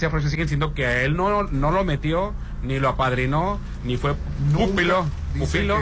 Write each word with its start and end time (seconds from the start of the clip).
García 0.00 0.28
siguen 0.28 0.46
diciendo 0.46 0.74
que 0.74 1.04
él 1.04 1.16
no, 1.16 1.44
no 1.44 1.70
lo 1.70 1.84
metió, 1.84 2.34
ni 2.64 2.80
lo 2.80 2.88
apadrinó, 2.88 3.60
ni 3.84 3.96
fue 3.96 4.14
pupilo, 4.52 5.06
pupilo 5.38 5.80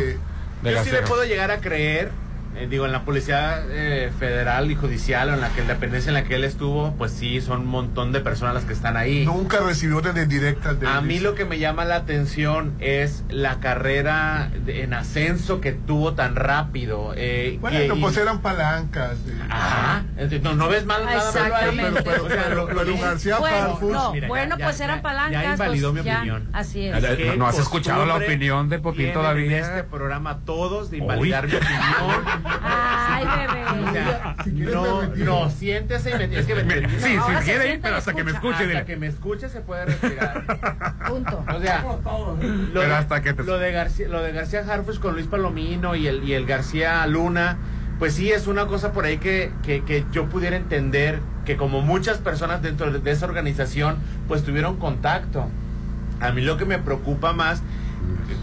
Yo 0.63 0.85
sí 0.85 0.91
le 0.91 1.03
puedo 1.03 1.25
llegar 1.25 1.51
a 1.51 1.61
creer, 1.61 2.13
eh, 2.57 2.67
digo, 2.69 2.87
en 2.87 2.93
la 2.93 3.05
policía 3.05 3.63
eh, 3.71 4.11
federal 4.19 4.71
y 4.71 4.75
judicial, 4.75 5.31
o 5.31 5.35
en 5.35 5.41
la 5.41 5.49
que 5.51 5.63
la 5.63 5.69
dependencia 5.75 6.11
en 6.11 6.15
la 6.15 6.25
que 6.25 6.35
él 6.37 6.45
estuvo, 6.45 6.95
pues 6.97 7.13
sí, 7.13 7.41
son 7.41 7.61
un 7.63 7.67
montón 7.67 8.13
de 8.13 8.21
personas 8.21 8.55
las 8.55 8.65
que 8.65 8.73
están 8.73 8.97
ahí. 8.97 9.25
Nunca 9.25 9.61
recibió 9.61 9.99
orden 9.99 10.29
directa 10.29 10.75
de 10.75 10.87
A 10.87 11.01
mí 11.01 11.19
lo 11.21 11.35
que 11.35 11.45
me 11.45 11.59
llama 11.59 11.85
la 11.85 11.97
atención 11.97 12.75
es 12.81 13.25
la 13.29 13.61
carrera 13.61 14.51
de- 14.65 14.83
en 14.83 14.95
ascenso 14.95 15.61
que 15.61 15.73
tuvo 15.73 16.15
tan 16.15 16.37
rápido. 16.37 17.13
eh, 17.17 17.59
Bueno, 17.61 17.79
que- 17.95 18.01
pues 18.01 18.17
y- 18.17 18.21
eran 18.21 18.41
palancas. 18.43 19.13
eh. 19.27 19.33
Ajá. 19.51 20.05
Entonces, 20.17 20.43
No, 20.43 20.55
no 20.55 20.69
ves 20.69 20.85
mal 20.87 21.05
nada 21.05 21.33
malo 21.33 21.55
ahí. 21.57 21.79
Pero- 22.05 22.25
pero- 22.27 22.67
pero 22.67 22.85
dice- 22.85 23.03
García 23.03 23.39
Bueno, 23.39 23.79
no, 23.83 24.13
mira, 24.13 24.29
bueno, 24.29 24.57
ya- 24.59 24.65
pues 24.65 24.79
ya- 24.79 24.85
eran 24.85 24.97
ya 24.99 25.03
palancas. 25.03 25.45
invalidó 25.53 25.93
pues, 25.93 26.05
mi 26.05 26.11
ya, 26.11 26.17
opinión. 26.19 26.49
Así 26.53 26.87
es. 26.87 27.03
ya- 27.03 27.17
¿Qué 27.17 27.37
¿No 27.37 27.47
has 27.47 27.59
escuchado 27.59 28.07
la 28.07 28.17
opinión 28.17 28.69
de 28.69 28.79
Popín 28.79 29.13
todavía? 29.13 29.59
En 29.59 29.65
este 29.65 29.85
programa 29.85 30.39
todos 30.45 30.91
de 30.91 30.99
invalidar 30.99 31.47
mi 31.49 31.55
opinión. 31.55 31.63
Ay, 32.45 33.25
bebé. 33.25 33.63
O 33.89 33.93
sea, 33.93 34.37
Si 34.45 34.51
quieres 34.53 34.75
no, 34.75 35.01
retiro. 35.03 35.27
no, 35.45 35.51
siéntese 35.51 36.11
y 36.11 36.15
me, 36.15 36.39
es 36.39 36.47
que 36.47 36.55
me, 36.55 36.65
Me- 36.65 36.89
sí, 36.89 36.99
se 36.99 37.09
quiere 37.09 37.15
ir, 37.37 37.45
siente 37.45 37.79
pero 37.83 37.97
hasta 37.97 38.13
que 38.15 38.25
me 38.25 38.31
escuche. 38.33 38.55
hasta 38.55 38.67
dile. 38.69 38.85
que 38.85 38.97
me 38.97 39.07
escuche 39.07 39.49
se 39.49 39.61
puede 39.61 39.87
retirar. 39.87 40.45
Punto. 41.09 41.45
O 41.49 41.61
sea, 41.61 41.83
lo, 41.83 42.39
Pero 42.73 42.81
de- 42.81 42.93
hasta 42.95 43.23
que 43.23 43.33
te- 43.33 43.45
lo 43.45 43.59
de 43.59 43.73
García, 43.73 44.09
lo 44.09 44.23
de 44.23 44.33
García 44.33 44.65
Harfuch 44.69 44.99
con 44.99 45.15
Luis 45.15 45.27
Palomino 45.27 45.95
y 45.97 46.07
el, 46.07 46.25
y 46.25 46.35
el 46.35 46.47
García 46.47 47.07
Luna, 47.07 47.57
pues 47.99 48.15
sí 48.15 48.31
es 48.33 48.47
una 48.47 48.67
cosa 48.67 48.93
por 48.93 49.05
ahí 49.05 49.19
que, 49.19 49.53
que, 49.63 49.85
que 49.85 50.05
yo 50.13 50.27
pudiera 50.27 50.57
entender 50.57 51.21
que 51.45 51.57
como 51.57 51.81
muchas 51.83 52.19
personas 52.19 52.63
dentro 52.63 52.91
de, 52.93 52.99
de 53.01 53.11
esa 53.11 53.27
organización, 53.27 53.97
pues 54.29 54.43
tuvieron 54.45 54.77
contacto. 54.77 55.49
A 56.21 56.31
mí 56.31 56.41
lo 56.41 56.57
que 56.57 56.65
me 56.65 56.79
preocupa 56.79 57.33
más, 57.33 57.63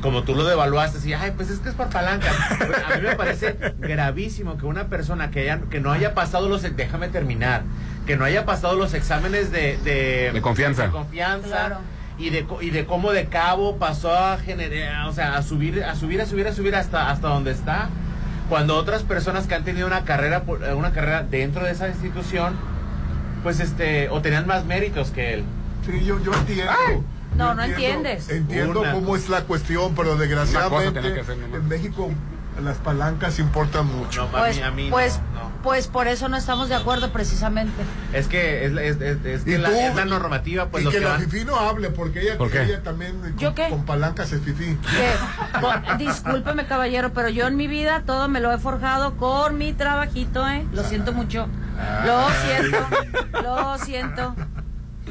como 0.01 0.23
tú 0.23 0.35
lo 0.35 0.45
devaluaste, 0.45 0.99
así, 0.99 1.13
ay, 1.13 1.31
pues 1.35 1.49
es 1.49 1.59
que 1.59 1.69
es 1.69 1.75
por 1.75 1.89
palanca. 1.89 2.27
Pues, 2.57 2.71
a 2.89 2.95
mí 2.97 3.01
me 3.01 3.15
parece 3.15 3.57
gravísimo 3.79 4.57
que 4.57 4.65
una 4.65 4.85
persona 4.87 5.29
que, 5.31 5.41
haya, 5.41 5.59
que 5.69 5.79
no 5.79 5.91
haya 5.91 6.13
pasado 6.13 6.47
los, 6.47 6.61
déjame 6.75 7.07
terminar, 7.09 7.63
que 8.05 8.15
no 8.15 8.23
haya 8.25 8.45
pasado 8.45 8.75
los 8.75 8.93
exámenes 8.93 9.51
de, 9.51 9.77
de, 9.83 10.31
De 10.33 10.41
confianza. 10.41 10.83
de 10.83 10.89
confianza 10.91 11.47
Claro. 11.47 11.77
y 12.17 12.29
de 12.29 12.45
y 12.61 12.69
de 12.69 12.85
cómo 12.85 13.11
de 13.11 13.25
cabo 13.25 13.77
pasó 13.77 14.15
a 14.17 14.37
generar, 14.37 15.07
o 15.07 15.13
sea, 15.13 15.35
a 15.37 15.41
subir, 15.43 15.83
a 15.83 15.95
subir, 15.95 16.21
a 16.21 16.25
subir, 16.25 16.47
a 16.47 16.53
subir 16.53 16.75
hasta 16.75 17.09
hasta 17.09 17.27
donde 17.27 17.51
está. 17.51 17.89
Cuando 18.47 18.75
otras 18.77 19.03
personas 19.03 19.45
que 19.47 19.53
han 19.55 19.63
tenido 19.63 19.85
una 19.85 20.05
carrera 20.05 20.41
por- 20.43 20.63
eh, 20.63 20.73
una 20.73 20.91
carrera 20.91 21.23
dentro 21.23 21.63
de 21.65 21.71
esa 21.71 21.87
institución, 21.87 22.55
pues 23.43 23.59
este 23.59 24.09
o 24.09 24.21
tenían 24.21 24.47
más 24.47 24.65
méritos 24.65 25.11
que 25.11 25.33
él. 25.35 25.43
Sí, 25.85 26.03
yo, 26.05 26.19
yo 26.23 26.33
entiendo. 26.33 26.71
No, 27.35 27.53
no 27.53 27.63
entiendes. 27.63 28.29
Entiendo 28.29 28.81
Una 28.81 28.91
cómo 28.93 29.15
es 29.15 29.29
la 29.29 29.41
cuestión, 29.43 29.95
pero 29.95 30.15
desgraciadamente 30.17 30.99
hacer 31.21 31.37
en 31.53 31.67
México 31.67 32.09
las 32.63 32.75
palancas 32.77 33.39
importan 33.39 33.85
mucho. 33.87 34.27
No, 34.29 34.37
a 34.37 34.39
Pues, 34.41 34.57
mí, 34.57 34.61
a 34.63 34.71
mí 34.71 34.83
no, 34.85 34.91
pues, 34.91 35.19
no. 35.33 35.49
pues 35.63 35.87
por 35.87 36.09
eso 36.09 36.27
no 36.27 36.35
estamos 36.35 36.67
de 36.67 36.75
acuerdo 36.75 37.09
precisamente. 37.13 37.81
Es 38.11 38.27
que 38.27 38.65
es, 38.65 38.73
es- 38.73 38.99
es- 39.01 39.25
es 39.25 39.43
que 39.45 39.51
Y 39.51 39.57
la, 39.57 39.69
tú- 39.69 39.75
es 39.75 39.95
la 39.95 40.03
normativa, 40.03 40.65
pues 40.67 40.81
y 40.81 40.85
lo 40.85 40.91
que, 40.91 40.97
que 40.97 41.03
la 41.05 41.11
van- 41.11 41.21
Fifi 41.21 41.45
no 41.45 41.55
hable, 41.57 41.89
porque 41.89 42.19
ella, 42.21 42.37
¿Por 42.37 42.51
qué? 42.51 42.63
ella 42.63 42.83
también 42.83 43.17
con, 43.21 43.37
¿Yo 43.37 43.55
qué? 43.55 43.69
con 43.69 43.85
palancas 43.85 44.33
es 44.33 44.41
Fifi. 44.41 44.77
Discúlpeme, 45.97 46.65
caballero, 46.65 47.13
pero 47.13 47.29
yo 47.29 47.47
en 47.47 47.55
mi 47.55 47.67
vida 47.67 48.03
todo 48.05 48.27
me 48.27 48.41
lo 48.41 48.51
he 48.51 48.57
forjado 48.57 49.15
con 49.15 49.57
mi 49.57 49.71
trabajito, 49.71 50.45
¿eh? 50.45 50.65
Lo 50.73 50.83
siento 50.83 51.13
mucho. 51.13 51.47
Lo 52.05 52.27
siento, 52.45 52.77
lo 53.41 53.77
siento. 53.77 54.35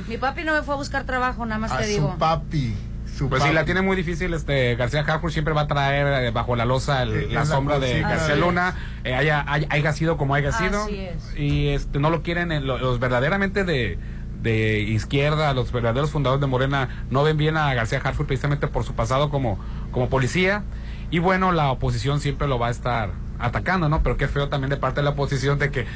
Mi 0.06 0.16
papi 0.18 0.44
no 0.44 0.52
me 0.54 0.62
fue 0.62 0.74
a 0.74 0.76
buscar 0.76 1.04
trabajo, 1.04 1.44
nada 1.46 1.58
más 1.58 1.72
A 1.72 1.78
te 1.78 1.86
digo. 1.86 2.12
su 2.12 2.18
papi. 2.18 2.74
Su 3.16 3.28
Pues 3.28 3.42
sí, 3.42 3.48
papi. 3.48 3.54
la 3.56 3.64
tiene 3.64 3.82
muy 3.82 3.96
difícil. 3.96 4.32
Este 4.32 4.76
García 4.76 5.00
Harfuch 5.00 5.32
siempre 5.32 5.52
va 5.52 5.62
a 5.62 5.66
traer 5.66 6.24
eh, 6.24 6.30
bajo 6.30 6.54
la 6.54 6.64
losa 6.64 7.02
el- 7.02 7.14
Eh, 7.14 7.28
la 7.32 7.44
sombra 7.44 7.78
de. 7.80 8.00
García 8.00 8.36
Luna. 8.36 8.74
Eh, 9.04 9.14
haya, 9.14 9.44
hay- 9.48 9.66
haya 9.70 9.92
sido 9.92 10.16
como 10.16 10.34
haya 10.34 10.52
sido. 10.52 10.84
Así 10.84 11.00
es. 11.00 11.36
Y 11.36 11.68
este 11.70 11.98
no 11.98 12.10
lo 12.10 12.22
quieren 12.22 12.52
en 12.52 12.66
lo- 12.66 12.78
los 12.78 13.00
verdaderamente 13.00 13.64
de 13.64 13.98
de 14.42 14.78
izquierda, 14.82 15.52
los 15.52 15.72
verdaderos 15.72 16.12
fundadores 16.12 16.40
de 16.40 16.46
Morena 16.46 17.04
no 17.10 17.24
ven 17.24 17.36
bien 17.36 17.56
a 17.56 17.74
García 17.74 18.00
Harfuch 18.04 18.24
precisamente 18.28 18.68
por 18.68 18.84
su 18.84 18.94
pasado 18.94 19.30
como 19.30 19.58
como 19.90 20.08
policía. 20.08 20.62
Y 21.10 21.18
bueno, 21.18 21.50
la 21.50 21.72
oposición 21.72 22.20
siempre 22.20 22.46
lo 22.46 22.56
va 22.56 22.68
a 22.68 22.70
estar 22.70 23.10
atacando, 23.40 23.88
¿no? 23.88 24.00
Pero 24.04 24.16
qué 24.16 24.28
feo 24.28 24.48
también 24.48 24.70
de 24.70 24.76
parte 24.76 25.00
de 25.00 25.04
la 25.04 25.10
oposición 25.10 25.58
de 25.58 25.72
que 25.72 25.86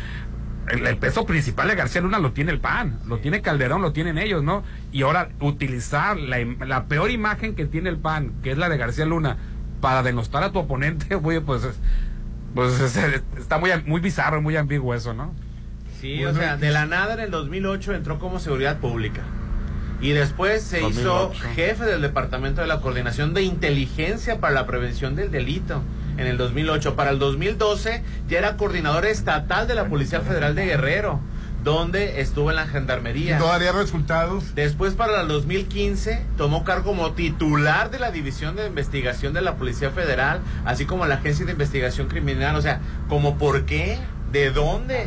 el, 0.68 0.86
el 0.86 0.96
peso 0.96 1.26
principal 1.26 1.68
de 1.68 1.74
García 1.74 2.00
Luna 2.00 2.18
lo 2.18 2.32
tiene 2.32 2.52
el 2.52 2.60
PAN, 2.60 2.98
lo 3.06 3.18
tiene 3.18 3.42
Calderón, 3.42 3.82
lo 3.82 3.92
tienen 3.92 4.18
ellos, 4.18 4.42
¿no? 4.42 4.62
Y 4.92 5.02
ahora 5.02 5.28
utilizar 5.40 6.16
la, 6.18 6.84
peor 6.84 7.10
imagen 7.10 7.54
que 7.54 7.66
tiene 7.66 7.88
el 7.90 7.98
PAN, 7.98 8.32
que 8.42 8.52
es 8.52 8.58
la 8.58 8.68
de 8.68 8.76
García 8.76 9.04
Luna, 9.06 9.36
para 9.80 10.02
denostar 10.02 10.42
a 10.44 10.52
tu 10.52 10.58
oponente, 10.60 11.14
güey, 11.16 11.40
pues, 11.40 11.64
es- 11.64 11.78
pues 12.54 12.78
es- 12.80 12.96
está 13.38 13.58
muy, 13.58 13.70
muy 13.86 14.00
bizarro, 14.00 14.40
muy 14.42 14.56
ambiguo 14.56 14.94
eso, 14.94 15.14
¿no? 15.14 15.34
Sí, 16.00 16.16
Bueno, 16.16 16.30
o 16.30 16.34
sea, 16.34 16.56
de 16.56 16.70
la 16.70 16.86
nada 16.86 17.14
en 17.14 17.20
el 17.20 17.30
2008 17.30 17.94
entró 17.94 18.18
como 18.18 18.38
seguridad 18.40 18.78
pública. 18.78 19.22
Y 20.00 20.10
después 20.10 20.62
se 20.64 20.80
2008. 20.80 21.00
hizo 21.34 21.50
jefe 21.54 21.84
del 21.84 22.02
Departamento 22.02 22.60
de 22.60 22.66
la 22.66 22.80
Coordinación 22.80 23.34
de 23.34 23.42
Inteligencia 23.42 24.40
para 24.40 24.52
la 24.52 24.66
Prevención 24.66 25.14
del 25.14 25.30
Delito 25.30 25.82
en 26.18 26.26
el 26.26 26.36
2008. 26.36 26.94
Para 26.96 27.10
el 27.10 27.18
2012 27.18 28.02
ya 28.28 28.38
era 28.38 28.56
coordinador 28.56 29.06
estatal 29.06 29.66
de 29.68 29.74
la 29.74 29.86
Policía 29.86 30.20
Federal 30.20 30.54
de 30.54 30.66
Guerrero, 30.66 31.20
donde 31.64 32.20
estuvo 32.20 32.50
en 32.50 32.56
la 32.56 32.66
Gendarmería. 32.66 33.38
No 33.38 33.46
daría 33.46 33.72
resultados. 33.72 34.54
Después, 34.54 34.94
para 34.94 35.20
el 35.20 35.28
2015, 35.28 36.24
tomó 36.36 36.64
cargo 36.64 36.84
como 36.90 37.12
titular 37.12 37.90
de 37.90 37.98
la 38.00 38.10
División 38.10 38.56
de 38.56 38.66
Investigación 38.66 39.32
de 39.32 39.42
la 39.42 39.54
Policía 39.54 39.90
Federal, 39.90 40.40
así 40.64 40.86
como 40.86 41.06
la 41.06 41.16
Agencia 41.16 41.46
de 41.46 41.52
Investigación 41.52 42.08
Criminal. 42.08 42.56
O 42.56 42.62
sea, 42.62 42.80
¿como 43.08 43.38
por 43.38 43.64
qué? 43.64 43.98
¿De 44.32 44.50
dónde? 44.50 45.06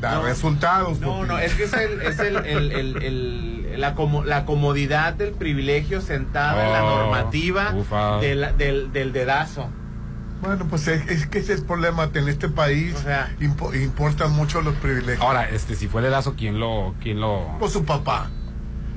Da 0.00 0.14
No. 0.16 0.22
resultados. 0.22 1.00
No, 1.00 1.24
no, 1.26 1.38
es 1.38 1.54
que 1.54 1.64
es, 1.64 1.72
el, 1.74 2.00
es 2.02 2.18
el, 2.18 2.36
el- 2.36 3.80
la, 3.80 3.94
como- 3.94 4.24
la 4.24 4.44
comodidad 4.44 5.14
del 5.14 5.32
privilegio 5.32 6.00
sentada 6.00 6.64
en 6.66 6.72
la 6.72 6.84
Oh, 6.84 6.98
normativa 6.98 7.74
del, 8.20 8.56
del, 8.56 8.92
del 8.92 9.12
dedazo. 9.12 9.68
Bueno, 10.44 10.66
pues 10.68 10.86
es, 10.88 11.08
es 11.10 11.26
que 11.26 11.38
ese 11.38 11.54
es 11.54 11.60
el 11.60 11.66
problema 11.66 12.10
que 12.12 12.18
en 12.18 12.28
este 12.28 12.48
país 12.48 12.94
O 12.96 12.98
sea- 13.02 13.30
impo- 13.40 13.74
importan 13.80 14.32
mucho 14.32 14.60
los 14.62 14.74
privilegios. 14.74 15.20
Ahora, 15.24 15.48
este, 15.48 15.74
si 15.74 15.88
fue 15.88 16.04
el 16.04 16.10
Lazo, 16.10 16.34
¿quién 16.36 16.60
lo, 16.60 16.94
quién 17.00 17.20
lo, 17.20 17.56
Por 17.58 17.70
su 17.70 17.84
papá. 17.84 18.30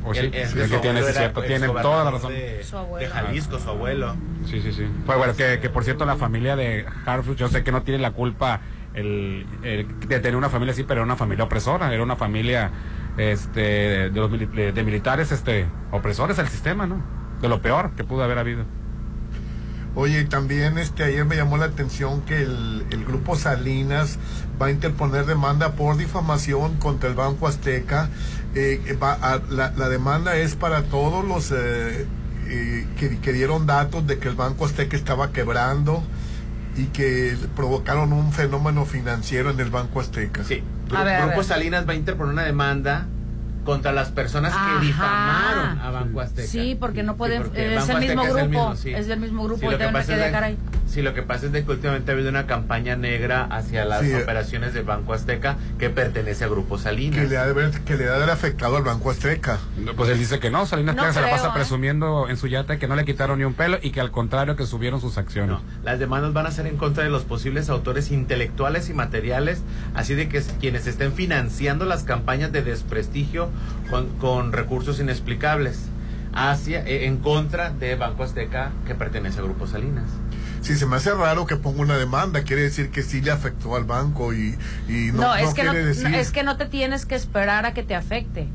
o 0.03 0.13
sí, 0.13 0.19
El- 0.19 0.31
que 0.31 0.77
tiene, 0.79 1.01
cierto, 1.03 1.39
ex 1.41 1.47
tiene 1.47 1.67
gobernador 1.67 1.81
toda 1.81 2.03
la 2.03 2.11
razón. 2.11 2.31
De, 2.33 2.63
Su 2.63 2.77
abuelo. 2.77 3.07
de 3.07 3.13
Jalisco, 3.13 3.59
su 3.59 3.69
abuelo. 3.69 4.15
Sí, 4.45 4.61
sí, 4.61 4.71
sí. 4.73 4.87
Pues 5.05 5.17
bueno, 5.17 5.35
que, 5.35 5.59
que 5.59 5.69
por 5.69 5.83
cierto 5.83 6.05
la 6.05 6.15
familia 6.15 6.55
de 6.55 6.85
Harfuch, 7.05 7.37
yo 7.37 7.47
sé 7.49 7.63
que 7.63 7.71
no 7.71 7.81
tiene 7.83 7.99
la 8.01 8.11
culpa 8.11 8.61
el, 8.93 9.45
el 9.63 9.87
de 10.07 10.19
tener 10.19 10.35
una 10.35 10.49
familia 10.49 10.73
así, 10.73 10.83
pero 10.83 10.99
era 11.01 11.05
una 11.05 11.15
familia 11.17 11.43
opresora, 11.45 11.93
era 11.93 12.01
una 12.03 12.15
familia 12.15 12.71
este 13.17 14.09
de, 14.09 14.11
los 14.11 14.29
de 14.31 14.83
militares 14.83 15.31
este 15.31 15.65
opresores 15.91 16.39
al 16.39 16.47
sistema, 16.47 16.87
¿no? 16.87 17.01
De 17.41 17.49
lo 17.49 17.61
peor 17.61 17.91
que 17.95 18.03
pudo 18.03 18.23
haber 18.23 18.37
habido. 18.39 18.65
Oye, 19.99 20.21
y 20.21 20.25
también 20.25 20.77
este 20.77 21.03
ayer 21.03 21.25
me 21.25 21.35
llamó 21.35 21.57
la 21.57 21.65
atención 21.65 22.21
que 22.21 22.43
el, 22.43 22.85
el 22.91 23.03
grupo 23.03 23.35
Salinas 23.35 24.19
va 24.61 24.67
a 24.67 24.71
interponer 24.71 25.25
demanda 25.25 25.71
por 25.71 25.97
difamación 25.97 26.75
contra 26.77 27.09
el 27.09 27.15
Banco 27.15 27.47
Azteca. 27.47 28.09
Eh, 28.53 28.95
va 29.01 29.13
a- 29.13 29.41
la, 29.49 29.71
la 29.75 29.89
demanda 29.89 30.35
es 30.37 30.55
para 30.55 30.83
todos 30.83 31.25
los 31.25 31.51
eh, 31.51 32.05
eh, 32.47 32.85
que, 32.99 33.17
que 33.17 33.33
dieron 33.33 33.65
datos 33.65 34.05
de 34.05 34.19
que 34.19 34.27
el 34.27 34.35
Banco 34.35 34.65
Azteca 34.65 34.95
estaba 34.95 35.31
quebrando 35.31 36.03
y 36.75 36.85
que 36.85 37.35
provocaron 37.55 38.13
un 38.13 38.31
fenómeno 38.33 38.85
financiero 38.85 39.49
en 39.49 39.59
el 39.59 39.71
Banco 39.71 39.99
Azteca. 39.99 40.43
Sí. 40.43 40.63
A 40.95 41.03
ver, 41.03 41.15
a 41.15 41.21
Grupo 41.25 41.37
ver. 41.37 41.45
Salinas 41.45 41.87
va 41.87 41.93
a 41.93 41.95
interponer 41.95 42.33
una 42.33 42.43
demanda 42.43 43.07
contra 43.67 43.91
las 43.91 44.07
personas 44.11 44.53
Ajá. 44.53 44.79
que 44.79 44.85
difamaron 44.87 45.79
a 45.79 45.91
Banco 45.91 46.21
Azteca. 46.21 46.47
Sí, 46.47 46.75
porque 46.79 47.03
no 47.03 47.17
pueden- 47.17 47.43
porque 47.43 47.75
es 47.75 47.85
Banco 47.85 47.99
el 47.99 48.07
mismo 48.07 48.23
grupo, 48.33 48.75
sí. 48.77 48.93
es 48.93 49.07
del 49.07 49.19
mismo 49.19 49.43
grupo, 49.43 49.59
Sí, 49.59 49.65
lo 49.65 49.71
yo 49.73 49.77
que 49.77 49.83
también 49.83 49.93
me 49.93 49.99
pasa 49.99 50.13
quedé, 50.13 50.21
es 50.21 50.25
de- 50.27 50.31
caray. 50.31 50.57
Sí, 50.87 51.01
lo 51.01 51.13
que 51.13 51.21
pasa 51.21 51.47
es 51.47 51.51
de 51.51 51.65
que 51.65 51.71
últimamente 51.71 52.09
ha 52.11 52.13
habido 52.13 52.29
una 52.29 52.47
campaña 52.47 52.95
negra 52.95 53.43
hacia 53.43 53.83
las 53.85 54.01
Sí. 54.03 54.13
operaciones 54.13 54.73
del 54.73 54.85
Banco 54.85 55.13
Azteca 55.13 55.57
que 55.77 55.89
pertenece 55.89 56.45
a 56.45 56.47
Grupo 56.47 56.77
Salinas. 56.77 57.19
Que 57.19 57.27
le, 57.27 57.37
ha 57.37 57.43
de 57.45 57.51
haber, 57.51 57.71
que 57.81 57.97
le 57.97 58.05
ha 58.05 58.11
de 58.11 58.15
haber 58.15 58.29
afectado 58.29 58.77
al 58.77 58.83
Banco 58.83 59.11
Azteca. 59.11 59.57
Pues 59.97 60.09
él 60.09 60.17
dice 60.17 60.39
que 60.39 60.49
no, 60.49 60.65
Salinas 60.65 60.95
No 60.95 61.01
Pliega 61.01 61.13
se 61.13 61.19
la 61.21 61.27
creo, 61.27 61.35
pasa 61.37 61.49
¿eh? 61.49 61.51
presumiendo 61.53 62.29
en 62.29 62.37
su 62.37 62.47
yate 62.47 62.79
que 62.79 62.87
no 62.87 62.95
le 62.95 63.03
quitaron 63.05 63.37
ni 63.39 63.45
un 63.45 63.53
pelo 63.53 63.77
y 63.81 63.91
que 63.91 63.99
al 63.99 64.11
contrario 64.11 64.55
que 64.55 64.65
subieron 64.65 65.01
sus 65.01 65.17
acciones. 65.17 65.49
No, 65.51 65.61
las 65.83 65.99
demandas 65.99 66.31
van 66.33 66.45
a 66.45 66.51
ser 66.51 66.65
en 66.67 66.77
contra 66.77 67.03
de 67.03 67.09
los 67.09 67.23
posibles 67.23 67.69
autores 67.69 68.09
intelectuales 68.11 68.89
y 68.89 68.93
materiales, 68.93 69.61
así 69.93 70.15
de 70.15 70.29
que 70.29 70.41
quienes 70.59 70.87
estén 70.87 71.11
financiando 71.11 71.83
las 71.85 72.03
campañas 72.03 72.51
de 72.53 72.61
desprestigio 72.61 73.49
con, 73.89 74.07
con 74.19 74.53
recursos 74.53 74.99
inexplicables 75.01 75.89
hacia 76.33 76.85
eh, 76.87 77.05
en 77.07 77.17
contra 77.17 77.71
de 77.71 77.95
Banco 77.95 78.23
Azteca 78.23 78.71
que 78.85 78.95
pertenece 78.95 79.39
a 79.39 79.43
Grupo 79.43 79.65
Salinas. 79.67 80.05
Si 80.61 80.75
se 80.75 80.85
me 80.85 80.97
hace 80.97 81.13
raro 81.13 81.45
que 81.45 81.55
ponga 81.55 81.81
una 81.81 81.97
demanda, 81.97 82.43
quiere 82.43 82.63
decir 82.63 82.89
que 82.91 83.03
sí 83.03 83.21
le 83.21 83.31
afectó 83.31 83.75
al 83.75 83.85
banco 83.85 84.33
y, 84.33 84.57
y 84.87 85.11
no, 85.13 85.21
No, 85.21 85.27
no 85.29 85.35
es, 85.35 85.53
que 85.53 85.63
no, 85.63 85.71
quiere 85.71 85.85
decir... 85.87 86.09
no, 86.09 86.17
es 86.17 86.31
que 86.31 86.43
no 86.43 86.57
te 86.57 86.65
tienes 86.65 87.05
que 87.05 87.15
esperar 87.15 87.65
a 87.65 87.73
que 87.73 87.83
te 87.83 87.95
afecte. 87.95 88.47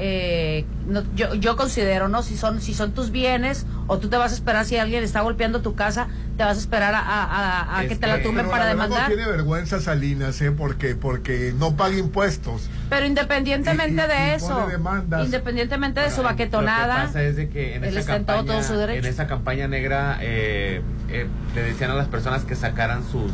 Eh, 0.00 0.64
no, 0.86 1.02
yo, 1.16 1.34
yo 1.34 1.56
considero, 1.56 2.08
¿no? 2.08 2.22
Si 2.22 2.36
son, 2.36 2.60
si 2.62 2.72
son 2.72 2.92
tus 2.92 3.10
bienes 3.10 3.66
o 3.88 3.98
tú 3.98 4.08
te 4.08 4.16
vas 4.16 4.30
a 4.30 4.34
esperar 4.34 4.64
si 4.64 4.76
alguien 4.76 5.02
está 5.02 5.20
golpeando 5.22 5.60
tu 5.60 5.74
casa, 5.74 6.06
te 6.36 6.44
vas 6.44 6.56
a 6.56 6.60
esperar 6.60 6.94
a, 6.94 7.00
a- 7.00 7.24
a- 7.24 7.78
a 7.80 7.86
que 7.88 7.96
te 7.96 8.06
la 8.06 8.14
Este, 8.16 8.28
tumben 8.28 8.46
para 8.48 8.64
la 8.64 8.70
demandar. 8.70 9.08
No 9.10 9.16
tiene 9.16 9.28
vergüenza 9.30 9.80
Salinas, 9.80 10.40
¿eh? 10.40 10.52
Porque, 10.52 10.94
porque 10.94 11.52
no 11.58 11.76
paga 11.76 11.96
impuestos. 11.96 12.68
Pero 12.88 13.06
independientemente 13.06 14.02
Y- 14.02 14.04
y- 14.04 14.08
de 14.08 14.28
y 14.32 14.34
eso, 14.36 14.68
independientemente 15.24 16.00
de 16.00 16.10
su 16.10 16.22
baquetonada, 16.22 16.94
Lo 16.94 17.00
que 17.00 17.06
pasa 17.08 17.22
es 17.24 17.36
de 17.36 17.48
que 17.48 17.74
en 17.74 17.84
él 17.84 17.90
esa 17.90 18.00
está 18.00 18.16
en 18.16 18.24
todo- 18.24 18.36
campaña, 18.36 18.58
todo 18.60 18.68
su 18.68 18.78
derecho. 18.78 18.98
en 19.06 19.12
esa 19.12 19.26
campaña 19.26 19.68
negra 19.68 20.18
eh, 20.20 20.80
eh, 21.08 21.26
le 21.54 21.62
decían 21.62 21.90
a 21.90 21.94
las 21.94 22.06
personas 22.08 22.44
que 22.44 22.54
sacaran 22.54 23.02
sus 23.10 23.32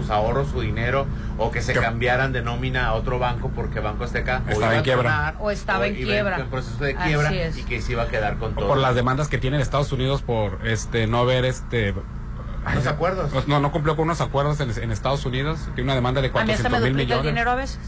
sus 0.00 0.10
ahorros, 0.10 0.48
su 0.48 0.60
dinero, 0.60 1.06
o 1.38 1.50
que 1.50 1.60
se 1.62 1.72
Que- 1.72 1.80
cambiaran 1.80 2.32
de 2.32 2.42
nómina 2.42 2.86
a 2.88 2.94
otro 2.94 3.18
banco 3.18 3.50
porque 3.54 3.80
Banco 3.80 4.04
Azteca 4.04 4.42
o 4.46 4.50
Estaba 4.50 4.74
en 4.74 4.80
a 4.80 4.82
quiebra. 4.82 5.34
O 5.40 5.50
estaba 5.50 5.86
en 5.86 5.94
quiebra. 5.96 6.38
en 6.38 6.46
proceso 6.48 6.82
de 6.84 6.94
quiebra 6.94 7.32
y 7.34 7.62
que 7.64 7.80
se 7.80 7.92
iba 7.92 8.02
a 8.04 8.08
quedar 8.08 8.38
con 8.38 8.54
todo. 8.54 8.68
por 8.68 8.78
las 8.78 8.94
demandas 8.94 9.28
que 9.28 9.38
tiene 9.38 9.56
en 9.56 9.62
Estados 9.62 9.92
Unidos 9.92 10.22
por 10.22 10.66
este 10.66 11.06
no 11.06 11.18
haber 11.20 11.44
este 11.44 11.94
Los 12.74 12.86
acuerdos. 12.86 13.46
No, 13.48 13.60
no 13.60 13.72
cumplió 13.72 13.96
con 13.96 14.04
unos 14.06 14.20
acuerdos 14.20 14.60
en, 14.60 14.70
en 14.82 14.90
Estados 14.90 15.24
Unidos. 15.24 15.58
Tiene 15.74 15.84
una 15.84 15.94
demanda 15.94 16.20
de 16.20 16.28
a 16.28 16.44
mí 16.44 16.52
hasta 16.52 16.68
400 16.68 16.80
me 16.80 16.90
mil 16.90 17.00
el 17.00 17.06
millones. 17.06 17.24
dinero 17.24 17.50
a 17.50 17.54
veces. 17.54 17.78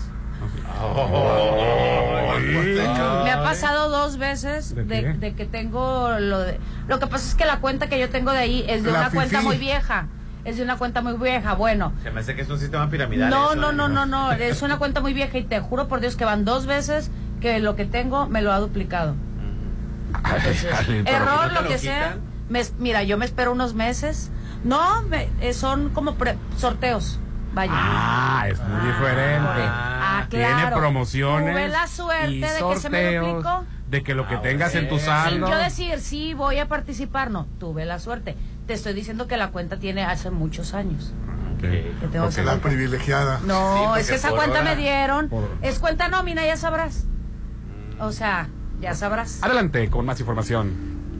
Me 3.25 3.31
ha 3.31 3.43
pasado 3.43 3.91
dos 3.91 4.17
veces 4.17 4.75
¿De 4.75 4.85
de, 4.85 5.03
qué? 5.03 5.13
de 5.13 5.35
que 5.35 5.45
tengo 5.45 6.11
lo 6.19 6.39
de... 6.41 6.59
Lo 6.89 6.99
que 6.99 7.07
pasa 7.07 7.27
es 7.29 7.35
que 7.35 7.45
la 7.45 7.59
cuenta 7.61 7.89
que 7.89 7.99
yo 7.99 8.09
tengo 8.09 8.31
de 8.33 8.39
ahí 8.39 8.65
es 8.69 8.83
de 8.83 8.91
La 8.93 9.01
una 9.01 9.11
cuenta 9.11 9.43
muy 9.43 9.59
vieja. 9.59 10.07
Es 10.45 10.57
de 10.57 10.63
una 10.63 10.77
cuenta 10.79 11.03
muy 11.03 11.15
vieja. 11.15 11.55
Bueno, 11.55 11.93
Se 12.03 12.11
me 12.11 12.21
hace 12.21 12.35
que 12.35 12.43
es 12.43 12.49
un 12.51 12.59
sistema 12.59 12.89
piramidal. 12.89 13.29
no, 13.31 13.53
eso, 13.53 13.61
no, 13.61 13.71
¿eh? 13.71 13.75
no, 13.75 13.89
no, 13.89 14.07
no. 14.07 14.33
Es 14.33 14.63
una 14.63 14.79
cuenta 14.79 15.01
muy 15.01 15.13
vieja 15.13 15.37
y 15.39 15.45
te 15.45 15.61
juro 15.61 15.87
por 15.89 16.01
Dios 16.01 16.17
que 16.17 16.25
van 16.25 16.45
dos 16.45 16.67
veces 16.67 17.11
que 17.41 17.59
lo 17.61 17.77
que 17.77 17.85
tengo 17.85 18.27
me 18.27 18.41
lo 18.43 18.53
ha 18.53 18.59
duplicado. 18.59 19.15
Entonces, 20.25 20.67
Ay, 20.79 21.03
pero- 21.05 21.17
error, 21.17 21.43
¿no 21.43 21.49
te 21.49 21.55
lo 21.55 21.63
lo 21.63 21.69
que 21.69 21.75
quitan? 21.77 21.81
sea. 21.81 22.17
Me- 22.49 22.65
mira, 22.79 23.03
yo 23.03 23.17
me 23.19 23.25
espero 23.27 23.53
unos 23.53 23.75
meses. 23.75 24.31
No, 24.65 25.03
me- 25.03 25.29
eh, 25.41 25.53
son 25.55 25.91
como 25.91 26.15
pre- 26.17 26.37
sorteos. 26.57 27.19
Vaya. 27.53 27.73
Ah, 27.75 28.47
es 28.49 28.61
muy 28.61 28.87
diferente. 28.87 29.63
Ah, 29.67 30.27
Tiene 30.31 30.47
claro. 30.47 30.77
promociones. 30.79 31.53
Tuve 31.53 31.69
la 31.69 31.87
suerte 31.89 32.31
y 32.31 32.41
de 32.41 32.47
que 32.47 32.77
se 32.79 32.91
me 32.91 33.17
duplicó. 33.17 33.65
De 33.89 34.05
que 34.05 34.15
lo 34.15 34.29
que 34.29 34.37
Ah, 34.37 34.43
tengas 34.43 34.73
en 34.77 34.89
tu 34.89 35.01
saldo. 35.01 35.47
Sin 35.49 35.55
yo 35.57 35.59
decir, 35.61 35.99
sí, 36.01 36.33
voy 36.35 36.59
a 36.61 36.69
participar, 36.69 37.31
no, 37.33 37.47
tuve 37.59 37.85
la 37.87 37.99
suerte. 37.99 38.37
Te 38.71 38.75
estoy 38.75 38.93
diciendo 38.95 39.27
que 39.27 39.37
la 39.37 39.51
cuenta 39.51 39.79
tiene 39.81 40.05
hace 40.05 40.31
muchos 40.31 40.75
años. 40.75 41.13
Ok. 41.57 41.63
que 41.63 41.93
tengo 42.13 42.27
Porque 42.27 42.29
esa 42.29 42.43
la 42.45 42.51
cuenta. 42.53 42.69
privilegiada. 42.69 43.41
No, 43.45 43.97
es 43.97 44.09
que 44.09 44.15
esa 44.15 44.31
cuenta 44.31 44.61
hora- 44.61 44.63
me 44.63 44.77
dieron. 44.77 45.29
por- 45.29 45.49
Es 45.61 45.81
cuenta 45.81 46.07
nómina, 46.07 46.47
ya 46.47 46.57
sabrás. 46.57 47.03
O 47.99 48.13
sea, 48.13 48.47
ya 48.81 48.95
sabrás. 48.95 49.41
Adelante 49.43 49.91
con 49.91 50.07
más 50.07 50.21
información. 50.21 50.71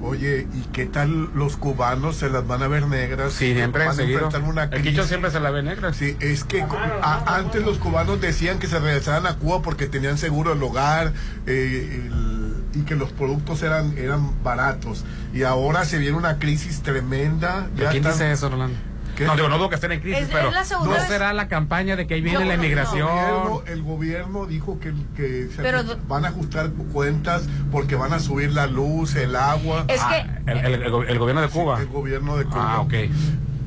Oye, 0.01 0.47
¿y 0.55 0.61
qué 0.73 0.87
tal 0.87 1.31
los 1.35 1.57
cubanos 1.57 2.15
se 2.15 2.31
las 2.31 2.47
van 2.47 2.63
a 2.63 2.69
ver 2.69 2.87
negras? 2.87 3.33
Sí, 3.33 3.53
siempre 3.53 3.85
van 3.85 3.99
a 3.99 4.03
enfrentar 4.05 4.43
una 4.45 4.63
El 4.63 4.71
Quicho 4.71 4.83
crisis. 4.83 5.07
siempre 5.09 5.33
se 5.33 5.41
la 5.41 5.51
ve 5.51 5.65
negra. 5.65 5.93
Sí, 5.93 6.17
es 6.21 6.45
que 6.45 6.63
a- 6.63 7.35
antes 7.37 7.65
los 7.65 7.79
cubanos 7.79 8.21
decían 8.21 8.61
que 8.61 8.69
se 8.69 8.79
regresaran 8.79 9.27
a 9.27 9.35
Cuba 9.39 9.61
porque 9.61 9.89
tenían 9.89 10.19
seguro 10.19 10.53
el 10.53 10.63
hogar 10.63 11.13
eh, 11.47 12.03
el- 12.07 12.50
y 12.75 12.81
que 12.81 12.95
los 12.97 13.11
productos 13.13 13.63
eran 13.63 13.97
eran 13.99 14.43
baratos. 14.43 15.05
Y 15.35 15.43
ahora 15.43 15.85
se 15.85 15.99
viene 15.99 16.17
una 16.17 16.39
crisis 16.39 16.83
tremenda. 16.83 17.69
¿Pero 17.77 17.91
¿Quién 17.91 18.03
están- 18.05 18.13
dice 18.19 18.33
eso, 18.33 18.49
Rolando? 18.49 18.77
¿Qué? 19.17 19.27
No, 19.27 19.35
digo, 19.35 19.49
no 19.49 19.59
dudo 19.59 19.69
que 19.69 19.75
estén 19.75 19.93
en 19.93 20.01
crisis, 20.01 20.23
Es- 20.23 20.29
es 20.29 20.33
pero 20.35 20.65
segunda 20.65 20.95
no 20.95 21.01
vez- 21.01 21.09
será 21.09 21.33
la 21.35 21.49
campaña 21.49 21.97
de 21.97 22.07
que 22.07 22.15
ahí 22.15 22.21
viene 22.23 22.39
No, 22.39 22.45
la 22.45 22.53
no, 22.53 22.57
no. 22.57 22.63
El 22.63 22.65
inmigración. 22.65 23.09
gobierno, 23.09 23.63
el 23.67 23.83
gobierno 23.83 24.47
dijo 24.47 24.79
que, 24.81 24.95
que 25.17 25.49
se 25.55 25.61
Pero- 25.63 25.83
van 26.09 26.25
a 26.25 26.29
ajustar 26.29 26.71
cuentas 26.71 27.43
porque 27.73 27.97
van 27.97 28.13
a 28.15 28.21
subir 28.21 28.53
la 28.53 28.67
luz, 28.67 29.17
el 29.17 29.35
agua. 29.37 29.85
Es 29.89 30.01
Ah, 30.03 30.11
que- 30.47 30.53
el, 30.53 30.59
el- 30.59 30.83
el 30.85 30.91
go- 30.91 31.03
el 31.03 31.19
gobierno 31.19 31.43
de 31.43 31.49
Cuba. 31.49 31.81
El 31.81 31.89
gobierno 31.89 32.37
de 32.37 32.45
Cuba. 32.45 32.75
Ah, 32.75 32.81
ok. 32.81 32.95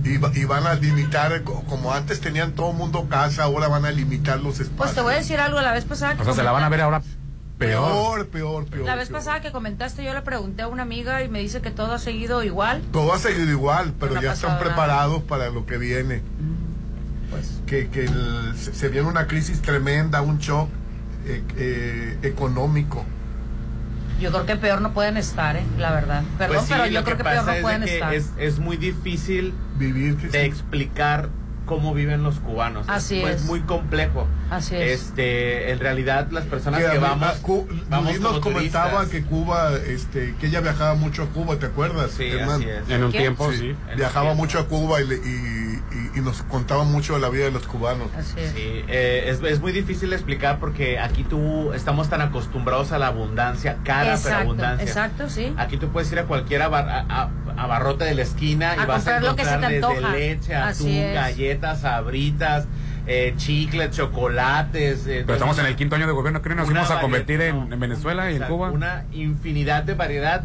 Y, 0.06 0.18
va- 0.18 0.32
y 0.34 0.44
van 0.46 0.66
a 0.66 0.74
limitar, 0.76 1.44
co- 1.44 1.64
como 1.70 1.94
antes 1.94 2.20
tenían 2.20 2.54
todo 2.54 2.74
mundo 2.74 3.08
casa, 3.10 3.44
ahora 3.44 3.68
van 3.68 3.86
a 3.86 3.92
limitar 3.92 4.40
los 4.40 4.56
espacios. 4.56 4.78
Pues 4.78 4.96
te 4.96 5.02
voy 5.02 5.14
a 5.14 5.18
decir 5.18 5.40
algo, 5.40 5.62
la 5.62 5.72
vez 5.74 5.86
pasada 5.86 6.16
que 6.16 6.22
O 6.24 6.26
sea, 6.26 6.34
se 6.34 6.44
la 6.44 6.52
van 6.52 6.64
a 6.64 6.70
ver 6.70 6.82
ahora 6.82 7.02
peor. 7.68 7.92
Peor, 7.92 8.27
peor, 8.27 8.65
peor. 8.65 8.86
La 8.86 8.95
vez 8.95 9.10
peor. 9.10 9.19
pasada 9.19 9.42
que 9.42 9.51
comentaste, 9.51 10.04
yo 10.04 10.13
le 10.13 10.21
pregunté 10.21 10.62
a 10.63 10.68
una 10.68 10.83
amiga 10.83 11.24
y 11.24 11.30
me 11.30 11.39
dice 11.39 11.62
que 11.62 11.71
todo 11.71 11.94
ha 11.94 12.00
seguido 12.00 12.44
igual. 12.44 12.81
Todo 12.92 13.13
ha 13.13 13.19
seguido 13.19 13.50
igual, 13.50 13.94
pero 14.00 14.15
No 14.15 14.21
ya 14.21 14.33
están 14.33 14.51
nada. 14.51 14.62
preparados 14.63 15.24
para 15.24 15.50
lo 15.50 15.65
que 15.65 15.77
viene. 15.77 16.21
Pues 17.30 17.62
Que, 17.65 17.89
que 17.89 18.06
el- 18.06 18.54
se, 18.56 18.74
se 18.74 18.89
viene 18.89 19.07
una 19.07 19.27
crisis 19.27 19.62
tremenda, 19.62 20.21
un 20.21 20.38
shock 20.39 20.69
eh, 21.25 21.42
eh, 21.57 22.18
económico. 22.24 23.06
yo 24.19 24.30
creo 24.31 24.45
que 24.45 24.56
peor 24.57 24.81
no 24.81 24.94
pueden 24.94 25.18
estar, 25.18 25.56
¿eh? 25.57 25.63
la 25.80 25.92
verdad. 25.92 26.24
Perdón, 26.38 26.57
Pues 26.57 26.68
sí, 26.68 26.74
pero 26.74 26.86
yo 26.88 27.04
creo 27.04 27.18
que 27.18 27.24
peor 27.24 27.45
no 27.45 27.62
pueden 27.62 27.83
estar. 27.83 28.13
Es, 28.13 28.30
es 28.38 28.60
muy 28.60 28.77
difícil 28.77 29.54
Vivir 29.77 30.15
de 30.18 30.31
sí. 30.31 30.38
explicar 30.38 31.30
cómo 31.65 31.94
viven 31.94 32.24
los 32.24 32.39
cubanos. 32.39 32.86
Así 32.89 33.19
pues, 33.21 33.38
es. 33.38 33.44
muy 33.45 33.62
complejo. 33.62 34.27
Así 34.50 34.75
es. 34.75 35.01
Este, 35.01 35.71
en 35.71 35.80
realidad 35.80 36.27
las 36.31 36.45
personas 36.45 36.81
Que 36.83 36.92
que, 36.92 36.98
vamos, 36.98 37.27
a 37.30 37.42
Cu- 37.42 37.68
vamos 37.89 38.19
nos 38.19 38.39
comentaba 38.39 39.01
turistas. 39.06 39.10
que 39.10 39.24
Cuba, 39.24 39.71
este, 39.88 40.36
que 40.39 40.48
ella 40.48 40.62
viajaba 40.62 40.95
mucho 40.95 41.24
a 41.24 41.27
Cuba, 41.27 41.57
¿te 41.57 41.65
acuerdas? 41.68 42.12
Sí, 42.12 42.31
así 42.38 42.65
es. 42.68 42.89
En 42.89 43.04
un 43.04 43.12
¿Qué? 43.12 43.19
tiempo, 43.19 43.51
Sí, 43.51 43.75
viajaba 43.95 44.33
mucho 44.33 44.60
a 44.60 44.68
Cuba 44.68 45.01
y, 45.01 45.07
le- 45.07 45.15
y- 45.18 45.62
y- 46.13 46.19
y 46.19 46.21
nos 46.21 46.42
contaba 46.44 46.83
mucho 46.83 47.13
de 47.15 47.19
la 47.19 47.30
vida 47.30 47.45
de 47.45 47.51
los 47.51 47.65
cubanos. 47.68 48.07
Así 48.18 48.39
es. 48.39 48.51
Sí, 48.51 48.83
eh, 48.88 49.25
es, 49.27 49.42
es 49.42 49.60
muy 49.60 49.71
difícil 49.71 50.10
de 50.12 50.15
explicar 50.15 50.60
porque 50.60 51.00
aquí 51.00 51.24
tú 51.24 51.74
estamos 51.74 52.10
tan 52.10 52.21
acostumbrados 52.21 52.92
a 52.92 53.00
la 53.00 53.07
abundancia, 53.07 53.77
cara 53.83 54.04
pero 54.04 54.15
exacto, 54.15 54.42
abundancia. 54.42 54.88
exacto, 54.88 55.30
sí. 55.30 55.54
Aquí 55.57 55.77
tú 55.77 55.89
puedes 55.89 56.12
ir 56.12 56.19
a 56.19 56.25
cualquier 56.25 56.62
abar- 56.62 56.89
a, 56.89 57.00
a- 57.24 57.30
abarrote 57.57 58.06
de 58.06 58.15
la 58.15 58.21
esquina 58.24 58.75
y 58.77 58.80
A 58.81 58.86
vas 58.86 59.07
a 59.07 59.12
comprar 59.19 59.24
lo 59.24 59.36
que 59.36 59.44
se 59.45 59.50
encontrar 59.54 59.71
te 59.71 59.80
desde 59.80 60.12
leche, 60.12 60.56
atún, 60.56 61.13
galletas, 61.13 61.81
sabritas, 61.81 62.68
eh, 63.06 63.33
chicles, 63.38 63.92
chocolates. 63.92 65.06
eh, 65.07 65.24
Pero 65.25 65.33
estamos 65.33 65.57
en 65.60 65.65
el 65.65 65.75
quinto 65.75 65.95
año 65.95 66.07
de 66.07 66.13
gobierno. 66.13 66.42
¿Creen 66.42 66.57
que 66.57 66.63
nos 66.65 66.74
vamos 66.74 66.92
a 66.92 67.01
convertir 67.01 67.42
en, 67.42 67.68
no, 67.69 67.74
en 67.74 67.80
Venezuela 67.80 68.31
y 68.31 68.38
en 68.38 68.44
Cuba? 68.44 68.71
Una 68.71 69.06
infinidad 69.12 69.83
de 69.83 69.94
variedad. 69.94 70.44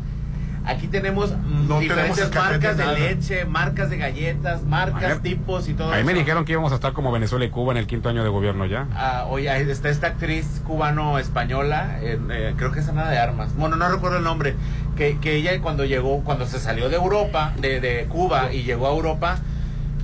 Aquí 0.69 0.87
tenemos 0.87 1.31
No 1.31 1.81
diferentes 1.81 2.31
tenemos 2.31 2.35
marcas 2.35 2.77
de 2.77 2.87
leche, 3.01 3.45
marcas 3.47 3.89
de 3.89 3.97
galletas, 3.97 4.63
marcas, 4.65 5.23
tipos 5.23 5.67
y 5.67 5.73
todo 5.73 5.91
Ahí 5.93 6.05
me 6.05 6.13
eso. 6.13 6.19
dijeron 6.21 6.45
que 6.45 6.53
íbamos 6.53 6.73
a 6.73 6.75
estar 6.75 6.93
como 6.93 7.11
Venezuela 7.11 7.47
y 7.47 7.49
Cuba 7.49 7.73
en 7.73 7.79
el 7.79 7.87
quinto 7.87 8.11
año 8.11 8.23
de 8.23 8.29
gobierno 8.29 8.67
ya. 8.67 8.87
Ah, 8.95 9.25
oye, 9.31 9.49
está 9.71 9.89
esta 9.89 10.09
actriz 10.09 10.61
cubano-española, 10.67 11.99
eh, 12.03 12.55
creo 12.59 12.71
que 12.71 12.81
es 12.81 12.89
Ana 12.89 13.09
de 13.09 13.19
Armas, 13.19 13.57
bueno, 13.57 13.77
no 13.77 13.89
recuerdo 13.89 14.19
el 14.19 14.25
nombre, 14.25 14.55
que, 14.95 15.19
que 15.19 15.37
ella 15.37 15.59
cuando 15.63 15.87
llegó, 15.87 16.23
cuando 16.23 16.47
se 16.47 16.61
salió 16.61 16.91
de 16.91 16.97
Europa, 16.97 17.55
de, 17.59 17.81
de 17.81 18.05
Cuba 18.05 18.53
y 18.53 18.65
llegó 18.65 18.89
a 18.89 18.91
Europa, 18.91 19.39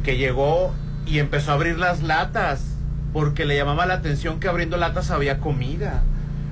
que 0.03 0.17
llegó 0.17 0.73
y 1.07 1.19
empezó 1.19 1.51
a 1.51 1.55
abrir 1.55 1.79
las 1.79 2.03
latas, 2.03 2.65
porque 3.13 3.45
le 3.45 3.55
llamaba 3.57 3.85
la 3.85 3.95
atención 3.95 4.41
que 4.41 4.49
abriendo 4.49 4.79
latas 4.79 5.11
había 5.11 5.39
comida. 5.39 6.03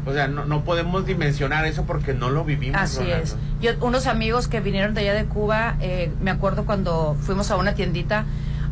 O 0.05 0.13
sea, 0.13 0.29
no, 0.29 0.45
no 0.45 0.65
podemos 0.65 1.07
dimensionar 1.07 1.65
eso 1.65 1.85
porque 1.85 2.15
no 2.15 2.31
lo 2.31 2.45
vivimos. 2.45 2.81
Así 2.81 3.01
Rolando. 3.01 3.23
es. 3.23 3.37
Yo, 3.61 3.73
unos 3.81 4.07
amigos 4.07 4.49
que 4.49 4.61
vinieron 4.61 4.95
de 4.95 5.03
allá 5.03 5.15
de 5.15 5.27
Cuba, 5.27 5.77
eh, 5.81 6.11
me 6.21 6.31
acuerdo 6.31 6.65
cuando 6.65 7.17
fuimos 7.21 7.51
a 7.51 7.57
una 7.57 7.75
tiendita 7.75 8.25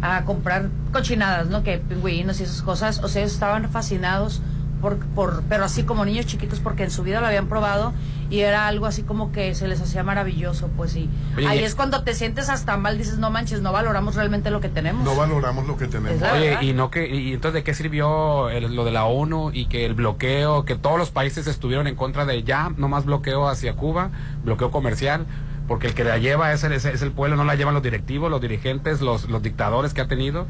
a 0.02 0.24
comprar 0.24 0.68
cochinadas, 0.92 1.48
¿no? 1.48 1.62
Que 1.62 1.78
pingüinos 1.78 2.40
y 2.40 2.44
esas 2.44 2.62
cosas. 2.62 3.00
O 3.04 3.08
sea, 3.08 3.22
estaban 3.24 3.70
fascinados 3.70 4.40
por, 4.80 4.98
por, 4.98 5.42
pero 5.48 5.64
así 5.64 5.82
como 5.84 6.04
niños 6.04 6.26
chiquitos 6.26 6.60
porque 6.60 6.84
en 6.84 6.90
su 6.90 7.02
vida 7.02 7.20
lo 7.20 7.26
habían 7.26 7.46
probado 7.46 7.92
y 8.30 8.40
era 8.40 8.66
algo 8.68 8.86
así 8.86 9.02
como 9.02 9.32
que 9.32 9.54
se 9.54 9.66
les 9.68 9.80
hacía 9.80 10.02
maravilloso, 10.04 10.68
pues 10.76 10.92
sí. 10.92 11.08
Oye, 11.36 11.46
Ahí 11.48 11.58
y- 11.60 11.64
es 11.64 11.74
cuando 11.74 12.02
te 12.02 12.14
sientes 12.14 12.48
hasta 12.48 12.76
mal, 12.76 12.96
dices, 12.98 13.18
no 13.18 13.30
manches, 13.30 13.60
no 13.60 13.72
valoramos 13.72 14.14
realmente 14.14 14.50
lo 14.50 14.60
que 14.60 14.68
tenemos. 14.68 15.04
No 15.04 15.14
valoramos 15.16 15.66
lo 15.66 15.76
que 15.76 15.86
tenemos. 15.88 16.22
Oye, 16.32 16.50
verdad. 16.50 16.62
y 16.62 16.72
no 16.72 16.90
que 16.90 17.08
y 17.08 17.32
entonces 17.34 17.54
de 17.54 17.64
qué 17.64 17.74
sirvió 17.74 18.48
el- 18.50 18.74
lo 18.74 18.84
de 18.84 18.92
la 18.92 19.04
ONU 19.04 19.50
y 19.52 19.66
que 19.66 19.84
el 19.86 19.94
bloqueo, 19.94 20.64
que 20.64 20.76
todos 20.76 20.98
los 20.98 21.10
países 21.10 21.46
estuvieron 21.46 21.86
en 21.86 21.96
contra 21.96 22.24
de 22.24 22.42
ya, 22.42 22.72
no 22.76 22.88
más 22.88 23.04
bloqueo 23.04 23.48
hacia 23.48 23.74
Cuba, 23.74 24.10
bloqueo 24.44 24.70
comercial, 24.70 25.26
porque 25.68 25.86
el 25.88 25.94
que 25.94 26.02
la 26.04 26.18
lleva 26.18 26.52
es 26.52 26.64
el, 26.64 26.72
es 26.72 26.84
el 26.84 27.12
pueblo, 27.12 27.36
no 27.36 27.44
la 27.44 27.54
llevan 27.54 27.74
los 27.74 27.82
directivos, 27.82 28.30
los 28.30 28.40
dirigentes, 28.40 29.00
los, 29.00 29.28
los 29.28 29.42
dictadores 29.42 29.92
que 29.94 30.00
ha 30.00 30.08
tenido. 30.08 30.46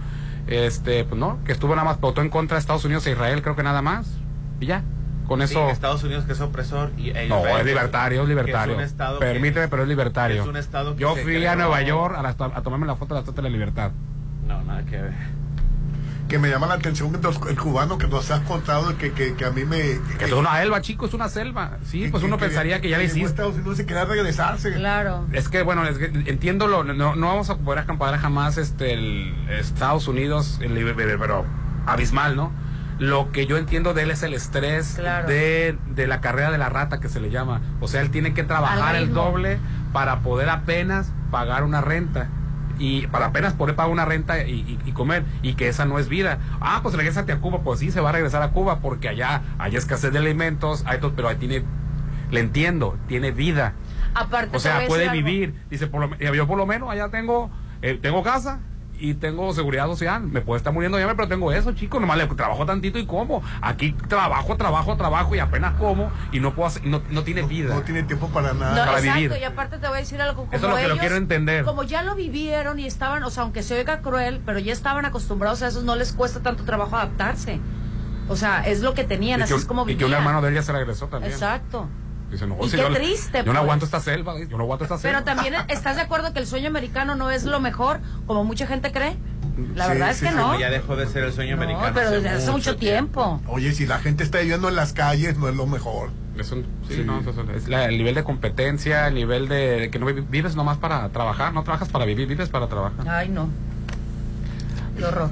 Este, 0.47 1.05
pues 1.05 1.19
no, 1.19 1.39
que 1.45 1.53
estuvo 1.53 1.75
nada 1.75 1.85
más 1.85 2.01
votó 2.01 2.23
en 2.23 2.29
contra 2.31 2.57
de 2.57 2.61
Estados 2.61 2.85
Unidos 2.85 3.07
e 3.07 3.13
Israel, 3.13 3.43
creo 3.43 3.55
que 3.57 3.63
nada 3.63 3.83
más. 3.83 4.07
Y 4.61 4.67
ya. 4.67 4.83
Con 5.27 5.39
Sí, 5.39 5.45
eso 5.55 5.67
que 5.67 5.73
Estados 5.73 6.03
Unidos 6.03 6.25
que 6.25 6.33
es 6.33 6.41
opresor 6.41 6.91
y 6.99 7.11
e 7.11 7.29
No, 7.29 7.47
es 7.47 7.65
libertario, 7.65 8.23
es 8.23 8.29
libertario. 8.29 8.77
que 8.77 8.83
es 8.83 8.89
un 8.89 8.93
estado 8.93 9.19
que- 9.21 9.27
Permíteme, 9.27 9.69
pero 9.69 9.83
es 9.83 9.89
libertario. 9.89 10.43
es 10.43 10.49
un 10.49 10.57
estado 10.57 10.97
que 10.97 11.01
Yo 11.03 11.15
fui 11.15 11.47
a 11.47 11.55
Nueva 11.55 11.83
York 11.83 12.17
a, 12.19 12.23
la- 12.23 12.31
a 12.31 12.63
tomarme 12.63 12.87
la 12.87 12.97
foto 12.97 13.15
de 13.15 13.19
la 13.19 13.21
Estatua 13.21 13.43
de 13.45 13.49
la 13.49 13.53
Libertad. 13.53 13.93
No, 14.47 14.61
nada 14.65 14.83
que 14.85 14.97
ver. 15.01 15.13
Que 16.31 16.39
me 16.39 16.49
llama 16.49 16.69
la 16.69 16.75
atención 16.75 17.11
el 17.49 17.59
cubano 17.59 17.99
que 17.99 18.07
nos 18.07 18.31
has 18.31 18.39
contado, 18.43 18.97
que, 18.97 19.11
que, 19.11 19.35
que 19.35 19.45
a 19.45 19.51
mí 19.51 19.65
me... 19.65 19.99
Que 20.17 20.27
es 20.27 20.33
una 20.33 20.57
selva, 20.59 20.81
chico, 20.81 21.07
es 21.07 21.13
una 21.13 21.29
selva. 21.29 21.79
Sí, 21.85 22.07
pues 22.09 22.23
uno 22.23 22.39
pensaría 22.39 22.81
que 22.81 22.89
ya 22.89 22.99
le 22.99 23.05
hiciste. 23.07 23.27
Estados 23.27 23.57
Unidos 23.57 23.81
y 23.81 23.85
quería 23.85 24.05
regresarse. 24.05 24.73
Claro. 24.75 25.27
Es 25.33 25.49
que, 25.49 25.63
bueno, 25.63 25.85
es 25.85 25.99
que 25.99 26.05
entiendo, 26.05 26.69
lo, 26.69 26.85
no, 26.85 27.17
no 27.17 27.27
vamos 27.27 27.51
a 27.51 27.57
poder 27.59 27.85
comparar 27.85 28.21
jamás 28.21 28.59
este, 28.59 28.93
el 28.95 29.35
Estados 29.51 30.07
Unidos, 30.07 30.61
el, 30.63 30.73
pero 31.19 31.45
abismal, 31.87 32.37
¿no? 32.37 32.53
Lo 33.01 33.33
que 33.33 33.47
yo 33.47 33.57
entiendo 33.57 33.93
de 33.93 34.05
él 34.05 34.13
es 34.13 34.23
el 34.23 34.33
estrés 34.33 34.95
Claro. 34.99 35.27
de, 35.27 35.77
de 35.89 36.07
la 36.07 36.21
carrera 36.21 36.53
de 36.53 36.59
la 36.59 36.69
rata 36.69 37.01
que 37.01 37.09
se 37.09 37.19
le 37.19 37.31
llama. 37.31 37.61
O 37.81 37.89
sea, 37.89 38.03
él 38.03 38.11
tiene 38.11 38.35
que 38.35 38.45
trabajar 38.45 38.95
el 38.95 39.13
doble 39.13 39.59
para 39.93 40.21
poder 40.21 40.49
apenas 40.49 41.11
pagar 41.33 41.65
una 41.65 41.81
renta. 41.81 42.29
Y 42.81 43.07
para 43.09 43.27
apenas 43.27 43.53
poder 43.53 43.77
pagar 43.77 43.93
una 43.93 44.05
renta 44.07 44.43
y, 44.45 44.53
y- 44.53 44.79
y 44.85 44.93
comer. 44.93 45.23
Y 45.43 45.55
que 45.55 45.69
esa 45.69 45.85
no 45.85 45.99
es 46.01 46.09
vida. 46.09 46.39
Ah, 46.61 46.81
pues 46.83 46.97
regrésate 46.97 47.31
a 47.31 47.39
Cuba. 47.39 47.61
Pues 47.63 47.79
sí, 47.79 47.91
se 47.93 48.01
va 48.01 48.09
a 48.09 48.13
regresar 48.13 48.43
a 48.43 48.51
Cuba 48.51 48.81
porque 48.81 49.09
allá 49.09 49.43
hay 49.59 49.77
escasez 49.77 50.13
de 50.13 50.19
alimentos. 50.19 50.83
Hay 50.87 50.99
todo, 50.99 51.13
pero 51.15 51.29
ahí 51.29 51.37
tiene, 51.37 51.63
le 52.33 52.41
entiendo, 52.41 52.97
tiene 53.07 53.31
vida. 53.31 53.75
Aparte, 54.15 54.57
O 54.57 54.61
sea, 54.61 54.87
puede 54.89 55.09
algo. 55.09 55.23
vivir. 55.23 55.55
Dice, 55.71 55.87
por 55.87 56.01
lo, 56.11 56.17
yo 56.17 56.47
por 56.49 56.59
lo 56.59 56.67
menos 56.67 56.91
allá 56.91 57.09
tengo, 57.11 57.51
eh, 57.83 57.99
tengo 58.03 58.23
casa 58.25 58.59
y 59.01 59.15
tengo 59.15 59.53
seguridad 59.55 59.87
social. 59.87 60.23
Me 60.23 60.41
puede 60.41 60.59
estar 60.59 60.73
muriendo 60.73 60.99
ya, 60.99 61.07
pero 61.15 61.27
tengo 61.29 61.51
eso, 61.53 61.73
chico. 61.73 61.99
Nomás 62.01 62.19
le 62.19 62.27
trabajo 62.27 62.65
tantito 62.67 62.99
y 62.99 63.07
como. 63.07 63.43
Aquí 63.63 63.93
trabajo, 64.09 64.57
trabajo, 64.57 64.97
trabajo 64.97 65.35
y 65.35 65.39
apenas 65.39 65.75
como 65.75 66.11
y 66.33 66.41
no 66.41 66.55
puedo 66.55 66.69
hacer- 66.69 66.85
no, 66.87 67.03
no 67.11 67.23
tiene 67.23 67.43
vida. 67.43 67.75
No 67.75 67.83
tiene 67.83 68.03
tiempo 68.03 68.29
para 68.29 68.53
No, 68.53 68.61
nada. 68.61 68.87
para 68.87 68.99
exacto, 68.99 69.21
vivir. 69.21 69.39
y 69.41 69.45
aparte 69.45 69.79
te 69.79 69.89
voy 69.89 69.97
a 69.97 70.01
decir 70.01 70.21
algo. 70.21 70.43
Como 70.45 70.53
Eso 70.53 70.67
es 70.67 70.73
lo 70.73 70.77
que 70.81 70.89
lo 70.89 70.97
quiero 70.99 71.17
entender. 71.17 71.65
Como 71.65 71.83
ya 71.83 72.03
lo 72.03 72.15
vivieron 72.15 72.79
y 72.79 72.87
estaban, 72.87 73.23
o 73.25 73.31
sea, 73.31 73.43
aunque 73.45 73.63
se 73.63 73.75
oiga 73.79 74.01
cruel, 74.01 74.41
pero 74.45 74.59
ya 74.59 74.73
estaban 74.73 75.05
acostumbrados 75.05 75.63
a 75.63 75.69
eso, 75.69 75.83
no 75.83 75.97
les 75.97 76.13
cuesta 76.13 76.41
tanto 76.41 76.65
trabajo 76.65 76.97
adaptarse. 76.97 77.61
O 78.29 78.37
sea, 78.37 78.61
es 78.67 78.81
lo 78.81 78.95
que 78.95 79.03
tenían, 79.05 79.41
y, 79.41 79.43
así 79.43 79.55
que, 79.55 79.59
es 79.61 79.65
como 79.67 79.83
y 79.83 79.87
que 79.87 79.93
vivían. 80.05 80.11
un 80.11 80.17
hermano 80.19 80.41
de 80.43 80.49
él 80.51 80.55
ya 80.55 80.63
se 80.63 80.73
regresó 80.73 81.09
también. 81.09 81.33
Exacto. 81.33 81.89
Dice, 82.31 82.47
no, 82.47 82.57
Y 82.63 82.69
si 82.71 82.77
qué 82.77 82.83
yo, 82.83 82.93
triste, 82.93 83.39
Yo 83.39 83.45
pues. 83.45 83.55
no 83.55 83.61
aguanto 83.61 83.85
esta 83.85 84.01
selva, 84.01 84.35
yo 84.39 84.57
no 84.57 84.63
aguanto 84.65 84.85
esta 84.85 84.99
selva. 84.99 85.21
Pero 85.21 85.25
también 85.37 85.55
estás 85.69 85.97
de 85.97 86.03
acuerdo 86.03 86.33
que 86.33 86.39
el 86.39 86.47
sueño 86.47 86.69
americano 86.69 87.15
no 87.17 87.31
es 87.31 87.45
lo 87.45 87.61
mejor, 87.61 88.01
como 88.27 88.45
mucha 88.45 88.67
gente 88.67 88.93
cree. 88.93 89.17
La 89.75 89.85
Sí, 89.87 89.91
verdad 89.91 90.11
es 90.11 90.17
sí, 90.19 90.25
que 90.25 90.31
sí, 90.31 90.37
no. 90.37 90.59
Ya 90.59 90.71
dejó 90.71 90.97
de 90.97 91.07
ser 91.07 91.25
el 91.25 91.33
sueño 91.33 91.57
No, 91.57 91.63
americano. 91.65 91.91
pero 91.95 92.11
desde 92.13 92.29
hace 92.31 92.51
mucho 92.51 92.77
tiempo. 92.77 93.41
Oye, 93.47 93.73
si 93.73 93.85
la 93.87 93.99
gente 93.99 94.23
está 94.25 94.39
viviendo 94.39 94.69
en 94.69 94.77
las 94.77 94.93
calles, 94.93 95.37
no 95.39 95.49
es 95.49 95.57
lo 95.57 95.67
mejor. 95.67 96.11
Es, 96.39 96.51
un- 96.53 96.63
sí, 96.89 96.95
Sí. 96.97 97.03
no, 97.05 97.21
eso 97.21 97.35
es 97.55 97.69
la- 97.69 97.85
el 97.87 97.99
nivel 97.99 98.15
de 98.15 98.25
competencia, 98.25 99.09
el 99.09 99.15
nivel 99.15 99.49
de, 99.49 99.81
de 99.81 99.91
que 99.91 99.99
no 99.99 100.07
vi- 100.07 100.23
vives 100.23 100.57
nomás 100.57 100.79
para 100.79 101.07
trabajar, 101.11 101.53
no 101.53 101.63
trabajas 101.65 101.89
para 101.89 102.05
vivir, 102.07 102.29
vives 102.29 102.49
para 102.49 102.69
trabajar. 102.69 103.07
Ay, 103.09 103.29
no. 103.29 103.49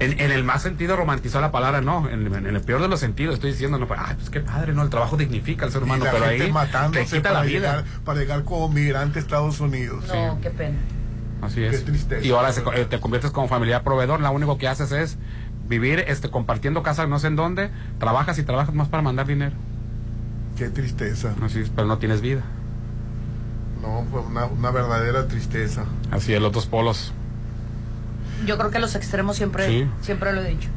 En, 0.01 0.21
en 0.21 0.31
el 0.31 0.45
más 0.45 0.63
sentido 0.63 0.97
romantizar 0.97 1.41
la 1.41 1.51
palabra, 1.51 1.81
no. 1.81 2.09
En, 2.09 2.27
en 2.35 2.47
el 2.57 2.61
peor 2.63 2.81
de 2.81 2.89
los 2.89 3.01
sentidos 3.01 3.35
estoy 3.35 3.53
diciendo, 3.53 3.79
no, 3.79 3.87
pues, 3.87 4.01
ay, 4.03 4.15
pues 4.17 4.31
qué 4.31 4.41
padre, 4.41 4.73
no, 4.75 4.83
el 4.83 4.91
trabajo 4.91 5.17
dignifica 5.17 5.67
al 5.67 5.73
ser 5.73 5.83
humano, 5.83 6.05
pero 6.11 6.25
ahí 6.25 6.39
te 6.39 7.05
quita 7.07 7.23
para 7.31 7.35
la 7.41 7.43
vida. 7.43 7.59
llegar, 7.83 7.85
para 8.05 8.19
llegar 8.21 8.45
como 8.45 8.69
migrante 8.69 9.19
a 9.19 9.23
Estados 9.23 9.61
Unidos. 9.61 10.05
No, 10.09 10.39
qué 10.41 10.51
pena. 10.51 10.77
Así 11.43 11.63
es. 11.63 11.79
Qué 11.81 11.85
tristeza. 11.87 12.27
Y 12.27 12.31
ahora 12.33 12.53
se 12.53 12.63
co- 12.63 12.73
eh, 12.73 12.85
te 12.85 12.99
conviertes 12.99 13.31
como 13.31 13.47
familiar 13.49 13.83
proveedor, 13.85 14.21
lo 14.21 14.31
único 14.33 14.59
que 14.59 14.67
haces 14.69 14.91
es 14.93 15.17
vivir 15.69 16.01
este 16.09 16.31
compartiendo 16.31 16.83
casa 16.83 17.07
no 17.07 17.19
sé 17.19 17.27
en 17.29 17.37
dónde, 17.37 17.71
trabajas 17.99 18.39
y 18.39 18.43
trabajas 18.43 18.75
más 18.75 18.89
para 18.89 19.03
mandar 19.03 19.27
dinero. 19.27 19.55
Qué 20.57 20.69
tristeza. 20.71 21.35
Así 21.43 21.61
es, 21.61 21.71
pero 21.71 21.87
no 21.87 21.99
tienes 21.99 22.21
vida. 22.21 22.41
No, 23.81 24.05
fue 24.11 24.21
una, 24.23 24.47
una 24.47 24.71
verdadera 24.73 25.29
tristeza. 25.29 25.85
Así 26.11 26.35
es, 26.35 26.43
los 26.43 26.51
dos 26.53 26.67
polos. 26.67 27.13
Yo 28.47 28.59
creo 28.59 28.71
que 28.71 28.79
los 28.79 28.95
extremos 28.95 29.37
siempre, 29.37 29.67
Sí. 29.67 29.91
siempre 30.01 30.33
lo 30.33 30.43
he 30.43 30.51
dicho. 30.51 30.69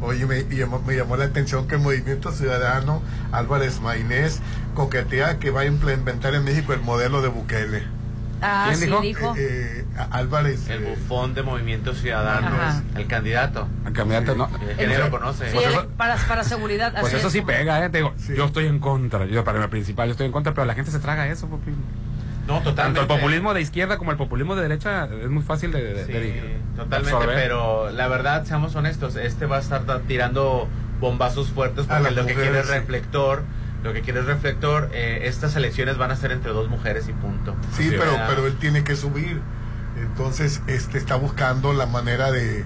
Oye, 0.00 0.26
me 0.26 0.44
llamó, 0.44 0.80
me 0.86 0.94
llamó 0.96 1.16
la 1.16 1.24
atención 1.24 1.66
que 1.66 1.74
el 1.74 1.80
Movimiento 1.80 2.30
Ciudadano 2.30 3.02
Álvarez 3.32 3.80
Maynés 3.80 4.40
coquetea 4.74 5.38
que 5.38 5.50
va 5.50 5.62
a 5.62 5.64
implementar 5.64 6.34
en 6.34 6.44
México 6.44 6.72
el 6.72 6.80
modelo 6.80 7.20
de 7.20 7.28
Bukele. 7.28 7.82
Ah, 8.40 8.66
¿Quién 8.68 8.78
sí, 8.78 8.86
dijo? 8.86 9.00
dijo. 9.00 9.34
Eh, 9.36 9.84
eh, 9.84 10.06
Álvarez. 10.12 10.68
El 10.68 10.84
eh, 10.84 10.94
bufón 10.96 11.34
de 11.34 11.42
Movimiento 11.42 11.92
Ciudadano, 11.92 12.46
Ajá. 12.46 12.82
el 12.94 13.08
candidato. 13.08 13.66
El 13.84 13.92
candidato, 13.92 14.36
no. 14.36 14.48
El 14.78 14.88
nadie 14.88 14.98
lo 15.00 15.10
conoce. 15.10 15.46
Sí, 15.50 15.54
Pues 15.56 15.66
el- 15.66 15.72
eso- 15.72 15.88
para, 15.96 16.14
para 16.16 16.44
seguridad. 16.44 16.92
Pues 16.92 17.06
así 17.06 17.16
eso 17.16 17.26
es 17.26 17.32
sí 17.32 17.40
pega, 17.40 17.84
¿eh? 17.84 17.90
Te 17.90 17.98
digo, 17.98 18.14
Sí. 18.16 18.34
yo 18.36 18.44
estoy 18.44 18.66
en 18.68 18.78
contra. 18.78 19.26
Yo, 19.26 19.42
para 19.42 19.60
el 19.60 19.68
principal, 19.68 20.06
yo 20.06 20.12
estoy 20.12 20.26
en 20.26 20.32
contra, 20.32 20.54
pero 20.54 20.64
la 20.66 20.74
gente 20.74 20.92
se 20.92 21.00
traga 21.00 21.26
eso, 21.26 21.48
papi. 21.48 21.72
No, 22.48 22.54
Tanto 22.54 22.70
totalmente. 22.70 23.00
el 23.02 23.06
populismo 23.06 23.54
de 23.54 23.60
izquierda 23.60 23.98
como 23.98 24.10
el 24.10 24.16
populismo 24.16 24.56
de 24.56 24.62
derecha 24.62 25.04
es 25.04 25.28
muy 25.28 25.42
fácil 25.42 25.70
de, 25.70 25.82
de- 25.94 26.06
Sí, 26.06 26.12
de- 26.12 26.18
de 26.20 26.56
totalmente, 26.76 27.14
absorber. 27.14 27.36
pero 27.36 27.90
la 27.90 28.08
verdad, 28.08 28.44
seamos 28.46 28.74
honestos, 28.74 29.14
este 29.16 29.46
va 29.46 29.56
a 29.56 29.60
estar 29.60 29.82
ta- 29.84 30.00
tirando 30.00 30.66
bombazos 30.98 31.50
fuertes 31.50 31.86
porque 31.86 32.10
lo 32.10 32.26
que 32.26 32.34
quiere 32.34 32.58
es 32.60 32.66
sí. 32.66 32.72
reflector, 32.72 33.42
lo 33.84 33.92
que 33.92 34.00
quiere 34.00 34.20
es 34.20 34.26
reflector, 34.26 34.88
eh, 34.92 35.20
estas 35.24 35.54
elecciones 35.56 35.98
van 35.98 36.10
a 36.10 36.16
ser 36.16 36.32
entre 36.32 36.50
dos 36.52 36.68
mujeres 36.68 37.08
y 37.08 37.12
punto. 37.12 37.54
Sí, 37.76 37.88
pero, 37.90 38.12
es. 38.12 38.20
pero 38.28 38.46
él 38.46 38.56
tiene 38.58 38.82
que 38.82 38.96
subir. 38.96 39.40
Entonces, 40.00 40.62
este 40.66 40.96
está 40.98 41.16
buscando 41.16 41.72
la 41.72 41.86
manera 41.86 42.30
de, 42.32 42.64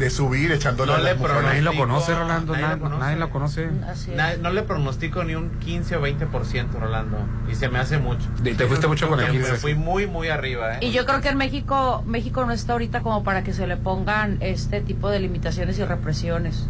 de 0.00 0.10
subir, 0.10 0.50
echándole 0.50 0.90
No 0.92 0.96
a 0.98 1.00
le 1.00 1.14
nadie 1.14 1.20
lo 1.62 1.70
pronostico, 1.72 1.76
conoce, 1.78 2.14
Rolando. 2.14 2.52
nadie 2.52 2.62
lo 2.62 2.68
Nadie, 2.68 2.82
conoce. 2.82 3.00
nadie 3.00 3.16
lo 3.18 3.30
conoce. 3.30 3.70
Así 3.88 4.10
es. 4.10 4.16
Na- 4.16 4.36
no 4.36 4.50
le 4.50 4.62
pronostico 4.64 5.22
ni 5.22 5.34
un 5.36 5.50
15 5.60 5.96
o 5.96 6.00
20%, 6.00 6.78
Rolando, 6.80 7.18
y 7.50 7.54
se 7.54 7.68
me 7.68 7.78
hace 7.78 7.98
mucho. 7.98 8.26
Te- 8.42 8.54
te 8.54 8.66
fuiste 8.66 8.86
mucho 8.88 9.08
con 9.08 9.20
el 9.20 9.26
Me 9.26 9.32
15. 9.32 9.54
fui 9.56 9.74
muy, 9.74 10.06
muy 10.08 10.28
arriba, 10.28 10.74
¿eh? 10.74 10.78
Y 10.80 10.90
yo 10.90 11.06
creo 11.06 11.20
que 11.20 11.28
en 11.28 11.36
México, 11.36 12.02
México 12.06 12.44
no 12.44 12.52
está 12.52 12.72
ahorita 12.72 13.02
como 13.02 13.22
para 13.22 13.44
que 13.44 13.52
se 13.52 13.66
le 13.66 13.76
pongan 13.76 14.38
este 14.40 14.80
tipo 14.80 15.08
de 15.10 15.20
limitaciones 15.20 15.78
y 15.78 15.84
represiones. 15.84 16.66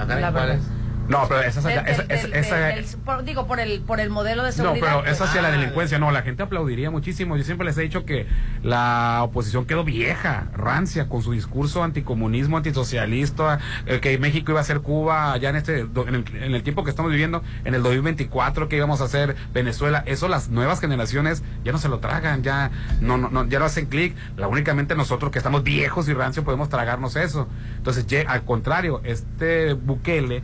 Acá, 0.00 0.16
la 0.16 0.32
¿cuál 0.32 0.48
verdad. 0.48 0.56
es? 0.56 0.83
No, 1.08 1.26
pero 1.28 1.42
esa, 1.42 1.60
Del- 1.60 1.78
esa, 1.78 1.90
esa, 1.90 2.02
del- 2.02 2.30
del- 2.30 2.34
esa- 2.34 2.56
del- 2.56 2.84
del- 2.86 2.96
por- 3.04 3.24
digo, 3.24 3.46
por 3.46 3.60
el, 3.60 3.80
por 3.82 4.00
el 4.00 4.10
modelo 4.10 4.42
de 4.42 4.50
No, 4.50 4.54
seguridad. 4.56 5.00
pero 5.02 5.06
esa 5.12 5.26
sí 5.26 5.38
Ah, 5.38 5.42
la 5.42 5.50
delincuencia, 5.50 5.98
no, 5.98 6.10
la 6.10 6.22
gente 6.22 6.42
aplaudiría 6.42 6.90
muchísimo. 6.90 7.36
Yo 7.36 7.44
siempre 7.44 7.66
les 7.66 7.76
he 7.78 7.82
dicho 7.82 8.04
que 8.04 8.26
la 8.62 9.20
oposición 9.22 9.66
quedó 9.66 9.84
vieja, 9.84 10.46
rancia, 10.56 11.08
con 11.08 11.22
su 11.22 11.32
discurso 11.32 11.82
anticomunismo, 11.84 12.56
antisocialista, 12.56 13.58
eh, 13.86 14.00
que 14.00 14.16
México 14.18 14.52
iba 14.52 14.60
a 14.60 14.64
ser 14.64 14.80
Cuba 14.80 15.36
ya 15.36 15.50
en 15.50 15.56
este 15.56 15.80
en 15.80 16.14
el, 16.14 16.24
en 16.42 16.54
el 16.54 16.62
tiempo 16.62 16.84
que 16.84 16.90
estamos 16.90 17.10
viviendo, 17.10 17.42
en 17.64 17.74
el 17.74 17.82
2024 17.82 18.68
que 18.68 18.76
íbamos 18.76 19.00
a 19.00 19.04
hacer 19.04 19.36
Venezuela. 19.52 20.02
Eso 20.06 20.28
las 20.28 20.48
nuevas 20.48 20.80
generaciones 20.80 21.42
ya 21.64 21.72
no 21.72 21.78
se 21.78 21.88
lo 21.88 21.98
tragan, 21.98 22.42
ya 22.42 22.70
no, 23.00 23.18
no, 23.18 23.28
no 23.28 23.46
ya 23.46 23.58
no 23.58 23.64
hacen 23.66 23.86
clic. 23.86 24.14
La 24.36 24.48
únicamente 24.48 24.94
nosotros 24.94 25.30
que 25.30 25.38
estamos 25.38 25.62
viejos 25.64 26.08
y 26.08 26.14
rancios 26.14 26.44
podemos 26.44 26.68
tragarnos 26.68 27.16
eso. 27.16 27.48
Entonces, 27.76 28.06
al 28.26 28.44
contrario, 28.44 29.00
este 29.04 29.74
Bukele 29.74 30.42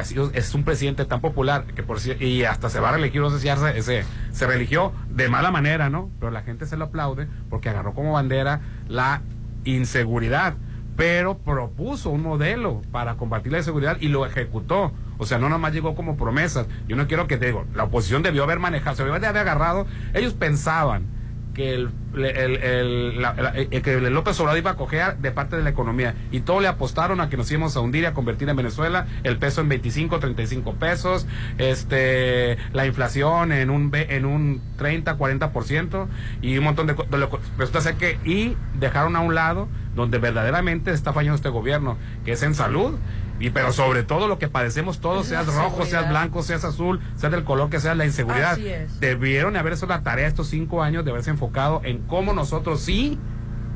es 0.00 0.54
un 0.54 0.64
presidente 0.64 1.04
tan 1.04 1.20
popular 1.20 1.64
que 1.64 1.82
por 1.82 1.98
y 2.20 2.44
hasta 2.44 2.70
se 2.70 2.80
va 2.80 2.88
a 2.88 2.92
reelegir, 2.92 3.20
no 3.20 3.30
sé 3.30 3.38
si 3.38 3.46
ya 3.46 3.56
se, 3.56 3.82
se, 3.82 4.04
se 4.32 4.46
religió 4.46 4.92
de 5.10 5.28
mala 5.28 5.50
manera, 5.50 5.90
¿no? 5.90 6.10
Pero 6.18 6.32
la 6.32 6.42
gente 6.42 6.66
se 6.66 6.76
lo 6.76 6.86
aplaude 6.86 7.28
porque 7.50 7.68
agarró 7.68 7.94
como 7.94 8.12
bandera 8.12 8.60
la 8.88 9.22
inseguridad, 9.64 10.54
pero 10.96 11.38
propuso 11.38 12.10
un 12.10 12.22
modelo 12.22 12.82
para 12.90 13.16
combatir 13.16 13.52
la 13.52 13.58
inseguridad 13.58 13.98
y 14.00 14.08
lo 14.08 14.26
ejecutó. 14.26 14.92
O 15.18 15.26
sea, 15.26 15.38
no 15.38 15.48
nomás 15.48 15.72
llegó 15.72 15.94
como 15.94 16.16
promesas. 16.16 16.66
Yo 16.88 16.96
no 16.96 17.06
quiero 17.06 17.26
que 17.26 17.36
te 17.36 17.46
digo, 17.46 17.64
la 17.74 17.84
oposición 17.84 18.22
debió 18.22 18.42
haber 18.42 18.58
manejado, 18.58 18.96
se 18.96 19.04
debió 19.04 19.20
de 19.20 19.26
haber 19.26 19.42
agarrado. 19.42 19.86
Ellos 20.14 20.34
pensaban 20.34 21.06
que 21.54 21.74
el, 21.74 21.90
el, 22.14 22.56
el- 22.56 23.20
la- 23.22 23.34
la- 23.34 23.52
eh, 23.56 23.82
que 23.82 23.94
el 23.94 24.12
López 24.14 24.38
Obrador 24.40 24.58
iba 24.58 24.70
a 24.72 24.76
coger 24.76 25.18
de 25.18 25.30
parte 25.32 25.56
de 25.56 25.62
la 25.62 25.70
economía. 25.70 26.14
Y 26.30 26.40
todo 26.40 26.60
le 26.60 26.68
apostaron 26.68 27.20
a 27.20 27.28
que 27.28 27.36
nos 27.36 27.50
íbamos 27.50 27.76
a 27.76 27.80
hundir 27.80 28.02
y 28.04 28.06
a 28.06 28.14
convertir 28.14 28.48
en 28.48 28.56
Venezuela 28.56 29.06
el 29.22 29.36
peso 29.38 29.60
en 29.60 29.68
25 29.68 30.18
35 30.18 30.74
pesos 30.74 31.26
este 31.58 32.56
la 32.72 32.86
inflación 32.86 33.52
en 33.52 33.70
un 33.70 33.90
en 33.94 34.24
un 34.24 34.60
30 34.76 35.16
40% 35.18 36.06
y 36.42 36.58
un 36.58 36.64
montón 36.64 36.86
de 36.86 36.94
de 36.94 37.18
lo- 37.18 37.30
resulta 37.58 37.80
ser 37.80 37.94
que 37.96 38.18
y 38.24 38.56
dejaron 38.78 39.16
a 39.16 39.20
un 39.20 39.34
lado 39.34 39.68
donde 39.94 40.18
verdaderamente 40.18 40.90
está 40.92 41.12
fallando 41.12 41.36
este 41.36 41.48
gobierno 41.50 41.98
que 42.24 42.32
es 42.32 42.42
en 42.42 42.54
salud 42.54 42.94
y 43.40 43.50
pero 43.50 43.72
sobre 43.72 44.02
todo 44.02 44.28
lo 44.28 44.38
que 44.38 44.48
padecemos 44.48 45.00
todos, 45.00 45.26
seas 45.26 45.46
rojo, 45.46 45.84
seas 45.84 46.08
blanco, 46.08 46.42
seas 46.42 46.64
azul, 46.64 47.00
seas 47.16 47.32
del 47.32 47.44
color 47.44 47.70
que 47.70 47.80
sea, 47.80 47.94
la 47.94 48.04
inseguridad. 48.04 48.52
Así 48.52 48.68
es. 48.68 49.00
Debieron 49.00 49.56
haber 49.56 49.72
hecho 49.72 49.86
la 49.86 50.02
tarea 50.02 50.26
estos 50.28 50.46
cinco 50.48 50.82
años 50.82 51.04
de 51.04 51.10
haberse 51.10 51.30
enfocado 51.30 51.80
en 51.84 51.98
cómo 52.06 52.32
nosotros 52.34 52.80
sí 52.80 53.18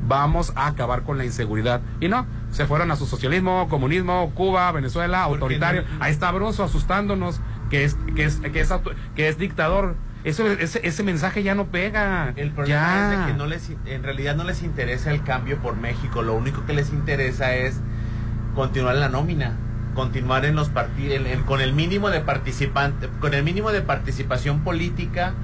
vamos 0.07 0.53
a 0.55 0.67
acabar 0.67 1.03
con 1.03 1.17
la 1.17 1.25
inseguridad. 1.25 1.81
Y 1.99 2.07
no, 2.07 2.25
se 2.51 2.65
fueron 2.65 2.91
a 2.91 2.95
su 2.95 3.05
socialismo, 3.05 3.67
comunismo, 3.69 4.31
Cuba, 4.35 4.71
Venezuela, 4.71 5.23
autoritario. 5.23 5.81
no- 5.83 6.03
Ahí 6.03 6.11
está 6.13 6.31
Broso 6.31 6.63
asustándonos 6.63 7.41
que 7.69 7.83
es, 7.83 7.97
que 8.15 8.23
es, 8.23 8.37
que 8.37 8.59
es, 8.61 8.71
auto- 8.71 8.91
que 9.15 9.27
es 9.27 9.37
dictador. 9.37 9.95
Eso, 10.23 10.45
ese, 10.47 10.85
ese 10.85 11.03
mensaje 11.03 11.43
ya 11.43 11.55
no 11.55 11.67
pega. 11.67 12.33
El 12.37 12.51
problema 12.51 12.79
ya. 12.81 13.13
es 13.13 13.19
de 13.19 13.25
que 13.31 13.37
no 13.37 13.45
les, 13.47 13.69
en 13.85 14.03
realidad 14.03 14.35
no 14.35 14.43
les 14.45 14.63
interesa 14.63 15.11
el 15.11 15.23
cambio 15.23 15.57
por 15.59 15.75
México. 15.75 16.21
Lo 16.21 16.35
único 16.35 16.65
que 16.65 16.73
les 16.73 16.89
interesa 16.91 17.53
es 17.55 17.81
continuar 18.57 18.95
en 18.95 19.01
la 19.01 19.09
nómina, 19.09 19.55
continuar 19.93 20.43
en 20.43 20.55
los 20.55 20.69
partidos, 20.69 21.19
con 21.45 21.61
el 21.61 21.73
mínimo 21.73 22.09
de 22.09 22.21
participante, 22.21 23.07
con 23.19 23.35
el 23.35 23.43
mínimo 23.43 23.71
de 23.71 23.81
participación 23.83 24.61
política 24.61 25.35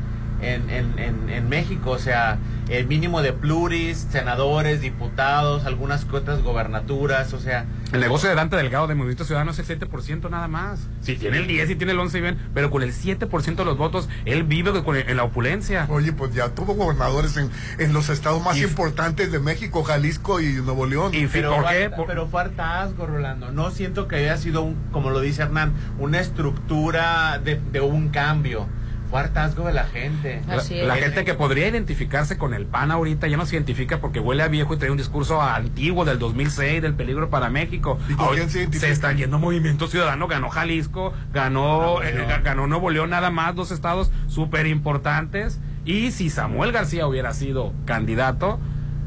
en, 0.44 0.70
en, 0.70 1.00
en, 1.00 1.30
en 1.30 1.50
México, 1.50 1.92
o 1.92 2.00
sea, 2.00 2.38
el 2.70 2.88
mínimo 2.88 3.22
de 3.22 3.34
pluris, 3.34 4.08
senadores, 4.10 4.82
diputados, 4.82 5.66
algunas 5.66 6.06
otras 6.12 6.42
gobernaturas, 6.42 7.34
o 7.34 7.40
sea, 7.40 7.66
El 7.92 8.00
negocio 8.00 8.30
de 8.30 8.36
Dante 8.36 8.56
Delgado 8.56 8.88
de 8.88 8.96
Movimiento 8.96 9.26
Ciudadano 9.26 9.52
es 9.52 9.60
el 9.60 9.66
7% 9.80 10.30
nada 10.30 10.48
más. 10.48 10.88
Si 11.02 11.16
tiene 11.16 11.38
el 11.38 11.48
10 11.48 11.70
y 11.72 11.76
tiene 11.76 11.92
el 11.92 12.00
11 12.00 12.22
bien, 12.22 12.38
pero 12.54 12.72
con 12.72 12.82
el 12.84 12.94
7% 12.94 13.56
de 13.56 13.66
los 13.66 13.78
votos, 13.78 14.08
él 14.26 14.44
vive 14.44 14.84
con- 14.84 14.96
en 14.96 15.18
la 15.18 15.24
opulencia. 15.24 15.86
Oye, 15.90 16.14
pues 16.14 16.34
ya 16.34 16.50
tuvo 16.50 16.74
gobernadores 16.76 17.36
en, 17.38 17.50
en 17.80 17.94
los 17.94 18.10
estados 18.10 18.42
más 18.44 18.58
Y- 18.58 18.64
importantes 18.64 19.32
de 19.32 19.40
México, 19.40 19.84
Jalisco 19.84 20.40
y 20.42 20.54
Nuevo 20.54 20.86
León. 20.86 21.14
Y 21.14 21.28
Pero, 21.28 21.56
¿por 21.56 21.70
qué? 21.70 21.90
Por- 21.90 22.08
pero 22.08 22.28
fue 22.28 22.42
hartazgo, 22.42 23.06
Rolando. 23.06 23.52
No 23.52 23.72
siento 23.72 24.08
que 24.08 24.16
haya 24.18 24.38
sido, 24.38 24.62
un, 24.64 24.76
como 24.92 25.10
lo 25.10 25.20
dice 25.20 25.42
Hernán, 25.44 25.74
una 26.00 26.20
estructura 26.22 27.40
de, 27.44 27.60
de 27.72 27.82
un 27.82 28.10
cambio. 28.10 28.68
Fue 29.14 29.20
hartazgo 29.20 29.68
de 29.68 29.74
la 29.74 29.84
gente. 29.84 30.42
La, 30.48 30.56
Así 30.56 30.80
es. 30.80 30.88
la 30.88 30.96
gente 30.96 31.24
que 31.24 31.36
podría 31.36 31.68
identificarse 31.68 32.36
con 32.40 32.56
el 32.56 32.66
PAN 32.66 32.90
ahorita 32.90 33.28
ya 33.28 33.38
no 33.38 33.46
se 33.46 33.56
identifica 33.56 34.00
porque 34.02 34.20
huele 34.20 34.42
a 34.42 34.48
viejo 34.48 34.74
y 34.74 34.78
trae 34.78 34.90
un 34.90 34.98
discurso 34.98 35.40
antiguo 35.40 36.04
del 36.04 36.18
2006 36.18 36.82
del 36.82 36.96
peligro 36.96 37.30
para 37.30 37.52
México. 37.52 38.00
¿Y 38.10 38.14
con 38.16 38.26
Ahora 38.26 38.38
quién 38.38 38.50
se 38.50 38.58
identifica? 38.62 38.92
está 38.92 39.14
yendo 39.14 39.38
Movimiento 39.38 39.86
Ciudadano, 39.86 40.28
ganó 40.28 40.50
Jalisco, 40.50 41.14
ganó, 41.32 41.78
Nuevo 41.78 42.02
eh, 42.02 42.12
León. 42.12 42.42
ganó 42.44 42.66
Nuevo 42.66 42.90
León 42.90 43.12
nada 43.12 43.30
más, 43.30 43.54
dos 43.54 43.70
estados 43.70 44.10
súper 44.28 44.66
importantes. 44.66 45.60
Y 45.86 46.10
si 46.10 46.32
Samuel 46.32 46.72
García 46.72 47.06
hubiera 47.06 47.34
sido 47.36 47.72
candidato, 47.86 48.60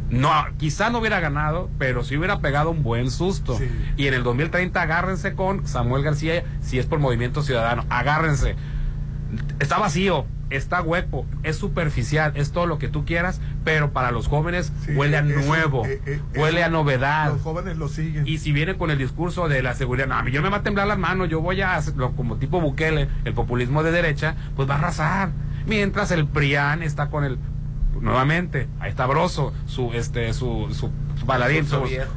no, 0.09 0.31
quizá 0.57 0.89
no 0.89 0.99
hubiera 0.99 1.19
ganado, 1.19 1.69
pero 1.81 2.05
sí 2.05 2.17
hubiera 2.17 2.39
pegado 2.39 2.71
un 2.71 2.85
buen 2.85 3.11
susto. 3.11 3.59
Sí. 3.59 3.69
Y 3.97 4.07
en 4.07 4.15
el 4.15 4.23
2030 4.23 4.81
agárrense 4.81 5.35
con 5.35 5.67
Samuel 5.67 6.05
García 6.05 6.45
si 6.61 6.79
es 6.79 6.87
por 6.87 7.01
Movimiento 7.01 7.43
Ciudadano. 7.43 7.85
Agárrense 7.89 8.55
está 9.61 9.79
vacío, 9.79 10.27
está 10.51 10.81
hueco, 10.83 11.27
es 11.43 11.57
superficial, 11.57 12.33
es 12.37 12.53
todo 12.53 12.67
lo 12.67 12.79
que 12.79 12.89
tú 12.89 13.05
quieras, 13.05 13.41
pero 13.65 13.91
para 13.93 14.11
los 14.13 14.29
jóvenes 14.29 14.73
Sí, 14.85 14.93
huele 14.95 15.17
a 15.17 15.21
eso- 15.21 15.41
nuevo, 15.47 15.85
eh, 15.87 16.01
eh, 16.07 16.21
huele 16.37 16.59
eso- 16.61 16.67
a 16.67 16.71
novedad. 16.71 17.33
Los 17.33 17.43
jóvenes 17.43 17.77
lo 17.77 17.89
siguen. 17.89 18.27
Y 18.27 18.39
si 18.39 18.53
viene 18.53 18.77
con 18.77 18.91
el 18.91 18.99
discurso 18.99 19.49
de 19.49 19.63
la 19.63 19.75
seguridad, 19.75 20.07
no, 20.07 20.15
a 20.15 20.23
mí 20.23 20.31
yo 20.31 20.43
me 20.43 20.49
va 20.51 20.59
a 20.59 20.63
temblar 20.63 20.87
las 20.87 20.99
manos, 20.99 21.29
yo 21.29 21.41
voy 21.41 21.61
a 21.63 21.75
hacerlo 21.75 22.13
como 22.13 22.37
tipo 22.37 22.61
Bukele, 22.61 23.09
el 23.25 23.35
populismo 23.35 23.83
de 23.83 23.91
derecha, 23.93 24.37
pues 24.55 24.69
va 24.69 24.75
a 24.75 24.79
arrasar. 24.79 25.31
Mientras 25.67 26.11
el 26.13 26.27
PRIAN 26.29 26.83
está 26.83 27.09
con 27.11 27.25
el 27.25 27.39
nuevamente, 28.01 28.69
ahí 28.79 28.91
está 28.91 29.07
Broso, 29.07 29.53
su 29.67 29.93
este 29.95 30.33
su, 30.35 30.69
su 30.73 30.91
baladín, 31.25 31.65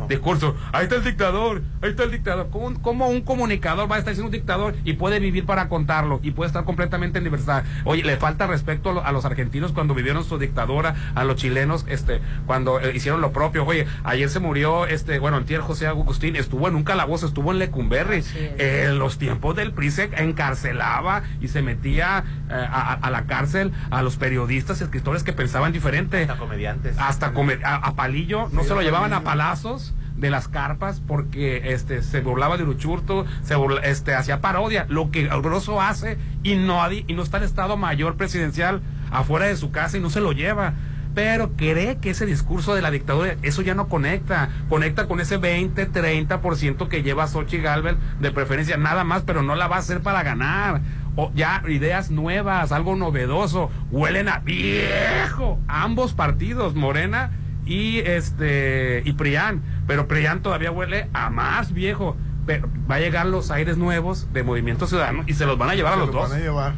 Discurso 0.08 0.56
ahí 0.72 0.84
está 0.84 0.96
el 0.98 1.04
dictador, 1.04 1.62
ahí 1.82 1.90
está 1.92 2.04
el 2.04 2.12
dictador. 2.12 2.50
¿Cómo, 2.52 2.68
un- 2.68 2.76
cómo 2.76 3.08
un 3.10 3.22
comunicador 3.22 3.90
va 3.92 3.96
a 3.96 4.00
estar 4.00 4.14
siendo 4.14 4.28
un 4.28 4.32
dictador 4.32 4.76
y 4.84 4.94
puede 4.94 5.20
vivir 5.20 5.46
para 5.46 5.70
contarlo 5.70 6.20
y 6.24 6.32
puede 6.32 6.48
estar 6.48 6.64
completamente 6.66 7.18
en 7.18 7.24
libertad? 7.24 7.64
Oye, 7.86 8.04
le 8.04 8.18
falta 8.18 8.48
respeto 8.48 8.90
a, 8.90 8.94
lo- 8.94 9.06
a 9.06 9.12
los 9.12 9.26
argentinos 9.26 9.72
cuando 9.72 9.94
vivieron 9.94 10.24
su 10.24 10.38
dictadura, 10.38 10.96
a 11.16 11.24
los 11.24 11.36
chilenos 11.38 11.86
este 11.88 12.20
cuando 12.46 12.80
eh, 12.80 12.92
hicieron 12.96 13.22
lo 13.22 13.32
propio. 13.32 13.66
Oye, 13.66 13.86
ayer 14.04 14.30
se 14.30 14.40
murió 14.40 14.86
este, 14.86 15.20
bueno, 15.20 15.38
antier 15.38 15.62
José 15.62 15.88
Agustín, 15.88 16.36
estuvo 16.36 16.68
en 16.68 16.76
un 16.76 16.84
calabozo, 16.84 17.26
estuvo 17.28 17.52
en 17.52 17.60
Lecumberri. 17.60 18.18
Es. 18.18 18.34
En 18.60 19.00
los 19.00 19.18
tiempos 19.18 19.56
del 19.56 19.72
PRI 19.72 19.92
se 19.92 20.10
encarcelaba 20.18 21.24
y 21.42 21.48
se 21.48 21.62
metía 21.62 22.24
eh, 22.50 22.54
a, 22.54 23.10
la 23.10 23.26
cárcel 23.26 23.72
a 23.92 24.02
los 24.02 24.18
periodistas 24.18 24.82
y 24.82 24.84
escritores 24.84 25.24
que 25.24 25.34
pensaban 25.34 25.72
diferente. 25.72 26.22
Hasta 26.24 26.38
comediantes. 26.38 26.98
Hasta 27.00 27.32
a, 27.64 27.76
a 27.76 27.94
Palillo, 27.96 28.50
no 28.52 28.64
se 28.64 28.74
lo 28.74 28.82
llevaban 28.90 29.14
a 29.14 29.22
palazos 29.24 29.94
de 30.16 30.30
las 30.32 30.48
carpas 30.48 31.00
porque 31.08 31.74
este 31.74 32.02
se 32.02 32.22
burlaba 32.22 32.58
de 32.58 32.64
Uruchurto, 32.64 33.26
se 33.44 33.56
burla- 33.56 33.82
este 33.84 34.16
hacía 34.16 34.42
parodia, 34.42 34.86
lo 34.90 35.12
que 35.12 35.28
Grosso 35.28 35.80
hace 35.80 36.18
y 36.44 36.56
no 36.56 36.84
está 37.24 37.38
en 37.38 37.44
estado 37.44 37.78
mayor 37.78 38.16
presidencial 38.18 38.82
afuera 39.12 39.46
de 39.46 39.56
su 39.56 39.72
casa 39.72 39.98
y 39.98 40.02
no 40.02 40.10
se 40.10 40.22
lo 40.22 40.32
lleva. 40.32 40.74
Pero 41.16 41.52
cree 41.56 41.98
que 41.98 42.10
ese 42.12 42.26
discurso 42.26 42.76
de 42.76 42.82
la 42.82 42.92
dictadura, 42.92 43.36
eso 43.44 43.62
ya 43.62 43.76
no 43.76 43.88
conecta. 43.88 44.50
Conecta 44.70 45.08
con 45.08 45.20
ese 45.20 45.38
20, 45.38 45.92
30% 45.92 46.88
que 46.88 47.02
lleva 47.04 47.28
Xochitl 47.28 47.64
Galvez 47.64 47.96
de 48.20 48.32
preferencia, 48.32 48.78
nada 48.78 49.04
más, 49.04 49.24
pero 49.24 49.42
no 49.42 49.56
la 49.56 49.68
va 49.68 49.76
a 49.78 49.80
hacer 49.80 50.02
para 50.02 50.24
ganar. 50.24 50.82
O 51.16 51.32
ya 51.36 51.64
ideas 51.68 52.12
nuevas, 52.12 52.72
algo 52.72 52.96
novedoso. 52.96 53.70
Huelen 53.92 54.30
a 54.30 54.40
viejo. 54.40 55.60
Ambos 55.68 56.14
partidos, 56.14 56.76
Morena 56.76 57.32
y 57.70 58.00
este 58.00 59.02
y 59.06 59.14
Prián, 59.14 59.62
pero 59.88 60.08
Prián 60.08 60.42
todavía 60.42 60.72
huele 60.72 61.08
a 61.14 61.30
más 61.30 61.72
viejo. 61.72 62.18
Pero 62.46 62.68
va 62.90 62.96
a 62.96 63.00
llegar 63.00 63.28
los 63.28 63.52
aires 63.52 63.78
nuevos 63.78 64.28
de 64.34 64.42
Movimiento 64.42 64.88
Ciudadano 64.88 65.24
y 65.28 65.36
se 65.36 65.46
los 65.46 65.56
van 65.58 65.70
a 65.70 65.76
llevar 65.76 65.94
a 65.94 65.96
Se 65.98 66.00
los 66.02 66.08
lo 66.16 66.22
dos. 66.22 66.30
van 66.32 66.40
a 66.40 66.42
llevar. 66.44 66.74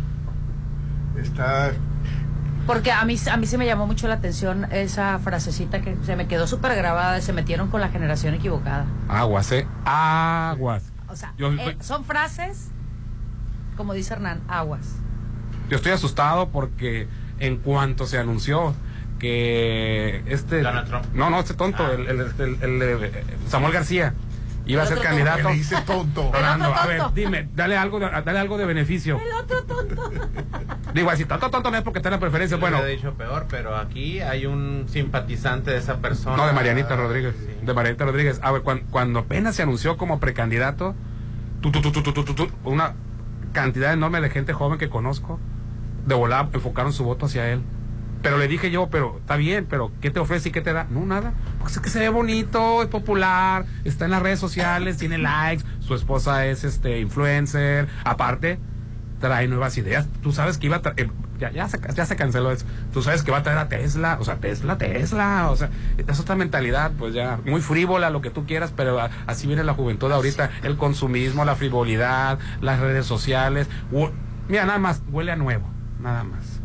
Está. 1.17 1.71
Porque 2.67 2.91
a 2.91 3.03
mí, 3.05 3.15
a 3.31 3.37
mí 3.37 3.45
se 3.47 3.57
me 3.57 3.65
llamó 3.65 3.87
mucho 3.87 4.07
la 4.07 4.15
atención 4.15 4.67
esa 4.71 5.17
frasecita 5.19 5.81
que 5.81 5.95
se 6.05 6.15
me 6.15 6.27
quedó 6.27 6.45
súper 6.47 6.75
grabada, 6.75 7.19
se 7.21 7.33
metieron 7.33 7.69
con 7.69 7.81
la 7.81 7.89
generación 7.89 8.33
equivocada. 8.33 8.85
Aguas, 9.07 9.51
eh. 9.51 9.65
Aguas. 9.85 10.83
O 11.07 11.15
sea, 11.15 11.33
Yo- 11.37 11.51
eh, 11.53 11.77
son 11.81 12.05
frases, 12.05 12.69
como 13.77 13.93
dice 13.93 14.13
Hernán, 14.13 14.41
aguas. 14.47 14.95
Yo 15.69 15.77
estoy 15.77 15.91
asustado 15.93 16.49
porque 16.49 17.07
en 17.39 17.57
cuanto 17.57 18.05
se 18.05 18.17
anunció 18.17 18.73
que 19.21 20.23
este 20.25 20.63
Donald 20.63 20.87
Trump. 20.87 21.05
no 21.13 21.29
no 21.29 21.39
este 21.39 21.53
tonto 21.53 21.85
ah. 21.85 21.93
el, 21.93 22.07
el, 22.09 23.11
Samuel 23.47 23.71
García. 23.71 24.15
Iba 24.65 24.83
a 24.83 24.85
ser 24.85 24.99
candidato. 24.99 25.49
le 25.49 25.55
dice 25.55 25.75
tonto. 25.85 26.29
Orlando, 26.29 26.73
a 26.73 26.87
ver 26.87 27.01
dime 27.13 27.47
dale 27.55 27.77
algo 27.77 27.99
dale 27.99 28.39
algo 28.39 28.57
de 28.57 28.65
beneficio. 28.65 29.19
El 29.23 29.31
otro 29.33 29.63
tonto. 29.63 30.11
Digo 30.95 31.09
así 31.11 31.25
tonto 31.25 31.51
tonto 31.51 31.69
no 31.69 31.77
es 31.77 31.83
porque 31.83 31.99
está 31.99 32.09
en 32.09 32.13
la 32.13 32.19
preferencia 32.19 32.57
Yo 32.57 32.61
bueno. 32.61 32.79
he 32.83 32.95
dicho 32.95 33.13
peor 33.13 33.45
pero 33.47 33.75
aquí 33.75 34.21
hay 34.21 34.47
un 34.47 34.85
simpatizante 34.89 35.69
de 35.69 35.77
esa 35.77 35.97
persona. 35.97 36.35
No 36.35 36.47
de 36.47 36.53
Marianita 36.53 36.95
Rodríguez 36.95 37.35
de 37.61 37.73
Marianita 37.73 38.05
Rodríguez. 38.05 38.39
A 38.41 38.51
ver 38.51 38.63
cuando, 38.63 38.85
cuando 38.89 39.19
apenas 39.19 39.55
se 39.55 39.61
anunció 39.61 39.97
como 39.97 40.19
precandidato 40.19 40.95
tu, 41.61 41.71
tu, 41.71 41.81
tu, 41.91 42.49
una 42.63 42.95
cantidad 43.53 43.93
enorme 43.93 44.19
de 44.19 44.31
gente 44.31 44.53
joven 44.53 44.79
que 44.79 44.89
conozco 44.89 45.39
de 46.07 46.15
volada 46.15 46.49
enfocaron 46.53 46.91
su 46.91 47.03
voto 47.03 47.27
hacia 47.27 47.49
él. 47.51 47.61
Pero 48.21 48.37
le 48.37 48.47
dije 48.47 48.69
yo, 48.71 48.87
pero 48.89 49.17
está 49.19 49.35
bien, 49.35 49.65
pero 49.69 49.91
¿qué 49.99 50.11
te 50.11 50.19
ofrece 50.19 50.49
y 50.49 50.51
qué 50.51 50.61
te 50.61 50.73
da? 50.73 50.85
No, 50.89 51.05
nada. 51.05 51.33
Porque 51.57 51.73
es 51.73 51.79
que 51.79 51.89
se 51.89 51.99
ve 51.99 52.09
bonito, 52.09 52.81
es 52.83 52.87
popular, 52.87 53.65
está 53.83 54.05
en 54.05 54.11
las 54.11 54.21
redes 54.21 54.39
sociales, 54.39 54.97
tiene 54.97 55.17
likes, 55.17 55.63
su 55.79 55.95
esposa 55.95 56.45
es 56.45 56.63
este 56.63 56.99
influencer, 56.99 57.87
aparte 58.03 58.59
trae 59.19 59.47
nuevas 59.47 59.77
ideas. 59.77 60.07
Tú 60.23 60.31
sabes 60.31 60.57
que 60.57 60.67
iba 60.67 60.77
a 60.77 60.81
tra- 60.81 60.93
eh, 60.97 61.09
ya, 61.53 61.67
se, 61.67 61.79
ya 61.95 62.05
se 62.05 62.15
canceló 62.15 62.51
eso. 62.51 62.65
Tú 62.93 63.01
sabes 63.03 63.21
que 63.23 63.31
va 63.31 63.39
a 63.39 63.43
traer 63.43 63.57
a 63.59 63.69
Tesla, 63.69 64.17
o 64.19 64.23
sea, 64.23 64.35
Tesla, 64.37 64.77
Tesla, 64.77 65.49
o 65.51 65.55
sea, 65.55 65.69
es 65.97 66.19
otra 66.19 66.35
mentalidad, 66.35 66.91
pues 66.97 67.13
ya, 67.15 67.39
muy 67.45 67.61
frívola, 67.61 68.09
lo 68.11 68.21
que 68.21 68.29
tú 68.29 68.45
quieras, 68.45 68.71
pero 68.75 68.99
así 69.27 69.47
viene 69.47 69.63
la 69.63 69.73
juventud 69.73 70.11
ahorita, 70.11 70.49
el 70.63 70.77
consumismo, 70.77 71.43
la 71.45 71.55
frivolidad, 71.55 72.37
las 72.61 72.79
redes 72.79 73.05
sociales. 73.07 73.67
Mira, 74.47 74.65
nada 74.65 74.79
más, 74.79 75.01
huele 75.11 75.31
a 75.31 75.35
nuevo, 75.35 75.67
nada 75.99 76.23
más. 76.23 76.60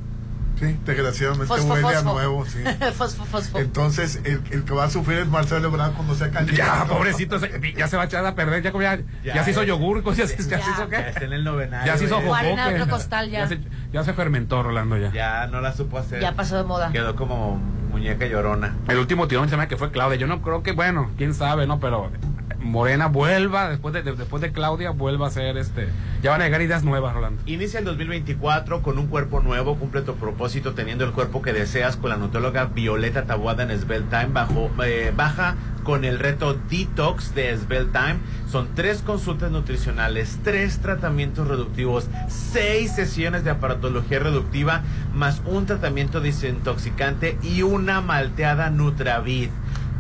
Sí, 0.59 0.79
desgraciadamente 0.87 1.47
Fosfo, 1.49 1.73
huele 1.73 1.87
a 1.88 1.90
fosfo. 1.90 2.12
nuevo, 2.14 2.47
sí. 2.47 2.59
fosfo, 2.95 3.25
fosfo. 3.27 3.59
Entonces, 3.59 4.21
el, 4.25 4.40
el 4.51 4.64
que 4.64 4.73
va 4.73 4.85
a 4.85 4.90
sufrir 4.90 5.19
es 5.19 5.27
Marcelo 5.29 5.69
Ebrard 5.69 5.92
cuando 5.92 6.14
sea 6.14 6.31
candidato. 6.31 6.57
Ya, 6.57 6.85
pobrecito, 6.87 7.38
se- 7.38 7.75
ya 7.77 7.88
se 7.88 7.97
va 7.97 8.05
a 8.05 8.07
echar 8.07 8.25
a 8.25 8.35
perder, 8.35 8.62
ya, 8.62 8.73
como 8.73 8.83
ya, 8.83 8.97
ya, 9.23 9.35
Ya, 9.35 9.45
se 9.45 9.51
hizo 9.51 9.62
ya. 9.62 9.69
yogur, 9.69 10.03
ya, 10.14 10.27
se- 10.27 10.37
ya 10.42 10.59
Ya. 10.59 10.64
se 10.64 10.71
hizo 10.71 10.88
Ya 10.90 10.99
está 11.09 11.21
qué. 11.21 11.25
en 11.27 11.33
el 11.35 11.45
novenario. 11.45 11.87
Ya 11.92 11.99
se 11.99 12.05
hizo 12.07 12.16
otro 12.19 12.88
costal 12.88 13.31
ya. 13.31 13.47
se, 13.47 13.59
ya 13.92 14.03
se 14.03 14.14
fermentó, 14.14 14.62
Rolando, 14.62 14.97
ya. 14.97 15.12
Ya 15.12 15.47
no 15.49 15.61
la 15.61 15.73
supo 15.75 15.99
hacer. 15.99 16.21
Ya 16.21 16.33
pasó 16.33 16.57
de 16.57 16.64
moda. 16.64 16.90
Quedó 16.90 17.14
como 17.16 17.57
muñeca 17.90 18.27
llorona. 18.27 18.75
El 18.88 18.99
último 18.99 19.29
tirón 19.29 19.49
se 19.49 19.57
me 19.57 19.69
que 19.69 19.77
fue 19.77 19.90
Claudia. 19.90 20.16
Yo 20.19 20.27
no 20.27 20.42
creo 20.42 20.62
que, 20.62 20.73
bueno, 20.73 21.11
quién 21.16 21.35
sabe, 21.35 21.66
¿no? 21.66 21.81
Pero 21.81 22.11
Morena 22.61 23.07
vuelva, 23.07 23.69
después 23.69 23.95
de, 23.95 24.03
de- 24.03 24.14
después 24.14 24.40
de 24.42 24.53
Claudia, 24.53 24.90
vuelva 24.90 25.29
a 25.29 25.31
ser 25.31 25.57
este. 25.57 25.88
Ya 26.23 26.31
van 26.31 26.40
a 26.40 26.45
llegar 26.45 26.62
ideas 26.62 26.83
nuevas, 26.85 27.14
Rolando. 27.14 27.42
Inicia 27.47 27.79
el 27.79 27.85
2024 27.85 28.83
con 28.83 28.99
un 28.99 29.07
cuerpo 29.07 29.40
nuevo, 29.40 29.77
cumple 29.77 30.03
tu 30.03 30.14
propósito 30.16 30.75
teniendo 30.75 31.05
el 31.05 31.12
cuerpo 31.12 31.42
que 31.42 31.53
deseas 31.53 31.97
con 31.97 32.11
la 32.11 32.16
nutrióloga 32.16 32.64
Violeta 32.66 33.25
Tabuada 33.25 33.62
en 33.64 33.79
Svelte 33.79 34.09
Time. 34.11 34.33
Bajo, 34.33 34.71
eh, 34.85 35.12
baja 35.14 35.55
con 35.85 36.05
el 36.05 36.19
reto 36.19 36.59
Detox 36.69 37.35
de 37.35 37.57
Svelte 37.57 37.92
Time. 37.92 38.16
Son 38.51 38.69
tres 38.75 39.03
consultas 39.03 39.51
nutricionales, 39.53 40.38
tres 40.42 40.79
tratamientos 40.81 41.47
reductivos, 41.47 42.09
seis 42.29 42.92
sesiones 42.92 43.45
de 43.45 43.51
aparatología 43.51 44.19
reductiva, 44.19 44.83
más 45.14 45.42
un 45.47 45.66
tratamiento 45.66 46.21
desintoxicante 46.21 47.38
y 47.42 47.62
una 47.62 48.01
malteada 48.01 48.71
Nutravid. 48.71 49.51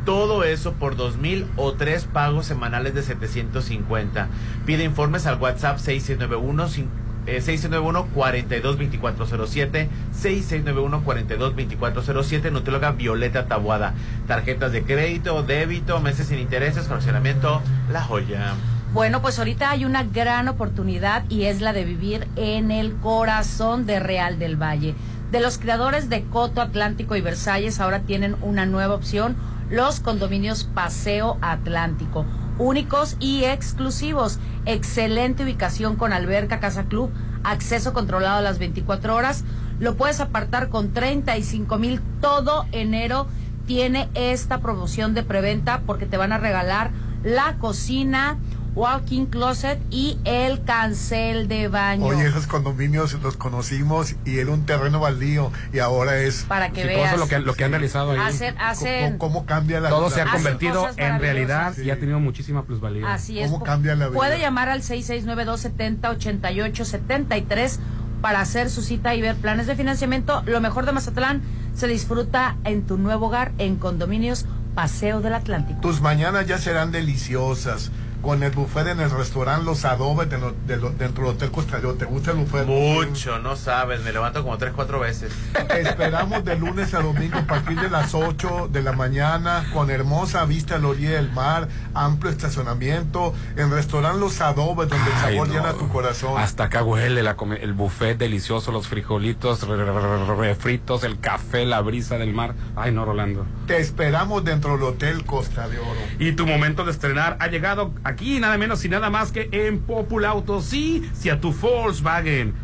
Todo 0.06 0.44
eso 0.44 0.72
por 0.72 0.96
2.000 0.96 1.44
o 1.56 1.72
tres 1.74 2.04
pagos 2.04 2.46
semanales 2.46 2.94
de 2.94 3.02
750. 3.02 4.28
Pide 4.64 4.84
informes 4.84 5.26
al 5.26 5.38
WhatsApp 5.38 5.78
6691 5.78 6.68
cin- 6.68 6.88
eh, 7.26 7.40
6691 7.40 8.06
422407 8.14 9.88
6691 10.12 11.02
422407 11.04 12.50
Nutrióloga 12.52 12.92
Violeta 12.92 13.46
Tabuada. 13.46 13.94
Tarjetas 14.28 14.70
de 14.72 14.84
crédito, 14.84 15.42
débito, 15.42 16.00
meses 16.00 16.28
sin 16.28 16.38
intereses, 16.38 16.86
fraccionamiento 16.86 17.60
La 17.90 18.02
Joya. 18.02 18.54
Bueno, 18.92 19.20
pues 19.20 19.38
ahorita 19.40 19.70
hay 19.72 19.84
una 19.84 20.04
gran 20.04 20.48
oportunidad 20.48 21.24
y 21.28 21.46
es 21.46 21.60
la 21.60 21.72
de 21.72 21.84
vivir 21.84 22.28
en 22.36 22.70
el 22.70 22.94
corazón 22.94 23.84
de 23.86 23.98
Real 23.98 24.38
del 24.38 24.54
Valle. 24.56 24.94
De 25.32 25.40
los 25.40 25.58
creadores 25.58 26.08
de 26.08 26.22
Coto 26.22 26.60
Atlántico 26.60 27.16
y 27.16 27.20
Versalles 27.20 27.80
ahora 27.80 28.00
tienen 28.02 28.36
una 28.42 28.64
nueva 28.64 28.94
opción, 28.94 29.34
los 29.70 30.00
condominios 30.00 30.64
Paseo 30.64 31.38
Atlántico, 31.40 32.24
únicos 32.58 33.16
y 33.20 33.44
exclusivos. 33.44 34.38
Excelente 34.64 35.44
ubicación 35.44 35.96
con 35.96 36.12
alberca, 36.12 36.60
casa 36.60 36.84
club, 36.84 37.10
acceso 37.42 37.92
controlado 37.92 38.38
a 38.38 38.42
las 38.42 38.58
24 38.58 39.14
horas. 39.14 39.44
Lo 39.78 39.96
puedes 39.96 40.20
apartar 40.20 40.68
con 40.68 40.92
35 40.92 41.78
mil 41.78 42.00
todo 42.20 42.66
enero. 42.72 43.26
Tiene 43.66 44.08
esta 44.14 44.60
promoción 44.60 45.14
de 45.14 45.22
preventa 45.22 45.82
porque 45.86 46.06
te 46.06 46.16
van 46.16 46.32
a 46.32 46.38
regalar 46.38 46.92
la 47.24 47.56
cocina, 47.58 48.38
walk-in 48.76 49.26
closet 49.26 49.80
y 49.90 50.18
el 50.24 50.62
cancel 50.64 51.48
de 51.48 51.66
baño. 51.68 52.04
Oye, 52.06 52.26
esos 52.26 52.46
condominios 52.46 53.14
los 53.22 53.36
conocimos 53.36 54.14
y 54.24 54.38
era 54.38 54.52
un 54.52 54.64
terreno 54.66 55.00
baldío 55.00 55.50
y 55.72 55.80
ahora 55.80 56.18
es... 56.18 56.44
Para 56.46 56.70
que 56.70 56.82
Sí, 56.82 56.86
veas. 56.88 57.18
lo 57.18 57.26
que, 57.26 57.38
lo 57.40 57.54
que 57.54 57.64
han 57.64 57.70
realizado 57.72 58.12
ahí. 58.12 58.18
Hacen, 58.20 58.54
hacen, 58.58 59.18
¿Cómo, 59.18 59.32
cómo 59.32 59.46
cambia 59.46 59.80
la 59.80 59.88
todo 59.88 60.10
se 60.10 60.20
ha 60.20 60.30
convertido 60.30 60.86
en 60.96 61.18
realidad 61.18 61.56
maravillosas. 61.56 61.84
y 61.86 61.90
ha 61.90 61.98
tenido 61.98 62.20
muchísima 62.20 62.62
plusvalía. 62.64 63.12
Así 63.12 63.40
es. 63.40 63.50
¿Cómo 63.50 63.64
cambia 63.64 63.96
la 63.96 64.06
vida? 64.08 64.16
Puede 64.16 64.38
llamar 64.38 64.68
al 64.68 64.82
669-270-8873 64.82 67.78
para 68.20 68.40
hacer 68.40 68.68
su 68.70 68.82
cita 68.82 69.14
y 69.14 69.22
ver 69.22 69.36
planes 69.36 69.66
de 69.66 69.76
financiamiento. 69.76 70.42
Lo 70.46 70.60
mejor 70.60 70.84
de 70.86 70.92
Mazatlán 70.92 71.42
se 71.74 71.86
disfruta 71.88 72.56
en 72.64 72.86
tu 72.86 72.96
nuevo 72.98 73.26
hogar 73.26 73.52
en 73.58 73.76
condominios 73.76 74.46
Paseo 74.74 75.20
del 75.20 75.34
Atlántico. 75.34 75.80
Tus 75.80 76.00
mañanas 76.02 76.46
ya 76.46 76.58
serán 76.58 76.92
deliciosas. 76.92 77.90
Con 78.22 78.42
el 78.42 78.50
buffet 78.50 78.88
en 78.88 79.00
el 79.00 79.10
restaurante 79.10 79.64
Los 79.64 79.84
Adobes 79.84 80.28
de 80.28 80.38
lo- 80.38 80.52
de 80.66 80.76
lo- 80.78 80.90
dentro 80.90 81.24
del 81.26 81.34
Hotel 81.36 81.50
Costa 81.50 81.76
Rica. 81.76 81.94
¿Te 81.98 82.04
gusta 82.06 82.32
el 82.32 82.38
buffet? 82.38 82.66
Mucho, 82.66 83.38
no 83.38 83.54
sabes, 83.56 84.02
me 84.02 84.12
levanto 84.12 84.42
como 84.42 84.58
tres, 84.58 84.72
cuatro 84.74 84.98
veces. 85.00 85.32
Te 85.68 85.80
esperamos 85.82 86.44
de 86.44 86.56
lunes 86.56 86.92
a 86.94 87.00
domingo 87.02 87.38
a 87.38 87.42
partir 87.42 87.78
de 87.80 87.88
las 87.88 88.14
8 88.14 88.68
de 88.72 88.82
la 88.82 88.92
mañana 88.92 89.64
con 89.72 89.90
hermosa 89.90 90.44
vista 90.44 90.74
a 90.76 90.78
la 90.78 90.88
orilla 90.88 91.10
del 91.12 91.30
mar, 91.30 91.68
amplio 91.94 92.32
estacionamiento, 92.32 93.32
en 93.56 93.70
restaurante 93.70 94.18
Los 94.18 94.40
Adobes 94.40 94.88
donde 94.88 95.10
el 95.10 95.16
sabor 95.18 95.48
no. 95.48 95.54
llena 95.54 95.72
tu 95.74 95.88
corazón. 95.88 96.38
Hasta 96.40 96.64
acá 96.64 96.82
huele 96.82 97.22
la 97.22 97.36
el 97.60 97.72
buffet 97.74 98.18
delicioso, 98.18 98.72
los 98.72 98.88
frijolitos 98.88 99.66
re- 99.68 99.76
re- 99.76 99.92
re- 99.92 100.36
refritos, 100.36 101.04
el 101.04 101.20
café, 101.20 101.64
la 101.64 101.80
brisa 101.80 102.18
del 102.18 102.32
mar. 102.32 102.54
Ay, 102.74 102.90
no, 102.92 103.04
Rolando. 103.04 103.46
Te 103.66 103.78
esperamos 103.78 104.44
dentro 104.44 104.72
del 104.72 104.82
Hotel 104.82 105.24
Costa 105.24 105.68
de 105.68 105.78
Oro. 105.78 106.00
Y 106.18 106.32
tu 106.32 106.46
momento 106.46 106.84
de 106.84 106.90
estrenar 106.90 107.36
ha 107.40 107.46
llegado 107.48 107.92
aquí, 108.16 108.40
nada 108.40 108.56
menos 108.56 108.82
y 108.82 108.88
nada 108.88 109.10
más 109.10 109.30
que 109.30 109.50
en 109.52 109.78
Popular 109.78 110.30
Auto. 110.30 110.62
Sí, 110.62 111.06
si 111.12 111.28
a 111.28 111.38
tu 111.38 111.52
Volkswagen 111.52 112.54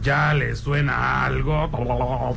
ya 0.00 0.32
le 0.32 0.56
suena 0.56 1.26
algo, 1.26 1.70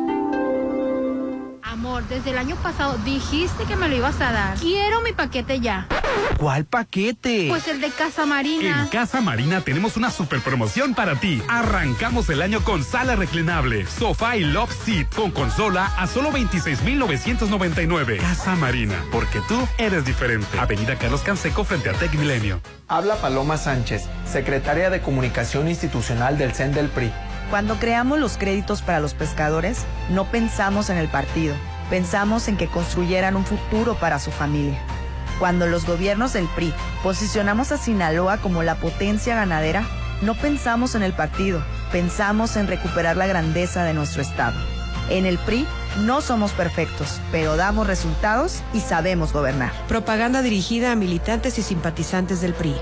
Amor, 1.63 2.03
desde 2.07 2.31
el 2.31 2.37
año 2.37 2.55
pasado 2.57 2.97
dijiste 3.05 3.65
que 3.65 3.75
me 3.75 3.87
lo 3.87 3.95
ibas 3.95 4.19
a 4.19 4.31
dar. 4.31 4.57
Quiero 4.57 5.01
mi 5.01 5.13
paquete 5.13 5.59
ya. 5.59 5.87
¿Cuál 6.37 6.65
paquete? 6.65 7.47
Pues 7.49 7.67
el 7.67 7.81
de 7.81 7.89
Casa 7.91 8.25
Marina. 8.25 8.81
En 8.83 8.87
Casa 8.87 9.21
Marina 9.21 9.61
tenemos 9.61 9.95
una 9.95 10.09
super 10.09 10.41
promoción 10.41 10.93
para 10.95 11.15
ti. 11.15 11.41
Arrancamos 11.47 12.29
el 12.29 12.41
año 12.41 12.61
con 12.63 12.83
sala 12.83 13.15
reclinable, 13.15 13.85
sofá 13.85 14.37
y 14.37 14.43
love 14.43 14.71
seat 14.85 15.13
con 15.13 15.31
consola 15.31 15.85
a 15.97 16.07
solo 16.07 16.31
26,999. 16.31 18.17
Casa 18.17 18.55
Marina, 18.55 18.95
porque 19.11 19.39
tú 19.47 19.67
eres 19.77 20.03
diferente. 20.05 20.59
Avenida 20.59 20.97
Carlos 20.97 21.21
Canseco 21.21 21.63
frente 21.63 21.89
a 21.89 21.93
Tec 21.93 22.13
Milenio. 22.15 22.59
Habla 22.87 23.15
Paloma 23.15 23.57
Sánchez, 23.57 24.07
secretaria 24.25 24.89
de 24.89 25.01
Comunicación 25.01 25.67
Institucional 25.67 26.37
del 26.37 26.53
CEN 26.53 26.73
del 26.73 26.89
PRI. 26.89 27.11
Cuando 27.51 27.75
creamos 27.75 28.17
los 28.17 28.37
créditos 28.37 28.81
para 28.81 29.01
los 29.01 29.13
pescadores, 29.13 29.79
no 30.09 30.23
pensamos 30.31 30.89
en 30.89 30.95
el 30.95 31.09
partido, 31.09 31.53
pensamos 31.89 32.47
en 32.47 32.55
que 32.55 32.67
construyeran 32.67 33.35
un 33.35 33.43
futuro 33.43 33.95
para 33.95 34.19
su 34.19 34.31
familia. 34.31 34.79
Cuando 35.37 35.67
los 35.67 35.85
gobiernos 35.85 36.31
del 36.31 36.47
PRI 36.55 36.73
posicionamos 37.03 37.73
a 37.73 37.77
Sinaloa 37.77 38.37
como 38.37 38.63
la 38.63 38.75
potencia 38.75 39.35
ganadera, 39.35 39.83
no 40.21 40.33
pensamos 40.35 40.95
en 40.95 41.03
el 41.03 41.11
partido, 41.11 41.61
pensamos 41.91 42.55
en 42.55 42.67
recuperar 42.67 43.17
la 43.17 43.27
grandeza 43.27 43.83
de 43.83 43.93
nuestro 43.93 44.21
estado. 44.21 44.57
En 45.09 45.25
el 45.25 45.37
PRI 45.37 45.67
no 46.05 46.21
somos 46.21 46.53
perfectos, 46.53 47.19
pero 47.33 47.57
damos 47.57 47.85
resultados 47.85 48.63
y 48.73 48.79
sabemos 48.79 49.33
gobernar. 49.33 49.73
Propaganda 49.89 50.41
dirigida 50.41 50.93
a 50.93 50.95
militantes 50.95 51.59
y 51.59 51.63
simpatizantes 51.63 52.39
del 52.39 52.53
PRI. 52.53 52.75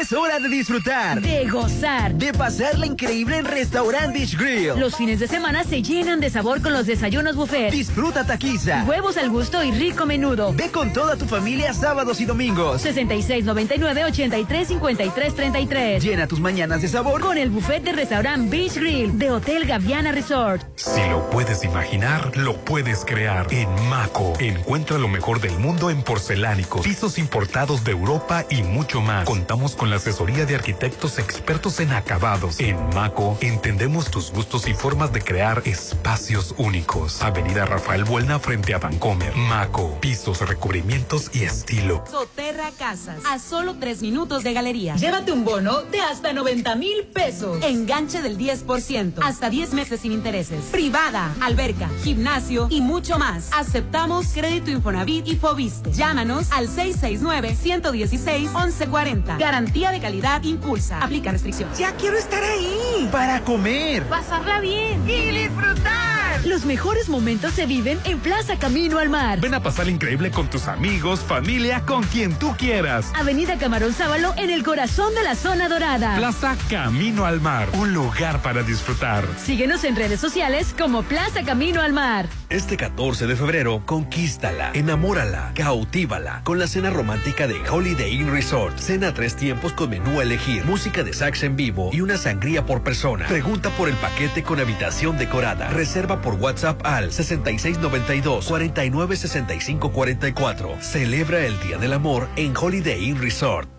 Es 0.00 0.12
hora 0.12 0.40
de 0.40 0.48
disfrutar, 0.48 1.20
de 1.20 1.48
gozar, 1.48 2.16
de 2.16 2.32
pasarla 2.32 2.84
increíble 2.84 3.36
en 3.36 3.44
Restaurant 3.44 4.12
Beach 4.12 4.36
Grill. 4.36 4.72
Los 4.76 4.96
fines 4.96 5.20
de 5.20 5.28
semana 5.28 5.62
se 5.62 5.82
llenan 5.82 6.18
de 6.18 6.30
sabor 6.30 6.60
con 6.62 6.72
los 6.72 6.86
desayunos 6.86 7.36
buffet. 7.36 7.70
Disfruta 7.70 8.26
taquiza, 8.26 8.82
huevos 8.88 9.16
al 9.16 9.30
gusto 9.30 9.62
y 9.62 9.70
rico 9.70 10.04
menudo. 10.04 10.52
Ve 10.52 10.68
con 10.72 10.92
toda 10.92 11.14
tu 11.14 11.26
familia 11.26 11.72
sábados 11.72 12.20
y 12.20 12.24
domingos. 12.24 12.82
6699 12.82 14.04
83 14.06 14.66
53 14.66 15.34
33. 15.36 16.02
Llena 16.02 16.26
tus 16.26 16.40
mañanas 16.40 16.82
de 16.82 16.88
sabor 16.88 17.20
con 17.20 17.38
el 17.38 17.50
buffet 17.50 17.84
de 17.84 17.92
Restaurant 17.92 18.50
Beach 18.50 18.74
Grill 18.74 19.16
de 19.16 19.30
Hotel 19.30 19.64
Gaviana 19.64 20.10
Resort. 20.10 20.60
Si 20.74 21.08
lo 21.08 21.30
puedes 21.30 21.62
imaginar, 21.62 22.36
lo 22.36 22.56
puedes 22.56 23.04
crear. 23.04 23.46
En 23.52 23.68
Maco, 23.88 24.32
encuentra 24.40 24.98
lo 24.98 25.06
mejor 25.06 25.40
del 25.40 25.56
mundo 25.56 25.88
en 25.88 26.02
porcelánicos, 26.02 26.84
pisos 26.84 27.16
importados 27.16 27.84
de 27.84 27.92
Europa 27.92 28.44
y 28.50 28.64
mucho 28.64 29.00
más. 29.00 29.24
Contamos 29.24 29.76
con 29.76 29.83
la 29.90 29.96
asesoría 29.96 30.46
de 30.46 30.54
arquitectos 30.54 31.18
expertos 31.18 31.80
en 31.80 31.92
acabados. 31.92 32.60
En 32.60 32.76
Maco, 32.94 33.36
entendemos 33.40 34.10
tus 34.10 34.30
gustos 34.30 34.68
y 34.68 34.74
formas 34.74 35.12
de 35.12 35.20
crear 35.20 35.62
espacios 35.64 36.54
únicos. 36.56 37.20
Avenida 37.22 37.66
Rafael 37.66 38.04
Buelna 38.04 38.38
frente 38.38 38.74
a 38.74 38.78
Vancomer. 38.78 39.34
Maco, 39.36 39.98
pisos, 40.00 40.40
recubrimientos 40.48 41.30
y 41.34 41.42
estilo. 41.44 42.04
Soterra 42.10 42.70
Casas, 42.78 43.18
a 43.28 43.38
solo 43.38 43.76
tres 43.80 44.00
minutos 44.02 44.44
de 44.44 44.52
galería. 44.52 44.94
Llévate 44.96 45.32
un 45.32 45.44
bono 45.44 45.82
de 45.82 46.00
hasta 46.00 46.32
90 46.32 46.74
mil 46.76 47.04
pesos. 47.12 47.58
Enganche 47.62 48.22
del 48.22 48.38
10%, 48.38 49.14
hasta 49.22 49.50
10 49.50 49.74
meses 49.74 50.00
sin 50.00 50.12
intereses. 50.12 50.64
Privada, 50.70 51.34
alberca, 51.40 51.90
gimnasio 52.02 52.68
y 52.70 52.80
mucho 52.80 53.18
más. 53.18 53.50
Aceptamos 53.52 54.28
crédito 54.28 54.70
Infonavit 54.70 55.26
y 55.26 55.36
Fobiste. 55.36 55.92
Llámanos 55.92 56.46
al 56.52 56.68
669-116-1140. 56.68 59.38
Garantía 59.38 59.63
de 59.72 60.00
calidad 60.00 60.42
impulsa. 60.42 61.00
Aplica 61.00 61.32
restricciones. 61.32 61.78
Ya 61.78 61.92
quiero 61.96 62.16
estar 62.16 62.42
ahí. 62.42 63.08
Para 63.10 63.40
comer. 63.40 64.04
Pasarla 64.04 64.60
bien. 64.60 65.08
Y 65.08 65.30
disfrutar. 65.30 66.14
Los 66.44 66.64
mejores 66.64 67.08
momentos 67.08 67.54
se 67.54 67.64
viven 67.64 67.98
en 68.04 68.18
Plaza 68.18 68.58
Camino 68.58 68.98
al 68.98 69.08
Mar. 69.08 69.40
Ven 69.40 69.54
a 69.54 69.62
pasar 69.62 69.88
increíble 69.88 70.30
con 70.30 70.48
tus 70.48 70.68
amigos, 70.68 71.20
familia, 71.20 71.86
con 71.86 72.02
quien 72.02 72.38
tú 72.38 72.54
quieras. 72.58 73.10
Avenida 73.14 73.56
Camarón 73.56 73.92
Sábalo 73.92 74.34
en 74.36 74.50
el 74.50 74.62
corazón 74.62 75.14
de 75.14 75.22
la 75.22 75.36
zona 75.36 75.68
dorada. 75.68 76.16
Plaza 76.16 76.56
Camino 76.68 77.24
al 77.24 77.40
Mar. 77.40 77.68
Un 77.74 77.94
lugar 77.94 78.42
para 78.42 78.62
disfrutar. 78.62 79.24
Síguenos 79.42 79.84
en 79.84 79.96
redes 79.96 80.20
sociales 80.20 80.74
como 80.76 81.02
Plaza 81.02 81.44
Camino 81.44 81.80
al 81.80 81.92
Mar. 81.92 82.26
Este 82.50 82.76
14 82.76 83.26
de 83.26 83.36
febrero, 83.36 83.82
conquístala, 83.86 84.70
enamórala, 84.74 85.52
cautívala 85.54 86.42
con 86.44 86.58
la 86.58 86.66
cena 86.66 86.90
romántica 86.90 87.46
de 87.46 87.68
Holiday 87.68 88.14
Inn 88.14 88.30
Resort. 88.30 88.78
Cena 88.78 89.14
tres 89.14 89.34
tiempos 89.36 89.53
con 89.74 89.90
menú 89.90 90.20
a 90.20 90.22
elegir, 90.22 90.64
música 90.64 91.02
de 91.02 91.12
sax 91.12 91.42
en 91.42 91.56
vivo 91.56 91.90
y 91.92 92.00
una 92.00 92.16
sangría 92.16 92.66
por 92.66 92.82
persona. 92.82 93.26
Pregunta 93.26 93.70
por 93.70 93.88
el 93.88 93.96
paquete 93.96 94.42
con 94.42 94.60
habitación 94.60 95.18
decorada. 95.18 95.70
Reserva 95.70 96.20
por 96.20 96.34
WhatsApp 96.34 96.80
al 96.84 97.12
6692 97.12 98.46
496544. 98.46 100.76
Celebra 100.80 101.46
el 101.46 101.58
Día 101.60 101.78
del 101.78 101.92
Amor 101.92 102.28
en 102.36 102.56
Holiday 102.56 103.04
Inn 103.04 103.20
Resort. 103.20 103.73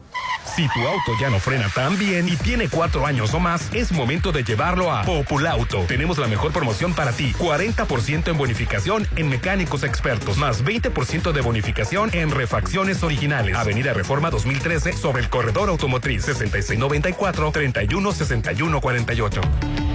Si 0.56 0.69
tu 0.69 0.88
auto 0.88 1.12
ya 1.19 1.30
no 1.30 1.39
frena 1.39 1.67
tan 1.69 1.97
bien 1.97 2.30
y 2.30 2.38
tiene 2.38 2.69
cuatro 2.69 3.06
años 3.06 3.34
o 3.34 3.39
más, 3.41 3.69
es 3.73 3.91
momento 3.91 4.32
de 4.32 4.43
llevarlo 4.43 4.93
a 4.93 5.04
Populauto. 5.04 5.82
Tenemos 5.82 6.17
la 6.17 6.28
mejor 6.28 6.54
promoción 6.54 6.93
para 6.93 7.12
ti. 7.12 7.34
40% 7.34 8.30
en 8.30 8.38
bonificación 8.38 9.06
en 9.17 9.28
mecánicos 9.28 9.84
expertos, 9.84 10.38
más 10.38 10.63
20% 10.63 11.34
de 11.34 11.41
bonificación 11.41 12.10
en 12.13 12.32
refacciones 12.32 13.04
originales. 13.04 13.58
Avenida 13.58 13.93
Reforma 13.93 14.30
2013 14.30 14.93
sobre 14.93 15.23
el 15.23 15.30
corredor 15.30 15.67
automotriz 15.67 16.23
6694 16.23 17.51
316148. 17.51 19.94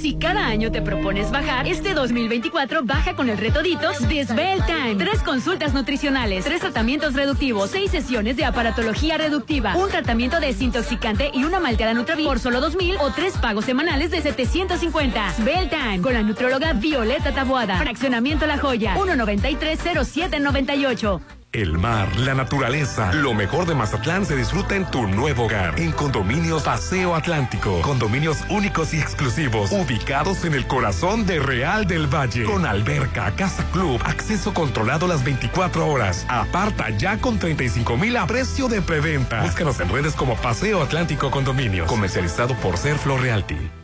Si 0.00 0.14
cada 0.14 0.46
año 0.46 0.70
te 0.70 0.82
propones 0.82 1.30
bajar, 1.30 1.66
este 1.66 1.94
2024 1.94 2.82
baja 2.84 3.14
con 3.14 3.30
el 3.30 3.38
reto 3.38 3.62
Ditos 3.62 4.06
de 4.08 4.24
Svel 4.24 4.62
Time. 4.66 4.96
Tres 4.96 5.22
consultas 5.22 5.72
nutricionales, 5.72 6.44
tres 6.44 6.60
tratamientos 6.60 7.14
reductivos, 7.14 7.70
seis 7.70 7.90
sesiones 7.90 8.36
de 8.36 8.44
aparatología 8.44 9.16
reductiva, 9.16 9.74
un 9.76 9.88
tratamiento 9.88 10.40
desintoxicante 10.40 11.30
y 11.32 11.44
una 11.44 11.60
malteada 11.60 11.94
Nutravit 11.94 12.26
por 12.26 12.38
solo 12.38 12.60
2000 12.60 12.96
o 13.00 13.10
tres 13.12 13.38
pagos 13.38 13.64
semanales 13.64 14.10
de 14.10 14.20
750. 14.20 15.32
Svel 15.34 15.70
Time 15.70 16.02
con 16.02 16.12
la 16.12 16.22
nutróloga 16.22 16.74
Violeta 16.74 17.32
Taboada. 17.32 17.78
Fraccionamiento 17.78 18.46
La 18.46 18.58
Joya, 18.58 18.94
1930798. 18.96 21.43
El 21.54 21.78
mar, 21.78 22.08
la 22.18 22.34
naturaleza, 22.34 23.12
lo 23.12 23.32
mejor 23.32 23.64
de 23.66 23.76
Mazatlán 23.76 24.26
se 24.26 24.34
disfruta 24.34 24.74
en 24.74 24.90
tu 24.90 25.06
nuevo 25.06 25.44
hogar. 25.44 25.78
En 25.78 25.92
Condominios 25.92 26.64
Paseo 26.64 27.14
Atlántico. 27.14 27.80
Condominios 27.82 28.38
únicos 28.50 28.92
y 28.92 28.98
exclusivos, 28.98 29.70
ubicados 29.70 30.44
en 30.44 30.54
el 30.54 30.66
corazón 30.66 31.26
de 31.26 31.38
Real 31.38 31.86
del 31.86 32.12
Valle. 32.12 32.42
Con 32.42 32.66
alberca, 32.66 33.30
casa 33.36 33.64
club, 33.70 34.00
acceso 34.04 34.52
controlado 34.52 35.06
las 35.06 35.22
24 35.22 35.86
horas. 35.86 36.26
Aparta 36.28 36.90
ya 36.90 37.18
con 37.18 37.38
35 37.38 37.96
mil 37.98 38.16
a 38.16 38.26
precio 38.26 38.66
de 38.66 38.82
preventa. 38.82 39.44
Búscanos 39.44 39.78
en 39.78 39.90
redes 39.90 40.14
como 40.14 40.34
Paseo 40.34 40.82
Atlántico 40.82 41.30
Condominios. 41.30 41.86
Comercializado 41.86 42.56
por 42.56 42.76
Serflo 42.78 43.16
Realty. 43.16 43.83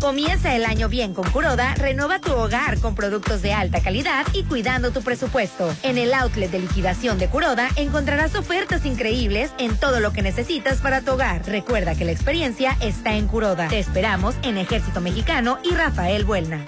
Comienza 0.00 0.56
el 0.56 0.64
año 0.64 0.88
bien 0.88 1.12
con 1.12 1.30
Curoda, 1.30 1.74
renova 1.74 2.20
tu 2.20 2.32
hogar 2.32 2.80
con 2.80 2.94
productos 2.94 3.42
de 3.42 3.52
alta 3.52 3.82
calidad 3.82 4.26
y 4.32 4.44
cuidando 4.44 4.92
tu 4.92 5.02
presupuesto. 5.02 5.70
En 5.82 5.98
el 5.98 6.14
outlet 6.14 6.50
de 6.50 6.60
liquidación 6.60 7.18
de 7.18 7.28
Curoda 7.28 7.68
encontrarás 7.76 8.34
ofertas 8.34 8.86
increíbles 8.86 9.52
en 9.58 9.76
todo 9.76 10.00
lo 10.00 10.12
que 10.12 10.22
necesitas 10.22 10.78
para 10.78 11.02
tu 11.02 11.12
hogar. 11.12 11.46
Recuerda 11.46 11.94
que 11.94 12.06
la 12.06 12.12
experiencia 12.12 12.78
está 12.80 13.14
en 13.14 13.26
Curoda. 13.26 13.68
Te 13.68 13.78
esperamos 13.78 14.34
en 14.42 14.56
Ejército 14.56 15.02
Mexicano 15.02 15.58
y 15.62 15.74
Rafael 15.74 16.24
Buelna. 16.24 16.64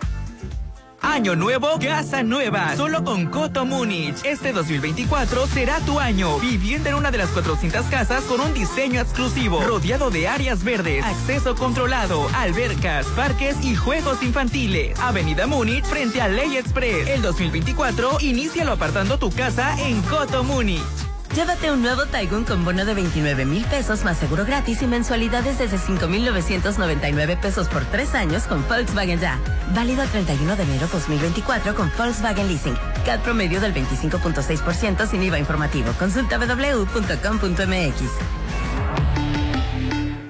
Año 1.02 1.34
nuevo, 1.34 1.78
casa 1.80 2.22
nueva. 2.22 2.76
Solo 2.76 3.02
con 3.02 3.26
Coto 3.26 3.66
Múnich. 3.66 4.24
Este 4.24 4.52
2024 4.52 5.48
será 5.48 5.80
tu 5.80 5.98
año. 5.98 6.38
Viviendo 6.38 6.90
en 6.90 6.94
una 6.94 7.10
de 7.10 7.18
las 7.18 7.28
400 7.30 7.86
casas 7.86 8.22
con 8.24 8.40
un 8.40 8.54
diseño 8.54 9.00
exclusivo. 9.00 9.60
Rodeado 9.62 10.10
de 10.10 10.28
áreas 10.28 10.62
verdes, 10.62 11.04
acceso 11.04 11.56
controlado, 11.56 12.28
albercas, 12.34 13.06
parques 13.08 13.56
y 13.64 13.74
juegos 13.74 14.22
infantiles. 14.22 14.98
Avenida 15.00 15.48
Múnich 15.48 15.84
frente 15.84 16.22
a 16.22 16.28
Ley 16.28 16.56
Express. 16.56 17.08
El 17.08 17.20
2024, 17.20 18.18
inícialo 18.20 18.72
apartando 18.72 19.18
tu 19.18 19.30
casa 19.32 19.76
en 19.80 20.00
Coto 20.02 20.44
Múnich. 20.44 21.11
Llévate 21.34 21.70
un 21.70 21.80
nuevo 21.80 22.04
Taigun 22.04 22.44
con 22.44 22.62
bono 22.62 22.84
de 22.84 22.92
29 22.92 23.46
mil 23.46 23.64
pesos 23.64 24.04
más 24.04 24.18
seguro 24.18 24.44
gratis 24.44 24.82
y 24.82 24.86
mensualidades 24.86 25.58
desde 25.58 25.78
5,999 25.78 27.38
pesos 27.38 27.68
por 27.68 27.86
tres 27.86 28.14
años 28.14 28.42
con 28.42 28.66
Volkswagen 28.68 29.18
Ya. 29.18 29.38
Válido 29.74 30.02
el 30.02 30.10
31 30.10 30.56
de 30.56 30.62
enero 30.62 30.88
2024 30.92 31.74
con 31.74 31.90
Volkswagen 31.96 32.48
Leasing. 32.48 32.76
CAD 33.06 33.20
promedio 33.20 33.62
del 33.62 33.72
25.6% 33.72 35.06
sin 35.06 35.22
IVA 35.22 35.38
informativo. 35.38 35.92
Consulta 35.98 36.36
www.com.mx. 36.36 38.02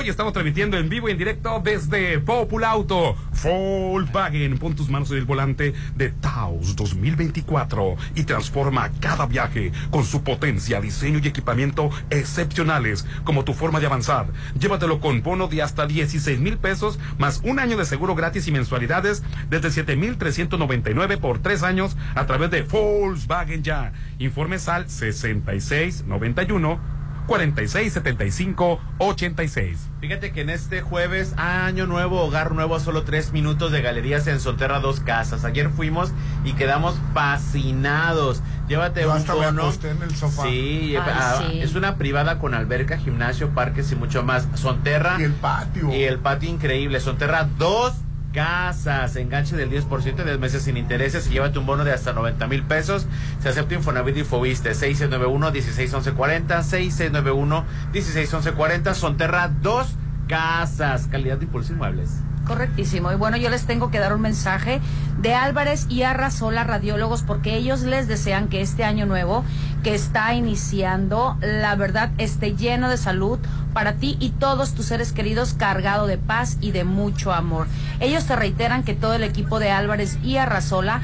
Hoy 0.00 0.08
estamos 0.08 0.32
transmitiendo 0.32 0.78
en 0.78 0.88
vivo 0.88 1.10
y 1.10 1.12
en 1.12 1.18
directo 1.18 1.60
desde 1.62 2.18
Populauto. 2.20 3.16
Volkswagen, 3.44 4.56
pon 4.56 4.74
tus 4.74 4.88
manos 4.88 5.10
en 5.10 5.18
el 5.18 5.26
volante 5.26 5.74
de 5.94 6.08
Taos 6.08 6.74
2024 6.74 7.96
y 8.14 8.24
transforma 8.24 8.90
cada 8.98 9.26
viaje 9.26 9.72
con 9.90 10.06
su 10.06 10.24
potencia, 10.24 10.80
diseño 10.80 11.20
y 11.22 11.28
equipamiento 11.28 11.90
excepcionales 12.08 13.04
como 13.24 13.44
tu 13.44 13.52
forma 13.52 13.78
de 13.78 13.88
avanzar. 13.88 14.28
Llévatelo 14.58 15.00
con 15.00 15.22
bono 15.22 15.48
de 15.48 15.60
hasta 15.60 15.86
16 15.86 16.40
mil 16.40 16.56
pesos 16.56 16.98
más 17.18 17.42
un 17.44 17.58
año 17.58 17.76
de 17.76 17.84
seguro 17.84 18.14
gratis 18.14 18.48
y 18.48 18.52
mensualidades 18.52 19.22
desde 19.50 19.70
7,399 19.70 21.18
por 21.18 21.40
tres 21.40 21.62
años 21.62 21.98
a 22.14 22.24
través 22.24 22.50
de 22.50 22.62
Volkswagen 22.62 23.62
Ya. 23.62 23.92
Informes 24.18 24.66
al 24.66 24.88
6691 24.88 26.99
4675 27.26 28.80
86. 28.98 29.90
Fíjate 30.00 30.32
que 30.32 30.40
en 30.40 30.50
este 30.50 30.80
jueves, 30.80 31.34
año 31.36 31.86
nuevo, 31.86 32.22
hogar 32.22 32.52
nuevo, 32.52 32.74
a 32.74 32.80
solo 32.80 33.02
tres 33.02 33.32
minutos 33.32 33.72
de 33.72 33.82
galerías 33.82 34.26
en 34.26 34.40
Sonterra 34.40 34.80
Dos 34.80 35.00
Casas. 35.00 35.44
Ayer 35.44 35.70
fuimos 35.70 36.12
y 36.44 36.54
quedamos 36.54 36.96
fascinados. 37.12 38.42
Llévate 38.68 39.02
Yo 39.02 39.10
un 39.10 39.16
hasta 39.18 39.34
me 39.34 39.46
bono. 39.46 39.62
acosté 39.62 39.90
en 39.90 40.02
el 40.02 40.14
sofá. 40.14 40.42
Sí, 40.44 40.94
Ay, 40.96 41.02
ah, 41.06 41.42
sí. 41.50 41.60
es 41.60 41.74
una 41.74 41.96
privada 41.96 42.38
con 42.38 42.54
alberca, 42.54 42.98
gimnasio, 42.98 43.50
parques 43.50 43.90
y 43.92 43.96
mucho 43.96 44.22
más. 44.22 44.48
Sonterra. 44.54 45.16
Y 45.18 45.24
el 45.24 45.32
patio. 45.32 45.94
Y 45.94 46.04
el 46.04 46.18
patio 46.18 46.48
increíble. 46.48 47.00
Sonterra 47.00 47.48
Dos 47.58 47.94
Casas, 48.32 49.16
enganche 49.16 49.56
del 49.56 49.70
10% 49.70 50.16
de 50.16 50.24
10 50.24 50.38
meses 50.38 50.62
sin 50.62 50.76
intereses 50.76 51.26
y 51.28 51.30
llévate 51.30 51.58
un 51.58 51.64
bono 51.66 51.82
de 51.84 51.92
hasta 51.92 52.12
90 52.12 52.46
mil 52.46 52.62
pesos. 52.62 53.06
Se 53.40 53.48
acepta 53.48 53.74
Infonavit 53.74 54.18
y 54.18 54.24
Fobiste 54.24 54.70
6691-161140, 54.72 57.64
6691-161140, 57.92 58.94
Sonterra 58.94 59.48
Dos 59.48 59.96
Casas, 60.28 61.08
calidad 61.08 61.38
de 61.38 61.46
impulso 61.46 61.72
inmuebles. 61.72 62.20
Correctísimo. 62.46 63.12
Y 63.12 63.16
bueno, 63.16 63.36
yo 63.36 63.50
les 63.50 63.64
tengo 63.66 63.90
que 63.90 63.98
dar 63.98 64.14
un 64.14 64.22
mensaje 64.22 64.80
de 65.20 65.34
Álvarez 65.34 65.86
y 65.88 66.02
Arrasola 66.02 66.64
Radiólogos 66.64 67.22
porque 67.22 67.54
ellos 67.54 67.82
les 67.82 68.08
desean 68.08 68.48
que 68.48 68.60
este 68.60 68.84
año 68.84 69.06
nuevo 69.06 69.44
que 69.82 69.94
está 69.94 70.34
iniciando, 70.34 71.36
la 71.40 71.74
verdad, 71.76 72.10
esté 72.18 72.56
lleno 72.56 72.88
de 72.88 72.96
salud 72.96 73.38
para 73.72 73.94
ti 73.94 74.16
y 74.20 74.30
todos 74.30 74.74
tus 74.74 74.86
seres 74.86 75.12
queridos, 75.12 75.54
cargado 75.54 76.06
de 76.06 76.18
paz 76.18 76.58
y 76.60 76.72
de 76.72 76.84
mucho 76.84 77.32
amor. 77.32 77.66
Ellos 78.00 78.24
te 78.24 78.36
reiteran 78.36 78.82
que 78.82 78.94
todo 78.94 79.14
el 79.14 79.22
equipo 79.22 79.58
de 79.58 79.70
Álvarez 79.70 80.18
y 80.22 80.36
Arrasola 80.36 81.00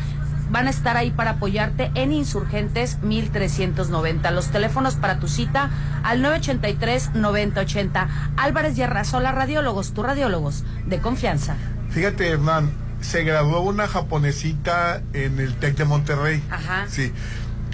van 0.56 0.68
a 0.68 0.70
estar 0.70 0.96
ahí 0.96 1.10
para 1.10 1.32
apoyarte 1.32 1.90
en 1.94 2.14
Insurgentes 2.14 2.96
1390. 3.02 4.30
Los 4.30 4.46
teléfonos 4.46 4.94
para 4.94 5.20
tu 5.20 5.28
cita 5.28 5.68
al 6.02 6.22
983-9080. 6.24 8.08
Álvarez 8.38 8.78
y 8.78 8.82
Arrasola 8.82 9.32
Radiólogos, 9.32 9.92
tus 9.92 10.06
radiólogos 10.06 10.64
de 10.86 10.98
confianza. 10.98 11.56
Fíjate, 11.90 12.30
Hernán, 12.30 12.70
se 13.02 13.22
graduó 13.22 13.60
una 13.60 13.86
japonesita 13.86 15.02
en 15.12 15.40
el 15.40 15.56
TEC 15.56 15.76
de 15.76 15.84
Monterrey. 15.84 16.42
Ajá. 16.50 16.86
Sí. 16.88 17.12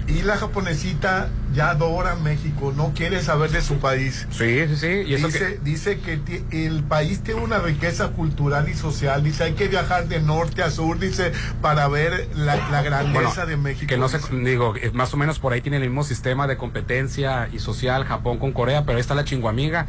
Y 0.07 0.21
la 0.23 0.37
japonesita 0.37 1.29
ya 1.53 1.69
adora 1.69 2.15
México, 2.15 2.73
no 2.75 2.93
quiere 2.93 3.21
saber 3.21 3.51
de 3.51 3.61
su 3.61 3.75
país. 3.75 4.27
Sí, 4.31 4.67
sí, 4.67 4.75
sí. 4.75 4.87
Y 5.05 5.13
eso 5.13 5.27
dice, 5.27 5.59
dice 5.63 5.99
que 5.99 6.19
el 6.51 6.83
país 6.83 7.21
tiene 7.21 7.41
una 7.41 7.59
riqueza 7.59 8.09
cultural 8.09 8.67
y 8.69 8.73
social. 8.73 9.23
Dice, 9.23 9.43
hay 9.43 9.53
que 9.53 9.67
viajar 9.67 10.07
de 10.07 10.19
norte 10.19 10.63
a 10.63 10.71
sur, 10.71 10.99
dice, 10.99 11.31
para 11.61 11.87
ver 11.87 12.27
la, 12.35 12.55
la 12.69 12.81
grandeza 12.81 13.45
Bueno, 13.45 13.45
de 13.45 13.57
México. 13.57 13.87
Que 13.87 13.97
no 13.97 14.09
sé, 14.09 14.19
digo, 14.43 14.73
más 14.93 15.13
o 15.13 15.17
menos 15.17 15.39
por 15.39 15.53
ahí 15.53 15.61
tiene 15.61 15.77
el 15.77 15.83
mismo 15.83 16.03
sistema 16.03 16.47
de 16.47 16.57
competencia 16.57 17.49
y 17.53 17.59
social 17.59 18.03
Japón 18.05 18.39
con 18.39 18.51
Corea, 18.51 18.85
pero 18.85 18.97
ahí 18.97 19.01
está 19.01 19.15
la 19.15 19.25
chinguamiga. 19.25 19.87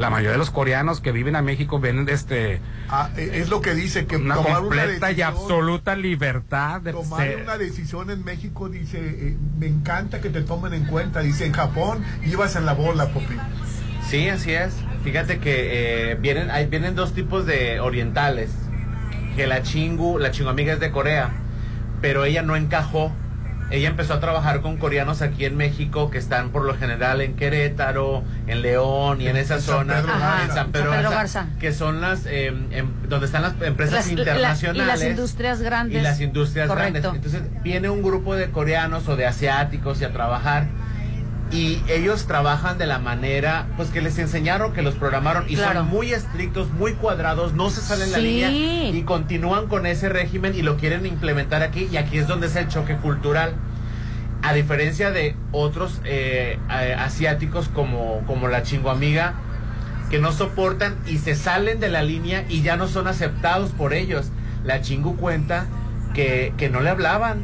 La 0.00 0.08
mayoría 0.10 0.32
de 0.32 0.38
los 0.38 0.50
coreanos 0.50 1.00
que 1.00 1.12
viven 1.12 1.36
a 1.36 1.42
México 1.42 1.78
ven 1.78 2.08
este 2.08 2.60
Ah, 2.88 3.10
eh, 3.16 3.30
es 3.34 3.50
lo 3.50 3.60
que 3.60 3.74
dice, 3.74 4.06
que 4.06 4.16
una 4.16 4.34
tomar 4.34 4.54
completa 4.62 5.10
y 5.12 5.14
decisión- 5.16 5.28
absoluta 5.28 5.94
libertad 5.94 6.80
de 6.80 6.92
Tomar 6.92 7.20
ser- 7.20 7.42
una 7.42 7.58
decisión 7.58 8.10
en 8.10 8.24
México, 8.24 8.68
dice, 8.68 8.98
eh, 8.98 9.36
me 9.58 9.66
encanta 9.66 10.20
que 10.20 10.30
te 10.30 10.40
tomen 10.40 10.72
en 10.74 10.86
cuenta. 10.86 11.20
Dice, 11.20 11.44
en 11.46 11.52
Japón 11.52 12.02
ibas 12.24 12.56
en 12.56 12.64
la 12.66 12.72
bola, 12.72 13.08
Popi. 13.12 13.36
Sí, 14.08 14.28
así 14.28 14.52
es. 14.52 14.72
Fíjate 15.04 15.38
que 15.38 16.10
eh, 16.12 16.14
vienen, 16.16 16.50
hay, 16.50 16.66
vienen 16.66 16.94
dos 16.94 17.12
tipos 17.14 17.44
de 17.46 17.78
orientales. 17.80 18.50
Que 19.36 19.46
la 19.46 19.62
chingu, 19.62 20.18
la 20.18 20.30
chingu 20.32 20.48
amiga 20.50 20.72
es 20.72 20.80
de 20.80 20.90
Corea, 20.90 21.30
pero 22.00 22.24
ella 22.24 22.42
no 22.42 22.56
encajó. 22.56 23.12
Ella 23.70 23.88
empezó 23.88 24.14
a 24.14 24.20
trabajar 24.20 24.62
con 24.62 24.76
coreanos 24.78 25.22
aquí 25.22 25.44
en 25.44 25.56
México 25.56 26.10
que 26.10 26.18
están 26.18 26.50
por 26.50 26.64
lo 26.64 26.74
general 26.76 27.20
en 27.20 27.34
Querétaro, 27.36 28.24
en 28.48 28.62
León 28.62 29.20
y 29.20 29.28
en 29.28 29.36
esa 29.36 29.54
En 29.54 29.60
San 29.60 29.76
zona, 29.76 29.94
Pedro 30.00 30.08
Garza. 30.18 30.42
en 30.44 30.50
San 30.52 30.72
Pedro, 30.72 30.84
San 30.90 30.96
Pedro 30.98 31.10
Garza, 31.10 31.40
Garza. 31.42 31.58
que 31.60 31.72
son 31.72 32.00
las 32.00 32.26
eh, 32.26 32.46
em- 32.48 32.90
donde 33.08 33.26
están 33.26 33.42
las 33.42 33.52
empresas 33.62 33.94
Las- 33.94 34.06
la- 34.06 34.12
internacionales 34.12 34.82
y 34.82 34.86
las 34.86 35.02
industrias 35.10 35.62
grandes. 35.62 35.98
y 36.00 36.02
las 36.02 36.20
industrias 36.20 36.68
Correcto. 36.68 37.00
grandes. 37.12 37.14
Entonces 37.34 37.62
viene 37.62 37.88
un 37.90 38.02
grupo 38.02 38.34
de 38.34 38.50
coreanos 38.50 39.06
o 39.08 39.14
de 39.16 39.26
asiáticos 39.26 40.00
y 40.00 40.04
a 40.04 40.12
trabajar 40.12 40.66
y 41.52 41.82
ellos 41.88 42.26
trabajan 42.26 42.78
de 42.78 42.86
la 42.86 42.98
manera 42.98 43.66
pues 43.76 43.88
que 43.90 44.00
les 44.00 44.18
enseñaron, 44.18 44.72
que 44.72 44.82
los 44.82 44.94
programaron 44.94 45.44
y 45.48 45.56
Claro. 45.56 45.80
son 45.80 45.88
muy 45.88 46.12
estrictos, 46.12 46.70
muy 46.70 46.94
cuadrados, 46.94 47.54
no 47.54 47.70
se 47.70 47.80
salen 47.80 48.12
la 48.12 48.18
Sí. 48.18 48.22
línea 48.24 48.50
y 48.90 49.02
continúan 49.02 49.66
con 49.66 49.84
ese 49.86 50.08
régimen 50.08 50.54
y 50.54 50.62
lo 50.62 50.76
quieren 50.76 51.06
implementar 51.06 51.62
aquí 51.62 51.88
y 51.90 51.96
aquí 51.96 52.18
es 52.18 52.28
donde 52.28 52.46
es 52.46 52.56
el 52.56 52.68
choque 52.68 52.96
cultural. 52.96 53.54
A 54.42 54.54
diferencia 54.54 55.10
de 55.10 55.34
otros 55.52 56.00
eh, 56.04 56.58
eh, 56.70 56.96
asiáticos 56.98 57.68
como, 57.68 58.22
como 58.26 58.48
la 58.48 58.62
chinguamiga, 58.62 59.34
que 60.08 60.18
no 60.18 60.32
soportan 60.32 60.96
y 61.06 61.18
se 61.18 61.34
salen 61.34 61.78
de 61.78 61.88
la 61.88 62.02
línea 62.02 62.44
y 62.48 62.62
ya 62.62 62.76
no 62.76 62.88
son 62.88 63.06
aceptados 63.06 63.70
por 63.72 63.92
ellos. 63.92 64.30
La 64.64 64.80
chingu 64.80 65.16
cuenta 65.16 65.66
que, 66.14 66.52
que 66.56 66.68
no 66.70 66.80
le 66.80 66.90
hablaban 66.90 67.42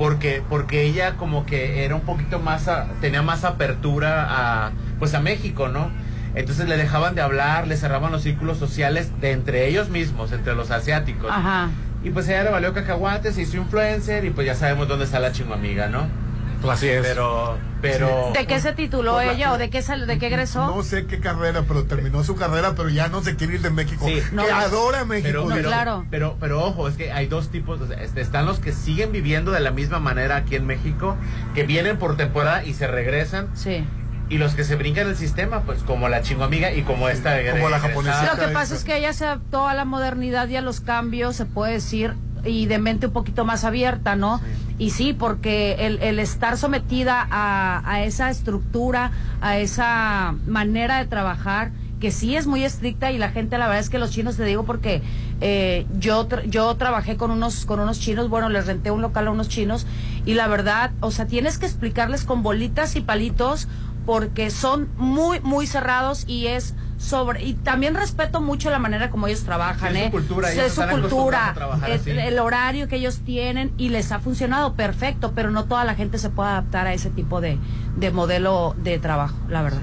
porque 0.00 0.42
porque 0.48 0.80
ella 0.82 1.16
como 1.18 1.44
que 1.44 1.84
era 1.84 1.94
un 1.94 2.00
poquito 2.00 2.38
más 2.38 2.68
a- 2.68 2.86
tenía 3.02 3.20
más 3.20 3.44
apertura 3.44 4.26
a 4.30 4.70
pues 4.98 5.12
a 5.12 5.20
México, 5.20 5.68
¿no? 5.68 5.90
Entonces 6.34 6.66
le 6.66 6.78
dejaban 6.78 7.14
de 7.14 7.20
hablar, 7.20 7.66
le 7.66 7.76
cerraban 7.76 8.10
los 8.10 8.22
círculos 8.22 8.56
sociales 8.56 9.10
de 9.20 9.32
entre 9.32 9.68
ellos 9.68 9.90
mismos, 9.90 10.32
entre 10.32 10.54
los 10.54 10.70
asiáticos. 10.70 11.30
Ajá. 11.30 11.68
Y 12.02 12.08
pues 12.10 12.26
ella 12.30 12.44
le 12.44 12.50
valió 12.50 12.72
cacahuate, 12.72 13.30
se 13.34 13.42
hizo 13.42 13.58
influencer 13.58 14.24
y 14.24 14.30
pues 14.30 14.46
ya 14.46 14.54
sabemos 14.54 14.88
dónde 14.88 15.04
está 15.04 15.20
la 15.20 15.32
chingu 15.32 15.52
amiga, 15.52 15.88
¿no? 15.88 16.06
Pues 16.60 16.74
así 16.74 16.88
es. 16.88 17.02
Pero 17.06 17.58
pero 17.80 18.30
¿De 18.34 18.46
qué 18.46 18.60
se 18.60 18.72
tituló 18.74 19.14
Pues 19.14 19.26
la- 19.28 19.32
ella 19.32 19.52
o 19.52 19.58
de 19.58 19.70
qué, 19.70 19.80
sal- 19.80 20.06
de 20.06 20.18
qué 20.18 20.26
egresó? 20.26 20.66
No 20.66 20.82
sé 20.82 21.06
qué 21.06 21.18
carrera, 21.18 21.64
pero 21.66 21.84
terminó 21.84 22.22
su 22.24 22.36
carrera, 22.36 22.74
pero 22.76 22.90
ya 22.90 23.08
no 23.08 23.22
se 23.22 23.36
quiere 23.36 23.54
ir 23.54 23.62
de 23.62 23.70
México. 23.70 24.04
Sí. 24.06 24.16
que 24.16 24.34
No, 24.34 24.42
adora 24.42 25.04
México. 25.06 25.46
Pero, 25.48 25.70
pero, 25.70 26.04
pero, 26.10 26.36
pero 26.38 26.62
ojo, 26.64 26.88
es 26.88 26.96
que 26.96 27.12
hay 27.12 27.26
dos 27.26 27.48
tipos. 27.50 27.80
o 27.80 27.86
sea, 27.86 28.02
este, 28.02 28.20
están 28.20 28.44
los 28.44 28.58
que 28.58 28.72
siguen 28.72 29.12
viviendo 29.12 29.52
de 29.52 29.60
la 29.60 29.70
misma 29.70 29.98
manera 30.00 30.36
aquí 30.36 30.56
en 30.56 30.66
México, 30.66 31.16
que 31.54 31.62
vienen 31.64 31.96
por 31.98 32.16
temporada 32.18 32.64
y 32.64 32.74
se 32.74 32.86
regresan. 32.86 33.48
Sí. 33.54 33.84
Y 34.28 34.38
los 34.38 34.54
que 34.54 34.62
se 34.62 34.76
brincan 34.76 35.08
el 35.08 35.16
sistema, 35.16 35.62
pues 35.62 35.82
como 35.82 36.08
la 36.08 36.22
chingo 36.22 36.44
amiga 36.44 36.70
y 36.72 36.82
como 36.82 37.08
esta. 37.08 37.30
como 37.50 37.68
la 37.70 37.78
egresada. 37.78 38.34
Lo 38.34 38.38
que 38.40 38.48
pasa 38.52 38.74
es 38.74 38.84
que 38.84 38.96
ella 38.96 39.12
se 39.12 39.24
adaptó 39.24 39.66
a 39.66 39.74
la 39.74 39.84
modernidad 39.84 40.46
y 40.48 40.56
a 40.56 40.60
los 40.60 40.80
cambios, 40.80 41.34
se 41.34 41.46
puede 41.46 41.72
decir, 41.72 42.14
y 42.44 42.66
de 42.66 42.78
mente 42.78 43.06
un 43.06 43.12
poquito 43.12 43.44
más 43.44 43.64
abierta, 43.64 44.16
¿no? 44.16 44.40
Y 44.78 44.90
sí, 44.90 45.12
porque 45.12 45.76
el, 45.86 45.98
el 46.02 46.18
estar 46.18 46.56
sometida 46.56 47.26
a, 47.30 47.82
a 47.84 48.02
esa 48.02 48.30
estructura, 48.30 49.10
a 49.40 49.58
esa 49.58 50.34
manera 50.46 50.98
de 50.98 51.06
trabajar, 51.06 51.72
que 52.00 52.10
sí 52.10 52.34
es 52.34 52.46
muy 52.46 52.64
estricta 52.64 53.12
y 53.12 53.18
la 53.18 53.28
gente, 53.28 53.58
la 53.58 53.66
verdad 53.66 53.80
es 53.80 53.90
que 53.90 53.98
los 53.98 54.10
chinos, 54.10 54.36
te 54.38 54.44
digo, 54.44 54.64
porque 54.64 55.02
eh, 55.42 55.86
yo, 55.98 56.26
tra- 56.28 56.44
yo 56.48 56.74
trabajé 56.76 57.18
con 57.18 57.30
unos, 57.30 57.66
con 57.66 57.78
unos 57.78 58.00
chinos, 58.00 58.30
bueno, 58.30 58.48
les 58.48 58.66
renté 58.66 58.90
un 58.90 59.02
local 59.02 59.28
a 59.28 59.30
unos 59.32 59.48
chinos 59.50 59.86
y 60.24 60.32
la 60.32 60.48
verdad, 60.48 60.92
o 61.00 61.10
sea, 61.10 61.26
tienes 61.26 61.58
que 61.58 61.66
explicarles 61.66 62.24
con 62.24 62.42
bolitas 62.42 62.96
y 62.96 63.02
palitos 63.02 63.68
porque 64.06 64.50
son 64.50 64.88
muy, 64.96 65.40
muy 65.40 65.66
cerrados 65.66 66.24
y 66.26 66.46
es 66.46 66.74
sobre 67.00 67.42
y 67.42 67.54
también 67.54 67.94
respeto 67.94 68.40
mucho 68.40 68.70
la 68.70 68.78
manera 68.78 69.10
como 69.10 69.26
ellos 69.26 69.42
trabajan, 69.42 69.92
Sí, 69.94 69.98
es 69.98 70.02
su 70.02 70.06
¿eh? 70.06 70.10
cultura, 70.10 70.52
ellos 70.52 70.66
es 70.66 70.74
su 70.74 70.82
cultura, 70.86 71.54
el, 71.88 72.18
el 72.18 72.38
horario 72.38 72.88
que 72.88 72.96
ellos 72.96 73.20
tienen 73.24 73.72
y 73.78 73.88
les 73.88 74.12
ha 74.12 74.20
funcionado 74.20 74.74
perfecto, 74.74 75.32
pero 75.34 75.50
no 75.50 75.64
toda 75.64 75.84
la 75.84 75.94
gente 75.94 76.18
se 76.18 76.28
puede 76.28 76.50
adaptar 76.50 76.86
a 76.86 76.92
ese 76.92 77.08
tipo 77.10 77.40
de, 77.40 77.58
de 77.96 78.10
modelo 78.10 78.76
de 78.78 78.98
trabajo, 78.98 79.36
la 79.48 79.62
verdad. 79.62 79.80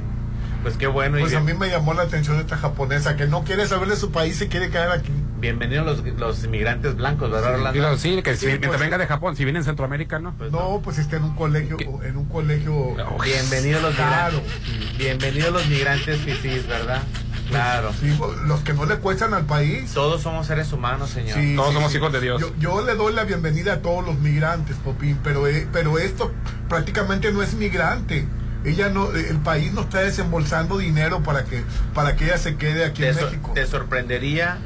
Pues 0.61 0.77
qué 0.77 0.87
bueno. 0.87 1.17
y 1.17 1.21
Pues 1.21 1.33
a 1.33 1.39
mí 1.39 1.53
me 1.53 1.69
llamó 1.69 1.93
la 1.93 2.03
atención 2.03 2.39
esta 2.39 2.57
japonesa 2.57 3.15
que 3.15 3.25
no 3.25 3.43
quiere 3.43 3.67
saber 3.67 3.89
de 3.89 3.95
su 3.95 4.11
país, 4.11 4.37
se 4.37 4.47
quiere 4.47 4.69
quedar 4.69 4.91
aquí. 4.91 5.11
Bienvenidos 5.39 5.85
los, 5.85 6.03
los 6.17 6.43
inmigrantes 6.43 6.95
blancos, 6.95 7.29
¿verdad, 7.29 7.55
Orlando? 7.55 7.71
Digo, 7.79 7.97
sí, 7.97 8.21
que 8.23 8.33
si, 8.33 8.39
Sí, 8.41 8.45
mientras 8.47 8.69
pues, 8.71 8.79
venga 8.79 8.97
de 8.97 9.05
Japón, 9.05 9.35
si 9.35 9.43
viene 9.43 9.59
en 9.59 9.65
Centroamérica, 9.65 10.17
¿no? 10.17 10.33
no, 10.51 10.81
pues 10.83 10.97
está 10.97 11.17
en 11.17 11.25
un 11.25 11.35
colegio, 11.35 11.77
en 12.03 12.17
un 12.17 12.25
colegio. 12.25 12.95
Bienvenidos 13.23 13.83
los 13.83 13.93
Claro. 13.95 14.41
migrantes. 14.41 14.97
Bienvenidos 14.97 15.53
los 15.53 15.67
migrantes 15.67 16.19
fifís, 16.21 16.65
¿verdad? 16.67 17.03
Claro. 17.49 17.91
Sí, 17.99 18.17
los 18.45 18.61
que 18.61 18.73
no 18.73 18.85
le 18.85 18.95
cuestan 18.97 19.33
al 19.35 19.45
país. 19.45 19.93
Todos 19.93 20.21
somos 20.23 20.47
seres 20.47 20.73
humanos, 20.73 21.11
señor. 21.11 21.39
Sí, 21.39 21.55
Todos 21.55 21.69
sí, 21.69 21.73
somos 21.75 21.91
sí. 21.91 21.97
hijos 21.99 22.11
de 22.13 22.19
Dios. 22.21 22.41
Yo, 22.41 22.51
yo 22.59 22.83
le 22.83 22.95
doy 22.95 23.13
la 23.13 23.23
bienvenida 23.23 23.73
a 23.73 23.81
todos 23.81 24.03
los 24.03 24.17
migrantes, 24.19 24.75
Popín, 24.77 25.19
pero, 25.23 25.47
eh, 25.47 25.67
pero 25.71 25.99
esto 25.99 26.31
prácticamente 26.67 27.31
no 27.31 27.43
es 27.43 27.53
migrante. 27.53 28.27
ella 28.65 28.89
no, 28.89 29.11
el 29.11 29.37
país 29.37 29.71
no 29.71 29.81
está 29.81 29.99
desembolsando 29.99 30.79
dinero 30.79 31.21
para 31.21 31.45
que, 31.45 31.63
para 31.93 32.15
que 32.15 32.25
ella 32.25 32.37
se 32.39 32.55
quede 32.57 32.83
aquí 32.83 33.03
Te, 33.03 33.09
en 33.09 33.13
sor- 33.15 33.25
México. 33.25 33.51
te 33.53 33.65
sorprendería 33.67 34.57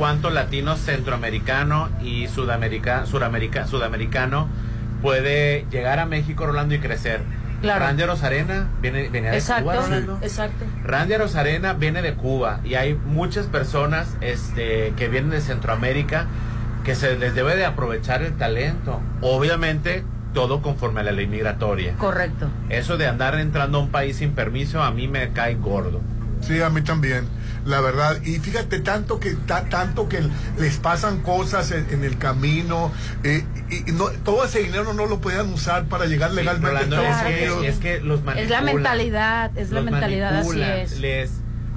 cuánto 0.00 0.30
latino 0.30 0.76
centroamericano 0.76 1.90
y 2.02 2.26
sudamerica, 2.26 3.04
suramerica- 3.04 3.66
sudamericano 3.66 4.48
puede 5.02 5.66
llegar 5.70 5.98
a 5.98 6.06
México, 6.06 6.46
Rolando, 6.46 6.74
y 6.74 6.78
crecer. 6.78 7.20
Claro. 7.60 7.80
Randy 7.84 8.04
Rosarena 8.04 8.66
viene, 8.80 9.10
venía 9.10 9.30
de 9.32 9.36
Exacto, 9.36 9.64
Cuba, 9.64 9.76
Rolando. 9.82 10.18
exacto. 10.22 10.64
Randy 10.84 11.18
Rosarena 11.18 11.74
viene 11.74 12.00
de 12.00 12.14
Cuba 12.14 12.60
y 12.64 12.76
hay 12.76 12.94
muchas 12.94 13.44
personas 13.48 14.16
este, 14.22 14.94
que 14.96 15.08
vienen 15.08 15.28
de 15.32 15.42
Centroamérica 15.42 16.24
que 16.82 16.94
se 16.94 17.18
les 17.18 17.34
debe 17.34 17.54
de 17.56 17.66
aprovechar 17.66 18.22
el 18.22 18.32
talento. 18.38 19.02
Obviamente, 19.20 20.02
todo 20.32 20.62
conforme 20.62 21.00
a 21.00 21.02
la 21.02 21.12
ley 21.12 21.26
migratoria. 21.26 21.92
Correcto. 21.98 22.48
Eso 22.70 22.96
de 22.96 23.06
andar 23.06 23.34
entrando 23.38 23.76
a 23.76 23.80
un 23.82 23.90
país 23.90 24.16
sin 24.16 24.30
permiso 24.32 24.82
a 24.82 24.90
mí 24.92 25.08
me 25.08 25.28
cae 25.34 25.56
gordo. 25.56 26.00
Sí, 26.40 26.62
a 26.62 26.70
mí 26.70 26.80
también, 26.80 27.26
la 27.64 27.80
verdad. 27.80 28.22
Y 28.24 28.38
fíjate 28.38 28.80
tanto 28.80 29.20
que 29.20 29.34
ta- 29.34 29.64
tanto 29.68 30.08
que 30.08 30.20
les 30.58 30.76
pasan 30.78 31.20
cosas 31.20 31.70
en, 31.72 31.86
en 31.90 32.04
el 32.04 32.18
camino 32.18 32.90
eh, 33.24 33.44
y, 33.70 33.90
y 33.90 33.92
no, 33.92 34.06
todo 34.24 34.44
ese 34.44 34.60
dinero 34.60 34.94
no 34.94 35.06
lo 35.06 35.20
podían 35.20 35.52
usar 35.52 35.84
para 35.86 36.06
llegar 36.06 36.32
legalmente 36.32 36.68
Rolando, 36.70 36.96
a 36.96 37.00
es 37.02 37.16
Estados 37.16 37.32
que- 37.34 37.50
Unidos. 37.50 37.66
es 37.66 37.78
que 37.78 38.00
los 38.00 38.20
Es 38.36 38.50
la 38.50 38.60
mentalidad, 38.62 39.56
es 39.58 39.70
la 39.70 39.80
Los 39.82 39.90
mentalidad, 39.90 40.36
así 40.38 40.62
es. 40.62 40.98
Les, 40.98 41.30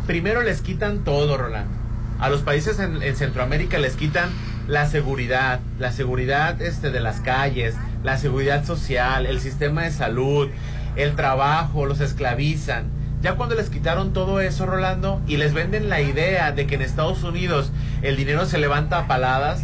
primero 0.07 0.41
les 0.41 0.61
quitan 0.61 1.03
todo, 1.03 1.37
Rolando. 1.37 1.71
A 2.19 2.29
los 2.29 2.41
países 2.41 2.79
en, 2.79 3.03
en 3.03 3.15
Centroamérica 3.15 3.77
les 3.79 3.95
quitan 3.95 4.29
la 4.67 4.87
seguridad, 4.87 5.59
la 5.77 5.91
seguridad 5.91 6.61
este, 6.61 6.89
de 6.89 7.01
las 7.01 7.19
calles, 7.19 7.75
la 8.03 8.17
seguridad 8.17 8.65
social, 8.65 9.25
el 9.25 9.41
sistema 9.41 9.83
de 9.83 9.91
salud, 9.91 10.47
el 10.95 11.15
trabajo, 11.15 11.85
los 11.85 11.99
esclavizan. 11.99 12.85
Ya 13.23 13.35
cuando 13.35 13.55
les 13.55 13.69
quitaron 13.69 14.11
todo 14.11 14.41
eso, 14.41 14.65
Rolando, 14.65 15.21
y 15.27 15.37
les 15.37 15.53
venden 15.53 15.87
la 15.89 16.01
idea 16.01 16.51
de 16.51 16.67
que 16.67 16.75
en 16.75 16.81
Estados 16.81 17.23
Unidos 17.23 17.71
el 18.01 18.17
dinero 18.17 18.45
se 18.45 18.57
levanta 18.57 18.99
a 18.99 19.07
paladas, 19.07 19.61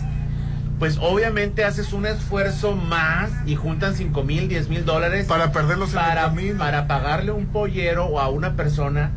pues 0.79 0.97
obviamente 1.01 1.65
haces 1.65 1.91
un 1.91 2.05
esfuerzo 2.05 2.73
más 2.73 3.31
y 3.45 3.55
juntan 3.55 3.95
5 3.95 4.23
mil, 4.23 4.47
10 4.47 4.69
mil 4.69 4.85
dólares 4.85 5.25
para 5.27 5.51
perderlos 5.51 5.91
en 5.91 5.99
el 5.99 6.05
para, 6.05 6.21
camino. 6.21 6.57
para 6.57 6.87
pagarle 6.87 7.31
un 7.31 7.47
pollero 7.47 8.05
o 8.05 8.21
a 8.21 8.29
una 8.29 8.55
persona 8.55 9.11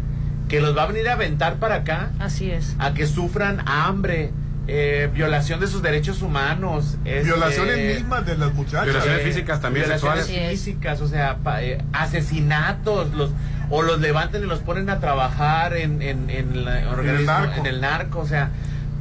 que 0.49 0.61
los 0.61 0.77
va 0.77 0.83
a 0.83 0.87
venir 0.89 1.09
a 1.09 1.13
aventar 1.13 1.59
para 1.59 1.77
acá 1.77 2.11
Así 2.19 2.51
es. 2.51 2.75
a 2.81 2.95
que 2.95 3.07
sufran 3.07 3.63
hambre, 3.67 4.33
eh, 4.69 5.11
violación 5.13 5.59
de 5.61 5.67
sus 5.67 5.83
derechos 5.83 6.23
humanos, 6.23 6.97
este, 7.05 7.25
Violaciones 7.25 7.97
mismas 7.99 8.25
de 8.27 8.37
las 8.39 8.55
muchachas. 8.55 8.85
Violaciones 8.85 9.23
físicas 9.23 9.61
también, 9.61 9.87
violaciones 9.87 10.27
sexuales. 10.27 10.51
físicas, 10.53 11.01
o 11.01 11.09
sea, 11.09 11.37
pa- 11.39 11.63
eh, 11.63 11.79
asesinatos, 11.93 13.13
los 13.15 13.31
o 13.71 13.83
los 13.83 14.01
levantan 14.01 14.43
y 14.43 14.47
los 14.47 14.59
ponen 14.61 14.91
a 14.91 15.01
trabajar 15.01 15.75
en, 15.77 16.03
en, 16.03 16.29
en 16.31 16.65
la- 16.65 16.91
organismo- 16.91 17.25
narco. 17.27 17.61
en 17.61 17.67
el 17.67 17.81
narco, 17.81 18.19
o 18.21 18.27
sea, 18.27 18.51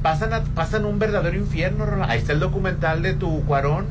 pasan 0.01 0.33
a- 0.33 0.43
pasan 0.43 0.85
un 0.85 0.97
verdadero 0.97 1.37
infierno. 1.37 1.85
Ahí 2.07 2.19
está 2.19 2.33
el 2.33 2.39
documental 2.39 3.01
de 3.03 3.13
tu 3.13 3.43
Cuarón. 3.45 3.85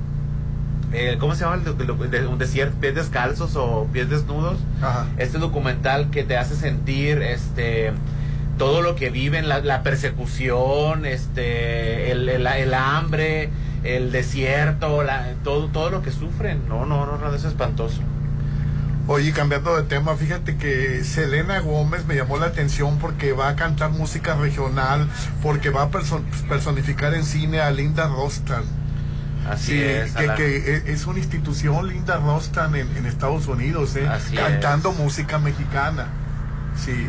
eh, 0.93 1.19
¿Cómo 1.21 1.35
se 1.37 1.45
llama? 1.45 1.55
El 1.65 2.11
de, 2.11 2.27
un 2.27 2.39
desierto, 2.39 2.77
pies 2.81 2.97
descalzos 2.97 3.55
o 3.55 3.87
pies 3.93 4.11
desnudos. 4.11 4.59
Ajá. 4.83 5.07
Este 5.19 5.39
documental 5.39 6.11
que 6.11 6.25
te 6.25 6.37
hace 6.37 6.57
sentir 6.57 7.23
este 7.23 7.93
todo 8.61 8.83
lo 8.83 8.95
que 8.95 9.09
viven, 9.09 9.49
la, 9.49 9.61
la 9.61 9.83
persecución, 9.83 11.07
este, 11.07 12.11
el, 12.13 12.29
el- 12.29 12.47
el 12.47 12.75
hambre, 12.75 13.49
el 13.85 14.13
desierto, 14.13 15.03
la- 15.03 15.33
todo, 15.43 15.69
todo 15.69 15.89
lo 15.91 16.03
que 16.03 16.11
sufren. 16.13 16.69
No, 16.69 16.85
no, 16.85 17.07
no, 17.07 17.35
es 17.35 17.45
espantoso. 17.45 18.03
Oye, 19.07 19.33
cambiando 19.33 19.75
de 19.77 19.85
tema, 19.85 20.15
fíjate 20.15 20.59
que 20.59 21.03
Selena 21.05 21.61
Gómez 21.61 22.05
me 22.05 22.15
llamó 22.15 22.37
la 22.37 22.47
atención 22.47 22.99
porque 22.99 23.33
va 23.33 23.49
a 23.49 23.57
cantar 23.57 23.91
música 23.93 24.35
regional, 24.37 25.09
porque 25.43 25.71
va 25.71 25.85
a 25.85 25.91
perso- 25.91 26.23
personificar 26.47 27.15
en 27.15 27.25
cine 27.25 27.61
a 27.61 27.71
Linda 27.71 28.09
Rostan. 28.09 28.63
Así 29.49 29.73
Sí, 29.73 29.83
es. 29.83 30.13
que, 30.13 30.27
que 30.37 30.57
e- 30.59 30.93
es 30.93 31.07
una 31.07 31.19
institución 31.19 31.89
Linda 31.89 32.19
Rostan 32.19 32.75
en, 32.77 32.95
en 32.95 33.07
Estados 33.07 33.47
Unidos, 33.47 33.97
¿eh? 33.97 34.07
Cantando 34.37 34.93
música 34.93 35.39
mexicana. 35.39 36.09
Sí. 36.77 37.09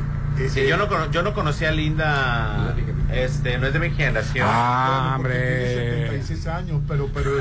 Sí, 0.50 0.68
yo 0.68 0.76
no, 0.78 1.12
yo 1.12 1.22
no 1.24 1.34
conocía 1.34 1.70
a 1.70 1.72
Linda, 1.72 2.74
este, 3.14 3.58
no 3.58 3.68
es 3.68 3.74
de 3.74 3.80
mi 3.80 3.92
generación. 3.92 4.48
Ah, 4.50 5.14
porque 5.18 5.34
tiene 5.34 5.92
hombre. 5.92 6.00
76 6.20 6.48
años, 6.48 6.82
pero, 6.88 7.10
pero, 7.14 7.32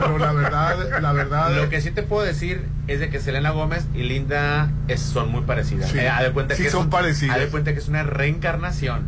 pero 0.00 0.18
la 0.18 0.32
verdad, 0.32 1.00
la 1.00 1.12
verdad. 1.12 1.54
Lo 1.54 1.68
que 1.68 1.80
sí 1.80 1.90
te 1.92 2.02
puedo 2.02 2.24
decir 2.24 2.66
es 2.88 2.98
de 2.98 3.08
que 3.10 3.20
Selena 3.20 3.50
Gómez 3.50 3.86
y 3.94 4.02
Linda 4.02 4.70
es- 4.88 5.00
son 5.00 5.30
muy 5.30 5.42
parecidas. 5.42 5.90
Sí. 5.90 5.98
Eh, 5.98 6.10
de 6.22 6.32
cuenta 6.32 6.56
Sí, 6.56 6.64
que 6.64 6.70
son 6.70 6.84
un- 6.84 6.90
parecidas. 6.90 7.38
de 7.38 7.46
cuenta 7.48 7.72
que 7.72 7.78
es 7.78 7.88
una 7.88 8.02
reencarnación. 8.02 9.04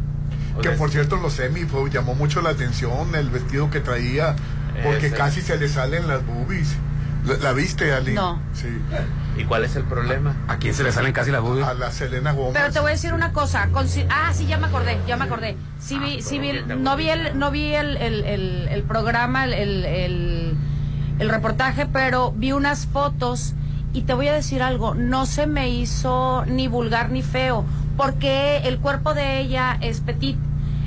O 0.56 0.60
Que 0.60 0.68
sea, 0.68 0.76
por 0.78 0.90
cierto, 0.90 1.16
los 1.16 1.32
semi 1.32 1.62
fue, 1.64 1.90
llamó 1.90 2.14
mucho 2.14 2.42
la 2.42 2.50
atención 2.50 3.14
el 3.14 3.30
vestido 3.30 3.70
que 3.70 3.80
traía, 3.80 4.36
porque 4.84 5.06
Ese. 5.06 5.16
casi 5.16 5.40
se 5.40 5.56
le 5.56 5.68
salen 5.68 6.06
las 6.06 6.24
boobies. 6.26 6.76
¿La, 7.26 7.36
la 7.38 7.52
viste, 7.52 7.92
Ali? 7.92 8.12
No. 8.14 8.40
Sí. 8.52 8.68
¿Y 9.42 9.44
cuál 9.44 9.64
es 9.64 9.74
el 9.74 9.82
problema? 9.82 10.36
¿A 10.46 10.56
quién 10.58 10.72
se 10.72 10.84
le 10.84 10.92
salen 10.92 11.12
casi 11.12 11.32
las 11.32 11.40
boobies? 11.42 11.66
A 11.66 11.74
la 11.74 11.90
Selena 11.90 12.30
Gómez. 12.32 12.52
Pero 12.54 12.72
te 12.72 12.78
voy 12.78 12.90
a 12.90 12.92
decir 12.92 13.12
una 13.12 13.32
cosa. 13.32 13.68
ah, 14.08 14.32
sí, 14.32 14.46
ya 14.46 14.56
me 14.58 14.66
acordé, 14.68 14.98
ya 15.06 15.16
me 15.16 15.24
acordé. 15.24 15.56
Sí 15.80 15.98
vi, 15.98 16.22
sí 16.22 16.38
vi, 16.38 16.52
no 16.78 16.96
vi 16.96 17.08
el, 17.08 17.36
no 17.38 17.50
vi 17.50 17.74
el, 17.74 17.96
el, 17.96 18.24
el- 18.24 18.68
el 18.70 18.82
programa, 18.84 19.44
el, 19.44 19.52
el, 19.52 19.84
el- 19.84 20.56
el 21.18 21.28
reportaje, 21.28 21.86
pero 21.86 22.32
vi 22.36 22.52
unas 22.52 22.86
fotos 22.86 23.54
y 23.92 24.02
te 24.02 24.14
voy 24.14 24.28
a 24.28 24.32
decir 24.32 24.62
algo. 24.62 24.94
No 24.94 25.26
se 25.26 25.46
me 25.48 25.68
hizo 25.70 26.44
ni 26.46 26.68
vulgar 26.68 27.10
ni 27.10 27.22
feo, 27.22 27.64
porque 27.96 28.58
el 28.64 28.78
cuerpo 28.78 29.12
de 29.12 29.40
ella 29.40 29.76
es 29.80 30.00
petit. 30.00 30.36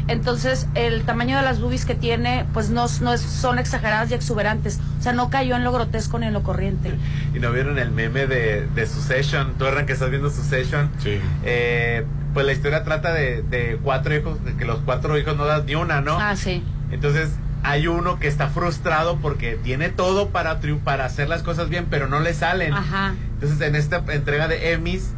Entonces, 0.08 0.68
el 0.76 1.04
tamaño 1.04 1.36
de 1.38 1.42
las 1.44 1.60
boobies 1.60 1.86
que 1.86 1.96
tiene, 1.96 2.46
pues 2.54 2.70
no, 2.70 2.86
no 3.02 3.14
es- 3.14 3.22
son 3.22 3.58
exageradas 3.58 4.12
y 4.12 4.14
exuberantes. 4.14 4.80
O 5.00 5.02
sea, 5.02 5.14
no 5.14 5.30
cayó 5.30 5.56
en 5.56 5.64
lo 5.64 5.72
grotesco 5.72 6.20
ni 6.20 6.28
en 6.28 6.34
lo 6.34 6.44
corriente. 6.44 6.94
¿Y 7.34 7.40
no 7.40 7.52
vieron 7.52 7.80
el 7.80 7.92
meme 7.92 8.28
de, 8.28 8.68
de 8.68 8.86
Succession? 8.88 9.56
¿Tú 9.58 9.66
Erran, 9.66 9.86
que 9.86 9.94
estás 9.94 10.10
viendo 10.12 10.30
Succession? 10.30 10.90
Sí. 11.00 11.20
Eh, 11.44 12.06
pues 12.34 12.46
la 12.46 12.52
historia 12.52 12.84
trata 12.84 13.14
de, 13.14 13.42
de 13.44 13.80
cuatro 13.82 14.16
hijos, 14.16 14.44
de 14.46 14.56
que 14.56 14.66
los 14.66 14.80
cuatro 14.80 15.18
hijos 15.18 15.36
no 15.38 15.46
dan 15.46 15.66
ni 15.66 15.76
una, 15.76 16.02
¿no? 16.02 16.20
Ah, 16.20 16.36
sí. 16.36 16.64
Entonces 16.92 17.30
hay 17.64 17.88
uno 17.88 18.20
que 18.20 18.28
está 18.28 18.50
frustrado 18.50 19.18
porque 19.18 19.56
tiene 19.64 19.90
todo 19.90 20.30
para, 20.30 20.60
para 20.84 21.06
hacer 21.06 21.30
las 21.30 21.42
cosas 21.42 21.70
bien, 21.70 21.88
pero 21.90 22.08
no 22.08 22.20
le 22.20 22.34
salen. 22.36 22.74
Ajá. 22.74 23.16
Entonces 23.34 23.60
en 23.62 23.76
esta 23.76 24.04
entrega 24.10 24.48
de 24.48 24.74
Emmys, 24.74 25.14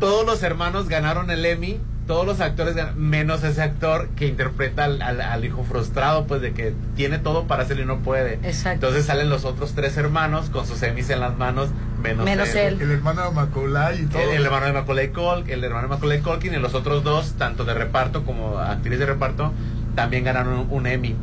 todos 0.00 0.26
los 0.26 0.42
hermanos 0.42 0.88
ganaron 0.88 1.30
el 1.30 1.44
Emmy, 1.46 1.80
todos 2.08 2.26
los 2.26 2.40
actores 2.40 2.74
gan- 2.74 2.94
menos 2.96 3.44
ese 3.44 3.62
actor 3.62 4.08
que 4.16 4.26
interpreta 4.26 4.84
al, 4.86 5.00
al- 5.02 5.20
al 5.20 5.44
hijo 5.44 5.62
frustrado, 5.62 6.26
pues 6.26 6.40
de 6.40 6.52
que 6.54 6.74
tiene 6.96 7.18
todo 7.20 7.46
para 7.46 7.62
hacerlo 7.62 7.84
y 7.84 7.86
no 7.86 7.98
puede. 7.98 8.34
Exacto. 8.42 8.70
Entonces 8.86 9.06
salen 9.06 9.30
los 9.30 9.44
otros 9.44 9.74
tres 9.74 9.96
hermanos 9.96 10.50
con 10.50 10.66
sus 10.66 10.82
Emmys 10.82 11.10
en 11.10 11.20
las 11.20 11.36
manos, 11.38 11.68
menos, 12.02 12.24
Menos 12.24 12.48
él. 12.56 12.80
El 12.80 12.90
hermano 12.90 13.22
de 13.26 13.30
Macaulay 13.30 14.00
y 14.02 14.06
todo. 14.06 14.22
el, 14.22 14.30
el 14.38 14.44
hermano 14.46 14.66
de 14.66 14.72
Macaulay 14.72 15.08
Culkin, 15.10 15.52
el 15.54 15.62
hermano 15.64 15.82
de 15.82 15.94
Macaulay 15.94 16.20
Culkin 16.20 16.54
y 16.54 16.56
los 16.58 16.74
otros 16.74 17.04
dos, 17.04 17.34
tanto 17.34 17.64
de 17.64 17.74
reparto 17.74 18.24
como 18.24 18.58
actriz 18.58 18.98
de 18.98 19.06
reparto, 19.06 19.52
también 19.94 20.24
ganaron 20.24 20.54
un, 20.58 20.66
un 20.70 20.86
Emmy. 20.88 21.14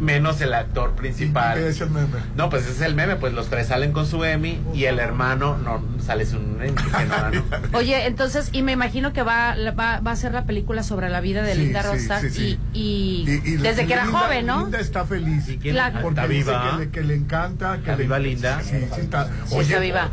Menos 0.00 0.40
el 0.40 0.54
actor 0.54 0.92
principal. 0.92 1.58
¿Qué 1.58 1.68
es 1.68 1.80
el 1.80 1.90
meme? 1.90 2.06
No, 2.36 2.50
pues 2.50 2.62
ese 2.64 2.72
es 2.72 2.80
el 2.82 2.94
meme, 2.94 3.16
pues 3.16 3.32
los 3.32 3.48
tres 3.48 3.66
salen 3.68 3.92
con 3.92 4.06
su 4.06 4.24
Emmy 4.24 4.60
y 4.72 4.84
el 4.84 4.98
hermano 5.00 5.56
no 5.58 5.82
sale 6.04 6.24
sin 6.24 6.38
un 6.38 6.62
Emmy. 6.62 6.74
que 6.74 7.04
no. 7.36 7.48
Oye, 7.78 8.06
entonces, 8.06 8.50
y 8.52 8.62
me 8.62 8.72
imagino 8.72 9.12
que 9.12 9.22
va, 9.22 9.56
va, 9.78 10.00
va 10.00 10.10
a 10.12 10.16
ser 10.16 10.32
la 10.34 10.44
película 10.44 10.82
sobre 10.82 11.08
la 11.08 11.20
vida 11.20 11.42
de 11.42 11.54
Sí, 11.54 11.60
Linda 11.60 11.82
sí, 11.82 11.88
Rostar 11.88 12.20
sí, 12.20 12.30
sí. 12.30 12.60
Y, 12.72 13.24
y, 13.26 13.30
Y- 13.50 13.54
y 13.54 13.56
desde 13.56 13.86
que 13.86 13.92
era 13.94 14.04
Linda- 14.04 14.18
joven, 14.20 14.46
¿no? 14.46 14.60
Linda 14.62 14.78
está 14.80 15.04
feliz. 15.04 15.44
quién? 15.60 15.74
La- 15.74 15.90
porque 16.00 16.20
¿Está 16.20 16.28
dice 16.28 16.50
viva? 16.50 16.70
Que, 16.70 16.78
le, 16.84 16.90
que 16.90 17.00
le 17.02 17.14
encanta. 17.14 17.72
Que 17.74 17.78
¿Está 17.80 17.96
le- 17.96 18.02
viva 18.04 18.18
Linda? 18.18 18.60
Sí, 18.62 18.76
sí 18.94 19.00
está. 19.00 19.26
Sí, 19.26 19.54
Oye, 19.54 19.62
está 19.62 19.78
viva. 19.80 20.08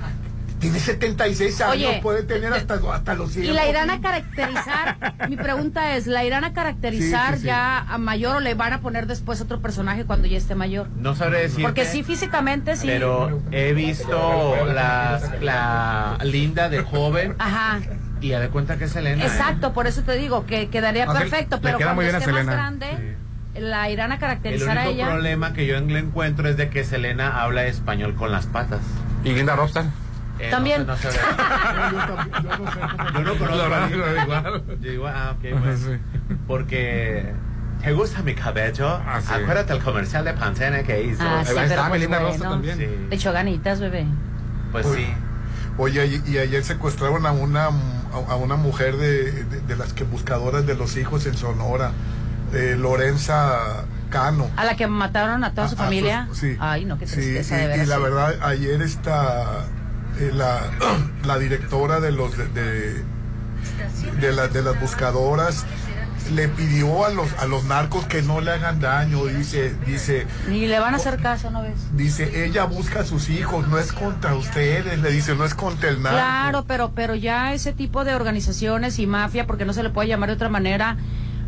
Tiene 0.65 0.79
76 0.79 1.61
años, 1.61 1.73
Oye, 1.73 1.99
puede 2.01 2.23
tener 2.23 2.51
hasta, 2.53 2.79
hasta 2.93 3.13
los 3.15 3.31
100. 3.31 3.45
Y 3.45 3.47
la 3.53 3.67
irán 3.67 3.89
a 3.89 4.01
caracterizar, 4.01 4.97
mi 5.29 5.35
pregunta 5.37 5.95
es, 5.95 6.07
¿la 6.07 6.23
irán 6.23 6.43
a 6.43 6.53
caracterizar 6.53 7.33
Sí, 7.33 7.35
sí, 7.35 7.41
sí. 7.41 7.47
ya 7.47 7.79
a 7.79 7.97
mayor 7.97 8.37
o 8.37 8.39
le 8.39 8.53
van 8.55 8.73
a 8.73 8.81
poner 8.81 9.07
después 9.07 9.41
otro 9.41 9.61
personaje 9.61 10.05
cuando 10.05 10.27
ya 10.27 10.37
esté 10.37 10.55
mayor? 10.55 10.87
No 10.97 11.15
sabré 11.15 11.41
decir. 11.41 11.63
Porque 11.63 11.85
sí, 11.85 12.03
físicamente 12.03 12.75
sí. 12.75 12.87
Pero 12.87 13.41
he 13.51 13.73
visto 13.73 14.65
las, 14.65 15.41
la 15.41 16.17
Linda 16.23 16.69
de 16.69 16.81
joven 16.81 17.35
Ajá, 17.39 17.79
y 18.21 18.29
ya 18.29 18.39
de 18.39 18.49
cuenta 18.49 18.77
que 18.77 18.85
es 18.85 18.91
Selena. 18.91 19.23
¿eh? 19.23 19.27
exacto, 19.27 19.73
por 19.73 19.87
eso 19.87 20.01
te 20.03 20.13
digo 20.17 20.45
que 20.45 20.69
quedaría 20.69 21.07
O 21.07 21.11
sea, 21.11 21.21
perfecto, 21.21 21.59
pero 21.61 21.77
queda 21.77 21.87
cuando 21.93 21.95
muy 22.01 22.05
bien 22.05 22.15
a 22.15 22.19
esté 22.19 22.31
más 22.31 22.39
Selena. 22.41 22.53
grande, 22.53 23.15
la 23.59 23.89
irán 23.89 24.11
a 24.11 24.15
El 24.15 24.19
caracterizar 24.21 24.77
a 24.77 24.81
único 24.81 24.95
ella. 24.95 25.05
problema 25.11 25.53
que 25.53 25.65
yo 25.65 25.79
le 25.79 25.99
encuentro 25.99 26.49
es 26.49 26.57
de 26.57 26.69
que 26.69 26.83
Selena 26.83 27.41
habla 27.41 27.65
español 27.65 28.15
con 28.15 28.31
las 28.31 28.47
patas. 28.47 28.79
¿Y 29.23 29.31
Linda 29.33 29.55
Rostar? 29.55 29.85
Eh, 30.39 30.49
También. 30.51 30.85
No 30.85 30.97
sé, 30.97 31.07
no 31.07 31.11
sé. 31.13 31.19
Yo, 31.91 31.97
también- 31.97 32.43
yo 33.13 33.21
no 33.21 33.37
conozco 33.37 33.65
igual. 34.25 34.63
Yo 34.81 34.89
digo, 34.91 35.07
ah, 35.07 35.35
ok, 35.37 35.59
bueno. 35.59 35.77
Sí. 35.77 36.35
Porque 36.47 37.33
¿te 37.81 37.93
gusta 37.93 38.21
mi 38.21 38.35
cabello? 38.35 38.87
Ah, 39.05 39.21
sí. 39.21 39.33
Acuérdate 39.33 39.73
el 39.73 39.79
comercial 39.83 40.25
de 40.25 40.33
Pantene 40.33 40.83
que 40.83 41.03
hizo. 41.03 41.23
Ah, 41.23 41.43
sí, 41.45 41.53
pero 41.55 41.83
pues 41.89 42.07
bueno. 42.07 42.27
Rostar 42.27 42.49
también. 42.49 42.77
Sí. 42.77 42.87
Le 43.09 43.15
echó 43.15 43.31
ganitas, 43.31 43.79
bebé. 43.79 44.05
Pues 44.71 44.85
Pues- 44.85 44.97
sí. 44.97 45.07
Oye, 45.77 46.05
y, 46.05 46.31
y 46.31 46.37
ayer 46.37 46.63
secuestraron 46.63 47.25
a 47.25 47.31
una, 47.33 47.65
a 47.65 48.35
una 48.35 48.55
mujer 48.55 48.95
de, 48.95 49.31
de- 49.43 49.59
de 49.61 49.75
las 49.75 49.91
que 49.93 50.05
buscadoras 50.05 50.65
de 50.65 50.73
los 50.75 50.95
hijos 50.95 51.25
en 51.25 51.35
Sonora, 51.35 51.91
eh, 52.53 52.77
Lorenza 52.79 53.85
Cano. 54.09 54.49
A 54.55 54.63
la 54.63 54.75
que 54.77 54.87
mataron 54.87 55.43
a 55.43 55.51
toda 55.53 55.67
su 55.67 55.75
A- 55.75 55.79
familia. 55.79 56.29
sí. 56.31 56.55
Ay, 56.61 56.85
no, 56.85 56.97
qué 56.97 57.07
Sí, 57.07 57.15
tristeza, 57.15 57.57
y, 57.57 57.61
de 57.61 57.67
veras. 57.67 57.85
y 57.87 57.89
la 57.89 57.95
sí. 57.97 58.01
verdad, 58.03 58.35
ayer 58.43 58.81
está 58.81 59.65
eh, 60.19 60.31
la, 60.33 60.61
la 61.25 61.37
directora 61.39 61.99
de 61.99 62.11
los 62.11 62.37
de, 62.37 62.47
de, 62.49 63.03
de 64.21 64.31
la- 64.33 64.47
de 64.47 64.61
las 64.61 64.79
buscadoras 64.79 65.65
le 66.33 66.47
pidió 66.47 67.05
a 67.05 67.09
los 67.11 67.31
a 67.33 67.45
los 67.45 67.65
narcos 67.65 68.05
que 68.05 68.23
no 68.23 68.41
le 68.41 68.49
hagan 68.51 68.79
daño, 68.79 69.25
dice, 69.25 69.75
dice, 69.85 70.25
Ni 70.49 70.65
le 70.65 70.79
van 70.79 70.93
a 70.95 70.97
hacer 70.97 71.17
caso, 71.21 71.51
¿no 71.51 71.61
ves? 71.61 71.73
dice, 71.95 72.45
ella 72.45 72.65
busca 72.65 73.01
a 73.01 73.05
sus 73.05 73.29
hijos, 73.29 73.67
no 73.67 73.77
es 73.77 73.91
contra 73.93 74.33
ustedes, 74.33 74.97
le 74.99 75.11
dice, 75.11 75.35
no 75.35 75.45
es 75.45 75.53
contra 75.53 75.87
el 75.89 76.01
narco. 76.01 76.17
Claro, 76.17 76.65
pero, 76.67 76.91
pero 76.95 77.13
ya 77.13 77.53
ese 77.53 77.73
tipo 77.73 78.03
de 78.05 78.15
organizaciones 78.15 78.97
y 78.97 79.05
mafia, 79.05 79.45
porque 79.45 79.65
no 79.65 79.73
se 79.73 79.83
le 79.83 79.91
puede 79.91 80.07
llamar 80.07 80.29
de 80.29 80.35
otra 80.35 80.49
manera, 80.49 80.97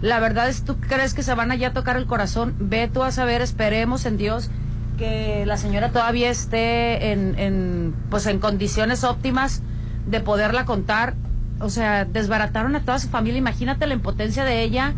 la 0.01 0.19
verdad 0.19 0.47
es, 0.47 0.61
¿tú 0.63 0.79
crees 0.79 1.15
que 1.15 1.23
se 1.23 1.33
van 1.33 1.49
allá 1.49 1.69
a 1.69 1.73
tocar 1.73 1.97
el 1.97 2.05
corazón? 2.05 2.53
Ve 2.59 2.87
tú 2.87 3.01
a 3.01 3.11
saber, 3.11 3.41
esperemos 3.41 4.05
en 4.05 4.17
Dios 4.17 4.51
que 4.97 5.45
la 5.45 5.57
señora 5.57 5.91
todavía 5.91 6.29
esté 6.29 7.11
en, 7.11 7.37
en, 7.37 7.95
pues 8.09 8.25
en 8.25 8.39
condiciones 8.39 9.03
óptimas 9.03 9.61
de 10.07 10.19
poderla 10.19 10.65
contar. 10.65 11.13
O 11.59 11.69
sea, 11.69 12.05
desbarataron 12.05 12.75
a 12.75 12.81
toda 12.81 12.99
su 12.99 13.09
familia, 13.09 13.37
imagínate 13.39 13.87
la 13.87 13.93
impotencia 13.95 14.43
de 14.45 14.61
ella, 14.61 14.93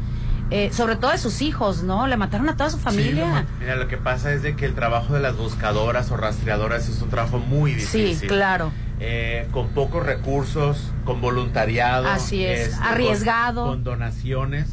eh, 0.52 0.72
sobre 0.74 0.96
todo 0.96 1.12
de 1.12 1.18
sus 1.18 1.42
hijos, 1.42 1.84
¿no? 1.84 2.08
Le 2.08 2.18
mataron 2.18 2.50
a 2.50 2.58
toda 2.58 2.70
su 2.70 2.78
familia. 2.80 3.46
Mira, 3.60 3.76
lo 3.76 3.88
que 3.88 3.98
pasa 3.98 4.34
es 4.34 4.42
de 4.42 4.56
que 4.56 4.66
el 4.66 4.74
trabajo 4.76 5.14
de 5.14 5.20
las 5.22 5.38
buscadoras 5.38 6.12
o 6.12 6.18
rastreadoras 6.18 6.90
es 6.90 7.02
un 7.02 7.10
trabajo 7.10 7.38
muy 7.40 7.76
difícil. 7.76 8.16
Sí, 8.18 8.28
claro. 8.28 8.72
Eh, 9.00 9.48
con 9.52 9.70
pocos 9.70 10.06
recursos, 10.06 10.92
con 11.06 11.22
voluntariado. 11.22 12.10
Así 12.10 12.44
es, 12.44 12.70
este, 12.70 12.78
con- 12.78 12.88
arriesgado. 12.88 13.66
Con, 13.68 13.84
donaciones. 13.86 14.68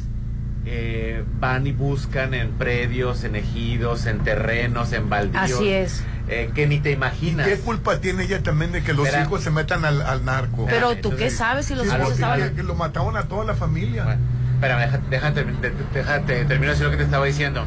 Eh, 0.69 1.23
van 1.39 1.65
y 1.67 1.71
buscan 1.71 2.33
en 2.33 2.51
predios, 2.51 3.23
en 3.23 3.35
ejidos, 3.35 4.05
en 4.05 4.19
terrenos, 4.19 4.91
en 4.93 5.09
baldíos. 5.09 5.43
Así 5.43 5.69
es. 5.69 6.03
eh, 6.27 6.51
que 6.53 6.67
ni 6.67 6.79
te 6.79 6.91
imaginas. 6.91 7.47
¿Qué 7.47 7.57
culpa 7.57 7.99
tiene 8.01 8.23
ella 8.23 8.43
también 8.43 8.71
de 8.73 8.83
que 8.83 8.93
los 8.93 9.05
Espera. 9.07 9.23
hijos 9.23 9.41
se 9.43 9.49
metan 9.51 9.85
al, 9.85 10.01
al 10.01 10.25
narco? 10.25 10.65
Pero 10.69 10.97
tú 10.97 11.15
qué 11.15 11.29
sabes 11.29 11.67
si 11.67 11.75
los 11.75 11.83
Sí, 11.83 11.89
hijos 11.89 11.99
porque 12.01 12.13
estaban... 12.15 12.55
que 12.55 12.63
lo 12.63 12.75
mataron 12.75 13.15
a 13.15 13.23
toda 13.23 13.45
la 13.45 13.53
familia. 13.55 14.17
Espérame, 14.55 14.79
déjate, 15.09 15.43
déjate, 15.45 15.73
déjate, 15.93 16.45
termino 16.45 16.63
de 16.65 16.69
decir 16.71 16.85
lo 16.85 16.91
que 16.91 16.97
te 16.97 17.03
estaba 17.03 17.25
diciendo. 17.25 17.63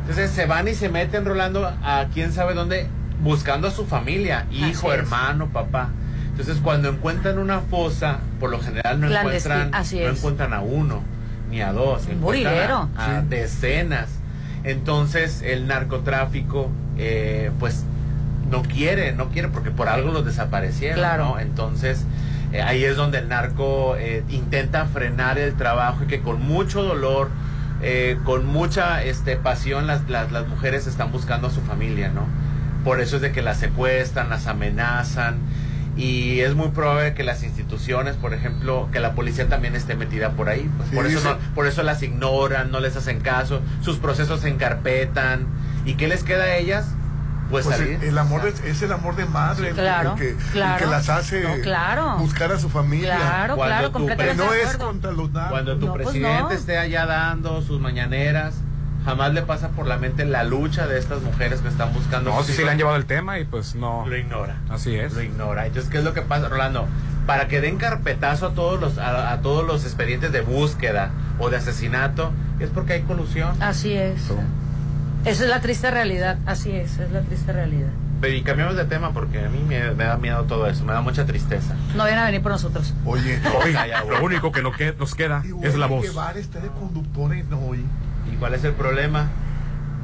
Entonces 0.00 0.30
se 0.30 0.46
van 0.46 0.68
y 0.68 0.74
se 0.74 0.88
meten 0.88 1.24
rolando 1.24 1.66
a 1.66 2.06
quién 2.12 2.32
sabe 2.32 2.54
dónde, 2.54 2.86
buscando 3.22 3.68
a 3.68 3.70
su 3.70 3.86
familia, 3.86 4.46
hijo, 4.50 4.92
hermano, 4.92 5.48
papá. 5.48 5.88
Entonces 6.30 6.58
cuando 6.62 6.90
encuentran 6.90 7.38
una 7.38 7.60
fosa, 7.60 8.18
por 8.38 8.50
lo 8.50 8.60
general 8.60 9.00
no 9.00 9.08
encuentran, 9.10 9.70
así 9.74 9.98
no 10.00 10.08
encuentran 10.10 10.52
a 10.52 10.60
uno, 10.60 11.02
ni 11.56 11.62
a 11.62 11.72
dos, 11.72 12.06
encuentran 12.06 12.90
a, 12.96 13.22
decenas. 13.22 14.08
Entonces 14.62 15.42
el 15.42 15.66
narcotráfico, 15.66 16.70
eh, 16.98 17.50
pues 17.58 17.84
no 18.50 18.62
quiere, 18.62 19.12
no 19.12 19.30
quiere 19.30 19.48
porque 19.48 19.70
por 19.70 19.88
algo 19.88 20.12
los 20.12 20.24
desaparecieron, 20.24 20.98
Claro. 20.98 21.24
¿no? 21.24 21.40
Entonces 21.40 22.04
eh, 22.52 22.60
ahí 22.60 22.84
es 22.84 22.96
donde 22.96 23.18
el 23.18 23.28
narco 23.28 23.96
eh, 23.96 24.22
intenta 24.28 24.84
frenar 24.86 25.38
el 25.38 25.54
trabajo 25.54 26.04
y 26.04 26.06
que 26.06 26.20
con 26.20 26.42
mucho 26.42 26.82
dolor, 26.82 27.30
eh, 27.82 28.18
con 28.24 28.46
mucha 28.46 29.02
este, 29.02 29.36
pasión 29.36 29.86
las, 29.86 30.08
las, 30.10 30.30
las 30.30 30.46
mujeres 30.46 30.86
están 30.86 31.10
buscando 31.10 31.48
a 31.48 31.50
su 31.50 31.62
familia, 31.62 32.10
¿no? 32.10 32.26
Por 32.84 33.00
eso 33.00 33.16
es 33.16 33.22
de 33.22 33.32
que 33.32 33.40
las 33.40 33.56
secuestran, 33.56 34.28
las 34.28 34.46
amenazan 34.46 35.38
y 35.96 36.40
es 36.40 36.54
muy 36.54 36.68
probable 36.68 37.14
que 37.14 37.22
las 37.24 37.42
instituciones, 37.42 38.16
por 38.16 38.34
ejemplo, 38.34 38.88
que 38.92 39.00
la 39.00 39.12
policía 39.12 39.48
también 39.48 39.74
esté 39.74 39.94
metida 39.94 40.30
por 40.32 40.48
ahí. 40.48 40.70
pues, 40.76 40.90
Sí, 40.90 40.94
por, 40.96 41.06
eso 41.06 41.22
no- 41.30 41.54
por 41.54 41.66
eso 41.66 41.82
las 41.82 42.02
ignoran, 42.02 42.70
no 42.70 42.80
les 42.80 42.96
hacen 42.96 43.20
caso, 43.20 43.60
sus 43.82 43.96
procesos 43.98 44.40
se 44.40 44.48
encarpetan. 44.48 45.46
¿Y 45.84 45.94
qué 45.94 46.08
les 46.08 46.22
queda 46.24 46.44
a 46.44 46.56
ellas? 46.56 46.86
Pues, 47.50 47.64
Pues 47.64 47.78
salir. 47.78 47.98
el, 48.02 48.08
el 48.08 48.18
amor 48.18 48.44
es, 48.48 48.60
es 48.64 48.82
el 48.82 48.92
amor 48.92 49.14
de 49.14 49.24
madre, 49.24 49.68
el- 49.68 49.74
Claro, 49.76 50.14
el, 50.14 50.18
que, 50.18 50.28
el 50.30 50.36
claro. 50.36 50.84
que 50.84 50.90
las 50.90 51.08
hace 51.08 51.42
No, 51.42 51.54
claro. 51.62 52.16
buscar 52.18 52.50
a 52.50 52.58
su 52.58 52.68
familia. 52.68 53.16
Claro, 53.16 53.54
Cuando 53.56 53.74
claro, 53.76 53.92
completamente 53.92 54.44
no 54.44 54.52
es 54.52 54.76
contra 54.76 55.12
los. 55.12 55.30
Cuando 55.30 55.78
tu 55.78 55.86
No, 55.86 55.92
pues 55.94 56.06
presidente 56.08 56.42
no. 56.42 56.50
esté 56.50 56.76
allá 56.76 57.06
dando 57.06 57.62
sus 57.62 57.80
mañaneras, 57.80 58.56
jamás 59.06 59.32
le 59.32 59.40
pasa 59.42 59.68
por 59.70 59.86
la 59.86 59.96
mente 59.96 60.26
la 60.26 60.44
lucha 60.44 60.86
de 60.86 60.98
estas 60.98 61.22
mujeres 61.22 61.60
que 61.62 61.68
están 61.68 61.94
buscando. 61.94 62.30
No, 62.30 62.42
sí, 62.42 62.52
sí 62.52 62.62
le 62.64 62.70
han 62.72 62.76
llevado 62.76 62.96
el 62.96 63.06
tema 63.06 63.38
y 63.38 63.44
pues 63.44 63.74
no. 63.74 64.04
Lo 64.06 64.16
ignora. 64.16 64.56
Así 64.68 64.94
es. 64.96 65.14
Lo 65.14 65.22
ignora. 65.22 65.66
Entonces, 65.66 65.90
¿qué 65.90 65.98
es 65.98 66.04
lo 66.04 66.12
que 66.12 66.20
pasa, 66.22 66.48
Rolando? 66.50 66.86
Para 67.26 67.48
que 67.48 67.60
den 67.62 67.78
carpetazo 67.78 68.48
a 68.48 68.52
todos 68.54 68.78
los 68.80 68.98
a, 68.98 69.32
a 69.32 69.40
todos 69.40 69.66
los 69.66 69.84
expedientes 69.84 70.30
de 70.32 70.42
búsqueda 70.42 71.10
o 71.38 71.48
de 71.48 71.56
asesinato, 71.56 72.32
es 72.60 72.68
porque 72.68 72.92
hay 72.94 73.02
colusión. 73.02 73.60
Así 73.62 73.92
es. 73.94 74.20
Esa 75.24 75.42
es 75.44 75.50
la 75.50 75.60
triste 75.60 75.90
realidad, 75.90 76.38
así 76.46 76.70
es, 76.70 76.98
es 76.98 77.10
la 77.10 77.20
triste 77.22 77.52
realidad. 77.52 77.88
Pero 78.20 78.32
y 78.34 78.42
cambiamos 78.42 78.76
de 78.76 78.84
tema 78.84 79.12
porque 79.12 79.44
a 79.44 79.48
mí 79.48 79.58
me, 79.66 79.90
me 79.90 80.04
da 80.04 80.16
miedo 80.16 80.44
todo 80.44 80.66
eso, 80.68 80.84
me 80.84 80.92
da 80.92 81.00
mucha 81.00 81.26
tristeza. 81.26 81.74
No 81.96 82.04
vayan 82.04 82.20
a 82.20 82.24
venir 82.26 82.42
por 82.42 82.52
nosotros. 82.52 82.94
Oye, 83.04 83.40
ya, 83.72 84.04
lo 84.04 84.24
único 84.24 84.52
que 84.52 84.62
no 84.62 84.72
que- 84.72 84.94
nos 84.98 85.14
queda 85.14 85.42
y 85.44 85.66
es 85.66 85.74
la 85.76 85.86
voz. 85.86 86.02
Guevara 86.04 86.38
está 86.38 86.60
de 86.60 86.68
conductora 86.68 87.36
en 87.36 87.52
hoy. 87.52 87.84
¿Y 88.32 88.36
cuál 88.36 88.54
es 88.54 88.64
el 88.64 88.72
problema? 88.72 89.28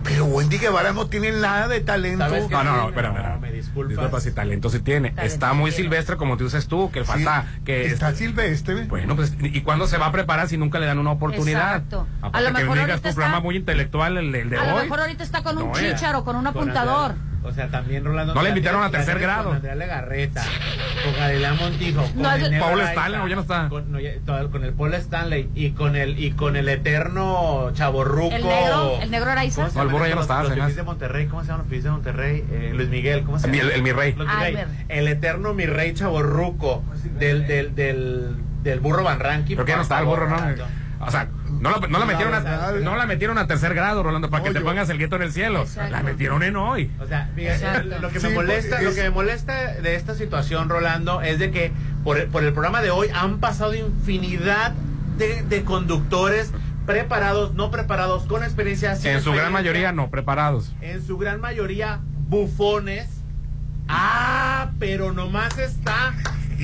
Pero 0.05 0.25
Wendy 0.25 0.59
Guevara 0.59 0.93
no 0.93 1.07
tiene 1.07 1.31
nada 1.31 1.69
de 1.69 1.81
talento. 1.81 2.27
No, 2.29 2.65
no, 2.65 2.65
no, 2.65 2.77
No, 2.77 2.89
espera, 2.89 3.11
espera. 3.11 3.39
me 3.41 3.53
disculpas. 3.53 3.91
Disculpa 3.91 4.21
si 4.21 4.33
talento 4.33 4.69
sí 4.69 4.81
tiene. 4.81 5.11
Talento 5.11 5.33
Está 5.33 5.53
muy 5.53 5.71
tiene. 5.71 5.85
silvestre, 5.85 6.17
como 6.17 6.37
tú 6.37 6.45
dices 6.45 6.67
tú, 6.67 6.91
que 6.91 7.01
Sí, 7.01 7.07
falta 7.07 7.45
que 7.65 7.87
está 7.87 8.13
silvestre. 8.13 8.87
Bueno, 8.87 9.15
pues, 9.15 9.33
¿y 9.41 9.61
cuándo 9.61 9.87
se 9.87 9.99
va 9.99 10.07
a 10.07 10.13
preparar 10.13 10.49
si 10.49 10.57
nunca 10.59 10.81
le 10.81 10.87
dan 10.87 10.99
una 10.99 11.13
oportunidad? 11.13 11.77
Exacto. 11.77 12.09
A 12.21 12.27
Aparte 12.27 12.49
lo 12.51 12.57
que 12.57 12.63
mejor 12.65 12.77
me 12.79 12.83
digas 12.83 13.01
tu 13.01 13.09
programa 13.11 13.35
está- 13.37 13.45
muy 13.45 13.57
intelectual, 13.57 14.17
el, 14.19 14.35
el 14.35 14.51
de 14.51 14.59
A 14.59 14.67
lo 14.67 14.75
hoy. 14.75 14.83
mejor 14.83 15.01
ahorita 15.03 15.23
está 15.23 15.43
con 15.45 15.59
un 15.59 15.71
No, 15.71 15.79
eh. 15.79 15.93
chícharo, 15.95 16.25
con 16.25 16.35
un 16.35 16.43
Con 16.47 16.49
apuntador. 16.49 17.13
Andrea- 17.13 17.32
o 17.45 17.53
sea, 17.53 17.69
también 17.69 18.05
Rolando. 18.05 18.35
No 18.35 18.43
le 18.43 18.49
invitaron 18.51 18.83
a 18.83 18.91
tercer 18.91 19.19
grado. 19.19 19.45
Con 19.47 19.57
Andrea 19.57 19.75
Legarreta, 19.75 20.43
con 21.05 21.15
Galilea 21.15 21.55
Montijo, 21.55 22.03
con 22.03 22.23
No, 22.23 22.33
el 22.35 22.59
Paul 22.59 22.81
Stanley, 22.83 23.21
¿o 23.21 23.29
ya 23.29 23.35
no 23.37 23.43
está? 23.43 23.69
Con, 23.69 23.91
no, 23.93 24.01
ya- 24.01 24.11
todo- 24.25 24.51
con 24.51 24.65
el 24.65 24.73
Paul 24.73 24.95
Stanley 24.95 25.51
y 25.55 25.71
con 25.71 25.97
el 25.97 26.19
y 26.19 26.33
con 26.33 26.57
el 26.57 26.69
eterno 26.69 27.71
chaborruco. 27.75 28.35
El 28.35 28.45
negro, 28.45 28.99
el 29.03 29.11
negro 29.11 29.31
Araiza. 29.31 29.57
¿Cómo 29.63 29.71
se 29.71 29.77
No, 29.77 29.83
el 29.83 29.89
burro 29.89 30.05
ya 30.07 30.11
no 30.11 30.15
los- 30.17 30.25
está, 30.25 30.43
Los 30.43 30.53
hace. 30.59 30.75
de 30.75 30.83
Monterrey, 30.83 31.27
¿cómo 31.27 31.43
se 31.43 31.49
llaman 31.49 31.61
los 31.63 31.69
fifís 31.69 31.85
de 31.85 31.91
Monterrey? 31.91 32.45
Eh, 32.51 32.73
Luis 32.75 32.89
Miguel, 32.89 33.23
¿cómo 33.25 33.39
se 33.39 33.47
El- 33.49 33.53
llama? 33.55 33.69
el- 33.71 33.75
el 33.77 33.83
mi 33.83 33.93
rey. 33.93 34.15
Los 34.15 34.27
mi 34.27 34.33
Ah, 34.35 34.41
rey. 34.41 34.57
El 34.89 35.09
eterno 35.09 35.55
mi 35.55 35.67
rey 35.67 35.95
chaborruco 35.95 36.85
del, 37.19 37.47
del, 37.47 37.75
del, 37.75 38.37
del 38.63 38.81
burro 38.81 39.03
Van 39.05 39.19
Ranking. 39.21 39.55
Creo 39.57 39.65
que 39.67 39.73
ya 39.73 39.77
no 39.77 39.83
está 39.83 39.99
el 39.99 40.05
burro, 40.07 40.29
¿no? 40.29 40.37
O 41.05 41.11
sea, 41.11 41.27
no 41.63 41.71
la, 41.71 41.87
no 41.87 41.99
la 41.99 42.05
metieron 42.05 42.35
a, 42.35 42.41
verdad. 42.41 42.75
no 42.81 42.97
la 42.97 43.07
metieron 43.07 43.39
a 43.39 43.47
tercer 43.47 43.75
grado, 43.75 44.03
Rolando, 44.03 44.29
para 44.29 44.41
No, 44.43 44.49
que 44.49 44.53
te 44.53 44.59
yo- 44.59 44.65
pongas 44.67 44.91
el 44.91 44.99
gueto 44.99 45.17
en 45.17 45.23
el 45.23 45.33
cielo. 45.33 45.63
Exacto. 45.63 45.91
La 45.93 46.03
metieron 46.03 46.43
en 46.43 46.57
hoy. 46.57 46.91
O 47.01 47.07
sea, 47.07 47.31
fíjate, 47.35 47.85
lo 48.01 48.11
que 48.11 48.21
Sí, 48.21 48.27
me 48.27 48.35
molesta, 48.35 48.77
pues, 48.77 48.83
lo 48.83 48.91
es- 48.91 48.97
que 48.97 49.03
me 49.05 49.11
molesta 49.11 49.55
de 49.75 49.95
esta 49.95 50.15
situación, 50.15 50.69
Rolando, 50.69 51.23
es 51.23 51.39
de 51.39 51.51
que 51.51 51.73
por 52.05 52.19
el, 52.19 52.27
por 52.29 52.43
el 52.45 52.53
programa 52.53 52.83
de 52.83 52.91
hoy 52.91 53.09
han 53.15 53.39
pasado 53.39 53.75
infinidad 53.75 54.73
de, 55.17 55.43
de 55.43 55.63
conductores 55.65 56.53
preparados, 56.85 57.55
no 57.55 57.71
preparados, 57.71 58.25
con 58.27 58.43
experiencia. 58.43 58.97
sin 58.97 59.13
En 59.13 59.23
su 59.23 59.33
gran 59.33 59.53
mayoría 59.53 59.93
no, 59.93 60.11
preparados. 60.11 60.73
En 60.81 61.07
su 61.07 61.17
gran 61.17 61.41
mayoría 61.41 62.01
bufones. 62.29 63.09
Ah, 63.89 64.71
pero 64.79 65.13
nomás 65.13 65.59
está 65.59 66.15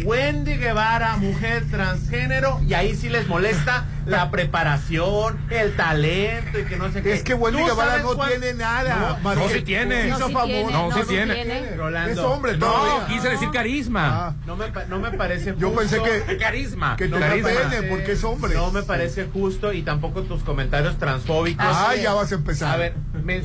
Wendy 0.05 0.55
Guevara, 0.57 1.17
mujer 1.17 1.65
transgénero, 1.71 2.61
y 2.67 2.75
ahí 2.75 2.95
sí 2.95 3.09
les 3.09 3.27
molesta 3.29 3.85
la 4.07 4.31
preparación, 4.31 5.39
el 5.51 5.77
talento 5.77 6.59
y 6.59 6.65
que 6.65 6.77
no 6.77 6.91
sé 6.91 7.03
qué. 7.03 7.13
Es 7.13 7.23
que 7.23 7.35
Wendy 7.35 7.61
¿Tú 7.61 7.67
Guevara 7.67 7.99
no 7.99 8.17
tiene 8.27 8.55
nada. 8.55 9.19
No, 9.23 9.35
no, 9.35 9.49
sí 9.49 9.61
tiene. 9.63 10.03
se 10.05 10.09
No, 10.09 10.17
sí 10.29 10.35
tiene, 10.47 10.73
No, 10.73 10.93
sí 10.93 11.01
tiene. 11.09 11.77
Rolando. 11.77 12.13
Es 12.13 12.19
hombre, 12.19 12.57
No, 12.57 13.07
quise 13.07 13.29
decir 13.29 13.51
carisma. 13.51 14.29
Ah. 14.29 14.35
No 14.47 14.57
me, 14.57 14.69
pa- 14.69 14.85
no 14.87 14.99
me 14.99 15.11
parece 15.11 15.55
Yo 15.59 15.71
justo. 15.71 16.03
pensé 16.03 16.25
que- 16.27 16.37
Carisma. 16.39 16.97
que 16.97 17.09
no 17.09 17.19
carisma. 17.19 17.49
pene, 17.51 17.83
porque 17.89 18.13
es 18.13 18.25
hombre. 18.25 18.55
No 18.55 18.71
me 18.71 18.83
parece 18.83 19.27
justo 19.33 19.73
y 19.73 19.83
tampoco 19.83 20.23
tus 20.23 20.43
comentarios 20.43 20.99
transfóbicos. 20.99 21.67
Ah, 21.69 21.95
ya 21.95 22.15
vas 22.15 22.33
a 22.33 22.37
empezar. 22.37 22.75
A 22.75 22.77
ver, 22.77 22.95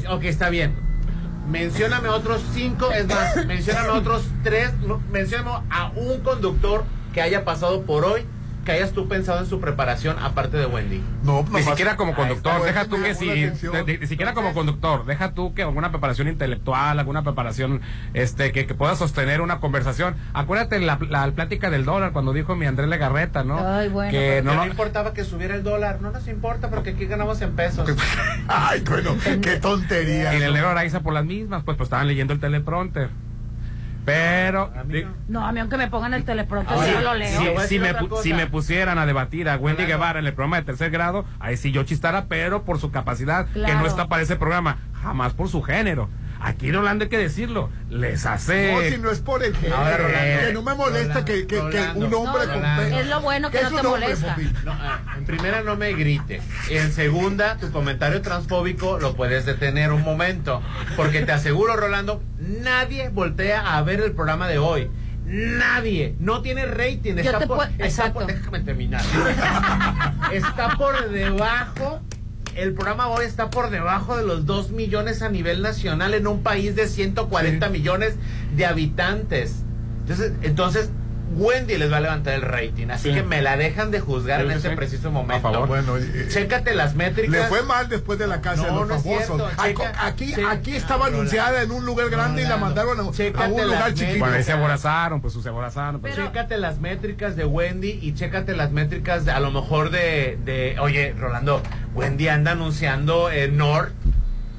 ok, 0.10 0.24
está 0.24 0.49
bien. 0.49 0.93
Mencióname 1.48 2.10
otros 2.10 2.41
cinco, 2.54 2.91
es 2.91 3.08
más, 3.08 3.46
mencióname 3.46 3.89
otros 3.89 4.24
tres, 4.44 4.72
mencióname 5.12 5.66
a 5.70 5.91
un 5.96 6.22
conductor 6.22 6.86
que 7.14 7.22
haya 7.22 7.44
pasado 7.44 7.84
por 7.84 8.06
hoy, 8.06 8.26
que 8.66 8.72
hayas 8.72 8.91
tú 8.93 9.07
pensado 9.07 9.39
en 9.39 9.45
su 9.45 9.59
preparación, 9.59 10.18
aparte 10.20 10.57
de 10.57 10.66
Wendy. 10.66 11.01
No, 11.24 11.43
Ni 11.43 11.49
nomás- 11.49 11.66
siquiera 11.66 11.95
como 11.97 12.14
conductor, 12.16 12.53
está. 12.53 12.66
deja 12.66 12.86
tú 12.86 13.01
que 13.01 13.14
si, 13.16 13.28
ni, 13.28 13.97
ni 13.99 14.07
siquiera 14.07 14.34
como 14.34 14.53
conductor, 14.53 15.05
deja 15.05 15.34
tú 15.34 15.53
que 15.53 15.64
alguna 15.64 15.91
preparación 15.91 16.28
intelectual, 16.28 16.97
alguna 16.99 17.24
preparación 17.24 17.82
este 18.14 18.51
que, 18.51 18.66
que 18.66 18.74
pueda 18.74 18.95
sostener 18.95 19.41
una 19.41 19.59
conversación. 19.59 20.16
Acuérdate 20.34 20.80
la, 20.80 20.97
la 21.09 21.30
plática 21.32 21.70
del 21.70 21.86
dólar 21.86 22.11
cuando 22.14 22.34
dijo 22.34 22.55
mi 22.55 22.66
Andrés 22.66 22.88
Legarreta, 22.89 23.43
¿no? 23.43 23.59
Ay, 23.68 23.89
bueno, 23.89 24.11
que 24.11 24.41
no, 24.43 24.53
no, 24.53 24.66
no- 24.66 24.72
importaba 24.72 25.14
que 25.14 25.24
subiera 25.26 25.55
el 25.55 25.64
dólar, 25.64 25.99
no 26.01 26.11
nos 26.11 26.28
importa 26.28 26.70
porque 26.70 26.91
aquí 26.91 27.05
ganamos 27.05 27.41
en 27.41 27.55
pesos. 27.55 27.89
Ay, 28.47 28.82
bueno, 28.82 29.16
qué 29.41 29.57
tontería. 29.57 30.38
y 30.38 30.41
el 30.41 30.53
negro 30.53 30.70
Araiza 30.70 31.01
por 31.01 31.14
las 31.14 31.26
mismas, 31.26 31.64
pues, 31.64 31.78
pues 31.78 31.88
estaban 31.88 32.07
leyendo 32.07 32.34
el 32.34 32.39
teleprompter. 32.39 33.09
Pero 34.06 34.72
No, 35.28 35.45
a 35.45 35.51
mí 35.51 35.60
aunque 35.60 35.78
me 35.78 35.88
pongan 35.88 36.14
el 36.14 36.26
teleprompter, 36.26 36.78
si, 36.80 36.91
yo 36.91 37.01
lo 37.01 37.14
leo. 37.16 37.62
si- 37.62 37.68
si 37.68 37.80
me, 37.80 37.95
pu- 37.95 38.22
si 38.22 38.34
me 38.34 38.47
pusieran 38.47 38.97
a 38.97 39.06
debatir 39.06 39.47
a 39.49 39.56
Wendy 39.58 39.86
Guevara 39.86 40.20
en 40.20 40.26
el 40.28 40.34
programa 40.34 40.58
de 40.58 40.64
tercer 40.64 40.91
grado, 40.91 41.26
ahí 41.39 41.56
sí 41.58 41.72
yo 41.72 41.84
chistara, 41.84 42.26
pero 42.26 42.64
por 42.64 42.80
su 42.80 42.91
capacidad, 42.91 43.47
que 43.47 43.74
no 43.76 43.86
está 43.86 44.08
para 44.08 44.22
ese 44.24 44.36
programa, 44.36 44.78
jamás 45.01 45.34
por 45.34 45.47
su 45.49 45.62
género. 45.62 46.10
Aquí 46.45 46.74
Rolando 46.74 47.04
hay 47.06 47.10
que 47.10 47.18
decirlo, 47.18 47.70
les 47.89 48.26
hace... 48.26 48.74
No, 48.74 48.82
si 48.82 48.97
no 49.01 49.12
es 49.12 49.20
por 49.22 49.41
el 49.45 49.56
género, 49.56 49.78
Ahora, 49.78 49.95
Rolando. 49.95 50.45
que 50.47 50.54
no 50.54 50.62
me 50.62 50.74
molesta 50.76 51.24
que, 51.24 51.47
que- 51.47 51.56
que 51.56 51.62
Rolando. 51.62 52.06
un 52.06 52.14
hombre 52.28 52.47
No, 52.47 52.54
con 52.54 52.66
Es 52.93 53.08
lo 53.08 53.22
bueno 53.22 53.49
que 53.49 53.60
¿Qué 53.60 53.64
no 53.64 53.70
es 53.70 53.74
te 53.76 53.80
un 53.80 53.93
hombre, 53.93 54.01
molesta. 54.10 54.38
No, 54.66 54.72
ah, 54.74 54.99
en 55.18 55.24
primera 55.24 55.64
no 55.64 55.78
me 55.78 55.93
grite. 55.93 56.41
En 56.70 56.91
segunda, 56.91 57.56
tu 57.56 57.72
comentario 57.72 58.22
transfóbico 58.22 58.99
lo 58.99 59.16
puedes 59.16 59.45
detener 59.45 59.93
un 59.93 60.01
momento. 60.04 60.62
Porque 60.97 61.22
te 61.22 61.32
aseguro, 61.32 61.78
Rolando, 61.78 62.22
nadie 62.48 63.10
voltea 63.10 63.76
a 63.78 63.82
ver 63.84 64.02
el 64.02 64.12
programa 64.12 64.48
de 64.48 64.58
hoy. 64.58 64.89
Nadie. 65.26 66.16
No 66.20 66.41
tiene 66.41 66.66
rating. 66.66 67.16
Yo 67.16 67.22
Está 67.22 67.39
te 67.39 67.48
por, 67.48 67.68
está 67.80 68.10
déjame 68.28 68.60
terminar. 68.60 69.02
está 70.34 70.76
por 70.78 71.10
debajo. 71.10 72.02
El 72.56 72.74
programa 72.74 73.08
hoy 73.08 73.26
está 73.26 73.50
por 73.50 73.72
debajo 73.72 74.16
de 74.16 74.26
los 74.26 74.46
2 74.46 74.72
millones 74.72 75.22
a 75.24 75.30
nivel 75.30 75.64
nacional 75.64 76.14
en 76.14 76.28
un 76.28 76.44
país 76.44 76.76
de 76.76 76.88
140 76.88 77.68
millones 77.70 78.16
de 78.56 78.66
habitantes. 78.66 79.64
Entonces, 80.02 80.34
entonces 80.44 80.89
Wendy 81.36 81.77
les 81.77 81.91
va 81.91 81.97
a 81.97 82.01
levantar 82.01 82.34
el 82.36 82.41
rating. 82.41 82.88
Así 82.89 83.09
Sí. 83.09 83.15
que 83.15 83.23
me 83.23 83.41
la 83.41 83.57
dejan 83.57 83.91
de 83.91 83.99
juzgar 83.99 84.39
Sí, 84.41 84.45
en 84.45 84.51
sí, 84.51 84.57
este 84.57 84.69
sí. 84.69 84.75
preciso 84.75 85.11
momento. 85.11 85.47
A 85.47 85.51
favor. 85.51 85.67
Bueno, 85.67 85.97
eh, 85.97 86.27
Chécate 86.29 86.73
las 86.75 86.95
métricas. 86.95 87.31
Le 87.31 87.43
fue 87.47 87.63
mal 87.63 87.89
después 87.89 88.19
de 88.19 88.27
la 88.27 88.41
casa 88.41 88.63
No, 88.63 88.67
de 88.67 88.71
los 88.73 88.88
no 88.89 88.95
es 88.95 89.03
famosos. 89.03 89.25
cierto, 89.25 89.49
Ay, 89.57 89.73
checa- 89.73 89.93
aquí, 90.07 90.34
checa- 90.34 90.51
aquí 90.51 90.75
estaba 90.75 91.07
anunciada 91.07 91.61
en 91.61 91.71
un 91.71 91.86
lugar 91.86 92.09
grande 92.09 92.43
y 92.43 92.45
la 92.45 92.57
mandaron 92.57 92.99
a, 92.99 93.03
un 93.03 93.11
lugar 93.67 93.93
chiquito. 93.93 94.19
Bueno, 94.19 94.36
ahí 94.36 94.43
se 94.43 94.51
aborazaron, 94.51 95.21
pues 95.21 95.34
se 95.34 95.49
aborazaron. 95.49 95.99
Pues. 96.01 96.15
Chécate 96.15 96.57
las 96.57 96.79
métricas 96.79 97.36
de 97.36 97.45
Wendy 97.45 97.99
y 98.01 98.13
chécate 98.13 98.55
las 98.55 98.71
métricas 98.71 99.25
de, 99.25 99.31
a 99.31 99.39
lo 99.39 99.51
mejor 99.51 99.89
de, 99.89 100.38
de 100.45 100.75
oye, 100.79 101.13
Rolando, 101.17 101.61
Wendy 101.95 102.27
anda 102.27 102.51
anunciando 102.51 103.29
eh, 103.31 103.47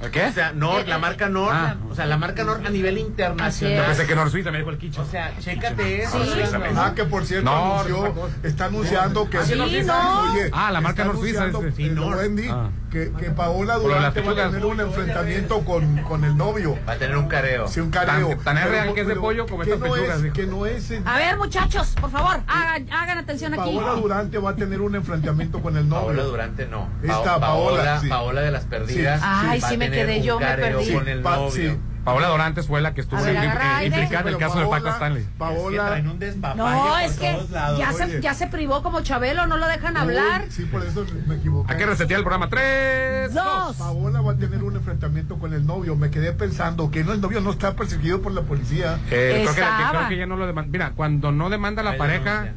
Nord. 0.01 0.11
¿Qué? 0.11 0.25
O 0.27 0.33
sea, 0.33 0.53
Nord, 0.53 0.87
la 0.87 0.99
marca 0.99 1.29
Nord, 1.29 1.55
Ah. 1.55 1.77
o 1.91 1.95
sea, 1.95 2.07
la 2.07 2.17
marca 2.17 2.45
Nord 2.45 2.67
a 2.67 2.71
nivel 2.71 2.99
internacional. 2.99 3.77
Yo 3.79 3.85
pensé 3.87 4.07
que 4.07 4.15
Nor 4.15 4.31
Suiza 4.31 4.51
me 4.51 4.59
dijo 4.59 4.71
el 4.71 4.79
quicho. 4.79 5.03
O 5.03 5.07
sea, 5.07 5.33
chécate 5.39 6.03
eso. 6.03 6.25
Sí. 6.25 6.41
Rolando. 6.53 6.81
Ah, 6.83 6.93
que 6.95 7.05
por 7.05 7.25
cierto 7.25 7.51
No, 7.51 7.81
anunció, 7.81 8.29
está 8.43 8.67
anunciando 8.67 9.31
que 9.31 9.43
Sí, 9.45 9.55
no. 9.55 9.65
Oye, 9.65 10.51
Ah, 10.53 10.71
la 10.73 10.81
marca 10.81 11.03
está 11.03 11.13
Nor 11.13 11.23
Suiza, 11.23 11.47
este. 11.47 11.69
eh, 11.69 11.73
Sí, 11.77 11.89
Nor. 11.91 12.17
Wendy, 12.17 12.49
Ah. 12.51 12.69
Que, 12.95 13.11
que 13.13 13.31
Paola 13.33 13.75
Durante 13.75 14.21
va 14.21 14.31
a 14.31 14.51
tener 14.51 14.65
un 14.65 14.79
enfrentamiento 14.81 15.65
con, 15.65 15.99
con 16.05 16.23
el 16.25 16.37
novio. 16.37 16.79
Va 16.89 16.93
a 16.93 16.97
tener 16.97 17.17
un 17.17 17.27
careo. 17.27 17.67
Sí, 17.67 17.81
un 17.81 17.91
careo. 17.91 18.29
Tan- 18.29 18.39
tan 18.45 18.57
es 18.59 18.63
Pero- 18.63 18.73
real 18.73 18.95
que 18.95 19.01
es 19.01 19.07
de 19.09 19.13
pero 19.15 19.21
pollo 19.21 19.47
como 19.47 19.65
que 19.65 19.73
estas 19.73 19.89
no 19.89 19.95
pechugas, 19.95 20.23
es, 20.23 20.33
que 20.33 20.47
no 20.47 20.65
es 20.67 20.93
A 21.05 21.17
ver, 21.19 21.37
muchachos, 21.37 21.95
por 22.01 22.11
favor, 22.11 22.37
hagan, 22.47 22.87
hagan 22.93 23.19
atención 23.19 23.53
aquí. 23.55 23.77
Paola 23.77 24.01
Durante 24.01 24.39
va 24.39 24.51
a 24.51 24.55
tener 24.57 24.81
un 24.81 24.95
enfrentamiento 24.95 25.61
con 25.61 25.77
el 25.77 25.89
novio. 25.89 26.07
Paola 26.07 26.23
Durante 26.23 26.67
no. 26.67 26.89
Esta 27.03 27.23
Pa- 27.23 27.41
Paola, 27.41 27.77
Paola, 27.79 28.01
sí. 28.01 28.09
Paola 28.09 28.41
de 28.43 28.51
las 28.53 28.65
perdidas. 28.65 29.21
Sí. 29.21 29.27
Ay, 29.29 29.61
va 29.61 29.67
a 29.67 29.71
sí 29.71 29.77
me 29.77 29.91
quedé 29.91 30.19
un 30.19 30.23
yo, 30.23 30.39
me 30.41 30.47
perdí. 30.57 30.93
con 30.95 31.09
el 31.09 31.21
Pa- 31.21 31.37
novio. 31.37 31.77
Paola 32.05 32.29
Dorantes 32.29 32.67
fue 32.67 32.81
la 32.81 32.93
que 32.95 33.01
estuvo 33.01 33.23
ver, 33.23 33.35
eh, 33.35 33.87
implicada 33.87 34.21
en 34.29 34.29
el 34.35 34.37
caso 34.39 34.59
de 34.59 34.65
Paco 34.67 34.85
Paola- 34.85 34.93
Stanley. 34.93 35.27
Paola, 35.39 35.87
Traen 35.87 36.09
un 36.09 36.19
despapalle 36.19 36.59
No, 36.63 36.99
es 36.99 37.13
que 37.19 37.39
lados. 37.51 37.79
ya 37.79 37.93
se, 37.93 38.21
ya 38.21 38.35
se 38.35 38.47
privó 38.47 38.83
como 38.83 39.01
Chabelo, 39.01 39.47
no 39.47 39.57
lo 39.57 39.67
dejan 39.67 39.97
hablar. 39.97 40.45
Sí, 40.51 40.65
por 40.67 40.85
eso 40.85 41.07
me 41.27 41.37
equivoqué. 41.37 41.73
Hay 41.73 41.79
que 41.79 41.87
resetear 41.87 42.19
el 42.19 42.25
programa. 42.25 42.49
Tres, 42.49 43.33
Dos. 43.33 43.77
Paola 43.77 44.21
va 44.21 44.33
a 44.33 44.37
tener 44.37 44.63
un 44.63 44.77
enfrentamiento 44.77 45.39
con 45.39 45.55
el 45.55 45.65
novio. 45.67 45.97
Me 45.97 46.11
quedé 46.11 46.33
pensando 46.33 46.91
que 46.91 47.05
no, 47.05 47.13
el 47.13 47.21
novio 47.21 47.41
no 47.41 47.51
está 47.51 47.75
perseguido 47.75 48.21
por 48.21 48.33
la 48.33 48.43
policía. 48.43 48.99
Eh, 49.11 49.41
creo, 49.43 49.55
que, 49.55 49.61
Estaba. 49.61 49.91
creo 49.91 50.09
que 50.09 50.17
ya 50.19 50.27
no 50.27 50.37
lo 50.37 50.47
demanda. 50.47 50.71
Mira, 50.71 50.91
cuando 50.95 51.33
no 51.33 51.49
demanda 51.51 51.83
la 51.83 51.93
Ahí 51.93 51.99
pareja 51.99 52.53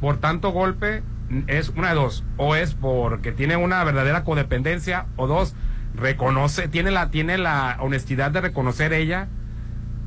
por 0.00 0.18
tanto 0.18 0.50
golpe, 0.50 1.02
es 1.46 1.68
una 1.70 1.90
de 1.90 1.94
dos. 1.94 2.24
O 2.36 2.56
es 2.56 2.74
porque 2.74 3.32
tiene 3.32 3.56
una 3.56 3.82
verdadera 3.84 4.24
codependencia, 4.24 5.06
o 5.16 5.26
dos, 5.26 5.54
reconoce, 5.94 6.68
tiene 6.68 6.90
la, 6.90 7.10
tiene 7.10 7.38
la 7.38 7.76
honestidad 7.80 8.30
de 8.30 8.40
reconocer 8.40 8.92
ella 8.92 9.28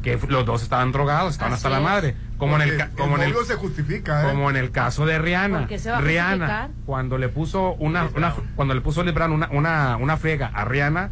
que 0.02 0.20
los 0.30 0.46
dos 0.46 0.64
estaban 0.64 0.92
drogados, 0.92 1.34
estaban 1.34 1.54
Así 1.54 1.60
hasta 1.60 1.70
la 1.70 1.80
madre. 1.80 2.16
Como 2.38 2.56
en 2.56 2.64
el, 2.64 2.90
como 2.98 3.18
en 3.18 3.24
el, 3.24 3.30
novio 3.34 3.46
se 3.46 3.56
justifica, 3.56 4.24
¿eh? 4.24 4.32
como 4.32 4.50
en 4.50 4.56
el 4.56 4.72
caso 4.72 5.06
de 5.06 5.20
Rihanna. 5.20 5.60
¿Por 5.60 5.68
qué 5.68 5.78
se 5.78 5.92
va 5.92 5.98
a 5.98 6.02
Rihanna, 6.02 6.70
cuando 6.88 7.20
le 7.20 7.30
puso 7.30 7.74
una, 7.74 8.10
una- 8.16 8.34
cuando 8.56 8.74
le 8.74 8.82
puso 8.82 9.04
Brown 9.04 9.32
una, 9.32 9.50
una, 9.52 9.98
una 9.98 10.18
friega 10.18 10.48
a 10.48 10.66
Rihanna, 10.66 11.12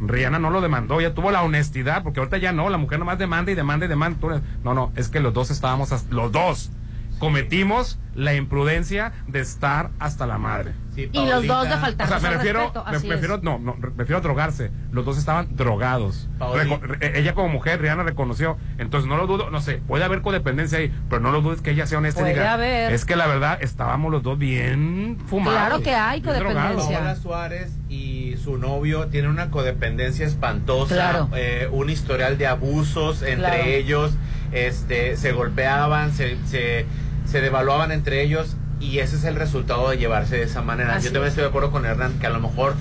Rihanna 0.00 0.38
no 0.38 0.50
lo 0.50 0.60
demandó, 0.60 1.00
ella 1.00 1.14
tuvo 1.14 1.30
la 1.30 1.42
honestidad, 1.42 2.02
porque 2.02 2.20
ahorita 2.20 2.36
ya 2.36 2.52
no, 2.52 2.68
la 2.68 2.76
mujer 2.76 2.98
nomás 2.98 3.18
demanda 3.18 3.52
y 3.52 3.54
demanda 3.54 3.86
y 3.86 3.88
demanda. 3.88 4.42
No, 4.62 4.74
no, 4.74 4.92
es 4.96 5.08
que 5.08 5.20
los 5.20 5.32
dos 5.32 5.50
estábamos, 5.50 5.90
los 6.10 6.30
dos 6.30 6.70
cometimos 7.18 7.98
la 8.14 8.34
imprudencia 8.34 9.12
de 9.26 9.40
estar 9.40 9.90
hasta 9.98 10.26
la 10.26 10.38
madre. 10.38 10.72
Sí, 10.94 11.10
Y 11.12 11.26
los 11.26 11.46
dos 11.46 11.64
de 11.64 11.76
Paolita. 11.76 11.76
O 11.76 11.80
faltar 11.80 12.08
sea, 12.08 12.18
me 12.20 12.34
refiero, 12.36 12.72
me, 12.90 12.98
me 13.00 13.14
refiero, 13.16 13.38
no, 13.42 13.58
no, 13.58 13.74
me 13.74 13.88
refiero 13.94 14.16
a 14.16 14.20
drogarse. 14.22 14.70
Los 14.90 15.04
dos 15.04 15.18
estaban 15.18 15.54
drogados. 15.54 16.26
Reco- 16.38 16.80
re- 16.80 17.18
ella 17.18 17.34
como 17.34 17.48
mujer, 17.50 17.82
Rihanna 17.82 18.04
reconoció. 18.04 18.56
Entonces 18.78 19.06
no 19.06 19.18
lo 19.18 19.26
dudo, 19.26 19.50
no 19.50 19.60
sé, 19.60 19.82
puede 19.86 20.04
haber 20.04 20.22
codependencia 20.22 20.78
ahí, 20.78 20.90
pero 21.10 21.20
no 21.20 21.30
lo 21.32 21.42
dudes 21.42 21.60
que 21.60 21.72
ella 21.72 21.86
sea 21.86 21.98
honesta 21.98 22.22
y 22.22 22.32
diga. 22.32 22.54
haber. 22.54 22.90
Es 22.94 23.04
que 23.04 23.16
la 23.16 23.26
verdad 23.26 23.58
estábamos 23.60 24.10
los 24.10 24.22
dos 24.22 24.38
bien 24.38 25.18
fumados. 25.26 25.58
Claro 25.60 25.82
que 25.82 25.94
hay 25.94 26.22
codependencia. 26.22 26.98
Paola 26.98 27.16
Suárez 27.16 27.72
y 27.90 28.36
su 28.42 28.56
novio 28.56 29.08
tienen 29.08 29.30
una 29.30 29.50
codependencia 29.50 30.26
espantosa, 30.26 30.94
Claro. 30.94 31.28
eh, 31.36 31.68
un 31.70 31.90
historial 31.90 32.38
de 32.38 32.46
abusos 32.46 33.20
entre 33.20 33.36
Claro. 33.50 33.62
ellos, 33.64 34.12
este, 34.52 35.18
se 35.18 35.32
golpeaban, 35.32 36.12
se, 36.12 36.38
se, 36.46 36.86
se 37.26 37.40
devaluaban 37.40 37.92
entre 37.92 38.22
ellos 38.22 38.56
y 38.80 38.98
ese 38.98 39.16
es 39.16 39.24
el 39.24 39.36
resultado 39.36 39.88
de 39.90 39.96
llevarse 39.98 40.36
de 40.36 40.42
esa 40.44 40.62
manera. 40.62 40.94
Así 40.94 41.06
Yo 41.06 41.12
también 41.12 41.24
es. 41.28 41.30
estoy 41.32 41.42
de 41.44 41.48
acuerdo 41.48 41.70
con 41.70 41.84
Hernán 41.86 42.18
que 42.18 42.26
a 42.26 42.30
lo 42.30 42.40
mejor 42.40 42.74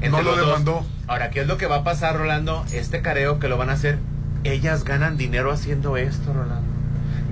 entre 0.00 0.10
No 0.10 0.22
lo 0.22 0.30
los 0.30 0.38
dos- 0.38 0.46
demandó. 0.48 0.84
Ahora, 1.08 1.30
¿qué 1.30 1.40
es 1.40 1.46
lo 1.46 1.56
que 1.58 1.66
va 1.66 1.76
a 1.76 1.84
pasar, 1.84 2.16
Rolando? 2.16 2.64
Este 2.72 3.02
careo 3.02 3.38
que 3.38 3.48
lo 3.48 3.56
van 3.58 3.68
a 3.70 3.72
hacer, 3.74 3.98
ellas 4.44 4.84
ganan 4.84 5.16
dinero 5.16 5.50
haciendo 5.52 5.96
esto, 5.96 6.32
Rolando. 6.32 6.68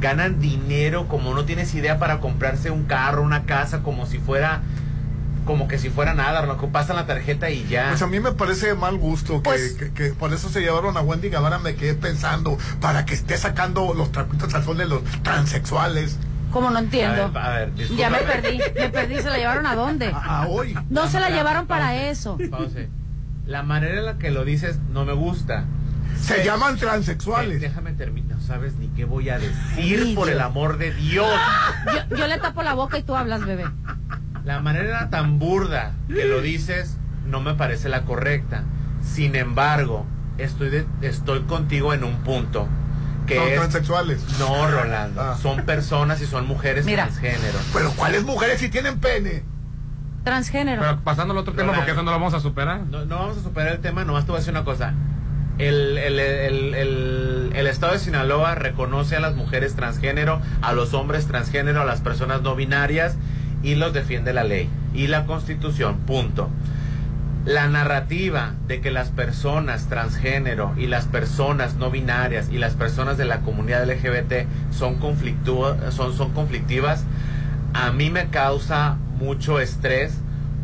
Ganan 0.00 0.38
dinero 0.40 1.08
como 1.08 1.34
no 1.34 1.44
tienes 1.44 1.74
idea 1.74 1.98
para 1.98 2.20
comprarse 2.20 2.70
un 2.70 2.84
carro, 2.84 3.22
una 3.22 3.44
casa, 3.44 3.80
como 3.82 4.06
si 4.06 4.18
fuera 4.18 4.62
como 5.44 5.66
que 5.66 5.78
si 5.78 5.88
fuera 5.88 6.12
nada, 6.12 6.44
lo 6.44 6.58
que 6.58 6.66
pasan 6.66 6.96
la 6.96 7.06
tarjeta 7.06 7.48
y 7.48 7.66
ya. 7.68 7.86
Pues 7.88 8.02
a 8.02 8.06
mí 8.06 8.20
me 8.20 8.32
parece 8.32 8.66
de 8.66 8.74
mal 8.74 8.98
gusto 8.98 9.36
que, 9.36 9.48
Pues- 9.48 9.72
que- 9.78 9.90
que 9.94 10.08
por 10.12 10.34
eso 10.34 10.50
se 10.50 10.60
llevaron 10.60 10.94
a 10.98 11.00
Wendy 11.00 11.30
Guevara. 11.30 11.58
Me 11.58 11.74
quedé 11.74 11.94
pensando 11.94 12.58
para 12.82 13.06
que 13.06 13.14
esté 13.14 13.38
sacando 13.38 13.94
los 13.94 14.12
trapitos 14.12 14.52
al 14.52 14.62
sol 14.62 14.76
de 14.76 14.84
los 14.84 15.00
transexuales. 15.22 16.18
Como 16.52 16.70
no 16.70 16.76
a 16.78 16.80
entiendo. 16.80 17.30
ver, 17.32 17.42
a 17.42 17.48
ver, 17.50 17.74
disculpa. 17.74 18.00
Ya 18.00 18.10
me 18.10 18.18
perdí, 18.18 18.58
me 18.78 18.88
perdí, 18.88 19.16
¿se 19.16 19.30
la 19.30 19.36
llevaron 19.36 19.66
a 19.66 19.74
dónde? 19.74 20.06
A, 20.06 20.42
a 20.42 20.46
hoy. 20.48 20.74
No 20.90 21.06
se 21.08 21.20
la 21.20 21.30
llevaron 21.30 21.66
para 21.66 21.86
pause, 21.88 22.10
eso. 22.10 22.38
pause. 22.50 22.88
La 23.46 23.62
manera 23.62 23.98
en 23.98 24.04
la 24.06 24.18
que 24.18 24.30
lo 24.30 24.44
dices 24.44 24.78
no 24.90 25.04
me 25.04 25.12
gusta. 25.12 25.64
Se 26.20 26.42
Eh, 26.42 26.44
llaman 26.44 26.74
eh, 26.74 26.78
transexuales. 26.78 27.60
déjame 27.60 27.92
terminar, 27.92 28.36
no 28.38 28.42
sabes 28.42 28.74
ni 28.76 28.88
qué 28.88 29.04
voy 29.04 29.28
a 29.30 29.38
decir 29.38 30.14
por 30.14 30.26
Dios. 30.26 30.36
el 30.36 30.40
amor 30.40 30.78
de 30.78 30.92
Dios. 30.92 31.28
Yo, 32.10 32.16
yo 32.16 32.26
le 32.26 32.38
tapo 32.38 32.62
la 32.62 32.74
boca 32.74 32.98
y 32.98 33.02
tú 33.02 33.14
hablas, 33.14 33.44
bebé. 33.46 33.64
La 34.44 34.60
manera 34.60 35.10
tan 35.10 35.38
burda 35.38 35.92
que 36.08 36.24
lo 36.24 36.40
dices 36.40 36.96
no 37.26 37.40
me 37.40 37.54
parece 37.54 37.88
la 37.88 38.02
correcta. 38.02 38.62
Sin 39.02 39.36
embargo, 39.36 40.06
estoy, 40.38 40.70
de- 40.70 40.86
estoy 41.02 41.42
contigo 41.42 41.92
en 41.94 42.02
un 42.04 42.16
punto. 42.24 42.66
Que 43.28 43.36
Son 43.36 43.46
es, 43.48 43.54
transexuales. 43.56 44.20
no, 44.40 44.68
Rolando. 44.70 45.20
Ah. 45.20 45.36
Son 45.40 45.62
personas 45.64 46.20
y 46.22 46.26
son 46.26 46.46
mujeres 46.48 46.84
Mira. 46.86 47.04
transgénero. 47.06 47.58
Pero 47.72 47.92
¿cuáles 47.92 48.24
mujeres 48.24 48.58
si 48.58 48.68
tienen 48.70 48.98
pene? 48.98 49.44
Transgénero. 50.24 50.82
Pero 50.82 51.00
pasando 51.04 51.32
al 51.32 51.38
otro 51.38 51.54
tema, 51.54 51.72
porque 51.74 51.92
eso 51.92 52.02
no 52.02 52.10
lo 52.10 52.18
vamos 52.18 52.34
a 52.34 52.40
superar. 52.40 52.80
No, 52.90 53.04
no 53.04 53.18
vamos 53.18 53.38
a 53.38 53.42
superar 53.42 53.72
el 53.74 53.78
tema, 53.80 54.04
nomás 54.04 54.24
te 54.24 54.30
voy 54.32 54.38
a 54.38 54.40
decir 54.40 54.52
una 54.52 54.64
cosa. 54.64 54.94
El, 55.58 55.98
el, 55.98 56.18
el, 56.20 56.74
el- 56.74 57.52
el 57.54 57.66
estado 57.66 57.92
de 57.92 57.98
Sinaloa 57.98 58.54
reconoce 58.54 59.16
a 59.16 59.20
las 59.20 59.34
mujeres 59.34 59.74
transgénero, 59.74 60.40
a 60.62 60.72
los 60.72 60.94
hombres 60.94 61.26
transgénero, 61.26 61.80
a 61.80 61.84
las 61.84 62.00
personas 62.00 62.42
no 62.42 62.54
binarias 62.54 63.16
y 63.62 63.74
los 63.74 63.92
defiende 63.92 64.32
la 64.32 64.44
ley 64.44 64.70
y 64.94 65.08
la 65.08 65.24
constitución, 65.26 65.96
punto. 66.06 66.48
La 67.48 67.66
narrativa 67.66 68.52
de 68.66 68.82
que 68.82 68.90
las 68.90 69.08
personas 69.08 69.88
transgénero 69.88 70.74
y 70.76 70.86
las 70.86 71.06
personas 71.06 71.76
no 71.76 71.90
binarias 71.90 72.50
y 72.52 72.58
las 72.58 72.74
personas 72.74 73.16
de 73.16 73.24
la 73.24 73.38
comunidad 73.40 73.88
LGBT 73.88 74.46
son, 74.70 74.98
son, 75.90 76.14
son 76.14 76.32
conflictivas, 76.32 77.04
a 77.72 77.90
mí 77.90 78.10
me 78.10 78.28
causa 78.28 78.98
mucho 79.18 79.60
estrés 79.60 80.12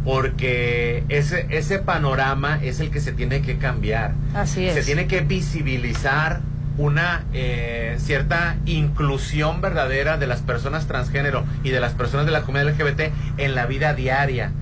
porque 0.04 1.04
ese, 1.08 1.46
ese 1.48 1.78
panorama 1.78 2.58
es 2.62 2.80
el 2.80 2.90
que 2.90 3.00
se 3.00 3.12
tiene 3.12 3.40
que 3.40 3.56
cambiar. 3.56 4.12
Así 4.34 4.68
Se 4.68 4.80
es. 4.80 4.84
tiene 4.84 5.06
que 5.06 5.22
visibilizar 5.22 6.42
una 6.76 7.24
eh, 7.32 7.96
cierta 7.98 8.56
inclusión 8.66 9.62
verdadera 9.62 10.18
de 10.18 10.26
las 10.26 10.42
personas 10.42 10.86
transgénero 10.86 11.44
y 11.62 11.70
de 11.70 11.80
las 11.80 11.92
personas 11.92 12.26
de 12.26 12.32
la 12.32 12.42
comunidad 12.42 12.74
LGBT 12.74 13.12
en 13.38 13.54
la 13.54 13.64
vida 13.64 13.94
diaria. 13.94 14.52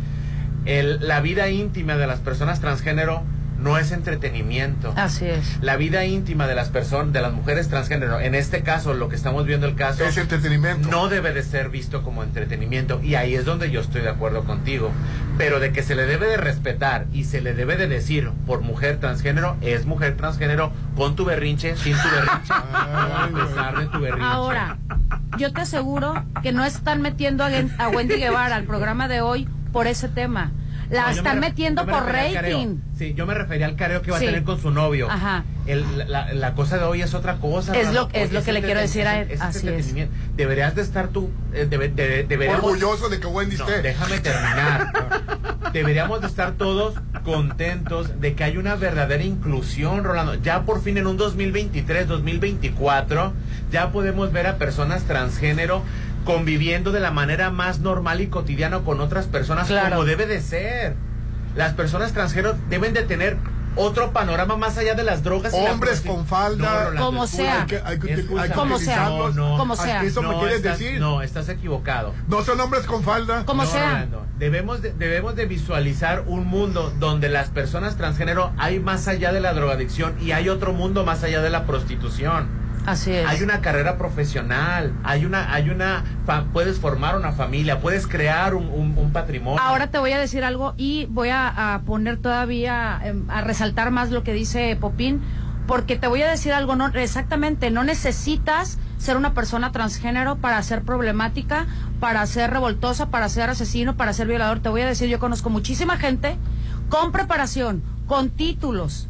El- 0.64 1.06
la 1.06 1.20
vida 1.20 1.48
íntima 1.50 1.96
de 1.96 2.06
las 2.06 2.20
personas 2.20 2.60
transgénero 2.60 3.22
no 3.58 3.78
es 3.78 3.92
entretenimiento. 3.92 4.92
Así 4.96 5.24
es. 5.26 5.58
La 5.62 5.76
vida 5.76 6.04
íntima 6.04 6.48
de 6.48 6.56
las 6.56 6.68
personas, 6.70 7.12
de 7.12 7.20
las 7.22 7.32
mujeres 7.32 7.68
transgénero, 7.68 8.18
en 8.18 8.34
este 8.34 8.62
caso, 8.62 8.92
lo 8.92 9.08
que 9.08 9.14
estamos 9.14 9.46
viendo 9.46 9.68
el 9.68 9.76
caso, 9.76 10.04
Es 10.04 10.16
entretenimiento. 10.16 10.88
no 10.90 11.08
debe 11.08 11.32
de 11.32 11.44
ser 11.44 11.68
visto 11.68 12.02
como 12.02 12.24
entretenimiento. 12.24 13.00
Y 13.04 13.14
ahí 13.14 13.36
es 13.36 13.44
donde 13.44 13.70
yo 13.70 13.80
estoy 13.80 14.00
de 14.02 14.08
acuerdo 14.08 14.42
contigo. 14.42 14.90
Pero 15.38 15.60
de 15.60 15.70
que 15.72 15.84
se 15.84 15.94
le 15.94 16.06
debe 16.06 16.26
de 16.26 16.38
respetar 16.38 17.06
y 17.12 17.22
se 17.22 17.40
le 17.40 17.54
debe 17.54 17.76
de 17.76 17.86
decir 17.86 18.30
por 18.46 18.62
mujer 18.62 18.98
transgénero, 18.98 19.56
es 19.60 19.86
mujer 19.86 20.16
transgénero 20.16 20.72
con 20.96 21.14
tu 21.14 21.24
berrinche, 21.24 21.76
sin 21.76 21.92
tu 21.96 22.08
berrinche, 22.08 22.52
a 22.52 23.28
pesar 23.32 23.78
de 23.78 23.86
tu 23.86 24.00
berrinche. 24.00 24.26
Ahora, 24.26 24.78
yo 25.38 25.52
te 25.52 25.60
aseguro 25.60 26.24
que 26.42 26.50
no 26.50 26.64
están 26.64 27.00
metiendo 27.00 27.44
a, 27.44 27.50
Gen- 27.50 27.72
a 27.78 27.88
Wendy 27.90 28.16
Guevara 28.16 28.56
al 28.56 28.64
programa 28.64 29.06
de 29.06 29.20
hoy 29.20 29.48
por 29.72 29.86
ese 29.86 30.08
tema. 30.08 30.52
La 30.90 31.04
No, 31.04 31.10
están 31.10 31.40
me 31.40 31.48
metiendo 31.48 31.86
me 31.86 31.92
por 31.92 32.04
rating. 32.04 32.76
Sí, 32.98 33.14
yo 33.14 33.24
me 33.24 33.32
refería 33.32 33.64
al 33.64 33.76
careo 33.76 34.02
que 34.02 34.10
va 34.10 34.18
Sí. 34.18 34.26
a 34.26 34.28
tener 34.28 34.44
con 34.44 34.60
su 34.60 34.70
novio. 34.70 35.10
Ajá. 35.10 35.44
El- 35.64 35.84
la, 36.06 36.34
la 36.34 36.54
cosa 36.54 36.76
de 36.76 36.84
hoy 36.84 37.00
es 37.00 37.14
otra 37.14 37.36
cosa. 37.36 37.72
Es 37.74 37.94
lo- 37.94 38.10
es 38.12 38.30
lo 38.32 38.42
que 38.42 38.52
le 38.52 38.60
quiero 38.62 38.80
decir 38.80 39.06
a 39.06 39.20
él. 39.20 39.30
es- 39.30 39.40
Así 39.40 39.66
es. 39.68 39.94
Deberías 40.36 40.74
de 40.74 40.82
estar 40.82 41.08
tú, 41.08 41.30
eh, 41.54 41.66
debe- 41.70 41.88
de- 41.88 42.24
deberíamos- 42.24 42.62
Orgulloso 42.64 43.08
de 43.08 43.20
que 43.20 43.26
Wendy 43.26 43.56
No, 43.56 43.66
esté. 43.66 43.80
déjame 43.80 44.18
terminar. 44.20 44.92
Deberíamos 45.72 46.20
de 46.20 46.26
estar 46.26 46.52
todos 46.52 46.94
contentos 47.24 48.20
de 48.20 48.34
que 48.34 48.44
hay 48.44 48.58
una 48.58 48.74
verdadera 48.74 49.22
inclusión, 49.24 50.04
Rolando. 50.04 50.34
Ya 50.34 50.62
por 50.64 50.82
fin 50.82 50.98
en 50.98 51.06
un 51.06 51.16
2023, 51.16 52.06
2024, 52.06 53.32
ya 53.70 53.90
podemos 53.92 54.30
ver 54.32 54.46
a 54.46 54.58
personas 54.58 55.04
transgénero 55.04 55.82
conviviendo 56.24 56.92
de 56.92 57.00
la 57.00 57.10
manera 57.10 57.50
más 57.50 57.80
normal 57.80 58.20
y 58.20 58.28
cotidiana 58.28 58.80
con 58.80 59.00
otras 59.00 59.26
personas 59.26 59.66
Claro. 59.68 59.90
como 59.90 60.04
debe 60.04 60.26
de 60.26 60.40
ser. 60.40 60.94
Las 61.56 61.74
personas 61.74 62.12
transgénero 62.12 62.56
deben 62.70 62.94
de 62.94 63.02
tener 63.02 63.36
otro 63.74 64.12
panorama 64.12 64.56
más 64.56 64.76
allá 64.76 64.94
de 64.94 65.02
las 65.02 65.22
drogas. 65.22 65.52
y 65.54 65.56
la 65.62 65.72
Hombres 65.72 66.02
con 66.02 66.26
falda. 66.26 66.68
No, 66.70 66.80
Rolando, 66.84 67.06
Como 67.06 67.26
sea. 67.26 67.60
Hay 67.62 67.66
que, 67.66 67.80
hay 67.84 67.98
que- 67.98 68.12
escucha. 68.12 68.42
hay 68.42 68.48
que 68.50 68.54
Como 68.54 68.78
sea. 68.78 69.04
No, 69.08 69.30
no. 69.30 69.56
Como 69.56 69.76
sea. 69.76 70.02
¿Eso 70.02 70.22
me 70.22 70.28
No, 70.28 70.38
quieres 70.40 70.56
estás- 70.58 70.78
decir? 70.78 71.00
No, 71.00 71.22
estás 71.22 71.48
equivocado. 71.48 72.14
No 72.28 72.42
son 72.42 72.60
hombres 72.60 72.84
con 72.86 73.02
falda. 73.02 73.44
Como 73.46 73.64
No, 73.64 73.70
sea. 73.70 73.88
Rolando, 73.92 74.26
Debemos 74.38 74.82
de, 74.82 74.92
debemos 74.92 75.36
de 75.36 75.46
visualizar 75.46 76.24
un 76.26 76.46
mundo 76.46 76.92
donde 76.98 77.28
las 77.28 77.48
personas 77.48 77.96
transgénero 77.96 78.52
hay 78.58 78.78
más 78.80 79.08
allá 79.08 79.32
de 79.32 79.40
la 79.40 79.54
drogadicción 79.54 80.14
y 80.20 80.32
hay 80.32 80.48
otro 80.48 80.72
mundo 80.72 81.04
más 81.04 81.22
allá 81.22 81.40
de 81.42 81.48
la 81.50 81.64
prostitución. 81.64 82.48
Así 82.84 83.12
es. 83.12 83.26
Hay 83.28 83.42
una 83.42 83.60
carrera 83.60 83.96
profesional, 83.96 84.92
hay 85.04 85.24
una, 85.24 85.52
hay 85.54 85.70
una, 85.70 86.02
fa- 86.26 86.44
puedes 86.52 86.78
formar 86.80 87.16
una 87.16 87.32
familia, 87.32 87.78
puedes 87.80 88.06
crear 88.06 88.54
un, 88.54 88.66
un- 88.68 88.94
un 88.98 89.12
patrimonio. 89.12 89.60
Ahora 89.62 89.86
te 89.88 89.98
voy 89.98 90.12
a 90.12 90.18
decir 90.18 90.42
algo 90.44 90.74
y 90.76 91.06
voy 91.06 91.28
a, 91.28 91.74
a 91.74 91.78
poner 91.82 92.16
todavía, 92.18 93.00
em, 93.04 93.28
a 93.30 93.40
resaltar 93.42 93.90
más 93.92 94.10
lo 94.10 94.22
que 94.24 94.32
dice 94.32 94.76
Popín, 94.80 95.22
porque 95.68 95.94
te 95.96 96.08
voy 96.08 96.22
a 96.22 96.28
decir 96.30 96.52
algo, 96.52 96.74
no, 96.74 96.88
exactamente, 96.88 97.70
no 97.70 97.84
necesitas 97.84 98.78
ser 98.98 99.16
una 99.16 99.32
persona 99.32 99.70
transgénero 99.70 100.36
para 100.36 100.60
ser 100.62 100.82
problemática, 100.82 101.66
para 102.00 102.26
ser 102.26 102.50
revoltosa, 102.50 103.10
para 103.10 103.28
ser 103.28 103.48
asesino, 103.50 103.96
para 103.96 104.12
ser 104.12 104.26
violador. 104.26 104.58
Te 104.60 104.68
voy 104.70 104.80
a 104.80 104.86
decir, 104.86 105.08
yo 105.08 105.20
conozco 105.20 105.50
muchísima 105.50 105.98
gente 105.98 106.36
con 106.88 107.12
preparación, 107.12 107.82
con 108.06 108.30
títulos, 108.30 109.08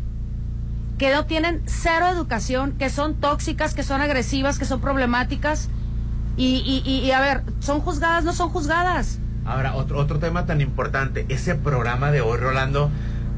que 1.02 1.12
no 1.12 1.26
tienen 1.26 1.62
cero 1.66 2.06
educación, 2.06 2.74
que 2.78 2.88
son 2.88 3.14
tóxicas, 3.16 3.74
que 3.74 3.82
son 3.82 4.00
agresivas, 4.00 4.60
que 4.60 4.64
son 4.64 4.80
problemáticas. 4.80 5.68
Y, 6.36 7.10
a 7.10 7.20
ver, 7.20 7.42
¿son 7.58 7.80
juzgadas? 7.80 8.22
No 8.22 8.32
son 8.32 8.50
juzgadas. 8.50 9.18
Ahora, 9.44 9.74
otro, 9.74 9.98
otro 9.98 10.20
tema 10.20 10.46
tan 10.46 10.60
importante, 10.60 11.26
ese 11.28 11.56
programa 11.56 12.12
de 12.12 12.20
hoy, 12.20 12.38
Rolando, 12.38 12.88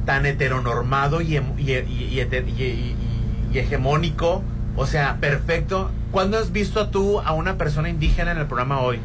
tan 0.04 0.26
heteronormado 0.26 1.22
y- 1.22 1.38
y- 1.38 2.96
y 3.50 3.58
hegemónico, 3.58 4.42
o 4.76 4.84
sea, 4.84 5.16
perfecto. 5.18 5.90
¿Cuándo 6.10 6.36
has 6.36 6.52
visto 6.52 6.90
tú 6.90 7.20
a 7.20 7.32
una 7.32 7.56
persona 7.56 7.88
indígena 7.88 8.32
en 8.32 8.38
el 8.40 8.46
programa 8.46 8.80
hoy? 8.80 8.98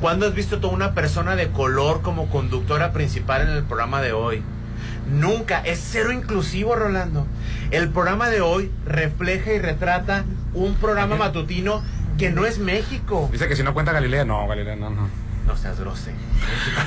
¿Cuándo 0.00 0.28
has 0.28 0.34
visto 0.34 0.60
tú 0.60 0.68
a 0.68 0.70
una 0.70 0.94
persona 0.94 1.34
de 1.34 1.48
color 1.50 2.02
como 2.02 2.28
conductora 2.30 2.92
principal 2.92 3.42
en 3.42 3.48
el 3.48 3.64
programa 3.64 4.00
de 4.00 4.12
hoy? 4.12 4.44
Nunca, 5.10 5.60
es 5.60 5.80
cero 5.90 6.12
inclusivo, 6.12 6.74
Rolando. 6.76 7.26
El 7.70 7.88
programa 7.88 8.28
de 8.28 8.40
hoy 8.40 8.70
refleja 8.86 9.52
y 9.52 9.58
retrata 9.58 10.24
un 10.54 10.74
programa 10.74 11.16
matutino 11.16 11.82
que 12.18 12.30
no 12.30 12.44
es 12.46 12.58
México. 12.58 13.28
Dice 13.32 13.48
que 13.48 13.56
si 13.56 13.62
no 13.62 13.74
cuenta 13.74 13.92
Galilea, 13.92 14.24
no, 14.24 14.46
Galilea, 14.46 14.76
no, 14.76 14.90
no. 14.90 15.08
No 15.46 15.56
seas 15.56 15.80
grosero. 15.80 16.16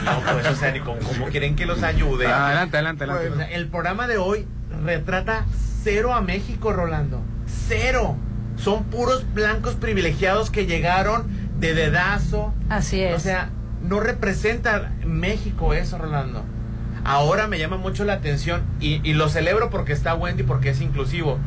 No, 0.04 0.22
pues, 0.34 0.46
o 0.48 0.56
sea, 0.56 0.72
ni 0.72 0.82
como, 0.82 1.00
como 1.00 1.28
quieren 1.28 1.56
que 1.56 1.66
los 1.66 1.82
ayude. 1.82 2.28
Ah, 2.28 2.48
adelante, 2.48 2.78
adelante, 2.78 3.04
adelante. 3.06 3.30
O 3.30 3.36
sea, 3.38 3.52
el 3.52 3.68
programa 3.68 4.08
de 4.08 4.18
hoy 4.18 4.46
retrata 4.86 5.46
cero 5.84 6.14
a 6.14 6.22
México, 6.22 6.72
Rolando. 6.72 7.22
Cero. 7.68 8.18
Son 8.58 8.84
puros 8.84 9.26
blancos 9.34 9.76
privilegiados 9.76 10.52
que 10.52 10.68
llegaron 10.68 11.28
de 11.60 11.74
dedazo. 11.74 12.54
Así 12.70 13.02
es. 13.02 13.16
O 13.16 13.20
sea, 13.20 13.50
no 13.82 14.00
representa 14.00 14.92
México 15.06 15.74
eso, 15.74 15.98
Rolando. 15.98 16.44
Ahora 17.04 17.47
me 17.47 17.58
llama 17.60 17.78
mucho 17.78 18.04
la 18.04 18.14
atención 18.14 18.62
y, 18.80 19.02
y 19.10 19.14
lo 19.14 19.28
celebro 19.30 19.70
porque 19.70 19.93
está 19.93 20.14
Wendy, 20.16 20.43
porque 20.43 20.70
es 20.70 20.82
inclusivo. 20.82 21.39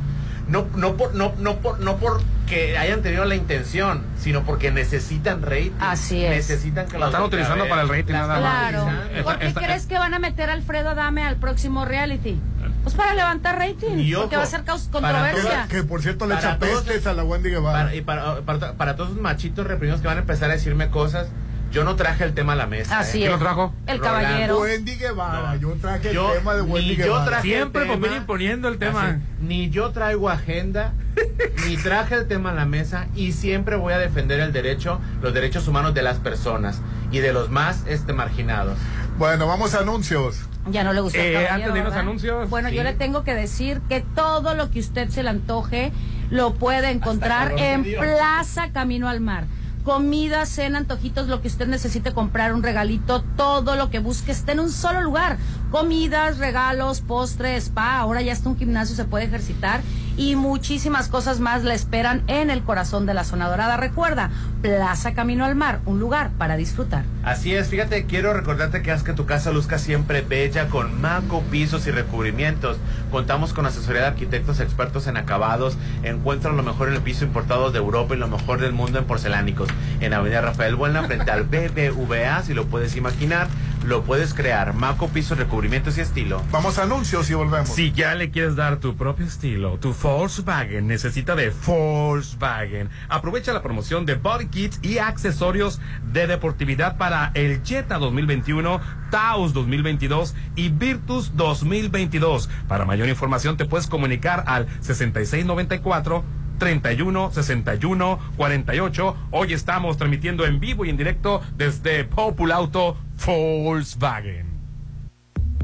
No, 0.49 0.67
no, 0.77 0.97
por, 0.97 1.15
no, 1.15 1.33
no, 1.39 1.57
por, 1.57 1.81
no 1.81 1.97
porque 1.97 2.77
hayan 2.77 3.01
tenido 3.01 3.25
la 3.25 3.35
intención, 3.35 4.03
sino 4.19 4.43
porque 4.43 4.71
necesitan 4.71 5.41
rating. 5.43 5.71
Así 5.81 6.23
es. 6.23 6.31
Necesitan 6.31 6.87
que 6.87 6.99
Lo 6.99 7.07
están 7.07 7.23
los 7.23 7.29
utilizando 7.29 7.67
para 7.67 7.83
el 7.83 7.89
rating, 7.89 8.13
La 8.13 8.27
nada 8.27 8.37
están 8.37 8.85
más. 8.85 9.09
Claro. 9.09 9.25
¿Por 9.25 9.39
qué 9.39 9.47
Esta- 9.47 9.61
crees 9.63 9.87
que 9.87 9.99
van 9.99 10.13
a 10.13 10.19
meter 10.19 10.51
a 10.51 10.53
Alfredo 10.53 10.91
Adame 10.91 11.23
al 11.23 11.37
próximo 11.37 11.85
reality? 11.87 12.39
Pues 12.83 12.95
para 12.95 13.15
levantar 13.15 13.57
rating. 13.59 13.99
Y 13.99 14.13
porque 14.13 14.37
ojo, 14.37 14.37
va 14.37 14.43
a 14.43 14.47
ser 14.47 14.65
controversia. 14.91 15.67
Que 15.71 15.83
por 15.85 16.03
cierto 16.03 16.27
le 16.27 16.35
echa 16.35 16.59
todos- 16.59 16.83
pestes 16.83 17.07
a 17.07 17.15
la 17.15 17.25
Wendy 17.25 17.49
Guevara. 17.49 17.85
Para, 17.85 17.95
y 17.95 18.03
para, 18.03 18.41
para, 18.43 18.73
para 18.75 18.97
todos 18.97 19.11
esos 19.11 19.23
machitos 19.23 19.67
reprimidos 19.67 20.03
que 20.03 20.09
van 20.09 20.19
a 20.19 20.21
empezar 20.21 20.51
a 20.51 20.53
decirme 20.53 20.91
cosas, 20.91 21.29
yo 21.75 21.85
no 21.85 21.97
traje 21.97 22.25
el 22.25 22.33
tema 22.35 22.53
a 22.55 22.57
la 22.57 22.67
mesa. 22.67 23.01
Así 23.01 23.19
¿eh? 23.19 23.21
¿Quién 23.23 23.33
lo 23.33 23.39
trajo? 23.39 23.75
El 23.87 23.99
Rolando. 23.99 24.21
caballero. 24.25 24.61
Wendy 24.61 24.95
Guevara. 24.97 25.53
No. 25.55 25.57
Yo 25.61 25.73
traje 25.81 26.15
Yo- 26.15 26.33
el 26.33 26.39
tema 26.39 26.55
de 26.55 26.63
Wendy 26.63 26.97
yo 26.97 27.05
Guevara. 27.05 27.25
traje- 27.27 27.43
Siempre 27.43 27.83
el 27.83 27.89
tema- 27.91 28.01
Popín 28.01 28.17
imponiendo 28.17 28.69
el 28.69 28.79
tema. 28.79 29.09
Así, 29.09 29.17
ni 29.41 29.71
yo 29.71 29.91
traigo 29.91 30.31
agenda, 30.31 30.93
ni 31.69 31.77
traje 31.77 32.15
el 32.15 32.27
tema 32.29 32.51
a 32.51 32.55
la 32.55 32.65
mesa 32.65 33.07
y 33.15 33.33
siempre 33.33 33.77
voy 33.77 33.93
a 33.93 33.99
defender 33.99 34.41
el 34.41 34.53
derecho, 34.53 35.01
los 35.21 35.35
derechos 35.35 35.69
humanos 35.69 35.93
de 35.95 36.03
las 36.03 36.19
personas 36.19 36.81
y 37.11 37.19
de 37.19 37.33
los 37.33 37.51
más 37.51 37.83
este 37.87 38.13
marginados. 38.13 38.79
Bueno, 39.19 39.47
vamos 39.47 39.75
a 39.75 39.81
anuncios. 39.81 40.41
Ya 40.71 40.83
no 40.83 40.93
le 40.95 41.01
gustó. 41.01 41.19
Eh, 41.19 41.47
antes 41.47 41.73
de 41.75 41.79
irnos 41.79 41.95
anuncios, 41.95 42.49
Bueno, 42.49 42.71
yo 42.71 42.83
le 42.85 42.95
tengo 42.95 43.23
que 43.23 43.35
decir 43.35 43.81
que 43.89 44.01
todo 44.01 44.55
lo 44.55 44.71
que 44.71 44.81
usted 44.81 45.11
se 45.11 45.23
le 45.23 45.29
antoje 45.29 45.93
lo 46.31 46.55
puede 46.55 46.91
encontrar 46.91 47.53
en 47.59 47.83
me. 47.83 47.93
Plaza 47.99 48.71
Camino 48.73 49.09
al 49.09 49.21
Mar. 49.21 49.45
Comida, 49.85 50.47
cena, 50.47 50.79
antojitos, 50.79 51.29
lo 51.29 51.43
que 51.43 51.49
usted 51.49 51.67
necesite 51.67 52.15
comprar, 52.15 52.55
un 52.55 52.63
regalito, 52.63 53.23
todo 53.37 53.77
lo 53.77 53.91
que 53.91 53.99
busque 53.99 54.33
está 54.33 54.53
en 54.53 54.61
un 54.61 54.71
solo 54.71 55.03
lugar. 55.03 55.37
Comidas, 55.71 56.39
regalos, 56.39 57.03
postres, 57.03 57.65
spa, 57.65 57.99
ahora 57.99 58.23
ya 58.23 58.33
está 58.33 58.49
un 58.49 58.57
gimnasio, 58.57 58.97
se 58.97 59.05
puede 59.05 59.27
ejercitar 59.27 59.83
y 60.17 60.37
muchísimas 60.37 61.09
cosas 61.09 61.41
más 61.41 61.65
le 61.65 61.75
esperan 61.75 62.23
en 62.27 62.51
el 62.51 62.63
corazón 62.63 63.07
de 63.07 63.15
la 63.15 63.25
zona 63.25 63.49
dorada. 63.49 63.77
Recuerda, 63.77 64.31
Plaza 64.63 65.15
Camino 65.15 65.45
al 65.45 65.55
Mar, 65.55 65.81
un 65.87 65.99
lugar 65.99 66.31
para 66.39 66.57
disfrutar. 66.57 67.05
Así 67.25 67.55
es, 67.55 67.69
fíjate, 67.69 68.07
quiero 68.07 68.33
recordarte 68.33 68.83
que 68.83 68.91
haz 68.91 69.03
que 69.03 69.13
tu 69.13 69.27
casa 69.27 69.51
luzca 69.51 69.79
siempre 69.79 70.23
bella 70.23 70.69
con 70.69 71.01
Maco 71.01 71.43
Pisos 71.51 71.87
y 71.87 71.91
Recubrimientos. 71.91 72.79
Contamos 73.11 73.53
con 73.53 73.67
asesoría 73.67 74.03
de 74.03 74.09
arquitectos 74.09 74.61
expertos 74.61 75.07
en 75.07 75.17
acabados. 75.17 75.77
Encuentra 76.03 76.53
lo 76.53 76.63
mejor 76.63 76.89
en 76.89 76.95
el 76.95 77.03
piso 77.03 77.25
importados 77.25 77.73
de 77.73 77.79
Europa 77.79 78.15
y 78.15 78.19
lo 78.19 78.29
mejor 78.29 78.61
del 78.61 78.73
mundo 78.73 78.99
en 78.99 79.05
porcelánicos. 79.05 79.69
En 80.01 80.15
Avenida 80.15 80.41
Rafael 80.41 80.77
Buena, 80.77 81.05
frente 81.05 81.31
al 81.31 81.45
BBVA, 81.45 82.43
si 82.43 82.55
lo 82.55 82.67
puedes 82.67 82.97
imaginar, 82.97 83.49
lo 83.85 84.03
puedes 84.03 84.35
crear. 84.35 84.75
Maco 84.75 85.09
Pisos, 85.09 85.39
Recubrimientos 85.39 85.99
y 85.99 86.01
Estilo. 86.01 86.43
Vamos 86.51 86.79
a 86.79 86.83
anuncios 86.85 87.31
y 87.31 87.35
volvemos. 87.35 87.69
Si 87.69 87.93
ya 87.93 88.15
le 88.15 88.31
quieres 88.31 88.57
dar 88.57 88.79
tu 88.79 88.97
propio 88.97 89.27
estilo, 89.27 89.79
tu 89.79 89.93
Volkswagen 89.93 90.87
necesita 90.87 91.35
de 91.35 91.53
Volkswagen. 91.67 92.89
Aprovecha 93.09 93.53
la 93.53 93.63
promoción 93.63 94.07
de 94.07 94.15
Body 94.15 94.47
Kits 94.47 94.81
y 94.83 94.99
accesorios 94.99 95.81
de 96.13 96.27
deportividad 96.27 96.97
para 96.97 97.31
el 97.35 97.63
Jetta 97.63 97.99
2021, 97.99 98.81
Taos 99.11 99.53
2022 99.53 100.35
y 100.57 100.69
Virtus 100.71 101.37
2022. 101.37 102.49
Para 102.69 102.85
mayor 102.85 103.09
información 103.09 103.57
te 103.57 103.65
puedes 103.65 103.87
comunicar 103.87 104.45
al 104.47 104.67
6694 104.81 106.44
31 106.59 107.33
61 107.33 108.19
48. 108.37 109.17
Hoy 109.31 109.53
estamos 109.53 109.97
transmitiendo 109.97 110.45
en 110.47 110.59
vivo 110.61 110.85
y 110.85 110.91
en 110.91 110.97
directo 110.97 111.43
desde 111.57 112.05
Populauto 112.05 112.97
Volkswagen. 113.27 114.55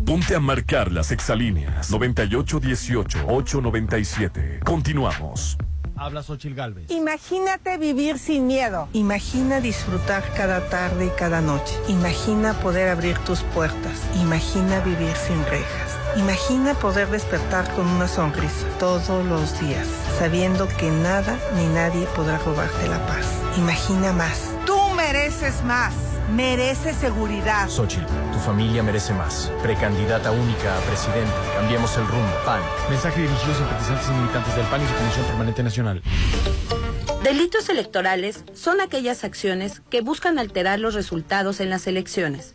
Ponte 0.04 0.34
a 0.34 0.40
marcar 0.40 0.90
las 0.90 1.12
exalíneas 1.12 1.92
9818-897. 1.92 4.64
Continuamos. 4.64 5.56
Habla 6.00 6.22
Xochil 6.22 6.54
Galvez. 6.54 6.90
Imagínate 6.90 7.76
vivir 7.76 8.18
sin 8.18 8.46
miedo. 8.46 8.88
Imagina 8.94 9.60
disfrutar 9.60 10.24
cada 10.34 10.66
tarde 10.70 11.06
y 11.06 11.10
cada 11.10 11.42
noche. 11.42 11.76
Imagina 11.88 12.54
poder 12.54 12.88
abrir 12.88 13.18
tus 13.18 13.42
puertas. 13.42 14.00
Imagina 14.16 14.80
vivir 14.80 15.14
sin 15.14 15.44
rejas. 15.44 15.99
Imagina 16.16 16.74
poder 16.74 17.08
despertar 17.08 17.72
con 17.74 17.86
una 17.86 18.08
sonrisa 18.08 18.66
todos 18.80 19.24
los 19.26 19.60
días, 19.60 19.86
sabiendo 20.18 20.66
que 20.66 20.90
nada 20.90 21.38
ni 21.54 21.66
nadie 21.66 22.04
podrá 22.16 22.38
robarte 22.38 22.88
la 22.88 22.98
paz. 23.06 23.26
Imagina 23.56 24.12
más. 24.12 24.50
Tú 24.66 24.76
mereces 24.96 25.62
más. 25.62 25.94
Mereces 26.34 26.96
seguridad. 26.96 27.68
Xochitl, 27.68 28.06
tu 28.32 28.38
familia 28.40 28.82
merece 28.82 29.12
más. 29.14 29.52
Precandidata 29.62 30.32
única 30.32 30.76
a 30.76 30.80
presidente. 30.80 31.32
Cambiemos 31.54 31.96
el 31.96 32.06
rumbo. 32.06 32.32
PAN. 32.44 32.60
Mensaje 32.88 33.22
dirigido 33.22 33.52
a 33.52 33.56
simpatizantes 33.56 34.08
y 34.08 34.12
militantes 34.12 34.56
del 34.56 34.66
PAN 34.66 34.82
y 34.82 34.88
su 34.88 34.94
Comisión 34.94 35.26
Permanente 35.26 35.62
Nacional. 35.62 36.02
Delitos 37.22 37.68
electorales 37.68 38.44
son 38.54 38.80
aquellas 38.80 39.24
acciones 39.24 39.82
que 39.90 40.00
buscan 40.00 40.38
alterar 40.38 40.80
los 40.80 40.94
resultados 40.94 41.60
en 41.60 41.70
las 41.70 41.86
elecciones. 41.86 42.54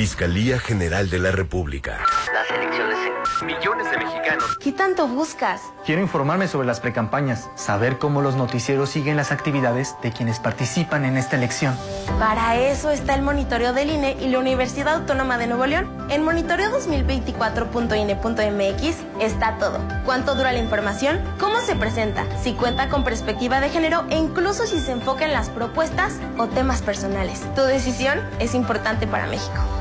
Fiscalía 0.00 0.58
General 0.58 1.10
de 1.10 1.18
la 1.18 1.30
República. 1.30 1.98
Las 2.32 2.50
elecciones 2.58 2.96
en 3.06 3.12
millones 3.46 3.90
de 3.90 3.98
mexicanos. 3.98 4.56
¿Qué 4.58 4.72
tanto 4.72 5.06
buscas? 5.06 5.60
Quiero 5.84 6.00
informarme 6.00 6.48
sobre 6.48 6.66
las 6.66 6.80
precampañas, 6.80 7.50
saber 7.54 7.98
cómo 7.98 8.22
los 8.22 8.34
noticieros 8.34 8.88
siguen 8.88 9.18
las 9.18 9.30
actividades 9.30 9.94
de 10.02 10.10
quienes 10.10 10.38
participan 10.38 11.04
en 11.04 11.18
esta 11.18 11.36
elección. 11.36 11.76
Para 12.18 12.56
eso 12.56 12.90
está 12.90 13.14
el 13.14 13.20
monitoreo 13.20 13.74
del 13.74 13.90
INE 13.90 14.16
y 14.20 14.28
la 14.28 14.38
Universidad 14.38 14.94
Autónoma 14.94 15.36
de 15.36 15.48
Nuevo 15.48 15.66
León. 15.66 15.86
En 16.10 16.24
monitoreo2024.ine.mx 16.24 18.96
está 19.20 19.58
todo. 19.58 19.80
¿Cuánto 20.06 20.34
dura 20.34 20.52
la 20.52 20.60
información? 20.60 21.20
¿Cómo 21.38 21.60
se 21.60 21.76
presenta? 21.76 22.24
Si 22.42 22.54
cuenta 22.54 22.88
con 22.88 23.04
perspectiva 23.04 23.60
de 23.60 23.68
género 23.68 24.06
e 24.08 24.16
incluso 24.16 24.66
si 24.66 24.80
se 24.80 24.92
enfoca 24.92 25.26
en 25.26 25.32
las 25.32 25.50
propuestas 25.50 26.14
o 26.38 26.46
temas 26.46 26.80
personales. 26.82 27.42
Tu 27.54 27.60
decisión 27.62 28.18
es 28.38 28.54
importante 28.54 29.06
para 29.06 29.26
México. 29.26 29.60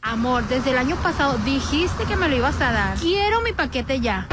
Amor, 0.00 0.46
desde 0.48 0.70
el 0.70 0.78
año 0.78 0.96
pasado 0.96 1.38
dijiste 1.44 2.04
que 2.04 2.16
me 2.16 2.28
lo 2.28 2.36
ibas 2.36 2.60
a 2.60 2.72
dar. 2.72 2.98
Quiero 2.98 3.40
mi 3.40 3.52
paquete 3.52 4.00
ya. 4.00 4.28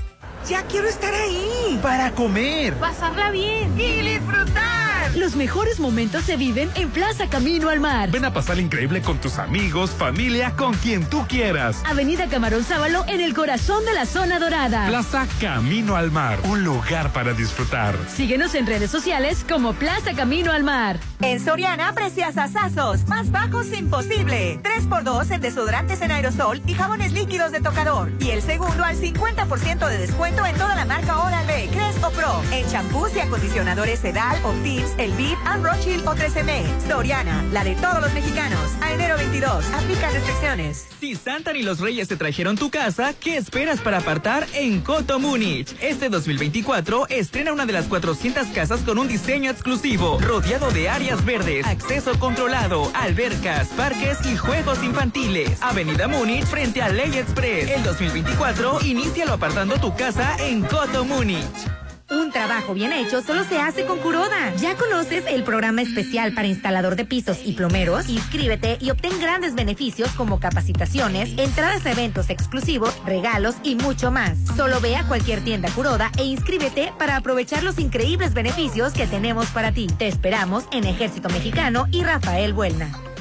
Ya 0.48 0.62
quiero 0.62 0.86
estar 0.88 1.12
ahí. 1.12 1.78
Para 1.82 2.12
comer. 2.12 2.74
Pasarla 2.74 3.30
bien. 3.30 3.72
Y 3.78 4.00
disfrutar. 4.02 5.16
Los 5.16 5.34
mejores 5.34 5.80
momentos 5.80 6.24
se 6.24 6.36
viven 6.36 6.70
en 6.74 6.90
Plaza 6.90 7.28
Camino 7.28 7.68
al 7.68 7.80
Mar. 7.80 8.10
Ven 8.10 8.24
a 8.24 8.32
pasar 8.32 8.58
increíble 8.58 9.02
con 9.02 9.18
tus 9.18 9.38
amigos, 9.38 9.90
familia, 9.90 10.52
con 10.56 10.74
quien 10.74 11.08
tú 11.08 11.26
quieras. 11.26 11.82
Avenida 11.86 12.26
Camarón 12.28 12.64
Sábalo 12.64 13.04
en 13.08 13.20
el 13.20 13.34
corazón 13.34 13.84
de 13.84 13.94
la 13.94 14.04
zona 14.04 14.38
dorada. 14.38 14.86
Plaza 14.88 15.26
Camino 15.40 15.96
al 15.96 16.10
Mar, 16.10 16.38
un 16.44 16.64
lugar 16.64 17.12
para 17.12 17.32
disfrutar. 17.32 17.96
Síguenos 18.08 18.54
en 18.54 18.66
redes 18.66 18.90
sociales 18.90 19.44
como 19.48 19.72
Plaza 19.72 20.12
Camino 20.14 20.52
al 20.52 20.64
Mar. 20.64 20.98
En 21.22 21.40
Soriana, 21.40 21.92
precias 21.92 22.36
asazos. 22.36 23.06
Más 23.08 23.30
bajos 23.30 23.72
imposible. 23.72 24.60
3x2 24.62 25.30
en 25.32 25.40
desodorantes 25.40 26.00
en 26.02 26.12
aerosol 26.12 26.60
y 26.66 26.74
jabones 26.74 27.12
líquidos 27.12 27.52
de 27.52 27.60
tocador. 27.60 28.12
Y 28.20 28.30
el 28.30 28.42
segundo 28.42 28.84
al 28.84 28.96
50% 28.96 29.88
de 29.88 29.98
descuento 29.98 30.25
en 30.26 30.56
toda 30.56 30.74
la 30.74 30.84
marca 30.84 31.18
Oral-B, 31.20 31.68
Pro. 32.10 32.42
En 32.52 32.68
champús 32.70 33.14
y 33.14 33.20
acondicionadores 33.20 34.00
Sedal, 34.00 34.44
Optims, 34.44 34.92
El 34.98 35.12
and 35.44 35.64
Rothschild 35.64 36.06
o 36.06 36.14
3M. 36.14 36.64
Soriana, 36.88 37.42
la 37.52 37.64
de 37.64 37.74
todos 37.76 38.00
los 38.00 38.12
mexicanos. 38.12 38.60
A 38.80 38.92
enero 38.92 39.16
22. 39.16 39.64
Aplica 39.72 40.10
restricciones. 40.10 40.86
Si 41.00 41.14
Santa 41.14 41.56
y 41.56 41.62
los 41.62 41.80
Reyes 41.80 42.08
te 42.08 42.16
trajeron 42.16 42.56
tu 42.56 42.70
casa, 42.70 43.14
¿qué 43.14 43.36
esperas 43.36 43.80
para 43.80 43.98
apartar 43.98 44.46
en 44.54 44.80
Coto 44.80 45.18
Múnich? 45.18 45.74
Este 45.80 46.08
2024 46.08 47.08
estrena 47.08 47.52
una 47.52 47.66
de 47.66 47.72
las 47.72 47.86
400 47.86 48.48
casas 48.48 48.80
con 48.80 48.98
un 48.98 49.08
diseño 49.08 49.50
exclusivo, 49.50 50.18
rodeado 50.20 50.70
de 50.70 50.88
áreas 50.88 51.24
verdes, 51.24 51.66
acceso 51.66 52.18
controlado, 52.18 52.90
albercas, 52.94 53.68
parques 53.68 54.18
y 54.26 54.36
juegos 54.36 54.82
infantiles. 54.82 55.62
Avenida 55.62 56.08
Múnich 56.08 56.44
frente 56.44 56.82
a 56.82 56.88
Ley 56.88 57.16
Express. 57.16 57.70
El 57.70 57.82
2024 57.82 58.80
inícialo 58.82 59.32
apartando 59.32 59.76
tu 59.78 59.94
casa 59.96 60.36
en 60.38 60.62
Coto 60.62 61.04
Múnich. 61.04 61.85
Un 62.08 62.30
trabajo 62.30 62.72
bien 62.72 62.92
hecho 62.92 63.20
solo 63.20 63.42
se 63.44 63.58
hace 63.58 63.84
con 63.84 63.98
Curoda. 63.98 64.54
¿Ya 64.56 64.76
conoces 64.76 65.24
el 65.26 65.42
programa 65.42 65.82
especial 65.82 66.34
para 66.34 66.46
instalador 66.46 66.94
de 66.94 67.04
pisos 67.04 67.38
y 67.44 67.52
plomeros? 67.52 68.08
Inscríbete 68.08 68.78
y 68.80 68.90
obtén 68.90 69.18
grandes 69.20 69.54
beneficios 69.56 70.10
como 70.10 70.38
capacitaciones, 70.38 71.36
entradas 71.36 71.84
a 71.84 71.90
eventos 71.90 72.30
exclusivos, 72.30 72.96
regalos 73.04 73.56
y 73.64 73.74
mucho 73.74 74.12
más. 74.12 74.38
Solo 74.56 74.80
ve 74.80 74.94
a 74.94 75.06
cualquier 75.08 75.42
tienda 75.42 75.68
Curoda 75.70 76.12
e 76.16 76.24
inscríbete 76.24 76.92
para 76.96 77.16
aprovechar 77.16 77.64
los 77.64 77.78
increíbles 77.80 78.34
beneficios 78.34 78.92
que 78.92 79.08
tenemos 79.08 79.48
para 79.48 79.72
ti. 79.72 79.88
Te 79.98 80.06
esperamos 80.06 80.64
en 80.70 80.84
Ejército 80.84 81.28
Mexicano 81.28 81.86
y 81.90 82.04
Rafael 82.04 82.52
Buelna. 82.52 83.15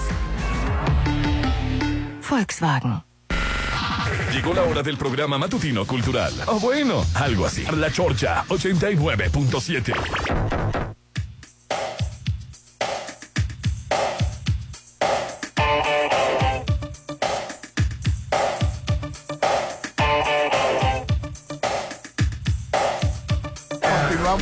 Volkswagen. 2.28 3.02
Llegó 4.32 4.52
la 4.52 4.62
hora 4.62 4.82
del 4.82 4.98
programa 4.98 5.38
matutino 5.38 5.86
cultural. 5.86 6.32
O 6.46 6.60
bueno, 6.60 7.02
algo 7.14 7.46
así. 7.46 7.64
La 7.74 7.90
Chorcha 7.90 8.44
89.7. 8.48 10.97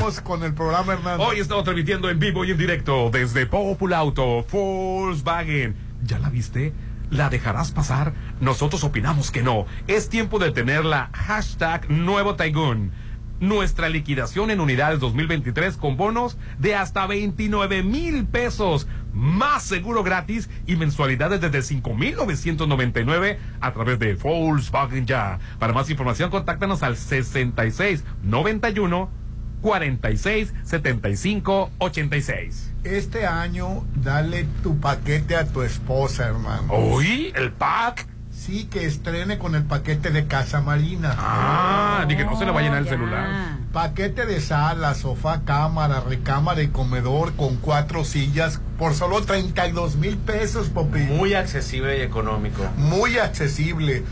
Con 0.07 0.45
el 0.45 0.55
programa, 0.55 0.93
Hernán. 0.93 1.19
Hoy 1.19 1.41
estamos 1.41 1.65
transmitiendo 1.65 2.09
en 2.09 2.21
vivo 2.21 2.45
y 2.45 2.53
en 2.53 2.57
directo 2.57 3.11
desde 3.11 3.45
Populauto, 3.45 4.47
Volkswagen. 4.53 5.75
¿Ya 6.05 6.21
la 6.21 6.31
viste? 6.31 6.73
¿La 7.11 7.29
dejarás 7.29 7.73
pasar? 7.73 8.13
Nosotros 8.41 8.85
opinamos 8.85 9.33
que 9.33 9.43
no. 9.43 9.67
Es 9.89 10.09
tiempo 10.09 10.39
de 10.39 10.53
tenerla. 10.53 11.11
Hashtag 11.13 11.91
Nuevo 11.91 12.37
Taigun. 12.37 12.93
Nuestra 13.41 13.89
liquidación 13.89 14.53
en 14.53 14.61
unidades 14.61 15.01
2023 15.01 15.77
con 15.77 15.97
bonos 15.97 16.39
de 16.61 16.77
hasta 16.77 17.05
29 17.09 17.83
mil 17.83 18.27
pesos. 18.27 18.87
Más 19.13 19.65
seguro 19.65 20.05
gratis 20.05 20.49
y 20.69 20.77
mensualidades 20.77 21.41
desde 21.41 21.63
5,999 21.63 23.41
a 23.61 23.73
través 23.73 23.99
de 23.99 24.15
Volkswagen 24.15 25.05
Ya. 25.05 25.41
Para 25.59 25.73
más 25.73 25.91
información, 25.91 26.31
contáctanos 26.31 26.85
al 26.85 26.97
6691 26.97 29.26
46 29.67 30.55
75 30.63 31.73
86. 31.79 32.73
Este 32.85 33.27
año, 33.27 33.85
dale 33.97 34.47
tu 34.63 34.79
paquete 34.79 35.35
a 35.35 35.45
tu 35.45 35.63
esposa, 35.63 36.27
hermano. 36.27 36.73
¿Oí? 36.73 37.33
¿El 37.35 37.51
pack? 37.51 38.07
Sí, 38.31 38.67
que 38.67 38.87
estrene 38.87 39.39
con 39.39 39.57
el 39.57 39.65
paquete 39.65 40.11
de 40.11 40.29
Casa 40.29 40.61
Marina. 40.61 41.17
Ah, 41.19 42.05
ni 42.07 42.17
que 42.17 42.25
no 42.25 42.39
se 42.39 42.45
le 42.45 42.53
vaya 42.53 42.69
a 42.69 42.71
llenar 42.71 42.83
el 42.85 42.89
celular. 42.89 43.59
Paquete 43.73 44.25
de 44.25 44.41
sala, 44.41 44.95
sofá, 44.95 45.43
cámara, 45.45 45.99
recámara 45.99 46.63
y 46.63 46.69
comedor 46.69 47.35
con 47.35 47.57
cuatro 47.57 48.05
sillas 48.05 48.61
por 48.79 48.95
solo 48.95 49.23
32 49.23 49.97
mil 49.97 50.17
pesos, 50.17 50.69
Popi. 50.69 51.01
Muy 51.01 51.35
accesible 51.35 51.99
y 51.99 52.03
económico. 52.03 52.63
Muy 52.77 53.19
accesible. 53.19 54.05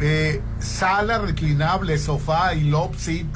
Eh, 0.00 0.40
sala 0.58 1.18
reclinable, 1.18 1.98
sofá 1.98 2.54
y 2.54 2.62
love 2.62 2.96
seat. 2.96 3.26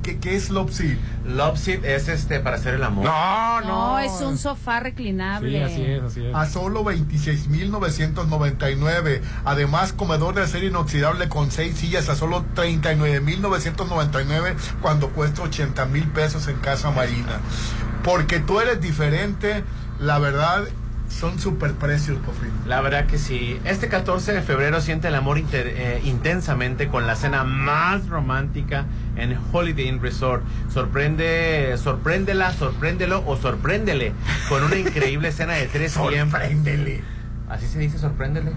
¿Qué, 0.00 0.18
qué 0.18 0.36
es 0.36 0.50
love 0.50 0.72
seat? 0.72 0.96
Love 1.26 1.58
seat 1.58 1.84
es 1.84 2.08
este 2.08 2.40
para 2.40 2.56
hacer 2.56 2.74
el 2.74 2.82
amor. 2.82 3.04
No, 3.04 3.60
No, 3.60 3.98
es 3.98 4.12
un 4.20 4.38
sofá 4.38 4.80
reclinable. 4.80 5.62
así 5.64 5.82
es. 5.82 6.02
A 6.34 6.46
solo 6.46 6.84
26,999. 6.84 9.22
Además, 9.44 9.92
comedor 9.92 10.34
de 10.34 10.42
acero 10.42 10.66
inoxidable 10.66 11.28
con 11.28 11.50
seis 11.50 11.76
sillas 11.76 12.08
a 12.08 12.14
solo 12.16 12.44
39,999 12.54 14.56
cuando 14.80 15.10
cuesta 15.10 15.42
80 15.42 15.84
mil 15.86 16.06
pesos 16.08 16.48
en 16.48 16.56
Casa 16.56 16.90
Marina. 16.90 17.40
Porque 18.04 18.40
tú 18.40 18.60
eres 18.60 18.80
diferente, 18.80 19.64
la 20.00 20.18
verdad, 20.18 20.64
son 21.18 21.38
super 21.38 21.72
precios. 21.72 22.18
La 22.66 22.80
verdad 22.80 23.06
que 23.06 23.18
sí. 23.18 23.58
Este 23.64 23.88
14 23.88 24.32
de 24.32 24.42
febrero 24.42 24.80
siente 24.80 25.08
el 25.08 25.14
amor 25.14 25.38
inter- 25.38 25.72
eh, 25.76 26.00
intensamente 26.04 26.88
con 26.88 27.06
la 27.06 27.14
cena 27.16 27.44
más 27.44 28.08
romántica 28.08 28.86
en 29.16 29.38
Holiday 29.52 29.88
Inn 29.88 30.00
Resort. 30.02 30.42
Sorprende, 30.72 31.74
sorpréndela, 31.78 32.52
sorpréndelo 32.52 33.22
o 33.26 33.36
sorpréndele 33.36 34.12
con 34.48 34.62
una 34.64 34.76
increíble 34.76 35.32
cena 35.32 35.54
de 35.54 35.66
tres 35.66 35.92
tiempos. 35.94 36.40
Sorpréndele. 36.40 37.02
Así 37.52 37.66
se 37.66 37.80
dice, 37.80 37.98
sorpréndele. 37.98 38.52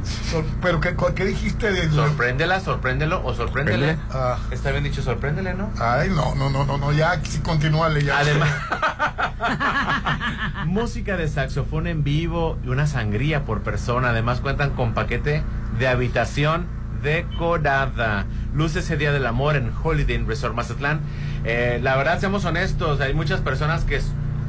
¿Pero 0.61 0.79
qué, 0.79 0.95
qué 1.15 1.25
dijiste 1.25 1.69
de 1.69 1.89
Sorpréndela, 1.89 2.61
sorpréndelo 2.61 3.25
o 3.25 3.33
sorpréndele. 3.33 3.97
Ah. 4.09 4.37
Está 4.51 4.71
bien 4.71 4.85
dicho, 4.85 5.01
sorpréndele, 5.01 5.53
¿no? 5.53 5.69
Ay, 5.81 6.09
no, 6.09 6.33
no, 6.35 6.49
no, 6.49 6.63
no, 6.63 6.77
no, 6.77 6.93
ya, 6.93 7.19
sí, 7.25 7.39
continúale 7.39 8.05
ya. 8.05 8.19
Además, 8.19 8.49
música 10.65 11.17
de 11.17 11.27
saxofón 11.27 11.87
en 11.87 12.05
vivo 12.05 12.57
y 12.63 12.69
una 12.69 12.87
sangría 12.87 13.43
por 13.43 13.63
persona. 13.63 14.11
Además 14.11 14.39
cuentan 14.39 14.69
con 14.69 14.93
paquete 14.93 15.43
de 15.77 15.87
habitación 15.89 16.65
decorada. 17.03 18.27
Luce 18.53 18.79
ese 18.79 18.95
día 18.95 19.11
del 19.11 19.25
amor 19.25 19.57
en 19.57 19.73
Holiday 19.83 20.15
Inn 20.15 20.25
Resort 20.25 20.55
Mazatlán. 20.55 21.01
Eh, 21.43 21.81
la 21.83 21.97
verdad, 21.97 22.21
seamos 22.21 22.45
honestos, 22.45 23.01
hay 23.01 23.13
muchas 23.13 23.41
personas 23.41 23.83
que 23.83 23.97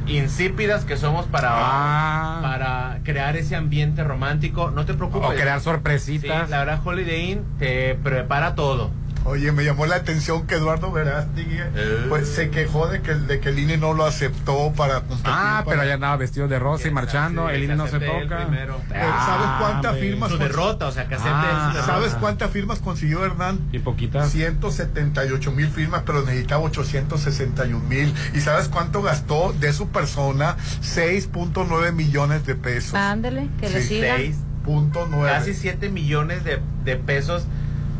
insípidas 0.07 0.85
que 0.85 0.97
somos 0.97 1.25
para, 1.25 1.49
Ah. 1.51 2.39
para 2.41 2.99
crear 3.03 3.35
ese 3.37 3.55
ambiente 3.55 4.03
romántico. 4.03 4.71
No 4.71 4.85
te 4.85 4.93
preocupes. 4.93 5.29
O 5.29 5.33
crear 5.33 5.59
sorpresitas. 5.59 6.45
Sí, 6.45 6.51
la 6.51 6.59
verdad, 6.59 6.79
Holiday 6.83 7.31
Inn 7.31 7.43
te 7.59 7.95
prepara 7.95 8.55
todo. 8.55 8.91
Oye, 9.27 9.51
me 9.51 9.65
llamó 9.65 9.85
la 9.85 9.95
atención 9.97 10.47
que 10.47 10.55
Eduardo 10.55 10.89
Verástegui 10.91 11.59
pues, 12.07 12.29
se 12.29 12.49
quejó 12.49 12.87
de 12.87 13.01
que, 13.01 13.13
de 13.13 13.39
que 13.41 13.49
el 13.49 13.59
INE 13.59 13.77
no 13.77 13.93
lo 13.93 14.05
aceptó 14.05 14.71
para 14.73 15.01
competir. 15.01 15.25
Ah, 15.25 15.63
para- 15.65 15.69
pero 15.69 15.81
allá 15.81 15.93
andaba 15.95 16.15
vestido 16.15 16.47
de 16.47 16.57
rosa 16.59 16.87
y 16.87 16.91
marchando. 16.91 17.49
El 17.49 17.63
INE 17.63 17.75
no 17.75 17.87
se 17.87 17.99
toca. 17.99 18.45
primero. 18.47 18.79
Pero 18.87 19.03
¿Sabes 19.25 19.47
cuántas 19.59 19.97
firmas? 19.97 20.31
Su 20.31 20.37
derrota, 20.37 20.87
o 20.87 20.91
sea, 20.91 21.07
que 21.09 21.15
acepte 21.15 21.29
Ah. 21.33 21.83
¿Sabes 21.85 22.13
cuántas 22.15 22.51
firmas 22.51 22.79
consiguió 22.79 23.25
Hernán? 23.25 23.59
Y 23.73 23.79
poquitas. 23.79 24.31
178 24.31 25.51
mil 25.51 25.67
firmas, 25.69 26.03
pero 26.05 26.21
necesitaba 26.23 26.61
861 26.63 27.83
mil. 27.87 28.13
¿Y 28.33 28.39
sabes 28.39 28.69
cuánto 28.69 29.01
gastó 29.01 29.53
de 29.59 29.73
su 29.73 29.89
persona? 29.89 30.55
6.9 30.81 31.91
millones 31.91 32.45
de 32.45 32.55
pesos. 32.55 32.93
Ándele, 32.95 33.49
que 33.59 33.69
le 33.69 33.81
Sí, 33.81 33.87
siga. 33.95 34.17
6.9. 34.17 35.27
Casi 35.29 35.53
7 35.53 35.89
millones 35.89 36.43
de, 36.43 36.59
de 36.85 36.95
pesos. 36.95 37.43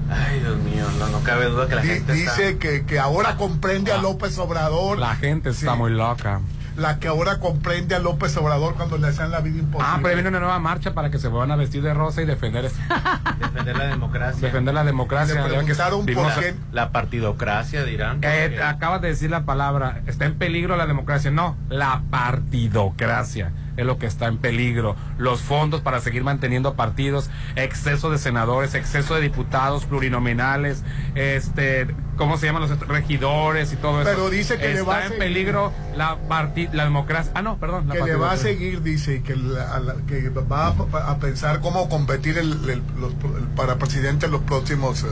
Ay, 0.09 0.39
Dios 0.39 0.57
mío, 0.59 0.85
no, 0.99 1.07
no 1.09 1.19
cabe 1.21 1.45
duda 1.45 1.67
que 1.67 1.75
la 1.75 1.81
Di- 1.81 1.89
gente 1.89 2.13
dice 2.13 2.49
está... 2.49 2.59
que, 2.59 2.85
que 2.85 2.99
ahora 2.99 3.35
comprende 3.35 3.91
a 3.91 3.97
López 3.97 4.37
Obrador. 4.37 4.97
La 4.99 5.15
gente 5.15 5.49
está 5.49 5.73
Sí. 5.73 5.77
muy 5.77 5.91
loca. 5.91 6.41
La 6.77 6.99
que 6.99 7.07
ahora 7.07 7.39
comprende 7.39 7.95
a 7.95 7.99
López 7.99 8.37
Obrador 8.37 8.75
cuando 8.75 8.99
le 8.99 9.07
hacían 9.07 9.31
la 9.31 9.39
vida 9.41 9.57
imposible. 9.57 9.89
Ah, 9.91 9.99
pero 10.01 10.13
viene 10.13 10.29
una 10.29 10.39
nueva 10.39 10.59
marcha 10.59 10.93
para 10.93 11.09
que 11.09 11.17
se 11.17 11.27
vuelvan 11.27 11.49
a 11.51 11.55
vestir 11.55 11.81
de 11.81 11.91
rosa 11.93 12.21
y 12.21 12.25
defender, 12.25 12.69
defender 13.39 13.75
la 13.77 13.85
democracia. 13.87 14.41
defender 14.47 14.73
la 14.75 14.83
democracia. 14.83 15.33
Le 15.35 15.41
que 15.41 15.47
preguntaron 15.49 16.05
vivimos- 16.05 16.33
por 16.33 16.43
qué. 16.43 16.55
La 16.71 16.91
partidocracia, 16.91 17.83
dirán. 17.83 18.19
Eh, 18.21 18.49
porque- 18.49 18.61
acabas 18.63 19.01
de 19.01 19.07
decir 19.07 19.31
la 19.31 19.43
palabra, 19.43 20.01
está 20.05 20.25
en 20.25 20.35
peligro 20.35 20.77
la 20.77 20.85
democracia. 20.85 21.31
No, 21.31 21.57
la 21.69 22.03
partidocracia 22.11 23.51
es 23.77 23.85
lo 23.85 23.97
que 23.97 24.05
está 24.07 24.27
en 24.27 24.37
peligro. 24.37 24.95
Los 25.17 25.41
fondos 25.41 25.81
para 25.81 26.01
seguir 26.01 26.23
manteniendo 26.23 26.73
partidos, 26.75 27.29
exceso 27.55 28.09
de 28.09 28.17
senadores, 28.17 28.73
exceso 28.73 29.15
de 29.15 29.21
diputados 29.21 29.85
plurinominales, 29.85 30.83
este, 31.15 31.87
¿cómo 32.17 32.37
se 32.37 32.47
llaman 32.47 32.63
los 32.63 32.79
regidores 32.87 33.71
y 33.73 33.75
todo 33.77 34.01
eso? 34.01 34.09
Pero 34.09 34.29
dice 34.29 34.57
que 34.57 34.67
le 34.69 34.73
está 34.79 34.83
va 34.85 34.95
a 34.97 35.01
en 35.03 35.07
seguir. 35.09 35.19
peligro 35.19 35.71
la 35.95 36.17
parti- 36.27 36.69
la 36.73 36.83
democracia. 36.83 37.31
Ah, 37.35 37.41
no, 37.41 37.57
perdón. 37.57 37.87
la 37.87 37.93
que 37.95 38.03
le 38.03 38.15
va 38.15 38.31
a 38.31 38.37
seguir, 38.37 38.81
dice, 38.81 39.21
que, 39.23 39.35
la- 39.35 39.95
que 40.07 40.29
va 40.29 40.67
a, 40.67 41.11
a 41.11 41.17
pensar 41.19 41.61
cómo 41.61 41.87
competir 41.89 42.37
el, 42.37 42.51
el- 42.69 42.81
los- 42.99 43.13
el 43.37 43.47
para 43.55 43.77
presidente 43.77 44.25
en 44.25 44.31
los 44.31 44.41
próximos 44.41 45.03
eh, 45.03 45.07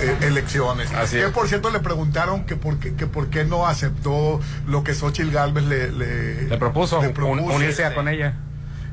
eh, 0.00 0.16
elecciones. 0.22 0.92
Así 0.92 1.16
que 1.16 1.28
por 1.28 1.48
cierto 1.48 1.70
le 1.70 1.80
preguntaron 1.80 2.44
que 2.44 2.56
por 2.56 2.78
qué, 2.78 2.94
que 2.94 3.06
por 3.06 3.28
qué 3.28 3.44
no 3.44 3.66
aceptó 3.66 4.40
lo 4.66 4.84
que 4.84 4.94
Xochitl 4.94 5.30
Galvez 5.30 5.64
le, 5.64 5.90
le, 5.92 6.42
Le 6.48 6.58
propuso, 6.58 7.00
le 7.00 7.08
un- 7.08 7.14
propuso. 7.14 7.54
unirse 7.56 7.92
con 7.94 8.08
ella. 8.08 8.34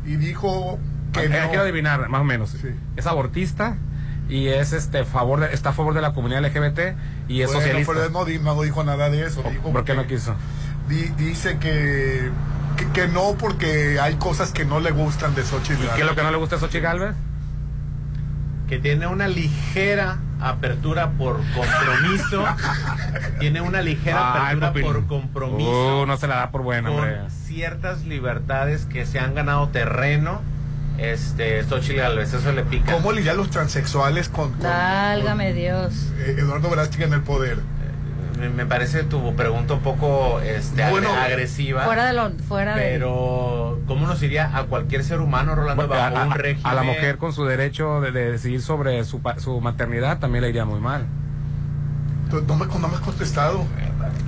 y 0.06 0.16
dijo 0.16 0.80
que 1.14 1.26
Eh, 1.26 1.30
no. 1.30 1.50
Quiero 1.50 1.64
adivinar, 1.64 2.08
más 2.10 2.22
o 2.22 2.24
menos. 2.24 2.50
Sí. 2.52 2.70
Es 2.96 3.08
abortista 3.08 3.76
y 4.30 4.48
es 4.48 4.74
este 4.74 5.04
favor 5.06 5.40
de- 5.42 5.54
está 5.54 5.70
a 5.70 5.74
favor 5.74 5.94
de 5.94 6.02
la 6.02 6.14
comunidad 6.14 6.40
LGBT 6.46 6.96
y 7.28 7.42
es 7.42 7.48
Bueno, 7.48 7.62
socialista. 7.62 7.94
pero 7.94 8.06
él 8.06 8.12
no, 8.14 8.26
di- 8.26 8.40
no 8.40 8.62
dijo 8.62 8.84
nada 8.84 9.10
de 9.10 9.26
eso. 9.26 9.44
dijo 9.50 9.72
¿Por 9.72 9.84
qué 9.86 9.92
que- 9.94 9.98
no 9.98 10.08
quiso? 10.08 10.36
di- 10.90 11.12
dice 11.18 11.58
que, 11.60 12.30
que, 12.78 12.88
que 12.92 13.08
no 13.08 13.36
porque 13.40 14.00
hay 14.00 14.16
cosas 14.16 14.52
que 14.52 14.64
no 14.66 14.80
le 14.80 14.92
gustan 14.92 15.34
de 15.36 15.44
Xochitl 15.44 15.84
¿Y 15.84 15.88
qué 15.96 16.02
es 16.02 16.06
lo 16.08 16.16
que 16.16 16.24
no 16.24 16.32
le 16.32 16.38
gusta 16.38 16.56
a 16.58 16.60
Xochitl 16.60 16.84
Galvez? 16.84 17.16
que 18.70 18.80
tiene 18.80 19.08
una 19.08 19.28
ligera 19.28 20.18
apertura 20.42 21.12
por 21.12 21.42
compromiso. 21.54 22.46
tiene 23.40 23.62
una 23.62 23.82
ligera 23.82 24.48
Ay, 24.48 24.58
apertura 24.58 24.94
por 24.94 25.08
compromiso. 25.08 26.04
Uh, 26.04 26.06
no 26.06 26.18
se 26.18 26.28
la 26.28 26.36
da 26.38 26.52
por 26.52 26.62
buena, 26.64 26.90
con 26.90 27.00
hombre. 27.00 27.18
ciertas 27.30 28.04
libertades 28.06 28.86
que 28.86 29.06
se 29.06 29.20
han 29.20 29.34
ganado 29.36 29.70
terreno. 29.70 30.42
Este, 30.98 31.64
Xochitl 31.64 31.98
Gálvez, 32.00 32.34
eso 32.34 32.52
le 32.52 32.64
pica. 32.64 32.92
¿Cómo 32.94 33.12
lidiar 33.12 33.36
los 33.36 33.52
transexuales 33.52 34.30
con, 34.30 34.52
con- 34.54 34.64
Válgame 34.64 35.54
Dios. 35.54 36.12
eh, 36.20 36.38
Eduardo 36.40 36.70
Verástegui 36.72 37.04
en 37.04 37.14
el 37.14 37.22
poder? 37.22 37.60
Me, 38.38 38.66
parece 38.66 39.04
tu 39.04 39.36
pregunta 39.36 39.74
un 39.76 39.80
poco 39.82 40.40
este, 40.42 40.88
Bueno, 40.90 41.12
agresiva. 41.14 41.84
Fuera 41.86 42.06
de 42.06 42.14
lo, 42.14 42.30
fuera 42.48 42.76
de. 42.76 42.82
Pero, 42.82 43.80
¿cómo 43.88 44.06
nos 44.08 44.22
iría 44.22 44.56
a 44.56 44.64
cualquier 44.66 45.04
ser 45.04 45.20
humano, 45.22 45.56
Rolando, 45.56 45.88
Bueno, 45.88 46.02
bajo 46.04 46.18
a, 46.18 46.26
un 46.26 46.32
régimen? 46.34 46.66
a 46.72 46.74
la 46.76 46.84
mujer 46.84 47.18
con 47.18 47.34
su 47.34 47.46
derecho 47.46 48.00
de, 48.02 48.12
de 48.12 48.32
decidir 48.32 48.62
sobre 48.62 49.04
su, 49.06 49.22
pa- 49.22 49.40
su 49.40 49.60
maternidad 49.62 50.20
también 50.20 50.44
le 50.44 50.50
iría 50.50 50.66
muy 50.66 50.80
mal. 50.80 51.06
No 52.32 52.58
me, 52.58 52.66
no 52.66 52.88
me 52.90 52.96
has 52.96 53.00
contestado. 53.02 53.66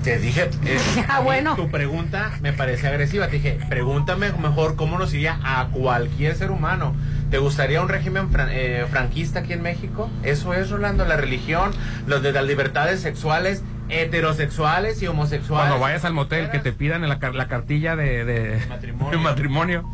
Te 0.03 0.17
dije, 0.19 0.49
eh, 0.65 0.77
Ah, 1.09 1.19
mí 1.19 1.25
bueno. 1.25 1.55
tu 1.55 1.69
pregunta 1.69 2.31
me 2.41 2.53
parece 2.53 2.87
agresiva. 2.87 3.27
Te 3.27 3.33
dije, 3.33 3.59
pregúntame 3.69 4.31
mejor 4.31 4.75
cómo 4.77 4.97
nos 4.97 5.13
iría 5.13 5.37
a 5.43 5.67
cualquier 5.67 6.35
ser 6.35 6.49
humano. 6.51 6.95
¿Te 7.29 7.37
gustaría 7.39 7.81
un 7.81 7.89
régimen 7.89 8.29
fran- 8.31 8.47
eh, 8.51 8.85
franquista 8.89 9.39
aquí 9.41 9.51
en 9.53 9.61
México? 9.61 10.09
Eso 10.23 10.53
es, 10.53 10.69
Rolando, 10.69 11.03
la 11.05 11.17
religión, 11.17 11.71
los 12.07 12.23
de 12.23 12.31
las 12.31 12.45
libertades 12.45 13.01
sexuales, 13.01 13.63
heterosexuales 13.89 15.01
y 15.01 15.07
homosexuales. 15.07 15.67
Cuando 15.69 15.79
vayas 15.83 16.05
al 16.05 16.13
motel 16.13 16.49
que 16.51 16.59
te 16.59 16.71
pidan 16.71 17.07
la, 17.07 17.17
la 17.33 17.47
cartilla 17.47 17.95
de, 17.95 18.25
de- 18.25 18.65
Matrimonio. 18.67 19.11
de 19.17 19.23
matrimonio, 19.23 19.91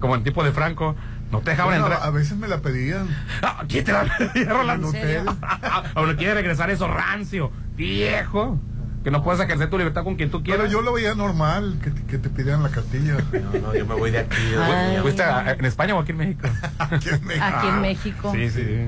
como 0.00 0.14
el 0.14 0.22
tipo 0.22 0.42
de 0.44 0.52
Franco, 0.52 0.96
no 1.30 1.40
te 1.40 1.50
dejaban 1.52 1.72
Bueno, 1.80 1.86
entrar. 1.86 2.06
a 2.06 2.10
veces 2.10 2.36
me 2.36 2.48
la 2.48 2.58
pedían. 2.58 3.08
Ah, 3.42 3.64
¿Quién 3.68 3.84
te 3.84 3.92
la 3.92 4.04
pedía, 4.18 4.48
Rolando? 4.50 4.92
Ahora 5.94 6.16
quiere 6.16 6.34
regresar 6.34 6.70
eso 6.70 6.86
rancio, 6.88 7.50
viejo. 7.76 8.58
Que 9.02 9.10
no 9.10 9.24
puedes 9.24 9.40
ejercer 9.40 9.68
tu 9.68 9.76
libertad 9.78 10.04
con 10.04 10.14
quien 10.14 10.30
tú 10.30 10.44
Pero 10.44 10.58
quieras. 10.58 10.70
yo 10.72 10.80
lo 10.80 10.92
veía 10.92 11.16
normal, 11.16 11.76
que, 11.82 11.90
te- 11.90 12.04
que 12.04 12.18
te 12.18 12.28
pidieran 12.30 12.62
la 12.62 12.68
cartilla. 12.68 13.16
No, 13.32 13.58
no, 13.58 13.74
yo 13.74 13.84
me 13.84 13.96
voy 13.96 14.12
de 14.12 14.20
aquí. 14.20 14.36
¿Fuiste 15.02 15.24
en 15.58 15.64
España 15.64 15.96
o 15.96 15.98
aquí 16.00 16.12
en 16.12 16.18
México? 16.18 16.48
Aquí 16.78 17.08
en 17.08 17.24
México. 17.24 17.44
Aquí 17.44 17.66
en 17.66 17.80
México. 17.80 18.32
Sí, 18.32 18.48
sí. 18.50 18.86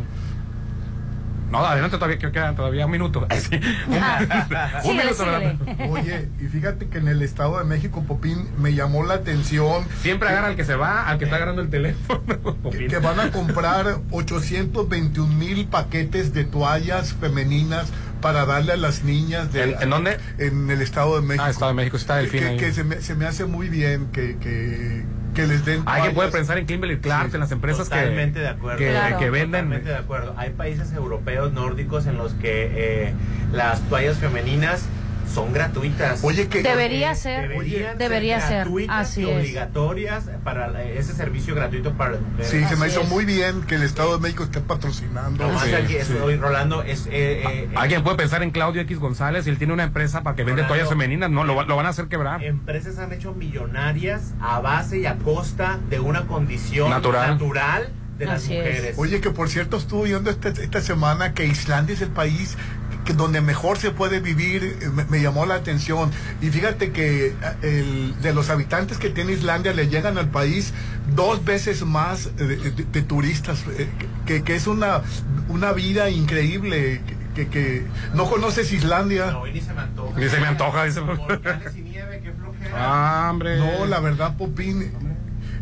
No, 1.58 1.64
adelante 1.66 1.96
todavía, 1.96 2.18
que 2.18 2.30
quedan 2.32 2.54
todavía 2.56 2.86
un 2.86 2.92
minuto. 2.92 3.26
Sí. 3.34 3.56
Un, 3.88 3.94
un 3.94 4.82
Síguele, 4.82 5.04
minuto, 5.04 5.24
Rolando. 5.24 5.64
síguele. 5.64 5.90
Oye, 5.90 6.28
y 6.40 6.44
fíjate 6.48 6.88
que 6.88 6.98
en 6.98 7.08
el 7.08 7.22
Estado 7.22 7.58
de 7.58 7.64
México, 7.64 8.02
Popín, 8.06 8.48
me 8.58 8.74
llamó 8.74 9.04
la 9.04 9.14
atención 9.14 9.84
Siempre 10.00 10.28
agarra 10.28 10.48
al 10.48 10.56
que 10.56 10.64
se 10.64 10.74
va, 10.76 11.08
al 11.08 11.18
que 11.18 11.24
está 11.24 11.36
agarrando 11.36 11.62
el 11.62 11.70
teléfono. 11.70 12.20
que, 12.70 12.86
que 12.86 12.98
van 12.98 13.20
a 13.20 13.30
comprar 13.30 13.98
821 14.10 15.26
mil 15.34 15.66
paquetes 15.66 16.32
de 16.34 16.44
toallas 16.44 17.12
femeninas 17.14 17.90
para 18.20 18.46
darle 18.46 18.72
a 18.72 18.76
las 18.76 19.04
niñas 19.04 19.52
de, 19.52 19.62
¿En- 19.64 19.82
en 19.82 19.90
dónde? 19.90 20.18
En 20.38 20.70
el 20.70 20.80
Estado 20.80 21.20
de 21.20 21.26
México. 21.26 21.44
Ah, 21.46 21.50
Estado 21.50 21.70
de 21.72 21.74
México, 21.74 21.96
está 21.96 22.26
que, 22.26 22.44
ahí. 22.44 22.56
que 22.56 22.72
se, 22.72 22.82
me, 22.84 23.00
se 23.00 23.14
me 23.14 23.26
hace 23.26 23.44
muy 23.44 23.68
bien 23.68 24.06
que, 24.12 24.36
que, 24.38 25.04
que 25.34 25.46
les 25.46 25.64
den 25.64 25.82
Alguien 25.86 26.14
puede 26.14 26.28
toallas. 26.30 26.32
pensar 26.32 26.58
en 26.58 26.66
Kimberly 26.66 26.98
Clark, 26.98 27.34
en 27.34 27.40
las 27.40 27.50
empresas 27.52 27.88
que, 27.88 27.94
Totalmente 27.96 28.38
de 28.40 28.48
acuerdo. 28.48 28.78
que, 28.78 28.90
Claro. 28.90 29.18
que 29.18 29.30
venden. 29.30 29.50
Totalmente 29.50 29.88
de 29.90 29.96
acuerdo. 29.96 30.34
Hay 30.38 30.50
países 30.50 30.92
europeos 30.92 31.52
nórdicos 31.52 32.06
en 32.06 32.16
los 32.16 32.32
que 32.34 32.70
eh, 33.08 33.14
las 33.52 33.80
toallas 33.88 34.16
femeninas 34.18 34.86
son 35.32 35.52
gratuitas. 35.52 36.22
Oye, 36.22 36.48
que 36.48 36.62
Debería 36.62 37.12
Eh, 37.12 37.14
ser. 37.16 37.48
deberían 37.48 37.98
Debería 37.98 38.40
ser. 38.40 38.64
gratuitas 38.64 38.96
Así 39.10 39.22
y 39.22 39.30
es. 39.30 39.36
obligatorias 39.36 40.24
para 40.44 40.82
ese 40.84 41.12
servicio 41.14 41.54
gratuito 41.54 41.92
para. 41.94 42.16
Sí, 42.42 42.64
se 42.64 42.76
me 42.76 42.86
hizo 42.88 43.02
es. 43.02 43.08
muy 43.08 43.24
bien 43.24 43.62
que 43.62 43.74
el 43.76 43.82
Estado 43.82 44.14
de 44.16 44.20
México 44.20 44.44
esté 44.44 44.60
patrocinando. 44.60 45.46
Nomás 45.46 45.64
Sí, 45.64 45.74
aquí 45.74 45.92
sí. 45.94 45.96
estoy, 45.98 46.36
Rolando, 46.36 46.82
es, 46.82 47.06
eh, 47.06 47.42
eh, 47.46 47.68
Alguien 47.74 48.02
puede 48.02 48.16
pensar 48.16 48.42
en 48.42 48.50
Claudio 48.50 48.82
X 48.82 48.98
González 48.98 49.46
y 49.46 49.50
él 49.50 49.58
tiene 49.58 49.72
una 49.72 49.84
empresa 49.84 50.22
para 50.22 50.36
que 50.36 50.42
vende 50.44 50.62
Rolando. 50.62 50.74
toallas 50.74 50.88
femeninas. 50.88 51.30
No, 51.30 51.44
lo, 51.44 51.64
lo 51.64 51.76
van 51.76 51.86
a 51.86 51.88
hacer 51.90 52.06
quebrar. 52.08 52.42
empresas 52.44 52.98
han 52.98 53.12
hecho 53.12 53.32
millonarias 53.34 54.34
a 54.40 54.60
base 54.60 54.98
y 54.98 55.06
a 55.06 55.16
costa 55.16 55.78
de 55.90 56.00
una 56.00 56.26
condición 56.26 56.90
Natural. 56.90 57.30
natural 57.30 57.88
de 58.18 58.26
las 58.26 58.42
Así 58.44 58.56
es. 58.56 58.64
mujeres. 58.64 58.94
Oye, 58.98 59.20
que 59.20 59.30
por 59.30 59.48
cierto 59.48 59.76
estuve 59.76 60.08
viendo 60.10 60.30
este- 60.30 60.50
esta 60.62 60.80
semana 60.80 61.32
que 61.34 61.46
Islandia 61.46 61.94
es 61.94 62.00
el 62.02 62.10
país 62.10 62.56
que 63.04 63.12
donde 63.12 63.40
mejor 63.40 63.78
se 63.78 63.90
puede 63.90 64.20
vivir, 64.20 64.78
eh, 64.80 64.88
me, 64.88 65.04
me 65.04 65.20
llamó 65.22 65.46
la 65.46 65.54
atención. 65.56 66.10
Y 66.40 66.48
fíjate 66.50 66.90
que 66.92 67.28
eh, 67.28 67.34
el, 67.62 68.14
de 68.22 68.32
los 68.34 68.50
habitantes 68.50 68.98
que 68.98 69.10
tiene 69.10 69.32
Islandia 69.32 69.72
le 69.72 69.88
llegan 69.88 70.18
al 70.18 70.28
país 70.30 70.72
dos 71.14 71.44
veces 71.44 71.84
más 71.84 72.34
de, 72.36 72.56
de- 72.56 72.70
de 72.84 73.02
turistas, 73.02 73.62
eh, 73.78 73.88
que, 74.26 74.42
que 74.42 74.54
es 74.56 74.66
una, 74.66 75.02
una 75.48 75.72
vida 75.72 76.08
increíble. 76.10 77.00
Que, 77.34 77.48
que- 77.48 77.84
no 78.14 78.30
conoces 78.30 78.72
Islandia. 78.72 79.32
No, 79.32 79.44
y 79.46 79.52
ni 79.52 79.60
se 79.60 79.72
me 79.74 79.80
antoja. 79.80 80.18
Ni 80.20 80.28
se 80.28 80.38
me 80.40 80.46
antoja, 80.46 80.84
dice. 80.84 81.00
Volcanes 81.00 81.76
y 81.76 81.80
nieve, 81.80 82.20
qué 82.22 82.30
flojera. 82.32 82.70
Ah, 82.76 83.28
hombre. 83.30 83.58
No, 83.58 83.86
la 83.86 83.98
verdad, 83.98 84.36
Popín. 84.36 84.92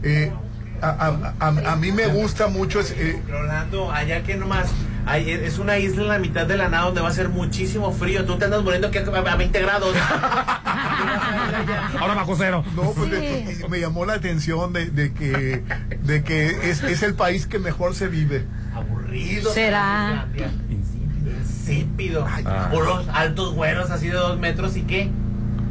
eh, 0.02 0.30
a, 0.82 0.88
a- 0.88 1.34
a- 1.40 1.72
a 1.72 1.76
mí 1.76 1.90
me 1.92 2.08
gusta 2.08 2.48
mucho. 2.48 2.78
es, 2.80 2.90
eh, 2.90 3.22
Rolando, 3.26 3.90
allá 3.90 4.22
que 4.22 4.34
nomás 4.36 4.66
hay- 5.06 5.30
es 5.30 5.58
una 5.58 5.78
isla 5.78 6.02
en 6.02 6.08
la 6.08 6.18
mitad 6.18 6.46
de 6.46 6.56
la 6.56 6.68
nada 6.68 6.84
donde 6.84 7.00
va 7.00 7.08
a 7.08 7.12
ser 7.12 7.28
muchísimo 7.28 7.92
frío. 7.92 8.24
Tú 8.24 8.36
te 8.38 8.44
andas 8.46 8.62
muriendo 8.62 8.88
aquí 8.88 8.98
a 8.98 9.02
a 9.32 9.36
20 9.36 9.60
grados. 9.60 9.94
Ahora 12.00 12.14
bajo 12.14 12.34
cero. 12.36 12.64
No, 12.74 12.92
pues 12.92 13.10
de- 13.10 13.66
me 13.68 13.80
llamó 13.80 14.04
la 14.04 14.14
atención 14.14 14.72
de, 14.72 14.90
de 14.90 15.12
que, 15.12 15.62
de 16.02 16.22
que 16.24 16.70
es, 16.70 16.82
es 16.82 17.02
el 17.02 17.14
país 17.14 17.46
que 17.46 17.58
mejor 17.58 17.94
se 17.94 18.08
vive. 18.08 18.46
Aburrido. 18.74 19.52
Será. 19.52 20.26
Insípido. 20.70 22.26
Ah. 22.46 22.68
Puros 22.72 23.06
altos 23.12 23.54
güeros 23.54 23.90
así 23.90 24.06
de 24.08 24.14
dos 24.14 24.38
metros. 24.38 24.76
¿Y 24.76 24.82
qué? 24.82 25.10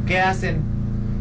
¿Qué 0.06 0.20
hacen? 0.20 0.62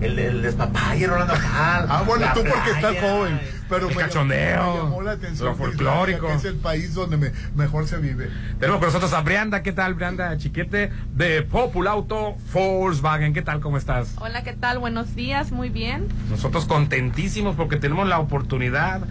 El, 0.02 0.18
el 0.18 0.42
despapalle, 0.42 1.06
Rolando. 1.08 1.34
Ah, 1.38 1.86
Ah, 1.88 2.04
bueno, 2.06 2.26
tú 2.34 2.42
porque 2.44 2.72
estás 2.72 2.96
joven. 3.00 3.40
Pero 3.72 3.90
El 3.90 3.96
me- 3.96 4.02
cachondeo, 4.02 4.74
me 4.74 4.78
llamó 4.84 5.02
la 5.02 5.12
atención 5.14 5.48
lo 5.50 5.56
que 5.58 5.64
Islandia, 5.64 5.86
folclórico. 5.94 6.28
que 6.28 6.34
es 6.34 6.46
el 6.46 6.56
país 6.58 6.94
donde 6.94 7.18
me- 7.18 7.32
mejor 7.56 7.88
se 7.88 7.98
vive. 7.98 8.30
Tenemos 8.60 8.80
con 8.80 8.88
nosotros 8.90 9.14
a 9.14 9.22
Brianda. 9.22 9.64
¿Qué 9.64 9.72
tal, 9.72 9.94
Brianda 9.96 10.38
Chiquete? 10.38 10.92
De 11.16 11.42
Populauto 11.42 12.36
Volkswagen. 12.54 13.34
¿Qué 13.34 13.42
tal? 13.42 13.62
¿Cómo 13.62 13.78
estás? 13.78 14.14
Hola, 14.20 14.44
¿qué 14.44 14.54
tal? 14.54 14.78
Buenos 14.80 15.16
días, 15.16 15.52
muy 15.52 15.70
bien. 15.70 16.08
Nosotros 16.30 16.66
contentísimos 16.66 17.56
porque 17.56 17.78
tenemos 17.78 18.08
la 18.08 18.20
oportunidad 18.20 19.02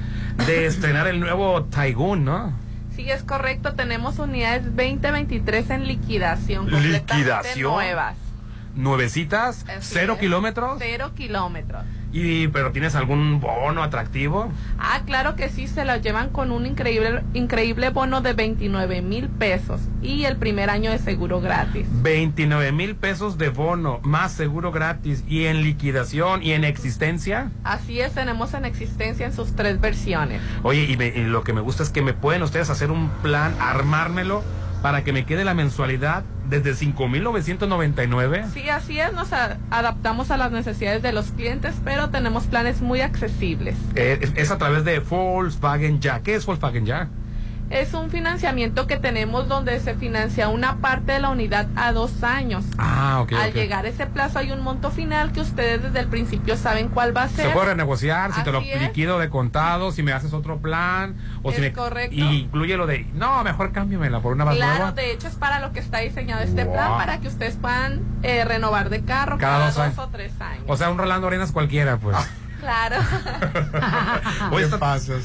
de 0.46 0.66
estrenar 0.66 1.06
el 1.08 1.20
nuevo 1.20 1.64
Taigun, 1.64 2.24
¿no? 2.24 2.52
Sí, 2.94 3.10
es 3.10 3.22
correcto, 3.22 3.72
tenemos 3.74 4.18
unidades 4.18 4.64
2023 4.64 5.70
en 5.70 5.86
liquidación, 5.86 6.68
completamente 6.68 7.14
¿Liquidación? 7.14 7.72
nuevas. 7.72 8.14
Nuevecitas, 8.74 9.64
Así 9.68 9.94
cero 9.94 10.14
es. 10.14 10.20
kilómetros. 10.20 10.76
Cero 10.78 11.12
kilómetros. 11.14 11.82
Y, 12.12 12.48
pero 12.48 12.72
tienes 12.72 12.96
algún 12.96 13.38
bono 13.38 13.84
atractivo. 13.84 14.50
Ah, 14.80 15.02
claro 15.06 15.36
que 15.36 15.48
sí, 15.48 15.68
se 15.68 15.84
lo 15.84 15.94
llevan 15.96 16.30
con 16.30 16.50
un 16.50 16.66
increíble, 16.66 17.22
increíble 17.34 17.90
bono 17.90 18.20
de 18.20 18.32
29 18.32 19.00
mil 19.00 19.28
pesos 19.28 19.80
y 20.02 20.24
el 20.24 20.36
primer 20.36 20.70
año 20.70 20.90
de 20.90 20.98
seguro 20.98 21.40
gratis. 21.40 21.86
29 22.02 22.72
mil 22.72 22.96
pesos 22.96 23.38
de 23.38 23.50
bono, 23.50 24.00
más 24.02 24.32
seguro 24.32 24.72
gratis 24.72 25.22
y 25.28 25.44
en 25.44 25.62
liquidación 25.62 26.42
y 26.42 26.50
en 26.50 26.64
existencia. 26.64 27.52
Así 27.62 28.00
es, 28.00 28.12
tenemos 28.12 28.54
en 28.54 28.64
existencia 28.64 29.24
en 29.24 29.32
sus 29.32 29.54
tres 29.54 29.80
versiones. 29.80 30.42
Oye, 30.64 30.86
y, 30.90 30.96
me- 30.96 31.06
y 31.08 31.24
lo 31.26 31.44
que 31.44 31.52
me 31.52 31.60
gusta 31.60 31.84
es 31.84 31.90
que 31.90 32.02
me 32.02 32.12
pueden 32.12 32.42
ustedes 32.42 32.70
hacer 32.70 32.90
un 32.90 33.08
plan, 33.22 33.54
armármelo 33.60 34.42
para 34.82 35.04
que 35.04 35.12
me 35.12 35.24
quede 35.26 35.44
la 35.44 35.54
mensualidad 35.54 36.22
desde 36.48 36.74
5.999. 36.74 38.46
Sí, 38.52 38.68
así 38.68 38.98
es, 38.98 39.12
nos 39.12 39.32
a- 39.32 39.58
adaptamos 39.70 40.30
a 40.30 40.36
las 40.36 40.50
necesidades 40.52 41.02
de 41.02 41.12
los 41.12 41.26
clientes, 41.32 41.74
pero 41.84 42.10
tenemos 42.10 42.44
planes 42.44 42.80
muy 42.80 43.00
accesibles. 43.00 43.76
Eh, 43.94 44.18
es, 44.22 44.32
es 44.36 44.50
a 44.50 44.58
través 44.58 44.84
de 44.84 44.98
Volkswagen 45.00 46.00
Ya. 46.00 46.20
¿Qué 46.20 46.34
es 46.34 46.46
Volkswagen 46.46 46.86
Ya? 46.86 47.08
Es 47.70 47.94
un 47.94 48.10
financiamiento 48.10 48.88
que 48.88 48.96
tenemos 48.96 49.46
donde 49.46 49.78
se 49.78 49.94
financia 49.94 50.48
una 50.48 50.78
parte 50.78 51.12
de 51.12 51.20
la 51.20 51.28
unidad 51.30 51.68
a 51.76 51.92
dos 51.92 52.24
años. 52.24 52.64
Ah, 52.78 53.20
ok. 53.22 53.32
Al 53.34 53.52
llegar 53.52 53.84
a 53.84 53.88
ese 53.88 54.06
plazo 54.06 54.40
hay 54.40 54.50
un 54.50 54.60
monto 54.60 54.90
final 54.90 55.30
que 55.30 55.40
ustedes 55.40 55.80
desde 55.84 56.00
el 56.00 56.08
principio 56.08 56.56
saben 56.56 56.88
cuál 56.88 57.16
va 57.16 57.22
a 57.24 57.28
ser. 57.28 57.46
Se 57.46 57.52
puede 57.52 57.66
renegociar 57.66 58.32
si 58.34 58.42
te 58.42 58.50
lo 58.50 58.60
es. 58.60 58.80
liquido 58.82 59.20
de 59.20 59.28
contado, 59.30 59.92
si 59.92 60.02
me 60.02 60.12
haces 60.12 60.32
otro 60.32 60.58
plan 60.58 61.14
o 61.44 61.50
si 61.52 61.56
Es 61.58 61.62
me 61.62 61.72
correcto. 61.72 62.16
y 62.16 62.40
incluye 62.40 62.76
lo 62.76 62.88
de 62.88 63.04
no, 63.14 63.42
mejor 63.44 63.70
cámbiamela 63.70 64.18
por 64.20 64.32
una 64.32 64.44
más 64.44 64.56
Claro, 64.56 64.74
nueva. 64.78 64.92
de 64.92 65.12
hecho 65.12 65.28
es 65.28 65.36
para 65.36 65.60
lo 65.60 65.72
que 65.72 65.78
está 65.78 65.98
diseñado 65.98 66.42
este 66.42 66.64
Wow. 66.64 66.72
plan, 66.74 66.92
para 66.98 67.20
que 67.20 67.28
ustedes 67.28 67.54
puedan 67.54 68.00
eh, 68.24 68.44
renovar 68.44 68.90
de 68.90 69.02
carro 69.04 69.38
Cada 69.38 69.70
cada, 69.70 69.88
dos 69.88 69.98
o 69.98 70.08
tres 70.08 70.32
años. 70.40 70.64
O 70.66 70.76
sea, 70.76 70.90
un 70.90 70.98
Rolando 70.98 71.28
Arenas 71.28 71.52
cualquiera, 71.52 71.98
pues. 71.98 72.16
Claro. 72.60 72.96
Oye, 74.52 74.64
está- 74.66 74.78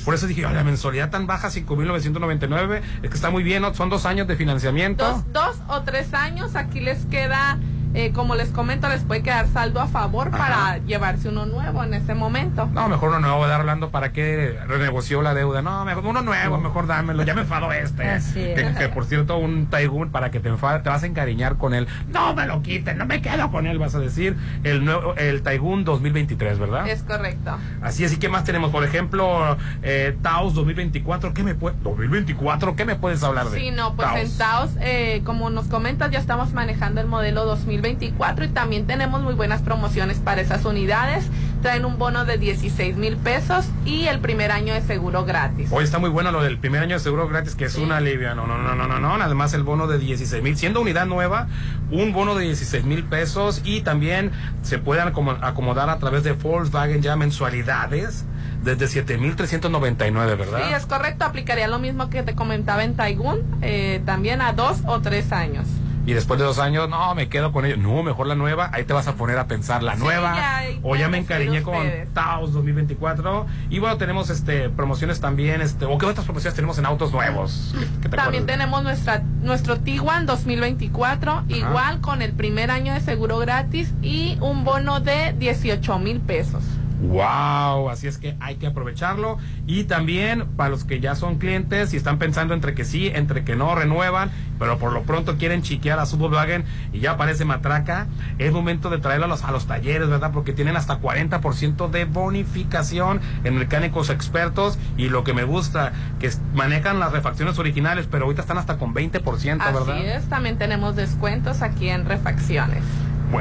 por 0.04 0.14
eso 0.16 0.26
dije, 0.28 0.46
"Ay, 0.46 0.54
la 0.56 0.64
mensualidad 0.64 1.10
tan 1.10 1.28
baja, 1.28 1.50
5.999, 1.50 2.82
es 3.04 3.10
que 3.10 3.16
está 3.16 3.30
muy 3.30 3.44
bien, 3.44 3.62
¿no? 3.62 3.74
son 3.74 3.90
dos 3.90 4.06
años 4.06 4.28
de 4.28 4.36
financiamiento. 4.36 5.06
dos, 5.06 5.32
dos 5.34 5.58
o 5.68 5.82
tres 5.84 6.14
años, 6.14 6.56
aquí 6.56 6.80
les 6.80 7.06
queda 7.08 7.58
eh, 7.96 8.12
como 8.14 8.36
les 8.36 8.50
comento, 8.50 8.90
les 8.90 9.04
puede 9.04 9.24
quedar 9.24 9.48
saldo 9.48 9.80
a 9.80 9.88
favor 9.88 10.30
para 10.30 10.78
llevarse 10.80 11.30
uno 11.30 11.46
nuevo 11.46 11.84
en 11.84 11.94
ese 11.94 12.14
momento. 12.14 12.68
No, 12.74 12.90
mejor 12.90 13.10
uno 13.10 13.20
nuevo, 13.22 13.48
dar 13.48 13.62
Orlando, 13.62 13.90
¿para 13.90 14.12
qué 14.12 14.60
renegoció 14.68 15.22
la 15.22 15.34
deuda? 15.34 15.62
No, 15.62 15.86
mejor 15.86 16.06
uno 16.06 16.22
nuevo, 16.22 16.58
mejor 16.58 16.88
dámelo, 16.88 17.24
ya 17.24 17.34
me 17.34 17.42
enfadó 17.42 17.72
este. 17.72 18.04
Así 18.10 18.34
Que, 18.34 18.68
es. 18.68 18.78
que, 18.78 18.90
por 18.90 19.06
cierto, 19.06 19.38
un 19.38 19.68
Taigun, 19.68 20.10
para 20.10 20.30
que 20.30 20.40
te 20.42 20.50
enfades, 20.50 20.84
te 20.84 20.90
vas 20.90 21.04
a 21.04 21.06
encariñar 21.06 21.58
con 21.58 21.74
él. 21.74 21.88
No 22.10 22.34
me 22.36 22.46
lo 22.46 22.62
quiten, 22.62 22.98
no 22.98 23.06
me 23.06 23.22
quedo 23.22 23.50
con 23.50 23.66
él, 23.66 23.80
vas 23.80 23.96
a 23.96 24.00
decir. 24.00 24.36
El 24.64 24.84
nuevo, 24.84 25.16
el 25.16 25.42
Taigun 25.42 25.86
2023, 25.86 26.60
¿verdad? 26.60 26.88
Es 26.90 27.02
correcto. 27.04 27.58
Así 27.82 28.04
es, 28.04 28.12
¿y 28.12 28.18
qué 28.18 28.28
más 28.28 28.44
tenemos? 28.44 28.72
Por 28.72 28.84
ejemplo, 28.84 29.58
eh, 29.84 30.18
Taos 30.22 30.54
2024, 30.54 31.34
¿qué 31.34 31.44
me 31.44 31.56
puede, 31.56 31.78
2024, 31.84 32.76
¿qué 32.76 32.84
me 32.84 32.96
puedes 32.96 33.24
hablar 33.24 33.48
de? 33.50 33.60
Sí, 33.60 33.72
no, 33.72 33.96
pues 33.96 34.08
Taos? 34.10 34.20
en 34.20 34.38
Taos, 34.38 34.70
eh, 34.82 35.22
como 35.24 35.50
nos 35.50 35.68
comentas, 35.68 36.12
ya 36.12 36.20
estamos 36.20 36.52
manejando 36.52 37.00
el 37.00 37.08
modelo 37.08 37.46
2024 37.46 37.85
y 37.88 38.48
también 38.50 38.88
tenemos 38.88 39.22
muy 39.22 39.34
buenas 39.34 39.62
promociones 39.62 40.18
para 40.18 40.42
esas 40.42 40.66
unidades. 40.66 41.26
Traen 41.62 41.86
un 41.86 41.98
bono 41.98 42.26
de 42.26 42.38
16 42.38 42.96
mil 42.98 43.18
pesos 43.18 43.66
y 43.86 44.06
el 44.06 44.20
primer 44.20 44.52
año 44.52 44.74
de 44.74 44.82
seguro 44.82 45.26
gratis. 45.26 45.70
Hoy 45.72 45.84
está 45.84 45.98
muy 45.98 46.10
bueno 46.12 46.32
lo 46.32 46.44
del 46.44 46.60
primer 46.60 46.84
año 46.84 46.96
de 46.96 47.00
seguro 47.00 47.28
gratis, 47.28 47.56
que 47.56 47.66
es 47.66 47.76
una 47.76 47.98
alivio. 47.98 48.36
No, 48.36 48.46
no, 48.46 48.58
no, 48.60 48.76
no, 48.76 48.88
no, 48.88 49.00
no. 49.00 49.16
Además, 49.16 49.54
el 49.54 49.64
bono 49.64 49.88
de 49.88 49.98
16 49.98 50.44
mil, 50.44 50.56
siendo 50.58 50.82
unidad 50.82 51.08
nueva, 51.08 51.48
un 51.90 52.14
bono 52.14 52.36
de 52.36 52.44
16 52.46 52.84
mil 52.86 53.04
pesos 53.04 53.62
y 53.64 53.82
también 53.82 54.32
se 54.62 54.78
pueden 54.78 55.08
acomo- 55.12 55.38
acomodar 55.42 55.90
a 55.90 55.98
través 55.98 56.24
de 56.24 56.34
Volkswagen 56.34 57.02
ya 57.02 57.16
mensualidades 57.16 58.26
desde 58.64 58.88
7,399, 58.88 60.36
¿verdad? 60.36 60.60
Sí, 60.68 60.74
es 60.74 60.86
correcto. 60.86 61.26
Aplicaría 61.26 61.68
lo 61.68 61.80
mismo 61.80 62.10
que 62.10 62.22
te 62.24 62.36
comentaba 62.36 62.84
en 62.84 62.96
Taigun, 62.96 63.40
eh, 63.62 64.02
también 64.06 64.42
a 64.42 64.54
dos 64.54 64.80
o 64.86 65.02
tres 65.02 65.32
años. 65.32 65.66
Y 66.06 66.14
después 66.14 66.40
de 66.40 66.46
dos 66.46 66.60
años, 66.60 66.88
no, 66.90 67.16
me 67.16 67.30
quedo 67.30 67.52
con 67.52 67.66
ello. 67.66 67.78
No, 67.78 68.04
mejor 68.04 68.28
la 68.28 68.36
nueva. 68.36 68.70
Ahí 68.74 68.84
te 68.84 68.94
vas 68.94 69.08
a 69.08 69.16
poner 69.16 69.38
a 69.40 69.48
pensar 69.48 69.82
la 69.84 69.96
Sí, 69.96 70.00
nueva. 70.02 70.36
ya, 70.36 70.62
o 70.84 70.96
ya 70.96 71.10
me 71.10 71.18
encariñé 71.18 71.64
con. 71.64 71.88
Taos 72.14 72.54
2024. 72.54 73.46
Y 73.70 73.80
bueno, 73.80 73.98
tenemos 73.98 74.30
este 74.30 74.70
promociones 74.70 75.20
también. 75.20 75.62
Este, 75.62 75.86
¿O 75.86 75.98
qué 75.98 76.06
otras 76.06 76.26
promociones 76.26 76.56
tenemos 76.56 76.78
en 76.78 76.86
autos 76.86 77.12
nuevos? 77.12 77.74
¿Qué 78.02 78.10
te 78.10 78.16
También 78.16 78.44
acuerdas? 78.44 78.46
tenemos 78.46 78.84
nuestra 78.84 79.24
nuestro 79.42 79.80
Tiguan 79.80 80.26
2024, 80.26 81.44
igual 81.50 82.02
con 82.02 82.22
el 82.22 82.34
primer 82.34 82.72
año 82.72 82.94
de 82.94 83.00
seguro 83.02 83.38
gratis 83.40 83.94
y 84.02 84.38
un 84.42 84.64
bono 84.64 85.00
de 85.00 85.34
18 85.40 86.00
mil 86.00 86.20
pesos. 86.20 86.64
Wow, 87.02 87.90
así 87.90 88.08
es 88.08 88.18
que 88.18 88.36
hay 88.40 88.56
que 88.56 88.68
aprovecharlo 88.68 89.38
y 89.68 89.84
también 89.84 90.46
para 90.56 90.70
los 90.70 90.86
que 90.86 91.00
ya 91.00 91.16
son 91.16 91.38
clientes 91.38 91.94
y 91.94 91.98
están 91.98 92.18
pensando 92.20 92.54
entre 92.54 92.74
que 92.74 92.86
sí, 92.86 93.12
entre 93.14 93.44
que 93.44 93.56
no 93.56 93.76
renuevan, 93.76 94.32
pero 94.60 94.78
por 94.78 94.94
lo 94.94 95.04
pronto 95.04 95.38
quieren 95.38 95.62
chiquear 95.62 96.00
a 96.00 96.06
su 96.06 96.18
Volkswagen 96.18 96.64
y 96.94 97.00
ya 97.00 97.18
parece 97.18 97.44
matraca, 97.44 98.08
es 98.38 98.52
momento 98.54 98.90
de 98.90 99.00
traerlo 99.00 99.26
a 99.26 99.28
los, 99.28 99.44
a 99.44 99.52
los 99.52 99.68
talleres, 99.68 100.08
¿verdad? 100.08 100.32
Porque 100.34 100.54
tienen 100.54 100.78
hasta 100.78 101.02
40% 101.02 101.90
de 101.90 102.06
bonificación 102.06 103.20
en 103.44 103.58
mecánicos 103.58 104.10
expertos 104.10 104.80
y 104.98 105.10
lo 105.10 105.24
que 105.24 105.34
me 105.34 105.44
gusta, 105.44 105.92
que 106.20 106.32
manejan 106.54 107.00
las 107.00 107.12
refacciones 107.12 107.60
originales, 107.60 108.08
pero 108.10 108.26
ahorita 108.26 108.42
están 108.42 108.58
hasta 108.58 108.78
con 108.78 108.94
20%, 108.94 109.58
¿verdad? 109.58 109.98
Así 109.98 110.06
es, 110.06 110.30
también 110.30 110.58
tenemos 110.58 110.96
descuentos 110.96 111.62
aquí 111.62 111.90
en 111.90 112.06
refacciones. 112.06 112.84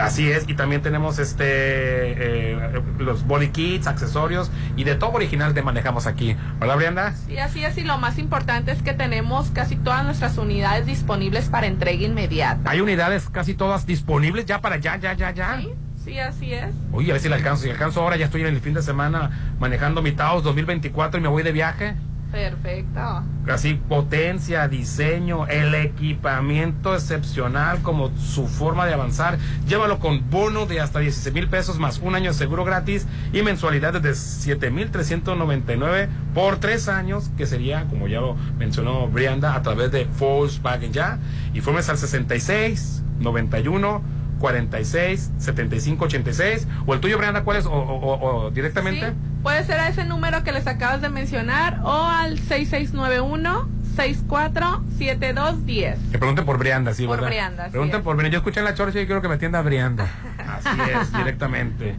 Así 0.00 0.30
es, 0.30 0.48
y 0.48 0.54
también 0.54 0.82
tenemos 0.82 1.18
este 1.18 1.44
eh, 1.46 2.82
los 2.98 3.26
body 3.26 3.48
kits, 3.48 3.86
accesorios 3.86 4.50
y 4.76 4.84
de 4.84 4.96
todo 4.96 5.12
original 5.12 5.54
te 5.54 5.62
manejamos 5.62 6.06
aquí, 6.06 6.36
¿verdad, 6.58 6.76
Brianda? 6.76 7.14
Y 7.28 7.38
así 7.38 7.64
es, 7.64 7.78
y 7.78 7.82
lo 7.82 7.98
más 7.98 8.18
importante 8.18 8.72
es 8.72 8.82
que 8.82 8.92
tenemos 8.92 9.50
casi 9.50 9.76
todas 9.76 10.04
nuestras 10.04 10.36
unidades 10.36 10.86
disponibles 10.86 11.48
para 11.48 11.66
entrega 11.66 12.04
inmediata. 12.04 12.70
Hay 12.70 12.80
unidades 12.80 13.28
casi 13.30 13.54
todas 13.54 13.86
disponibles 13.86 14.46
ya 14.46 14.60
para 14.60 14.76
ya, 14.78 14.96
ya, 14.96 15.14
ya, 15.14 15.30
ya. 15.30 15.60
Sí, 16.04 16.18
así 16.18 16.52
es. 16.52 16.74
Oye, 16.92 17.10
a 17.10 17.14
ver 17.14 17.22
si 17.22 17.28
le 17.30 17.36
alcanzo. 17.36 17.62
Si 17.62 17.70
alcanzo 17.70 18.02
ahora, 18.02 18.16
ya 18.16 18.26
estoy 18.26 18.42
en 18.42 18.48
el 18.48 18.60
fin 18.60 18.74
de 18.74 18.82
semana 18.82 19.54
manejando 19.58 20.02
mi 20.02 20.12
Taos 20.12 20.44
2024 20.44 21.18
y 21.18 21.22
me 21.22 21.28
voy 21.28 21.42
de 21.42 21.52
viaje. 21.52 21.94
Perfecto. 22.34 23.22
Así, 23.48 23.74
potencia, 23.74 24.66
diseño, 24.66 25.46
el 25.46 25.72
equipamiento 25.76 26.92
excepcional 26.92 27.80
como 27.82 28.10
su 28.16 28.48
forma 28.48 28.86
de 28.86 28.94
avanzar. 28.94 29.38
Llévalo 29.68 30.00
con 30.00 30.28
bono 30.30 30.66
de 30.66 30.80
hasta 30.80 30.98
16 30.98 31.32
mil 31.32 31.48
pesos 31.48 31.78
más 31.78 32.00
un 32.00 32.16
año 32.16 32.32
de 32.32 32.34
seguro 32.36 32.64
gratis 32.64 33.06
y 33.32 33.42
mensualidades 33.42 34.02
de 34.02 34.16
7 34.16 34.72
mil 34.72 34.90
399 34.90 36.08
por 36.34 36.58
tres 36.58 36.88
años, 36.88 37.30
que 37.36 37.46
sería, 37.46 37.84
como 37.84 38.08
ya 38.08 38.20
lo 38.20 38.34
mencionó 38.58 39.06
Brianda, 39.06 39.54
a 39.54 39.62
través 39.62 39.92
de 39.92 40.08
Volkswagen 40.18 40.92
ya. 40.92 41.20
Informes 41.54 41.88
al 41.88 41.98
66 41.98 43.04
91 43.20 44.13
46 44.48 45.30
75 45.38 46.04
86 46.04 46.68
o 46.86 46.92
el 46.92 47.00
tuyo 47.00 47.16
Brianda 47.16 47.44
cuál 47.44 47.56
es 47.56 47.64
o, 47.64 47.72
o- 47.72 48.44
o- 48.46 48.50
directamente 48.50 49.14
Puede 49.42 49.64
ser 49.64 49.80
a 49.80 49.88
ese 49.88 50.04
número 50.04 50.44
que 50.44 50.52
les 50.52 50.66
acabas 50.66 51.00
de 51.00 51.08
mencionar 51.08 51.80
o 51.82 52.04
al 52.04 52.38
6691 52.38 53.68
647210. 53.96 55.98
Que 56.10 56.18
pregunten 56.18 56.44
por 56.44 56.58
Brianda, 56.58 56.92
sí, 56.94 57.06
Por 57.06 57.16
¿verdad? 57.16 57.28
Brianda, 57.28 57.68
Pregunten 57.68 58.00
es. 58.00 58.04
por 58.04 58.16
Brianda. 58.16 58.32
Yo 58.34 58.38
escuché 58.38 58.58
en 58.60 58.64
la 58.66 58.74
chorcha 58.74 59.00
y 59.00 59.06
quiero 59.06 59.22
que 59.22 59.28
me 59.28 59.34
atienda 59.36 59.62
Brianda. 59.62 60.06
Así 60.38 60.68
es, 61.00 61.12
directamente. 61.12 61.94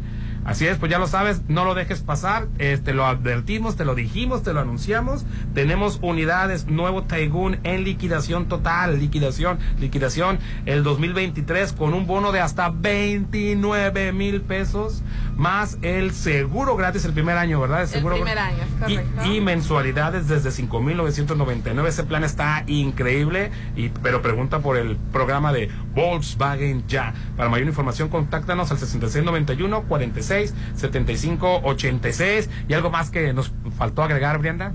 Así 0.46 0.68
es, 0.68 0.78
pues 0.78 0.92
ya 0.92 1.00
lo 1.00 1.08
sabes, 1.08 1.42
no 1.48 1.66
lo 1.66 1.74
dejes 1.74 2.02
pasar. 2.02 2.48
Este, 2.60 2.94
lo 2.94 3.08
advertimos, 3.08 3.76
te 3.76 3.84
lo 3.84 3.96
dijimos, 3.96 4.44
te 4.44 4.54
lo 4.54 4.60
anunciamos. 4.60 5.26
Tenemos 5.56 5.98
unidades 6.04 6.68
nuevo 6.68 7.04
Taigun 7.04 7.58
en 7.64 7.84
liquidación 7.84 8.48
total, 8.48 9.00
liquidación, 9.00 9.58
liquidación 9.80 10.38
el 10.68 10.84
2023 10.84 11.74
con 11.74 11.96
un 11.96 12.06
bono 12.06 12.32
de 12.32 12.42
hasta 12.42 12.70
29 12.70 14.14
mil 14.14 14.42
pesos 14.42 15.02
más 15.36 15.80
el 15.82 16.12
seguro 16.12 16.76
gratis 16.76 17.06
el 17.06 17.14
primer 17.14 17.38
año, 17.38 17.60
¿verdad? 17.60 17.82
El 17.82 17.88
seguro 17.88 18.16
primer 18.16 18.38
año, 18.38 18.60
es 18.62 18.90
y, 18.92 18.96
correcto. 18.98 19.26
y 19.26 19.42
mensualidades 19.42 20.28
desde 20.28 20.50
5.999. 20.52 21.88
Ese 21.88 22.04
plan 22.04 22.24
está 22.24 22.64
increíble, 22.68 23.52
y, 23.76 23.90
pero 23.90 24.22
pregunta 24.22 24.60
por 24.60 24.78
el 24.78 24.96
programa 25.12 25.52
de 25.52 25.72
Volkswagen 25.96 26.88
Ya. 26.88 27.16
Para 27.36 27.50
mayor 27.50 27.68
información, 27.68 28.10
contáctanos 28.10 28.70
al 28.72 28.78
6691 28.78 29.84
46 29.84 30.35
75 30.76 31.62
86. 31.64 32.50
¿Y 32.68 32.74
algo 32.74 32.90
más 32.90 33.10
que 33.10 33.34
nos 33.34 33.52
faltó 33.78 34.04
agregar, 34.04 34.38
Brianda? 34.40 34.72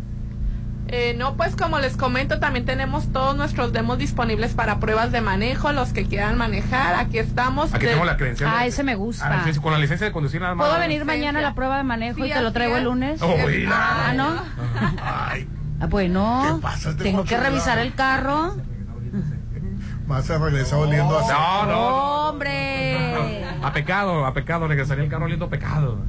Eh, 0.93 1.15
no, 1.17 1.37
pues 1.37 1.55
como 1.55 1.79
les 1.79 1.97
comento, 1.97 2.41
también 2.41 2.65
tenemos 2.65 3.13
todos 3.13 3.37
nuestros 3.37 3.73
demos 3.73 3.97
disponibles 3.99 4.55
para 4.55 4.81
pruebas 4.81 5.13
de 5.13 5.21
manejo, 5.21 5.71
los 5.71 5.93
que 5.93 6.05
quieran 6.05 6.37
manejar. 6.37 6.97
Aquí 6.97 7.19
estamos. 7.19 7.73
Aquí 7.73 7.83
de- 7.85 7.91
tenemos 7.91 8.07
la 8.09 8.17
credencial. 8.17 8.51
Ah, 8.53 8.67
ese 8.67 8.83
me 8.83 8.97
gusta. 8.97 9.25
Ah, 9.33 9.37
licencia- 9.37 9.63
con 9.63 9.73
la 9.73 9.79
licencia 9.79 10.07
de 10.09 10.13
conducir 10.13 10.41
nada 10.41 10.57
más. 10.57 10.67
¿Puedo 10.67 10.81
venir 10.81 11.05
mañana 11.05 11.39
a 11.39 11.43
la 11.43 11.55
prueba 11.55 11.77
de 11.77 11.85
manejo 11.85 12.17
Sí, 12.25 12.29
y 12.31 12.33
te 12.33 12.43
lo 12.43 12.53
traigo 12.53 12.75
el 12.75 12.81
es. 12.83 12.85
lunes? 12.85 13.23
Uy, 13.23 13.69
ah, 13.71 14.13
¿no? 14.17 14.43
Ah, 15.01 15.87
bueno, 15.89 16.59
pasa? 16.61 16.97
Te 16.97 17.05
tengo 17.05 17.23
que 17.25 17.37
revisar 17.39 17.79
el 17.79 17.95
carro. 17.95 18.57
Vas 20.11 20.29
a 20.29 20.39
regresar 20.39 20.81
oliendo 20.81 21.17
a 21.17 21.23
No, 21.23 21.67
no. 21.67 22.31
¡Hombre! 22.31 23.45
A 23.63 23.73
pecado, 23.73 24.27
a 24.27 24.35
pecado, 24.35 24.67
regresaría 24.67 25.05
el 25.05 25.09
carro 25.09 25.27
oliendo 25.27 25.45
a 25.45 25.51
pecado. 25.51 26.01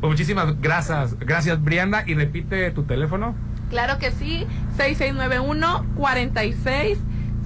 Pues 0.00 0.08
muchísimas 0.08 0.60
gracias. 0.60 1.18
Gracias, 1.18 1.60
Brianda. 1.60 2.04
Y 2.06 2.14
repite 2.14 2.70
tu 2.70 2.84
teléfono. 2.84 3.34
Claro 3.68 3.98
que 3.98 4.12
sí, 4.12 4.46
6691 4.76 5.84
46 5.96 6.98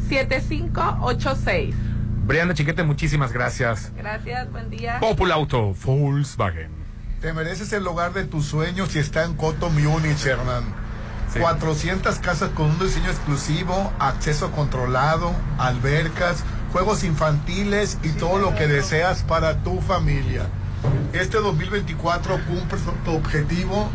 7586. 0.06 1.74
Brianda 2.26 2.52
Chiquete, 2.52 2.82
muchísimas 2.82 3.32
gracias. 3.32 3.90
Gracias, 3.96 4.52
buen 4.52 4.68
día. 4.68 5.00
Popular 5.00 5.38
Auto, 5.38 5.74
Volkswagen. 5.86 6.68
Te 7.22 7.32
mereces 7.32 7.72
el 7.72 7.86
hogar 7.86 8.12
de 8.12 8.24
tus 8.24 8.44
sueños 8.44 8.94
y 8.94 8.98
está 8.98 9.24
en 9.24 9.36
Coto 9.36 9.70
Múnich, 9.70 10.26
Hernán. 10.26 10.83
400 11.40 12.18
casas 12.18 12.50
con 12.50 12.66
un 12.66 12.78
diseño 12.78 13.10
exclusivo, 13.10 13.92
acceso 13.98 14.50
controlado, 14.52 15.32
albercas, 15.58 16.44
juegos 16.72 17.04
infantiles 17.04 17.98
y 18.02 18.10
todo 18.10 18.38
lo 18.38 18.54
que 18.54 18.66
deseas 18.66 19.22
para 19.22 19.62
tu 19.62 19.80
familia. 19.80 20.46
Este 21.12 21.38
2024 21.38 22.40
cumple 22.46 22.78
tu 23.04 23.14
objetivo 23.14 23.88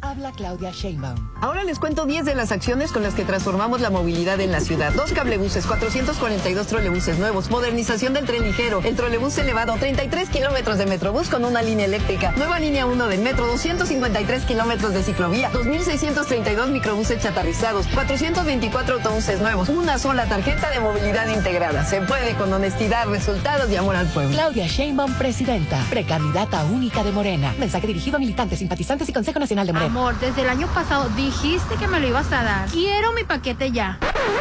Habla 0.00 0.32
Claudia 0.32 0.70
Sheinbaum. 0.70 1.16
Ahora 1.40 1.64
les 1.64 1.78
cuento 1.78 2.06
10 2.06 2.24
de 2.24 2.34
las 2.34 2.52
acciones 2.52 2.92
con 2.92 3.02
las 3.02 3.14
que 3.14 3.24
transformamos 3.24 3.80
la 3.80 3.90
movilidad 3.90 4.40
en 4.40 4.52
la 4.52 4.60
ciudad. 4.60 4.92
Dos 4.92 5.12
cablebuses, 5.12 5.66
442 5.66 6.66
trolebuses 6.66 7.18
nuevos, 7.18 7.50
modernización 7.50 8.12
del 8.12 8.24
tren 8.24 8.44
ligero, 8.44 8.80
el 8.84 8.94
trolebús 8.94 9.36
elevado, 9.38 9.74
33 9.74 10.28
kilómetros 10.30 10.78
de 10.78 10.86
metrobús 10.86 11.28
con 11.28 11.44
una 11.44 11.62
línea 11.62 11.86
eléctrica, 11.86 12.32
nueva 12.36 12.60
línea 12.60 12.86
1 12.86 13.08
del 13.08 13.20
metro, 13.22 13.46
253 13.46 14.44
kilómetros 14.44 14.94
de 14.94 15.02
ciclovía, 15.02 15.50
2.632 15.52 16.68
microbuses 16.68 17.20
chatarrizados, 17.20 17.86
424 17.88 18.96
autobuses 18.96 19.40
nuevos, 19.40 19.68
una 19.68 19.98
sola 19.98 20.26
tarjeta 20.26 20.70
de 20.70 20.80
movilidad 20.80 21.28
integrada. 21.28 21.84
Se 21.84 22.00
puede 22.02 22.34
con 22.34 22.52
honestidad, 22.52 23.06
resultados 23.08 23.70
y 23.70 23.76
amor 23.76 23.96
al 23.96 24.06
pueblo. 24.08 24.32
Claudia 24.32 24.66
Sheinbaum, 24.66 25.14
presidenta, 25.14 25.84
precandidata 25.90 26.64
única 26.66 27.02
de 27.02 27.12
Morena. 27.12 27.54
Mensaje 27.58 27.86
dirigido 27.86 28.16
a 28.16 28.20
militantes, 28.20 28.60
simpatizantes 28.60 29.08
y 29.08 29.12
Consejo 29.12 29.38
Nacional 29.38 29.66
de 29.66 29.72
Morena. 29.72 29.87
Amor, 29.88 30.18
desde 30.20 30.42
el 30.42 30.50
año 30.50 30.66
pasado 30.74 31.08
dijiste 31.16 31.76
que 31.76 31.88
me 31.88 31.98
lo 31.98 32.06
ibas 32.06 32.30
a 32.30 32.42
dar. 32.42 32.68
Quiero 32.68 33.14
mi 33.14 33.24
paquete 33.24 33.70
ya. 33.70 33.98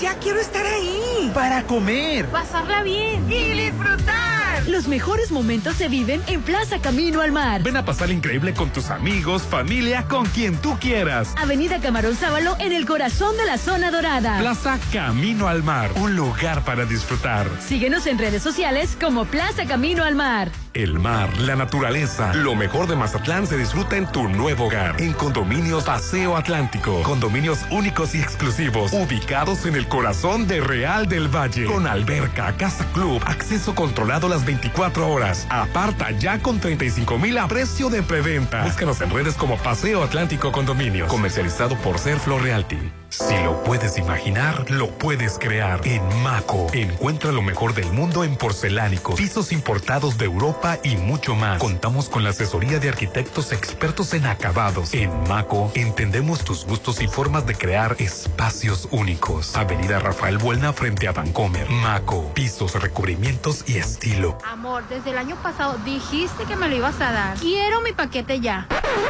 Ya 0.00 0.14
quiero 0.18 0.40
estar 0.40 0.64
ahí. 0.64 1.30
Para 1.34 1.62
comer. 1.64 2.26
Pasarla 2.26 2.82
bien. 2.82 3.30
Y 3.30 3.52
disfrutar. 3.52 4.32
Los 4.68 4.86
mejores 4.86 5.30
momentos 5.30 5.76
se 5.76 5.88
viven 5.88 6.22
en 6.26 6.40
Plaza 6.42 6.78
Camino 6.78 7.20
al 7.20 7.32
Mar. 7.32 7.62
Ven 7.62 7.76
a 7.76 7.84
pasar 7.84 8.10
increíble 8.10 8.54
con 8.54 8.70
tus 8.70 8.90
amigos, 8.90 9.42
familia, 9.42 10.04
con 10.08 10.26
quien 10.26 10.56
tú 10.56 10.78
quieras. 10.78 11.34
Avenida 11.36 11.80
Camarón 11.80 12.16
Sábalo 12.16 12.56
en 12.60 12.72
el 12.72 12.86
corazón 12.86 13.36
de 13.36 13.44
la 13.44 13.58
zona 13.58 13.90
dorada. 13.90 14.38
Plaza 14.38 14.78
Camino 14.92 15.48
al 15.48 15.62
Mar, 15.62 15.90
un 15.96 16.14
lugar 16.14 16.64
para 16.64 16.84
disfrutar. 16.84 17.46
Síguenos 17.60 18.06
en 18.06 18.18
redes 18.18 18.42
sociales 18.42 18.96
como 19.00 19.24
Plaza 19.24 19.66
Camino 19.66 20.04
al 20.04 20.14
Mar. 20.14 20.50
El 20.74 20.98
mar, 20.98 21.28
la 21.38 21.54
naturaleza, 21.54 22.32
lo 22.32 22.54
mejor 22.54 22.86
de 22.86 22.96
Mazatlán 22.96 23.46
se 23.46 23.58
disfruta 23.58 23.98
en 23.98 24.10
tu 24.10 24.26
nuevo 24.28 24.66
hogar. 24.66 24.98
En 25.02 25.12
Condominios 25.12 25.84
Paseo 25.84 26.34
Atlántico. 26.34 27.02
Condominios 27.02 27.58
únicos 27.70 28.14
y 28.14 28.22
exclusivos, 28.22 28.90
ubicados 28.94 29.66
en 29.66 29.74
el 29.74 29.81
corazón 29.88 30.46
de 30.46 30.60
Real 30.60 31.06
del 31.06 31.28
Valle. 31.28 31.66
Con 31.66 31.86
alberca, 31.86 32.56
casa 32.56 32.86
club, 32.92 33.22
acceso 33.26 33.74
controlado 33.74 34.28
las 34.28 34.44
24 34.44 35.08
horas. 35.08 35.46
Aparta 35.50 36.10
ya 36.12 36.38
con 36.38 36.60
35 36.60 37.18
mil 37.18 37.38
a 37.38 37.48
precio 37.48 37.90
de 37.90 38.02
preventa. 38.02 38.64
Búscanos 38.64 39.00
en 39.00 39.10
redes 39.10 39.34
como 39.34 39.56
Paseo 39.58 40.02
Atlántico 40.02 40.52
Condominios. 40.52 41.08
Comercializado 41.08 41.76
por 41.76 41.98
Ser 41.98 42.18
Realty. 42.26 43.01
Si 43.12 43.36
lo 43.44 43.62
puedes 43.62 43.98
imaginar, 43.98 44.70
lo 44.70 44.88
puedes 44.88 45.38
crear. 45.38 45.86
En 45.86 46.02
Maco, 46.22 46.68
encuentra 46.72 47.30
lo 47.30 47.42
mejor 47.42 47.74
del 47.74 47.92
mundo 47.92 48.24
en 48.24 48.36
porcelánicos, 48.36 49.16
pisos 49.16 49.52
importados 49.52 50.16
de 50.16 50.24
Europa 50.24 50.78
y 50.82 50.96
mucho 50.96 51.34
más. 51.34 51.58
Contamos 51.58 52.08
con 52.08 52.24
la 52.24 52.30
asesoría 52.30 52.78
de 52.78 52.88
arquitectos 52.88 53.52
expertos 53.52 54.14
en 54.14 54.24
acabados. 54.24 54.94
En 54.94 55.10
Maco, 55.28 55.70
entendemos 55.74 56.42
tus 56.42 56.64
gustos 56.64 57.02
y 57.02 57.06
formas 57.06 57.44
de 57.44 57.54
crear 57.54 57.96
espacios 57.98 58.88
únicos. 58.90 59.56
Avenida 59.56 59.98
Rafael 59.98 60.38
Buelna 60.38 60.72
frente 60.72 61.06
a 61.06 61.12
Vancomer. 61.12 61.68
Maco, 61.68 62.32
pisos, 62.32 62.80
recubrimientos 62.80 63.68
y 63.68 63.76
estilo. 63.76 64.38
Amor, 64.50 64.88
desde 64.88 65.10
el 65.10 65.18
año 65.18 65.36
pasado 65.42 65.76
dijiste 65.84 66.44
que 66.44 66.56
me 66.56 66.66
lo 66.66 66.76
ibas 66.76 66.98
a 67.02 67.12
dar. 67.12 67.36
Quiero 67.36 67.82
mi 67.82 67.92
paquete 67.92 68.40
ya. 68.40 68.66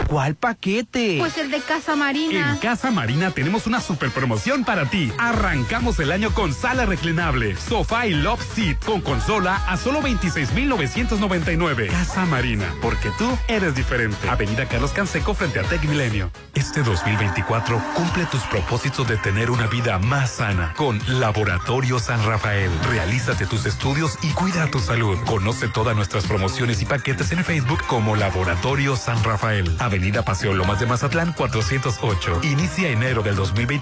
¿Cuál 0.09 0.35
paquete? 0.35 1.19
Pues 1.21 1.39
el 1.39 1.53
de 1.53 1.61
Casa 1.61 1.95
Marina. 1.95 2.51
En 2.51 2.59
Casa 2.59 2.91
Marina 2.91 3.31
tenemos 3.31 3.69
una 3.69 3.81
super 3.93 4.11
promoción 4.11 4.65
para 4.65 4.87
ti. 4.87 5.13
Arrancamos 5.19 5.99
el 5.99 6.13
año 6.13 6.33
con 6.33 6.55
sala 6.55 6.87
reclinable, 6.87 7.57
sofá 7.57 8.07
y 8.07 8.15
love 8.15 8.43
seat 8.55 8.83
con 8.83 9.03
consola 9.03 9.57
a 9.69 9.77
solo 9.77 10.01
26,999. 10.01 11.89
Casa 11.89 12.25
Marina, 12.25 12.73
porque 12.81 13.11
tú 13.19 13.39
eres 13.49 13.75
diferente. 13.75 14.31
Avenida 14.31 14.67
Carlos 14.67 14.93
Canseco 14.93 15.35
frente 15.35 15.61
a 15.61 15.65
Tech 15.65 15.85
Milenio. 15.85 16.31
Este 16.55 16.83
2024 16.83 17.83
cumple 17.95 18.25
tus 18.27 18.41
propósitos 18.45 19.07
de 19.07 19.19
tener 19.19 19.51
una 19.51 19.67
vida 19.67 19.99
más 19.99 20.31
sana 20.31 20.73
con 20.75 20.99
Laboratorio 21.21 21.99
San 21.99 22.25
Rafael. 22.25 22.71
Realízate 22.89 23.45
tus 23.45 23.67
estudios 23.67 24.17
y 24.23 24.31
cuida 24.31 24.71
tu 24.71 24.79
salud. 24.79 25.19
Conoce 25.27 25.69
todas 25.69 25.95
nuestras 25.95 26.25
promociones 26.25 26.81
y 26.81 26.87
paquetes 26.87 27.31
en 27.33 27.45
Facebook 27.45 27.83
como 27.87 28.17
Laboratorio 28.17 28.97
San 28.97 29.23
Rafael. 29.23 29.71
Avenida 29.81 30.23
Paseo 30.23 30.55
Lomas 30.55 30.81
de 30.81 30.87
Mazatlán 30.87 31.35
408. 31.35 32.41
Inicia 32.45 32.89
enero 32.89 33.23
del 33.23 33.37
2024 33.37 33.82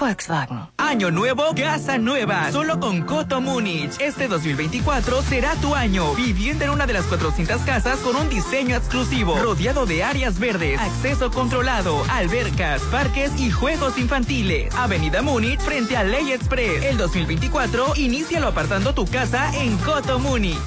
Volkswagen. 0.00 0.60
Año 0.78 1.10
nuevo, 1.10 1.54
casa 1.54 1.98
nueva. 1.98 2.50
Solo 2.50 2.80
con 2.80 3.02
Coto 3.02 3.40
Múnich. 3.40 4.00
Este 4.00 4.26
2024 4.26 5.22
será 5.22 5.54
tu 5.56 5.74
año. 5.74 6.14
Viviendo 6.14 6.64
en 6.64 6.70
una 6.70 6.86
de 6.86 6.94
las 6.94 7.04
400 7.04 7.60
casas 7.62 7.98
con 7.98 8.16
un 8.16 8.28
diseño 8.30 8.76
exclusivo. 8.76 9.38
Rodeado 9.38 9.84
de 9.84 10.02
áreas 10.02 10.38
verdes, 10.38 10.80
acceso 10.80 11.30
controlado, 11.30 12.02
albercas, 12.08 12.80
parques 12.90 13.38
y 13.38 13.50
juegos 13.50 13.98
infantiles. 13.98 14.74
Avenida 14.74 15.20
Múnich 15.20 15.60
frente 15.60 15.96
a 15.96 16.02
Ley 16.02 16.32
Express. 16.32 16.82
El 16.82 16.96
2024, 16.96 17.92
inícialo 17.96 18.48
apartando 18.48 18.94
tu 18.94 19.04
casa 19.04 19.54
en 19.54 19.76
Coto 19.78 20.18
Múnich. 20.18 20.58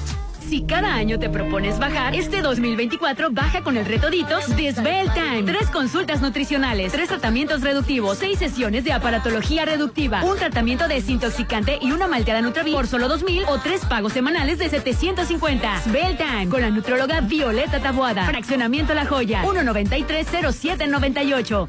Si 0.48 0.62
cada 0.62 0.94
año 0.94 1.18
te 1.18 1.28
propones 1.30 1.78
bajar, 1.78 2.14
este 2.14 2.42
2024 2.42 3.30
baja 3.32 3.62
con 3.62 3.78
el 3.78 3.86
reto 3.86 4.10
Ditos 4.10 4.54
de 4.56 4.72
Svel 4.72 5.10
Time. 5.12 5.44
Tres 5.44 5.70
consultas 5.70 6.20
nutricionales, 6.20 6.92
tres 6.92 7.08
tratamientos 7.08 7.62
reductivos, 7.62 8.18
seis 8.18 8.38
sesiones 8.38 8.84
de 8.84 8.92
aparatología 8.92 9.64
reductiva, 9.64 10.22
un 10.22 10.36
tratamiento 10.36 10.86
desintoxicante 10.86 11.78
y 11.80 11.92
una 11.92 12.06
malteada 12.06 12.42
Nutravit 12.42 12.74
por 12.74 12.86
solo 12.86 13.08
2000 13.08 13.44
o 13.48 13.58
tres 13.58 13.84
pagos 13.86 14.12
semanales 14.12 14.58
de 14.58 14.68
750. 14.68 15.80
Svel 15.80 16.16
Time 16.16 16.48
con 16.48 16.60
la 16.60 16.70
nutróloga 16.70 17.22
Violeta 17.22 17.80
Tabuada. 17.80 18.26
Fraccionamiento 18.26 18.94
La 18.94 19.06
Joya, 19.06 19.42
1930798. 19.44 21.68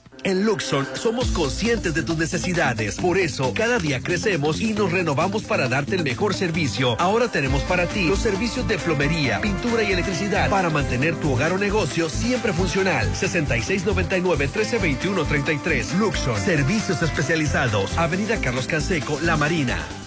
En 0.23 0.45
Luxon 0.45 0.87
somos 0.93 1.31
conscientes 1.31 1.93
de 1.93 2.03
tus 2.03 2.17
necesidades. 2.17 2.95
Por 2.97 3.17
eso, 3.17 3.53
cada 3.53 3.79
día 3.79 4.01
crecemos 4.01 4.61
y 4.61 4.73
nos 4.73 4.91
renovamos 4.91 5.43
para 5.43 5.67
darte 5.67 5.95
el 5.95 6.03
mejor 6.03 6.33
servicio. 6.33 6.99
Ahora 6.99 7.27
tenemos 7.27 7.61
para 7.63 7.87
ti 7.87 8.07
los 8.07 8.19
servicios 8.19 8.67
de 8.67 8.77
plomería, 8.77 9.41
pintura 9.41 9.83
y 9.83 9.91
electricidad 9.91 10.49
para 10.49 10.69
mantener 10.69 11.15
tu 11.15 11.33
hogar 11.33 11.51
o 11.53 11.57
negocio 11.57 12.09
siempre 12.09 12.53
funcional. 12.53 13.07
6699-1321-33. 13.13 15.97
Luxon. 15.97 16.39
Servicios 16.39 17.01
especializados. 17.01 17.97
Avenida 17.97 18.39
Carlos 18.39 18.67
Canseco, 18.67 19.19
La 19.21 19.37
Marina. 19.37 20.00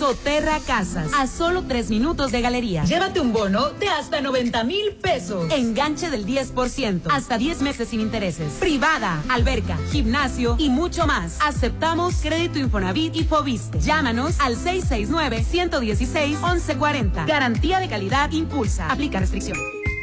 Soterra 0.00 0.58
Casas, 0.66 1.12
a 1.14 1.26
solo 1.26 1.64
tres 1.68 1.90
minutos 1.90 2.32
de 2.32 2.40
galería. 2.40 2.84
Llévate 2.84 3.20
un 3.20 3.34
bono 3.34 3.68
de 3.68 3.88
hasta 3.88 4.22
90 4.22 4.64
mil 4.64 4.92
pesos. 4.92 5.52
Enganche 5.52 6.08
del 6.08 6.24
10%, 6.24 7.02
hasta 7.10 7.36
10 7.36 7.60
meses 7.60 7.88
sin 7.88 8.00
intereses. 8.00 8.54
Privada, 8.54 9.22
alberca, 9.28 9.76
gimnasio 9.92 10.56
y 10.58 10.70
mucho 10.70 11.06
más. 11.06 11.36
Aceptamos 11.42 12.14
crédito 12.22 12.58
Infonavit 12.58 13.14
y 13.14 13.24
Fobiste. 13.24 13.78
Llámanos 13.78 14.40
al 14.40 14.56
669-116-1140. 14.56 17.26
Garantía 17.26 17.78
de 17.78 17.90
calidad 17.90 18.32
impulsa. 18.32 18.90
Aplica 18.90 19.20
restricción. 19.20 19.58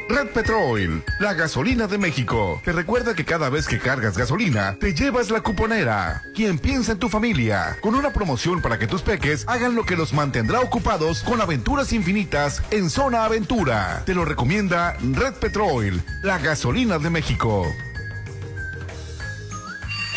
Red 0.09 0.27
Petrol, 0.29 1.03
la 1.19 1.34
gasolina 1.34 1.85
de 1.85 1.97
México. 1.97 2.61
Te 2.63 2.71
recuerda 2.71 3.13
que 3.13 3.25
cada 3.25 3.49
vez 3.49 3.67
que 3.67 3.77
cargas 3.77 4.17
gasolina, 4.17 4.77
te 4.79 4.93
llevas 4.93 5.29
la 5.29 5.41
cuponera. 5.41 6.23
Quien 6.34 6.59
piensa 6.59 6.93
en 6.93 6.99
tu 6.99 7.09
familia, 7.09 7.77
con 7.81 7.93
una 7.93 8.13
promoción 8.13 8.61
para 8.61 8.79
que 8.79 8.88
tus 8.88 9.01
peques 9.01 9.43
hagan 9.47 9.75
lo 9.75 9.85
que 9.85 9.97
los 9.97 10.13
mantendrá 10.13 10.61
ocupados 10.61 11.23
con 11.23 11.41
aventuras 11.41 11.91
infinitas 11.91 12.63
en 12.71 12.89
Zona 12.89 13.25
Aventura. 13.25 14.03
Te 14.05 14.15
lo 14.15 14.23
recomienda 14.23 14.95
Red 15.01 15.34
Petrol, 15.34 16.01
la 16.23 16.38
gasolina 16.38 16.99
de 16.99 17.09
México. 17.09 17.67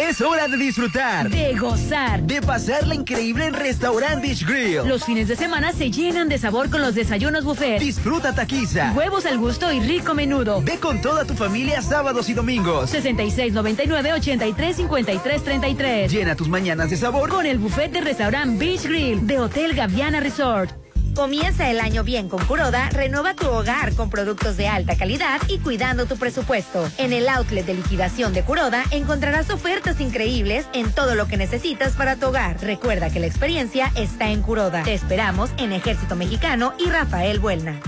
Es 0.00 0.22
hora 0.22 0.48
de 0.48 0.56
disfrutar, 0.56 1.28
de 1.28 1.54
gozar, 1.56 2.22
de 2.22 2.40
pasarla 2.40 2.94
increíble 2.94 3.44
en 3.44 3.52
Restaurant 3.52 4.22
Beach 4.22 4.46
Grill. 4.46 4.88
Los 4.88 5.04
fines 5.04 5.28
de 5.28 5.36
semana 5.36 5.72
se 5.72 5.90
llenan 5.90 6.30
de 6.30 6.38
sabor 6.38 6.70
con 6.70 6.80
los 6.80 6.94
desayunos 6.94 7.44
buffet. 7.44 7.78
Disfruta 7.78 8.34
taquiza, 8.34 8.92
huevos 8.92 9.26
al 9.26 9.36
gusto 9.36 9.70
y 9.70 9.80
rico 9.80 10.14
menudo. 10.14 10.62
Ve 10.62 10.78
con 10.78 11.02
toda 11.02 11.26
tu 11.26 11.34
familia 11.34 11.82
sábados 11.82 12.30
y 12.30 12.32
domingos. 12.32 12.88
6699 12.88 14.14
83 14.14 14.76
53 14.76 15.44
33. 15.44 16.10
Llena 16.10 16.34
tus 16.34 16.48
mañanas 16.48 16.88
de 16.88 16.96
sabor 16.96 17.28
con 17.28 17.44
el 17.44 17.58
buffet 17.58 17.92
de 17.92 18.00
Restaurant 18.00 18.58
Beach 18.58 18.84
Grill 18.84 19.26
de 19.26 19.38
Hotel 19.38 19.74
Gaviana 19.74 20.20
Resort. 20.20 20.79
Comienza 21.14 21.70
el 21.70 21.80
año 21.80 22.04
bien 22.04 22.28
con 22.28 22.44
Curoda, 22.46 22.88
renueva 22.90 23.34
tu 23.34 23.46
hogar 23.48 23.94
con 23.94 24.10
productos 24.10 24.56
de 24.56 24.68
alta 24.68 24.96
calidad 24.96 25.40
y 25.48 25.58
cuidando 25.58 26.06
tu 26.06 26.16
presupuesto. 26.16 26.88
En 26.98 27.12
el 27.12 27.28
outlet 27.28 27.66
de 27.66 27.74
liquidación 27.74 28.32
de 28.32 28.42
Curoda 28.44 28.84
encontrarás 28.90 29.50
ofertas 29.50 30.00
increíbles 30.00 30.66
en 30.72 30.92
todo 30.92 31.14
lo 31.14 31.26
que 31.26 31.36
necesitas 31.36 31.92
para 31.94 32.16
tu 32.16 32.26
hogar. 32.26 32.60
Recuerda 32.62 33.10
que 33.10 33.20
la 33.20 33.26
experiencia 33.26 33.92
está 33.96 34.30
en 34.30 34.42
Curoda. 34.42 34.82
Te 34.82 34.94
esperamos 34.94 35.50
en 35.58 35.72
Ejército 35.72 36.16
Mexicano 36.16 36.72
y 36.78 36.88
Rafael 36.88 37.40
Buelna. 37.40 37.80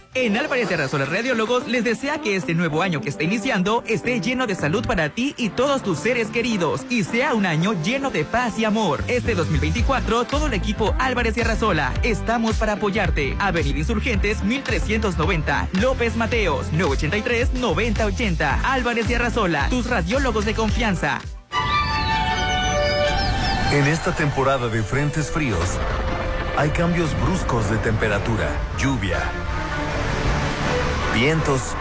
En 0.13 0.35
Álvarez 0.35 0.67
de 0.67 0.75
Arrasola 0.75 1.05
Radiólogos 1.05 1.67
les 1.67 1.85
desea 1.85 2.19
que 2.19 2.35
este 2.35 2.53
nuevo 2.53 2.81
año 2.81 2.99
que 2.99 3.07
está 3.07 3.23
iniciando 3.23 3.81
esté 3.87 4.19
lleno 4.19 4.45
de 4.45 4.55
salud 4.55 4.85
para 4.85 5.07
ti 5.07 5.33
y 5.37 5.49
todos 5.49 5.83
tus 5.83 5.99
seres 5.99 6.27
queridos 6.27 6.81
y 6.89 7.05
sea 7.05 7.33
un 7.33 7.45
año 7.45 7.81
lleno 7.81 8.11
de 8.11 8.25
paz 8.25 8.59
y 8.59 8.65
amor. 8.65 9.01
Este 9.07 9.35
2024, 9.35 10.25
todo 10.25 10.47
el 10.47 10.53
equipo 10.53 10.93
Álvarez 10.99 11.35
de 11.35 11.43
Arrasola 11.43 11.93
estamos 12.03 12.57
para 12.57 12.73
apoyarte. 12.73 13.37
Avenida 13.39 13.79
Insurgentes 13.79 14.43
1390, 14.43 15.69
López 15.79 16.17
Mateos 16.17 16.73
983 16.73 17.53
9080. 17.53 18.59
Álvarez 18.69 19.07
de 19.07 19.15
Arrasola, 19.15 19.69
tus 19.69 19.89
radiólogos 19.89 20.43
de 20.43 20.53
confianza. 20.53 21.21
En 23.71 23.87
esta 23.87 24.13
temporada 24.13 24.67
de 24.67 24.83
frentes 24.83 25.31
fríos, 25.31 25.79
hay 26.57 26.69
cambios 26.71 27.09
bruscos 27.21 27.71
de 27.71 27.77
temperatura, 27.77 28.49
lluvia 28.77 29.17
vientos, 31.13 31.75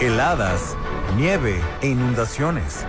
heladas, 0.00 0.76
nieve 1.16 1.60
e 1.82 1.88
inundaciones. 1.88 2.86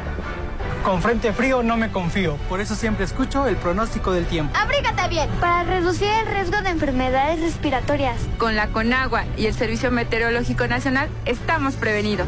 Con 0.83 1.01
frente 1.01 1.31
frío 1.33 1.61
no 1.61 1.77
me 1.77 1.91
confío, 1.91 2.37
por 2.49 2.59
eso 2.59 2.75
siempre 2.75 3.05
escucho 3.05 3.47
el 3.47 3.55
pronóstico 3.55 4.11
del 4.11 4.25
tiempo. 4.25 4.57
Abrígate 4.57 5.07
bien 5.09 5.29
para 5.39 5.63
reducir 5.63 6.07
el 6.07 6.27
riesgo 6.27 6.61
de 6.61 6.69
enfermedades 6.69 7.39
respiratorias. 7.39 8.19
Con 8.37 8.55
la 8.55 8.67
Conagua 8.67 9.25
y 9.37 9.45
el 9.45 9.53
Servicio 9.53 9.91
Meteorológico 9.91 10.67
Nacional 10.67 11.09
estamos 11.25 11.75
prevenidos. 11.75 12.27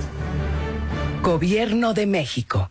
Gobierno 1.24 1.94
de 1.94 2.06
México. 2.06 2.70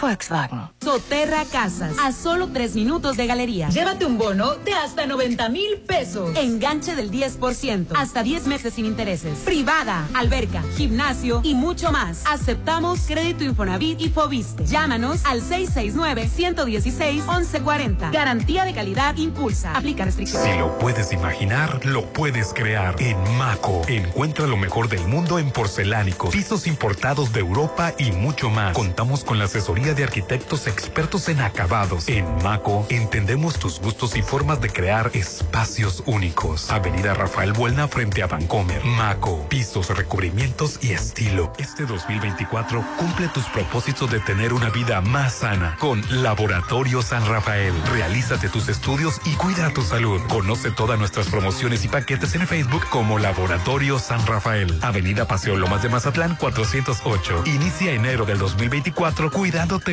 Volkswagen. 0.00 0.60
Soterra 0.82 1.44
Casas, 1.50 1.96
a 2.02 2.12
solo 2.12 2.48
tres 2.52 2.74
minutos 2.74 3.16
de 3.16 3.26
galería. 3.26 3.68
Llévate 3.68 4.04
un 4.04 4.18
bono 4.18 4.54
de 4.56 4.74
hasta 4.74 5.06
90 5.06 5.48
mil 5.48 5.78
pesos. 5.86 6.36
Enganche 6.36 6.94
del 6.94 7.10
10%, 7.10 7.86
hasta 7.96 8.22
10 8.22 8.46
meses 8.46 8.74
sin 8.74 8.84
intereses. 8.86 9.38
Privada, 9.40 10.06
alberca, 10.14 10.62
gimnasio 10.76 11.40
y 11.42 11.54
mucho 11.54 11.92
más. 11.92 12.22
Aceptamos 12.26 13.00
crédito 13.06 13.44
Infonavit 13.44 14.00
y 14.00 14.08
Fobiste. 14.08 14.66
Llámanos 14.66 15.24
al 15.24 15.42
669-116-1140. 15.42 18.12
Garantía 18.12 18.64
de 18.64 18.74
calidad 18.74 19.16
impulsa. 19.16 19.72
Aplica 19.74 20.04
restricciones. 20.04 20.52
Si 20.52 20.58
lo 20.58 20.78
puedes 20.78 21.12
imaginar, 21.12 21.84
lo 21.84 22.04
puedes 22.12 22.52
crear. 22.52 22.96
En 23.00 23.16
Maco, 23.36 23.82
encuentra 23.88 24.46
lo 24.46 24.56
mejor 24.56 24.88
del 24.88 25.06
mundo 25.06 25.38
en 25.38 25.50
porcelánicos, 25.50 26.34
pisos 26.34 26.66
importados 26.66 27.32
de 27.32 27.40
Europa 27.40 27.94
y 27.98 28.12
mucho 28.12 28.50
más. 28.50 28.74
Contamos 28.74 29.24
con 29.24 29.38
la 29.38 29.44
asesoría 29.44 29.83
de 29.92 30.04
arquitectos 30.04 30.66
expertos 30.66 31.28
en 31.28 31.40
acabados. 31.40 32.08
En 32.08 32.24
Maco 32.42 32.86
entendemos 32.88 33.58
tus 33.58 33.78
gustos 33.80 34.16
y 34.16 34.22
formas 34.22 34.60
de 34.62 34.70
crear 34.70 35.10
espacios 35.12 36.02
únicos. 36.06 36.70
Avenida 36.70 37.12
Rafael 37.12 37.52
Buelna 37.52 37.86
frente 37.86 38.22
a 38.22 38.26
Vancomer. 38.26 38.82
Maco, 38.84 39.46
pisos, 39.50 39.94
recubrimientos 39.94 40.78
y 40.82 40.92
estilo. 40.92 41.52
Este 41.58 41.84
2024 41.84 42.82
cumple 42.96 43.28
tus 43.28 43.44
propósitos 43.46 44.10
de 44.10 44.20
tener 44.20 44.54
una 44.54 44.70
vida 44.70 45.02
más 45.02 45.34
sana 45.34 45.76
con 45.78 46.02
Laboratorio 46.22 47.02
San 47.02 47.26
Rafael. 47.26 47.74
Realízate 47.92 48.48
tus 48.48 48.68
estudios 48.68 49.20
y 49.26 49.34
cuida 49.34 49.68
tu 49.74 49.82
salud. 49.82 50.22
Conoce 50.28 50.70
todas 50.70 50.98
nuestras 50.98 51.26
promociones 51.28 51.84
y 51.84 51.88
paquetes 51.88 52.34
en 52.34 52.46
Facebook 52.46 52.86
como 52.88 53.18
Laboratorio 53.18 53.98
San 53.98 54.24
Rafael. 54.26 54.78
Avenida 54.80 55.26
Paseo 55.26 55.56
Lomas 55.56 55.82
de 55.82 55.90
Mazatlán 55.90 56.36
408. 56.36 57.42
Inicia 57.46 57.92
enero 57.92 58.24
del 58.24 58.38
2024 58.38 59.30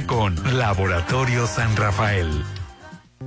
con 0.05 0.35
Laboratorio 0.59 1.47
San 1.47 1.75
Rafael. 1.75 2.43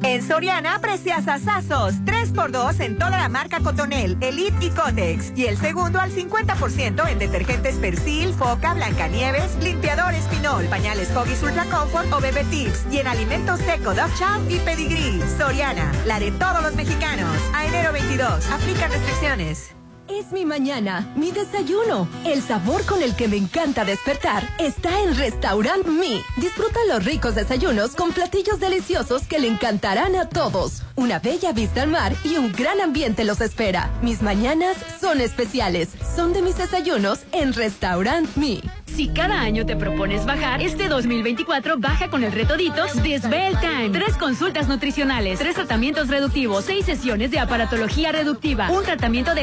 En 0.05 0.22
Soriana, 0.22 0.78
precias 0.78 1.26
asazos. 1.26 1.94
3x2 2.05 2.81
en 2.81 2.97
toda 2.97 3.10
la 3.10 3.28
marca 3.28 3.59
Cotonel, 3.59 4.16
Elite 4.20 4.66
y 4.66 4.70
Cotex. 4.70 5.32
Y 5.36 5.47
el 5.47 5.56
segundo 5.56 5.98
al 5.98 6.12
50% 6.12 7.09
en 7.09 7.18
detergentes 7.18 7.74
Persil, 7.76 8.32
Foca, 8.35 8.74
Blancanieves, 8.74 9.56
limpiadores 9.62 10.24
Pinol, 10.26 10.66
pañales 10.66 11.10
Hoggies 11.16 11.43
Ultra 11.43 11.64
Comfort 11.64 12.12
o 12.12 12.20
Bebe 12.20 12.44
Tips. 12.44 12.86
Y 12.90 12.98
en 12.98 13.09
alimentos 13.09 13.59
seco, 13.60 13.93
Dove 13.93 14.14
Chow 14.16 14.48
y 14.48 14.59
Pedigree. 14.60 15.20
Soriana, 15.36 15.90
la 16.06 16.20
de 16.20 16.31
todos 16.31 16.62
los 16.62 16.76
mexicanos. 16.76 17.36
A 17.52 17.66
enero 17.66 17.93
22, 17.93 18.48
aplica 18.51 18.86
restricciones. 18.86 19.74
Es 20.09 20.32
mi 20.32 20.44
mañana, 20.44 21.10
mi 21.16 21.31
desayuno. 21.31 22.06
El 22.26 22.43
sabor 22.43 22.85
con 22.85 23.02
el 23.02 23.16
que 23.16 23.26
me 23.26 23.36
encanta 23.39 23.86
despertar 23.86 24.47
está 24.59 25.01
en 25.01 25.16
Restaurant 25.16 25.86
Mi. 25.86 26.20
Disfruta 26.36 26.78
los 26.89 27.05
ricos 27.06 27.35
desayunos 27.35 27.97
con 27.97 28.12
platillos 28.12 28.60
deliciosos 28.60 29.26
que 29.26 29.39
le 29.39 29.48
encantarán 29.48 30.14
a 30.14 30.28
todos. 30.28 30.82
Una 30.97 31.20
bella 31.20 31.52
vista 31.52 31.82
al 31.82 31.89
mar 31.89 32.14
y 32.22 32.36
un 32.36 32.52
gran 32.52 32.82
ambiente 32.82 33.24
los 33.24 33.40
espera. 33.40 33.90
Mis 34.02 34.20
mañanas 34.20 34.76
son 35.01 35.22
especiales. 35.22 35.89
Son 36.14 36.35
de 36.35 36.43
mis 36.43 36.59
desayunos 36.59 37.20
en 37.32 37.55
Restaurant 37.55 38.28
Mi. 38.36 38.60
Si 38.94 39.09
cada 39.09 39.40
año 39.40 39.66
te 39.66 39.74
propones 39.74 40.24
bajar, 40.24 40.62
este 40.62 40.86
2024 40.86 41.78
baja 41.78 42.10
con 42.10 42.22
el 42.22 42.31
reto 42.31 42.56
Ditos 42.56 43.02
de 43.02 43.18
Svelte 43.18 43.59
Time. 43.60 43.90
Tres 43.90 44.16
consultas 44.16 44.68
nutricionales, 44.68 45.40
tres 45.40 45.56
tratamientos 45.56 46.06
reductivos, 46.06 46.64
seis 46.64 46.86
sesiones 46.86 47.32
de 47.32 47.40
aparatología 47.40 48.12
reductiva, 48.12 48.70
un 48.70 48.85
tratamiento 48.85 49.35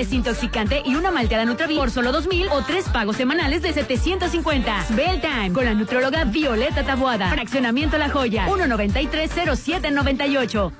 y 0.86 0.96
una 0.96 1.12
malteada 1.12 1.46
Nutravi 1.46 1.78
por 1.78 1.92
solo 1.92 2.12
2000 2.12 2.50
o 2.50 2.62
tres 2.64 2.90
pagos 2.90 3.16
semanales 3.16 3.62
de 3.62 3.72
750. 3.74 4.86
Svelte 4.88 5.28
Time 5.28 5.54
con 5.54 5.64
la 5.64 5.74
nutróloga 5.74 6.26
Violeta 6.26 6.84
Tabuada. 6.84 7.30
Fraccionamiento 7.30 7.98
La 7.98 8.10
Joya, 8.10 8.48
1930798. 8.48 10.72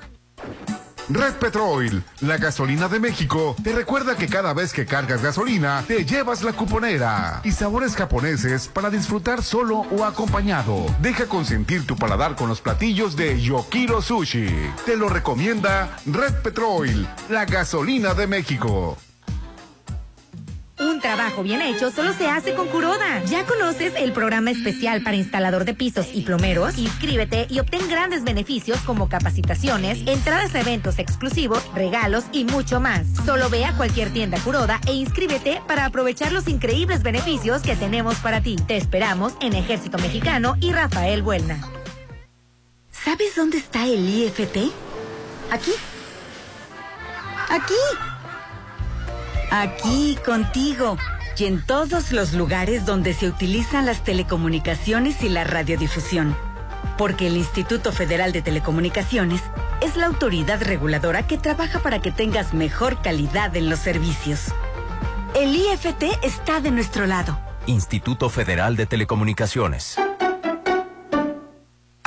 Red 1.08 1.34
Petrol, 1.34 2.04
la 2.20 2.36
gasolina 2.36 2.88
de 2.88 3.00
México, 3.00 3.56
te 3.62 3.72
recuerda 3.72 4.14
que 4.14 4.28
cada 4.28 4.54
vez 4.54 4.72
que 4.72 4.86
cargas 4.86 5.22
gasolina, 5.22 5.82
te 5.86 6.04
llevas 6.04 6.42
la 6.42 6.52
cuponera 6.52 7.40
y 7.42 7.50
sabores 7.50 7.96
japoneses 7.96 8.68
para 8.68 8.88
disfrutar 8.88 9.42
solo 9.42 9.78
o 9.78 10.04
acompañado. 10.04 10.86
Deja 11.00 11.26
consentir 11.26 11.86
tu 11.86 11.96
paladar 11.96 12.36
con 12.36 12.48
los 12.48 12.60
platillos 12.60 13.16
de 13.16 13.40
Yokiro 13.40 14.00
Sushi. 14.00 14.46
Te 14.86 14.96
lo 14.96 15.08
recomienda 15.08 15.98
Red 16.06 16.34
Petrol, 16.42 17.08
la 17.28 17.46
gasolina 17.46 18.14
de 18.14 18.26
México. 18.26 18.96
Un 20.88 21.00
trabajo 21.00 21.44
bien 21.44 21.62
hecho 21.62 21.92
solo 21.92 22.12
se 22.12 22.26
hace 22.28 22.54
con 22.54 22.66
Curoda. 22.66 23.22
¿Ya 23.26 23.44
conoces 23.44 23.92
el 23.96 24.12
programa 24.12 24.50
especial 24.50 25.02
para 25.02 25.16
instalador 25.16 25.64
de 25.64 25.74
pisos 25.74 26.08
y 26.12 26.22
plomeros? 26.22 26.76
Inscríbete 26.76 27.46
y 27.48 27.60
obtén 27.60 27.88
grandes 27.88 28.24
beneficios 28.24 28.78
como 28.80 29.08
capacitaciones, 29.08 30.00
entradas 30.06 30.54
a 30.54 30.60
eventos 30.60 30.98
exclusivos, 30.98 31.62
regalos 31.74 32.24
y 32.32 32.44
mucho 32.44 32.80
más. 32.80 33.06
Solo 33.24 33.48
ve 33.48 33.64
a 33.64 33.76
cualquier 33.76 34.12
tienda 34.12 34.40
Curoda 34.40 34.80
e 34.88 34.92
inscríbete 34.92 35.62
para 35.68 35.86
aprovechar 35.86 36.32
los 36.32 36.48
increíbles 36.48 37.02
beneficios 37.02 37.62
que 37.62 37.76
tenemos 37.76 38.16
para 38.16 38.40
ti. 38.40 38.56
Te 38.56 38.76
esperamos 38.76 39.34
en 39.40 39.54
Ejército 39.54 39.98
Mexicano 39.98 40.56
y 40.60 40.72
Rafael 40.72 41.22
Buelna. 41.22 41.60
¿Sabes 42.90 43.36
dónde 43.36 43.58
está 43.58 43.86
el 43.86 44.08
IFT? 44.08 44.72
Aquí. 45.50 45.72
Aquí. 47.48 48.11
Aquí 49.54 50.16
contigo 50.24 50.96
y 51.36 51.44
en 51.44 51.60
todos 51.60 52.10
los 52.10 52.32
lugares 52.32 52.86
donde 52.86 53.12
se 53.12 53.28
utilizan 53.28 53.84
las 53.84 54.02
telecomunicaciones 54.02 55.22
y 55.22 55.28
la 55.28 55.44
radiodifusión. 55.44 56.34
Porque 56.96 57.26
el 57.26 57.36
Instituto 57.36 57.92
Federal 57.92 58.32
de 58.32 58.40
Telecomunicaciones 58.40 59.42
es 59.82 59.96
la 59.96 60.06
autoridad 60.06 60.62
reguladora 60.62 61.26
que 61.26 61.36
trabaja 61.36 61.80
para 61.80 62.00
que 62.00 62.10
tengas 62.10 62.54
mejor 62.54 63.02
calidad 63.02 63.54
en 63.54 63.68
los 63.68 63.80
servicios. 63.80 64.54
El 65.34 65.54
IFT 65.54 66.02
está 66.22 66.62
de 66.62 66.70
nuestro 66.70 67.06
lado. 67.06 67.38
Instituto 67.66 68.30
Federal 68.30 68.74
de 68.74 68.86
Telecomunicaciones. 68.86 69.98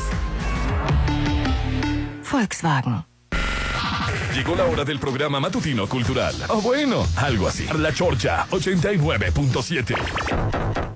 Volkswagen. 2.28 3.04
Llegó 4.34 4.56
la 4.56 4.64
hora 4.64 4.84
del 4.84 4.98
programa 4.98 5.38
matutino 5.38 5.86
cultural. 5.86 6.34
O 6.48 6.60
bueno, 6.60 7.06
algo 7.16 7.46
así. 7.46 7.68
La 7.78 7.92
Chorcha 7.92 8.46
89.7. 8.50 10.92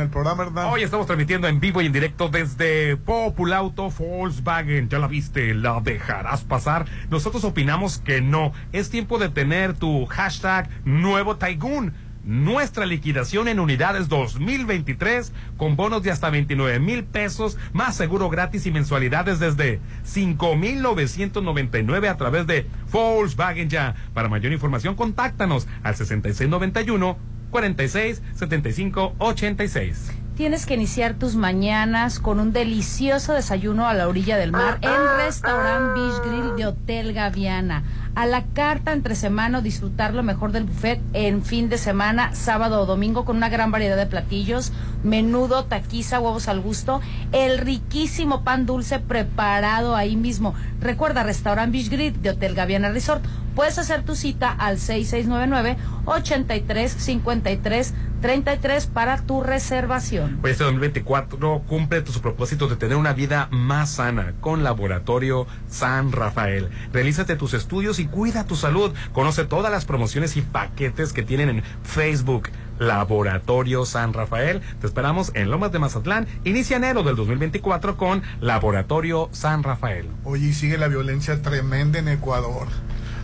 el 0.00 0.08
programa, 0.08 0.44
Hernán. 0.44 0.66
Hoy 0.66 0.82
estamos 0.82 1.06
transmitiendo 1.06 1.46
en 1.46 1.60
vivo 1.60 1.82
y 1.82 1.86
en 1.86 1.92
directo 1.92 2.28
desde 2.28 2.96
Populauto 2.96 3.90
Volkswagen. 3.90 4.88
¿Ya 4.88 4.98
la 4.98 5.06
viste? 5.06 5.54
¿La 5.54 5.80
dejarás 5.80 6.44
pasar? 6.44 6.86
Nosotros 7.10 7.44
opinamos 7.44 7.98
que 7.98 8.20
no. 8.20 8.52
Es 8.72 8.90
tiempo 8.90 9.18
de 9.18 9.28
tener 9.28 9.74
tu 9.74 10.06
hashtag 10.06 10.68
nuevo 10.84 11.36
Taigun. 11.36 11.92
Nuestra 12.24 12.84
liquidación 12.84 13.48
en 13.48 13.60
unidades 13.60 14.10
2023 14.10 15.32
con 15.56 15.76
bonos 15.76 16.02
de 16.02 16.10
hasta 16.10 16.28
29 16.28 16.78
mil 16.78 17.04
pesos, 17.04 17.56
más 17.72 17.96
seguro 17.96 18.28
gratis 18.28 18.66
y 18.66 18.70
mensualidades 18.70 19.38
desde 19.38 19.80
5,999 20.04 22.08
a 22.08 22.18
través 22.18 22.46
de 22.46 22.66
Volkswagen 22.92 23.70
Ya. 23.70 23.94
Para 24.12 24.28
mayor 24.28 24.52
información, 24.52 24.96
contáctanos 24.96 25.66
al 25.82 25.96
6691 25.96 27.29
46 27.50 28.22
75 28.34 29.14
86. 29.18 30.12
Tienes 30.36 30.64
que 30.64 30.72
iniciar 30.72 31.14
tus 31.14 31.36
mañanas 31.36 32.18
con 32.18 32.40
un 32.40 32.54
delicioso 32.54 33.34
desayuno 33.34 33.86
a 33.86 33.92
la 33.92 34.08
orilla 34.08 34.38
del 34.38 34.52
mar 34.52 34.78
en 34.80 35.16
Restaurant 35.18 35.94
Beach 35.94 36.22
Grill 36.24 36.56
de 36.56 36.66
Hotel 36.66 37.12
Gaviana. 37.12 37.82
A 38.14 38.26
la 38.26 38.44
carta 38.44 38.92
entre 38.92 39.14
semana, 39.14 39.60
disfrutar 39.60 40.14
lo 40.14 40.22
mejor 40.22 40.50
del 40.52 40.64
buffet 40.64 41.00
en 41.12 41.44
fin 41.44 41.68
de 41.68 41.78
semana, 41.78 42.34
sábado 42.34 42.80
o 42.80 42.86
domingo, 42.86 43.24
con 43.24 43.36
una 43.36 43.48
gran 43.48 43.70
variedad 43.70 43.96
de 43.96 44.06
platillos, 44.06 44.72
menudo, 45.04 45.64
taquiza, 45.64 46.18
huevos 46.18 46.48
al 46.48 46.60
gusto, 46.60 47.00
el 47.32 47.58
riquísimo 47.58 48.42
pan 48.42 48.66
dulce 48.66 48.98
preparado 48.98 49.94
ahí 49.94 50.16
mismo. 50.16 50.54
Recuerda, 50.80 51.22
Restaurant 51.22 51.72
Beach 51.72 51.88
Grill 51.88 52.20
de 52.20 52.30
Hotel 52.30 52.54
Gaviana 52.54 52.90
Resort. 52.90 53.24
Puedes 53.54 53.78
hacer 53.78 54.02
tu 54.02 54.14
cita 54.14 54.50
al 54.50 54.78
6699 54.78 55.76
8353 56.06 57.94
33 58.20 58.86
para 58.86 59.22
tu 59.22 59.42
reservación. 59.42 60.38
Pues 60.40 60.52
este 60.52 60.64
2024 60.64 61.62
cumple 61.66 62.02
tus 62.02 62.18
propósitos 62.18 62.70
de 62.70 62.76
tener 62.76 62.96
una 62.96 63.12
vida 63.12 63.48
más 63.50 63.90
sana 63.90 64.34
con 64.40 64.62
Laboratorio 64.62 65.46
San 65.68 66.12
Rafael. 66.12 66.68
Realízate 66.92 67.36
tus 67.36 67.54
estudios 67.54 67.98
cuida 68.06 68.44
tu 68.44 68.56
salud. 68.56 68.92
Conoce 69.12 69.44
todas 69.44 69.70
las 69.70 69.84
promociones 69.84 70.36
y 70.36 70.42
paquetes 70.42 71.12
que 71.12 71.22
tienen 71.22 71.48
en 71.48 71.62
Facebook. 71.82 72.50
Laboratorio 72.78 73.84
San 73.84 74.14
Rafael. 74.14 74.62
Te 74.80 74.86
esperamos 74.86 75.32
en 75.34 75.50
Lomas 75.50 75.70
de 75.70 75.78
Mazatlán. 75.78 76.26
Inicia 76.44 76.78
enero 76.78 77.02
del 77.02 77.14
2024 77.14 77.96
con 77.96 78.22
Laboratorio 78.40 79.28
San 79.32 79.62
Rafael. 79.62 80.08
Oye, 80.24 80.48
y 80.48 80.52
sigue 80.54 80.78
la 80.78 80.88
violencia 80.88 81.42
tremenda 81.42 81.98
en 81.98 82.08
Ecuador. 82.08 82.66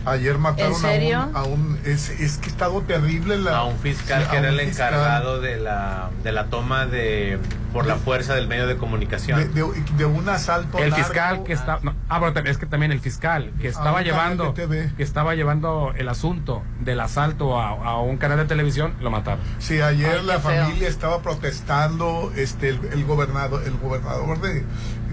Ayer 0.07 0.37
mataron 0.37 0.73
¿En 0.73 0.79
serio? 0.79 1.19
a 1.19 1.25
un, 1.27 1.35
a 1.35 1.43
un- 1.43 1.79
es, 1.85 2.09
es 2.09 2.37
que 2.37 2.49
estado 2.49 2.81
terrible 2.81 3.37
la 3.37 3.57
a 3.57 3.63
un 3.65 3.77
fiscal 3.79 4.23
sí, 4.23 4.29
que 4.31 4.37
era 4.37 4.49
el 4.49 4.59
fiscal. 4.59 4.93
encargado 4.93 5.41
de 5.41 5.57
la 5.57 6.09
de 6.23 6.31
la 6.31 6.45
toma 6.45 6.85
de 6.85 7.39
por 7.73 7.85
la 7.85 7.95
fuerza 7.97 8.33
del 8.33 8.47
medio 8.47 8.65
de 8.65 8.77
comunicación. 8.77 9.39
de, 9.39 9.47
de- 9.61 9.83
de 9.97 10.05
un 10.05 10.27
asalto 10.29 10.77
El 10.79 10.89
largo. 10.91 11.05
fiscal 11.05 11.43
que 11.43 11.53
está, 11.53 11.79
no, 11.83 11.93
ah, 12.09 12.19
pero 12.33 12.47
es 12.49 12.57
que 12.57 12.65
también 12.65 12.91
el 12.91 12.99
fiscal 13.01 13.51
que 13.61 13.67
estaba 13.67 13.99
un 13.99 14.05
canal 14.05 14.05
llevando, 14.05 14.53
que 14.53 15.03
estaba 15.03 15.35
llevando 15.35 15.93
el 15.95 16.07
asunto 16.09 16.63
del 16.79 16.99
asalto 17.01 17.59
a, 17.59 17.69
a 17.69 17.99
un 17.99 18.17
canal 18.17 18.37
de 18.37 18.45
televisión, 18.45 18.93
lo 19.01 19.11
mataron. 19.11 19.39
Sí, 19.59 19.81
ayer 19.81 20.19
Ay, 20.21 20.25
la 20.25 20.39
feo. 20.39 20.63
familia 20.65 20.87
estaba 20.87 21.21
protestando, 21.21 22.31
este, 22.35 22.69
el, 22.69 22.79
el 22.93 23.05
gobernador, 23.05 23.61
el 23.65 23.77
gobernador 23.77 24.39
de, 24.41 24.63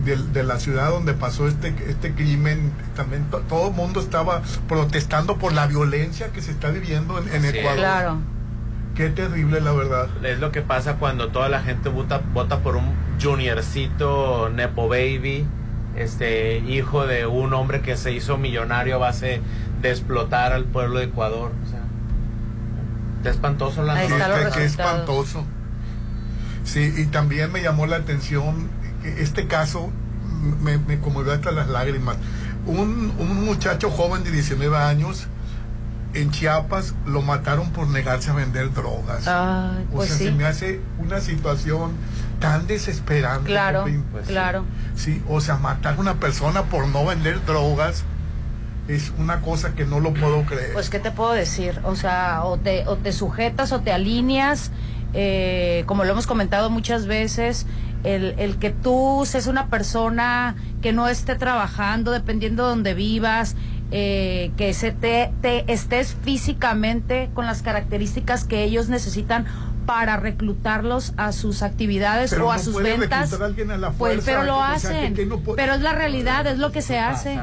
de, 0.04 0.16
de 0.16 0.42
la 0.44 0.58
ciudad 0.60 0.90
donde 0.90 1.14
pasó 1.14 1.48
este, 1.48 1.74
este 1.88 2.12
crimen, 2.14 2.72
también 2.96 3.24
to- 3.30 3.40
todo 3.48 3.68
el 3.68 3.74
mundo 3.74 4.00
estaba 4.00 4.42
protestando 4.68 5.36
por 5.38 5.52
la 5.52 5.66
violencia 5.66 6.28
que 6.28 6.40
se 6.42 6.50
está 6.50 6.70
viviendo 6.70 7.18
en, 7.18 7.44
es. 7.44 7.54
Ecuador. 7.54 7.78
Claro. 7.78 8.18
Qué 8.94 9.08
terrible, 9.08 9.60
la 9.60 9.72
verdad. 9.72 10.08
Es 10.24 10.38
lo 10.38 10.52
que 10.52 10.62
pasa 10.62 10.94
cuando 10.96 11.28
toda 11.28 11.48
la 11.48 11.60
gente 11.62 11.88
vota, 11.88 12.20
vota 12.32 12.60
por 12.60 12.76
un 12.76 12.92
juniorcito 13.20 14.50
Nepo 14.50 14.88
Baby, 14.88 15.44
este 15.96 16.58
hijo 16.58 17.06
de 17.06 17.26
un 17.26 17.52
hombre 17.54 17.80
que 17.80 17.96
se 17.96 18.12
hizo 18.12 18.36
millonario 18.38 18.96
a 18.96 18.98
base 18.98 19.40
de 19.82 19.90
explotar 19.90 20.52
al 20.52 20.64
pueblo 20.64 20.98
de 21.00 21.06
Ecuador. 21.06 21.50
O 21.66 21.70
sea, 21.70 21.80
está 23.18 23.30
espantoso 23.30 23.82
la 23.82 24.00
Sí, 24.00 24.12
qué- 24.12 24.50
qué 24.54 24.64
espantoso. 24.64 25.44
Sí, 26.64 26.94
y 26.96 27.06
también 27.06 27.52
me 27.52 27.62
llamó 27.62 27.86
la 27.86 27.96
atención 27.96 28.68
este 29.04 29.46
caso, 29.46 29.90
me, 30.60 30.78
me 30.78 30.98
conmovió 30.98 31.32
hasta 31.32 31.52
las 31.52 31.68
lágrimas. 31.68 32.16
Un, 32.66 33.12
un 33.18 33.44
muchacho 33.44 33.90
joven 33.90 34.24
de 34.24 34.30
19 34.30 34.76
años 34.76 35.28
en 36.14 36.30
Chiapas 36.30 36.94
lo 37.06 37.22
mataron 37.22 37.70
por 37.70 37.88
negarse 37.88 38.30
a 38.30 38.34
vender 38.34 38.72
drogas. 38.72 39.26
O 39.26 39.96
pues 39.96 40.08
sea, 40.08 40.18
sí. 40.18 40.24
se 40.24 40.32
me 40.32 40.44
hace 40.44 40.80
una 40.98 41.20
situación 41.20 41.92
tan 42.40 42.66
desesperante. 42.66 43.46
Claro, 43.46 43.80
Popín. 43.80 44.04
claro. 44.26 44.64
Sí, 44.94 45.22
o 45.28 45.40
sea, 45.40 45.56
matar 45.56 45.94
a 45.96 46.00
una 46.00 46.14
persona 46.14 46.64
por 46.64 46.88
no 46.88 47.04
vender 47.04 47.44
drogas 47.44 48.04
es 48.88 49.12
una 49.18 49.40
cosa 49.40 49.74
que 49.74 49.84
no 49.86 50.00
lo 50.00 50.14
puedo 50.14 50.42
creer. 50.44 50.72
Pues, 50.72 50.90
¿qué 50.90 50.98
te 50.98 51.10
puedo 51.10 51.32
decir? 51.32 51.80
O 51.84 51.96
sea, 51.96 52.44
o 52.44 52.58
te, 52.58 52.86
o 52.86 52.96
te 52.96 53.12
sujetas 53.12 53.72
o 53.72 53.80
te 53.80 53.92
alineas, 53.92 54.70
eh, 55.14 55.84
como 55.86 56.04
lo 56.04 56.12
hemos 56.12 56.26
comentado 56.26 56.70
muchas 56.70 57.06
veces, 57.06 57.66
el, 58.04 58.34
el 58.38 58.58
que 58.58 58.70
tú 58.70 59.22
seas 59.26 59.46
una 59.46 59.66
persona 59.68 60.54
que 60.82 60.92
no 60.92 61.08
esté 61.08 61.34
trabajando, 61.34 62.10
dependiendo 62.10 62.64
de 62.64 62.68
donde 62.70 62.94
vivas, 62.94 63.56
eh, 63.90 64.52
que 64.56 64.72
se 64.74 64.92
te, 64.92 65.32
te 65.40 65.70
estés 65.72 66.16
físicamente 66.22 67.30
con 67.34 67.46
las 67.46 67.62
características 67.62 68.44
que 68.44 68.62
ellos 68.62 68.88
necesitan 68.88 69.46
para 69.86 70.16
reclutarlos 70.16 71.12
a 71.18 71.30
sus 71.32 71.62
actividades 71.62 72.30
Pero 72.30 72.46
o 72.46 72.50
a 72.52 72.56
no 72.56 72.62
sus 72.62 72.72
puede 72.72 72.96
ventas. 72.96 73.20
reclutar 73.30 73.42
a 73.42 73.46
alguien 73.46 73.70
a 73.70 73.76
la 73.76 73.90
Pues, 73.90 74.14
fuerza, 74.14 74.24
pero 74.24 74.42
lo 74.44 74.56
o 74.56 74.78
sea, 74.78 74.90
que- 74.90 74.96
hacen. 74.98 75.14
que 75.14 75.26
no 75.26 75.40
puede- 75.40 75.56
Pero 75.56 75.74
es 75.74 75.82
la 75.82 75.92
realidad, 75.92 76.46
es 76.46 76.56
lo 76.58 76.72
que 76.72 76.80
se 76.80 76.98
hace. 76.98 77.38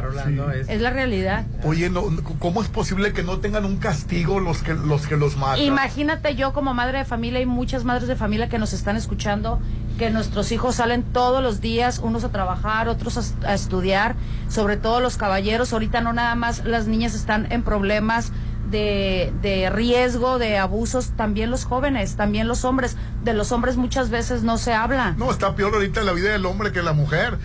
Es 0.68 0.82
la 0.82 0.90
realidad. 0.90 1.46
Oye, 1.64 1.92
no, 1.92 2.04
¿cómo 2.40 2.64
es 2.64 2.68
posible 2.68 3.14
que 3.14 3.22
no 3.22 3.38
tengan 3.38 3.64
un 3.66 3.78
castigo 3.78 4.40
los 4.40 4.64
que 4.64 4.74
los 4.74 5.06
que 5.06 5.18
los 5.18 5.38
matan? 5.38 5.60
Imagínate 5.64 6.34
yo 6.36 6.52
como 6.52 6.74
madre 6.74 6.98
de 6.98 7.06
familia 7.06 7.42
y 7.42 7.46
muchas 7.46 7.84
madres 7.84 8.08
de 8.08 8.16
familia 8.16 8.50
que 8.50 8.58
nos 8.58 8.74
están 8.74 8.96
escuchando, 8.98 9.60
que 10.02 10.10
nuestros 10.10 10.52
hijos 10.52 10.78
salen 10.78 11.04
todos 11.04 11.44
los 11.44 11.62
días, 11.62 12.00
unos 12.00 12.24
a 12.24 12.32
trabajar, 12.32 12.90
otros 12.90 13.36
a, 13.46 13.54
estudiar, 13.54 14.16
sobre 14.50 14.76
todo 14.76 15.00
los 15.00 15.16
caballeros, 15.16 15.74
ahorita 15.74 16.02
no 16.02 16.12
nada 16.12 16.34
más 16.34 16.66
las 16.66 16.88
niñas 16.88 17.14
están 17.14 17.52
en 17.52 17.62
problemas 17.62 18.32
de, 18.72 19.32
de 19.44 19.70
riesgo, 19.70 20.40
de 20.40 20.58
abusos, 20.58 21.12
también 21.16 21.52
los 21.52 21.66
jóvenes, 21.66 22.16
también 22.16 22.48
los 22.48 22.66
hombres, 22.66 22.98
de 23.24 23.36
los 23.36 23.52
hombres 23.52 23.78
muchas 23.78 24.10
veces 24.10 24.42
no 24.42 24.58
se 24.58 24.74
habla. 24.74 25.14
No, 25.20 25.30
está 25.30 25.56
peor 25.56 25.76
ahorita 25.76 26.02
la 26.02 26.14
vida 26.14 26.32
del 26.32 26.48
hombre 26.48 26.72
que 26.72 26.82
la 26.82 26.94
mujer. 26.94 27.38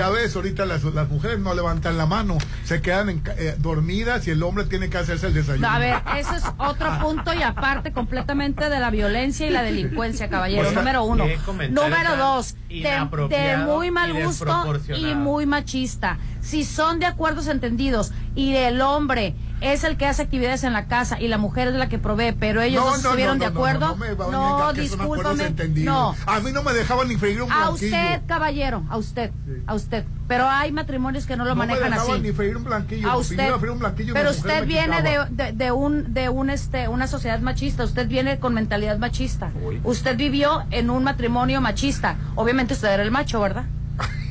Ya- 0.00 0.10
ves, 0.10 0.36
ahorita 0.36 0.66
las, 0.66 0.82
las 0.84 1.08
mujeres 1.08 1.38
no 1.38 1.54
levantan 1.54 1.96
la 1.96 2.06
mano, 2.06 2.38
se 2.64 2.80
quedan 2.82 3.08
en 3.08 3.22
eh, 3.38 3.54
dormidas 3.58 4.26
y 4.26 4.30
el 4.30 4.42
hombre 4.42 4.64
tiene 4.64 4.90
que 4.90 4.98
hacerse 4.98 5.28
el 5.28 5.34
desayuno. 5.34 5.68
A 5.68 5.78
ver, 5.78 5.96
eso 6.18 6.34
es 6.34 6.44
otro 6.58 6.98
punto 7.00 7.32
y 7.34 7.42
aparte 7.42 7.92
completamente 7.92 8.68
de 8.68 8.80
la 8.80 8.90
violencia 8.90 9.46
y 9.46 9.50
la 9.50 9.62
delincuencia, 9.62 10.28
caballero. 10.28 10.62
O 10.62 10.70
sea, 10.70 10.78
número 10.80 11.04
uno. 11.04 11.24
Número 11.70 12.16
dos, 12.16 12.56
de, 12.68 13.56
muy 13.64 13.90
mal 13.90 14.10
y 14.16 14.22
gusto 14.22 14.74
y 14.96 15.14
muy 15.14 15.46
machista. 15.46 16.18
Si 16.40 16.64
son 16.64 16.98
de 17.00 17.06
acuerdos 17.06 17.46
entendidos 17.46 18.12
y 18.34 18.54
el 18.56 18.80
hombre 18.80 19.34
es 19.60 19.84
el 19.84 19.96
que 19.96 20.06
hace 20.06 20.22
actividades 20.22 20.64
en 20.64 20.72
la 20.72 20.86
casa 20.86 21.20
y 21.20 21.28
la 21.28 21.38
mujer 21.38 21.68
es 21.68 21.74
la 21.74 21.88
que 21.88 21.98
provee, 21.98 22.32
pero 22.32 22.60
ellos 22.62 22.84
no, 22.84 22.96
estuvieron 22.96 23.38
de 23.38 23.46
acuerdo, 23.46 23.96
No, 24.30 24.68
a 24.68 24.72
discúlpame, 24.72 25.50
no. 25.78 26.14
A 26.26 26.40
mí 26.40 26.52
no 26.52 26.62
me 26.62 26.72
dejaban 26.72 27.08
ni 27.08 27.16
freír 27.16 27.42
un 27.42 27.50
A 27.52 27.68
blanquillo. 27.68 27.86
usted, 27.96 28.22
caballero, 28.26 28.82
a 28.88 28.96
usted, 28.96 29.30
a 29.66 29.74
usted. 29.74 30.04
Pero 30.28 30.48
hay 30.48 30.70
matrimonios 30.70 31.26
que 31.26 31.36
no 31.36 31.44
lo 31.44 31.50
No 31.50 31.56
me 31.56 31.66
manejan 31.66 31.90
dejaban 31.90 32.12
así. 32.12 32.22
ni 32.22 32.32
freír 32.32 32.56
un 32.56 32.64
blanquillo. 32.64 33.10
A 33.10 33.16
usted. 33.16 33.50
a 33.50 33.56
un 33.56 33.78
blanquillo 33.78 34.14
Pero 34.14 34.30
usted 34.30 34.66
viene 34.66 35.02
de, 35.02 35.52
de 35.52 35.72
un 35.72 36.14
de 36.14 36.28
un 36.28 36.50
este 36.50 36.88
una 36.88 37.06
sociedad 37.06 37.40
machista. 37.40 37.84
Usted 37.84 38.08
viene 38.08 38.38
con 38.38 38.54
mentalidad 38.54 38.98
machista. 38.98 39.50
Usted 39.84 40.16
vivió 40.16 40.64
en 40.70 40.90
un 40.90 41.04
matrimonio 41.04 41.60
machista. 41.60 42.16
Obviamente 42.36 42.74
usted 42.74 42.92
era 42.92 43.02
el 43.02 43.10
macho, 43.10 43.40
¿verdad? 43.40 43.64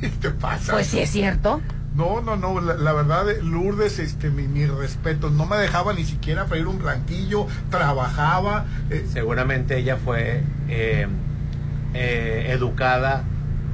¿Qué 0.20 0.30
pasa? 0.30 0.72
Pues 0.72 0.86
sí 0.86 0.98
es 1.00 1.10
cierto. 1.10 1.60
No, 2.00 2.20
no, 2.22 2.36
no, 2.36 2.60
la, 2.60 2.74
la 2.74 2.92
verdad, 2.94 3.28
eh, 3.30 3.42
Lourdes, 3.42 3.98
este, 3.98 4.30
mi, 4.30 4.48
mi 4.48 4.64
respeto, 4.66 5.28
no 5.28 5.44
me 5.44 5.56
dejaba 5.58 5.92
ni 5.92 6.04
siquiera 6.04 6.46
freír 6.46 6.66
un 6.66 6.78
blanquillo, 6.78 7.46
trabajaba. 7.70 8.64
eh, 8.88 9.06
Seguramente 9.12 9.76
ella 9.78 9.96
fue 10.02 10.42
eh, 10.68 11.06
eh, 11.94 12.46
educada 12.50 13.24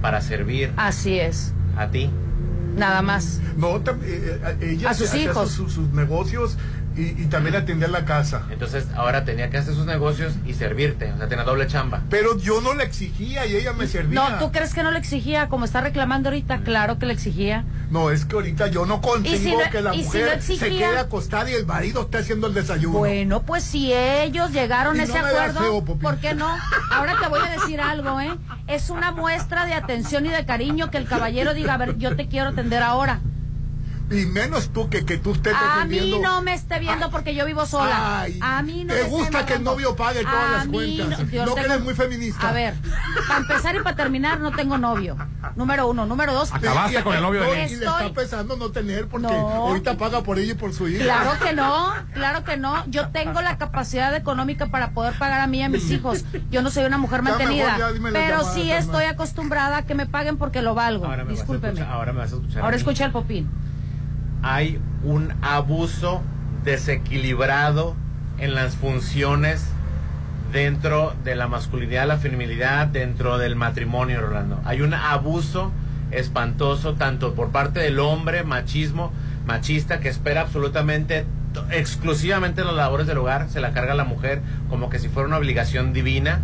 para 0.02 0.20
servir 0.20 0.72
Así 0.76 1.18
es. 1.20 1.52
a 1.76 1.88
ti. 1.88 2.10
Nada 2.76 3.00
más. 3.00 3.40
No, 3.56 3.80
ella 4.60 4.90
A 4.90 4.94
sus 4.94 5.14
hijos. 5.14 5.50
Sus, 5.50 5.72
sus 5.72 5.88
negocios 5.90 6.58
y, 6.96 7.22
y 7.22 7.26
también 7.26 7.56
atendía 7.56 7.88
la 7.88 8.04
casa. 8.04 8.42
Entonces 8.50 8.86
ahora 8.96 9.24
tenía 9.24 9.50
que 9.50 9.58
hacer 9.58 9.74
sus 9.74 9.86
negocios 9.86 10.34
y 10.46 10.54
servirte. 10.54 11.12
O 11.12 11.16
sea, 11.18 11.28
tenía 11.28 11.44
doble 11.44 11.66
chamba. 11.66 12.02
Pero 12.10 12.38
yo 12.38 12.60
no 12.60 12.74
le 12.74 12.84
exigía 12.84 13.46
y 13.46 13.56
ella 13.56 13.72
me 13.72 13.86
servía. 13.86 14.28
No, 14.30 14.38
¿tú 14.38 14.52
crees 14.52 14.72
que 14.74 14.82
no 14.82 14.90
le 14.90 14.98
exigía 14.98 15.48
como 15.48 15.64
está 15.64 15.80
reclamando 15.80 16.28
ahorita? 16.30 16.58
Claro 16.58 16.98
que 16.98 17.06
le 17.06 17.12
exigía. 17.12 17.64
No, 17.90 18.10
es 18.10 18.24
que 18.24 18.34
ahorita 18.36 18.66
yo 18.68 18.86
no 18.86 19.00
consigo 19.00 19.34
Y 19.36 19.38
si 19.38 19.52
no- 19.52 19.70
que 19.70 19.82
la 19.82 19.92
si 19.92 20.02
mujer 20.02 20.36
no 20.36 20.42
se 20.42 20.58
quede 20.58 20.98
acostada 20.98 21.50
y 21.50 21.54
el 21.54 21.66
marido 21.66 22.02
esté 22.02 22.18
haciendo 22.18 22.46
el 22.46 22.54
desayuno. 22.54 22.98
Bueno, 22.98 23.42
pues 23.42 23.62
si 23.62 23.92
ellos 23.92 24.50
llegaron 24.52 24.96
Y 24.96 25.00
a 25.00 25.06
no 25.06 25.08
ese 25.08 25.18
acuerdo, 25.18 25.60
feo. 25.60 25.84
¿por 25.84 26.16
qué 26.18 26.34
no? 26.34 26.48
Ahora 26.92 27.16
te 27.22 27.28
voy 27.28 27.40
a 27.40 27.50
decir 27.50 27.80
algo, 27.80 28.20
¿eh? 28.20 28.32
Es 28.66 28.90
una 28.90 29.12
muestra 29.12 29.66
de 29.66 29.74
atención 29.74 30.26
y 30.26 30.30
de 30.30 30.44
cariño 30.44 30.90
que 30.90 30.98
el 30.98 31.06
caballero 31.06 31.54
diga, 31.54 31.74
a 31.74 31.76
ver, 31.78 31.96
yo 31.98 32.16
te 32.16 32.26
quiero 32.26 32.48
atender 32.50 32.82
ahora. 32.82 33.20
Y 34.08 34.24
menos 34.26 34.68
tú 34.72 34.88
que, 34.88 35.04
que 35.04 35.18
tú 35.18 35.32
estés 35.32 35.52
A 35.54 35.84
mí 35.84 35.96
defendiendo. 35.96 36.28
no 36.28 36.40
me 36.42 36.54
esté 36.54 36.78
viendo 36.78 37.10
porque 37.10 37.34
yo 37.34 37.44
vivo 37.44 37.66
sola. 37.66 38.20
Ay, 38.20 38.38
a 38.40 38.62
mí 38.62 38.84
no 38.84 38.94
te 38.94 39.00
me 39.00 39.00
esté 39.00 39.10
gusta 39.10 39.44
que 39.46 39.54
el 39.54 39.64
novio 39.64 39.96
pague 39.96 40.20
todas 40.22 40.34
A 40.48 40.52
las 40.58 40.68
mí 40.68 40.96
cuentas. 40.98 41.30
yo 41.30 41.44
No 41.44 41.54
que 41.56 41.60
eres 41.62 41.80
muy 41.82 41.94
feminista. 41.94 42.48
A 42.48 42.52
ver, 42.52 42.74
para 43.26 43.40
empezar 43.40 43.74
y 43.74 43.80
para 43.80 43.96
terminar, 43.96 44.38
no 44.38 44.52
tengo 44.52 44.78
novio. 44.78 45.16
Número 45.56 45.88
uno. 45.88 46.06
Número 46.06 46.34
dos. 46.34 46.52
Acabaste 46.52 47.02
con 47.02 47.16
el 47.16 47.22
novio 47.22 47.40
de 47.40 47.46
no. 47.48 47.52
Estoy- 47.54 47.72
Y 47.76 47.80
le 47.80 47.84
está 47.86 48.12
pensando 48.14 48.56
no 48.56 48.70
tener 48.70 49.08
porque 49.08 49.26
No. 49.26 49.32
ahorita 49.32 49.96
paga 49.96 50.22
por 50.22 50.38
ella 50.38 50.52
y 50.52 50.56
por 50.56 50.72
su 50.72 50.86
hija. 50.86 51.02
Claro 51.02 51.32
que 51.42 51.52
no, 51.52 51.92
claro 52.14 52.44
que 52.44 52.56
no. 52.56 52.84
Yo 52.86 53.08
tengo 53.08 53.40
la 53.42 53.58
capacidad 53.58 54.14
económica 54.14 54.66
para 54.66 54.90
poder 54.90 55.14
pagar 55.18 55.40
a 55.40 55.46
mí 55.48 55.58
y 55.58 55.62
a 55.62 55.68
mis 55.68 55.90
hijos. 55.90 56.24
Yo 56.50 56.62
no 56.62 56.70
soy 56.70 56.84
una 56.84 56.98
mujer 56.98 57.22
Ya 57.24 57.30
mantenida. 57.30 57.76
ya 57.78 57.88
pero 58.12 58.44
sí 58.54 58.70
estoy 58.70 59.04
acostumbrada 59.06 59.78
a 59.78 59.82
que 59.82 59.94
me 59.96 60.06
paguen 60.06 60.36
porque 60.36 60.62
lo 60.62 60.74
valgo. 60.76 61.06
Ahora 61.06 61.24
me, 61.24 61.30
vas 61.30 61.38
a 61.38 61.42
Discúlpeme. 61.42 61.72
escuchar, 61.74 61.92
ahora 61.92 62.12
me 62.12 62.18
vas 62.20 62.32
a 62.32 62.36
escuchar. 62.36 62.58
a 62.58 62.64
Ahora 62.64 62.76
mí. 62.76 62.80
escucha 62.80 63.04
el 63.04 63.10
popín. 63.12 63.50
Hay 64.48 64.78
un 65.02 65.34
abuso 65.42 66.22
desequilibrado 66.62 67.96
en 68.38 68.54
las 68.54 68.76
funciones 68.76 69.66
dentro 70.52 71.16
de 71.24 71.34
la 71.34 71.48
masculinidad, 71.48 72.06
la 72.06 72.18
feminilidad, 72.18 72.86
dentro 72.86 73.38
del 73.38 73.56
matrimonio, 73.56 74.20
Rolando. 74.20 74.60
Hay 74.64 74.82
un 74.82 74.94
abuso 74.94 75.72
espantoso 76.12 76.94
tanto 76.94 77.34
por 77.34 77.50
parte 77.50 77.80
del 77.80 77.98
hombre, 77.98 78.44
machismo, 78.44 79.12
machista, 79.46 79.98
que 79.98 80.10
espera 80.10 80.42
absolutamente 80.42 81.26
exclusivamente 81.72 82.62
las 82.62 82.74
labores 82.74 83.08
del 83.08 83.18
hogar 83.18 83.48
se 83.48 83.60
la 83.60 83.72
carga 83.72 83.94
la 83.94 84.04
mujer 84.04 84.42
como 84.68 84.90
que 84.90 85.00
si 85.00 85.08
fuera 85.08 85.26
una 85.26 85.38
obligación 85.38 85.92
divina 85.92 86.38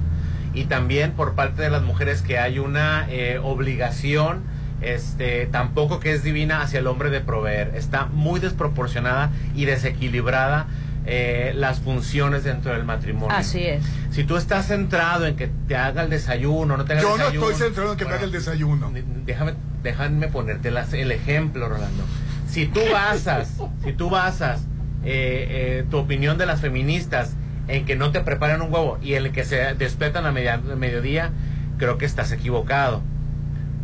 y 0.55 0.65
también 0.65 1.13
por 1.13 1.35
parte 1.35 1.63
de 1.63 1.71
las 1.71 1.83
mujeres 1.83 2.23
que 2.23 2.39
hay 2.39 2.59
una 2.59 3.07
eh, 3.11 3.39
obligación 3.41 4.43
este 4.85 5.47
tampoco 5.47 6.01
que 6.01 6.13
es 6.13 6.23
divina 6.23 6.63
hacia 6.63 6.81
el 6.81 6.87
hombre 6.87 7.11
de 7.11 7.21
proveer 7.21 7.73
está 7.77 8.07
muy 8.07 8.41
desproporcionada 8.41 9.31
y 9.55 9.65
desequilibrada 9.65 10.67
eh, 11.05 11.53
las 11.57 11.81
funciones 11.81 12.45
dentro 12.45 12.73
del 12.73 12.85
matrimonio 12.85 13.35
Así 13.37 13.63
es. 13.65 13.83
si 14.11 14.23
tú 14.25 14.37
estás 14.37 14.67
centrado 14.69 15.27
en 15.27 15.35
que 15.37 15.49
te 15.67 15.77
haga 15.77 16.03
el 16.03 16.11
desayuno 16.11 16.77
no 16.77 16.85
te 16.85 16.93
haga 16.93 17.03
Yo 17.03 17.13
el 17.15 17.19
no 17.19 17.25
desayuno 17.25 17.51
estoy 17.51 17.67
centrado 17.67 17.93
en 17.93 17.99
que 17.99 18.05
me 18.05 18.13
haga 18.13 18.25
el 18.25 18.31
desayuno. 18.33 18.93
déjame 19.27 19.55
déjame 19.83 20.29
ponerte 20.29 20.71
las- 20.71 20.93
el 20.93 21.11
ejemplo 21.11 21.69
Rolando 21.69 22.05
si 22.49 22.67
tú 22.67 22.81
basas 22.93 23.57
si 23.85 23.93
tú 23.93 24.11
basas 24.11 24.61
eh, 25.05 25.81
eh, 25.81 25.85
tu 25.91 25.97
opinión 25.99 26.39
de 26.39 26.47
las 26.47 26.61
feministas 26.61 27.35
en 27.67 27.85
que 27.85 27.97
no 27.97 28.13
te 28.13 28.21
preparan 28.21 28.63
un 28.63 28.73
huevo 28.73 28.99
y 29.03 29.15
en 29.15 29.27
el 29.27 29.33
que 29.33 29.45
se 29.45 29.75
despletan 29.75 30.25
a 30.27 30.31
media- 30.33 30.59
mediodía 30.59 31.31
creo 31.79 31.99
que 31.99 32.05
estás 32.05 32.31
equivocado 32.31 33.03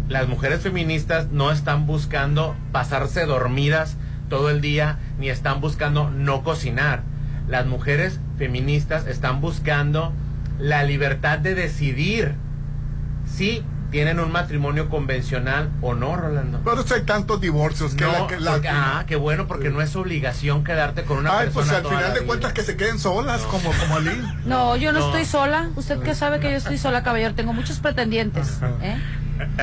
las 0.09 0.27
mujeres 0.27 0.63
feministas 0.63 1.29
no 1.31 1.51
están 1.51 1.87
buscando 1.87 2.57
pasarse 2.73 3.27
dormidas 3.27 3.97
todo 4.31 4.51
el 4.51 4.61
día 4.61 4.99
ni 5.19 5.29
están 5.29 5.61
buscando 5.61 6.11
no 6.11 6.43
cocinar. 6.43 7.03
Las 7.47 7.67
mujeres 7.67 8.21
feministas 8.39 9.07
están 9.07 9.41
buscando 9.41 10.13
la 10.59 10.83
libertad 10.83 11.39
de 11.39 11.55
decidir 11.55 12.35
si 13.27 13.63
tienen 13.91 14.21
un 14.21 14.31
matrimonio 14.31 14.89
convencional 14.91 15.71
o 15.81 15.95
no, 15.95 16.15
Rolando. 16.17 16.61
Pero 16.65 16.85
hay 16.95 17.03
tantos 17.03 17.41
divorcios 17.41 17.95
que 17.95 18.05
No, 18.05 18.13
la, 18.13 18.27
que 18.27 18.39
la- 18.39 18.53
porque- 18.53 18.69
ah, 18.69 19.05
qué 19.07 19.17
bueno, 19.17 19.47
porque 19.47 19.71
no 19.71 19.81
es 19.81 19.97
obligación 19.97 20.63
quedarte 20.65 21.05
con 21.05 21.19
una 21.19 21.39
Ay, 21.39 21.47
persona 21.47 21.53
pues 21.65 21.71
al 21.77 21.83
toda 21.83 21.95
final 21.97 22.13
de 22.13 22.21
vida. 22.21 22.27
cuentas 22.27 22.53
que 22.53 22.63
se 22.63 22.77
queden 22.77 22.99
solas, 22.99 23.41
como, 23.43 23.71
como 23.73 23.97
Ali. 23.97 24.11
No, 24.45 24.77
yo 24.77 24.93
no, 24.93 25.01
No. 25.01 25.07
estoy 25.07 25.25
sola. 25.25 25.71
Usted 25.77 26.01
que 26.01 26.15
sabe 26.15 26.39
que 26.41 26.51
yo 26.51 26.57
estoy 26.57 26.77
sola, 26.79 27.03
caballero. 27.03 27.35
Tengo 27.35 27.53
muchos 27.53 27.79
pretendientes. 27.79 28.59
¿eh? 28.83 28.97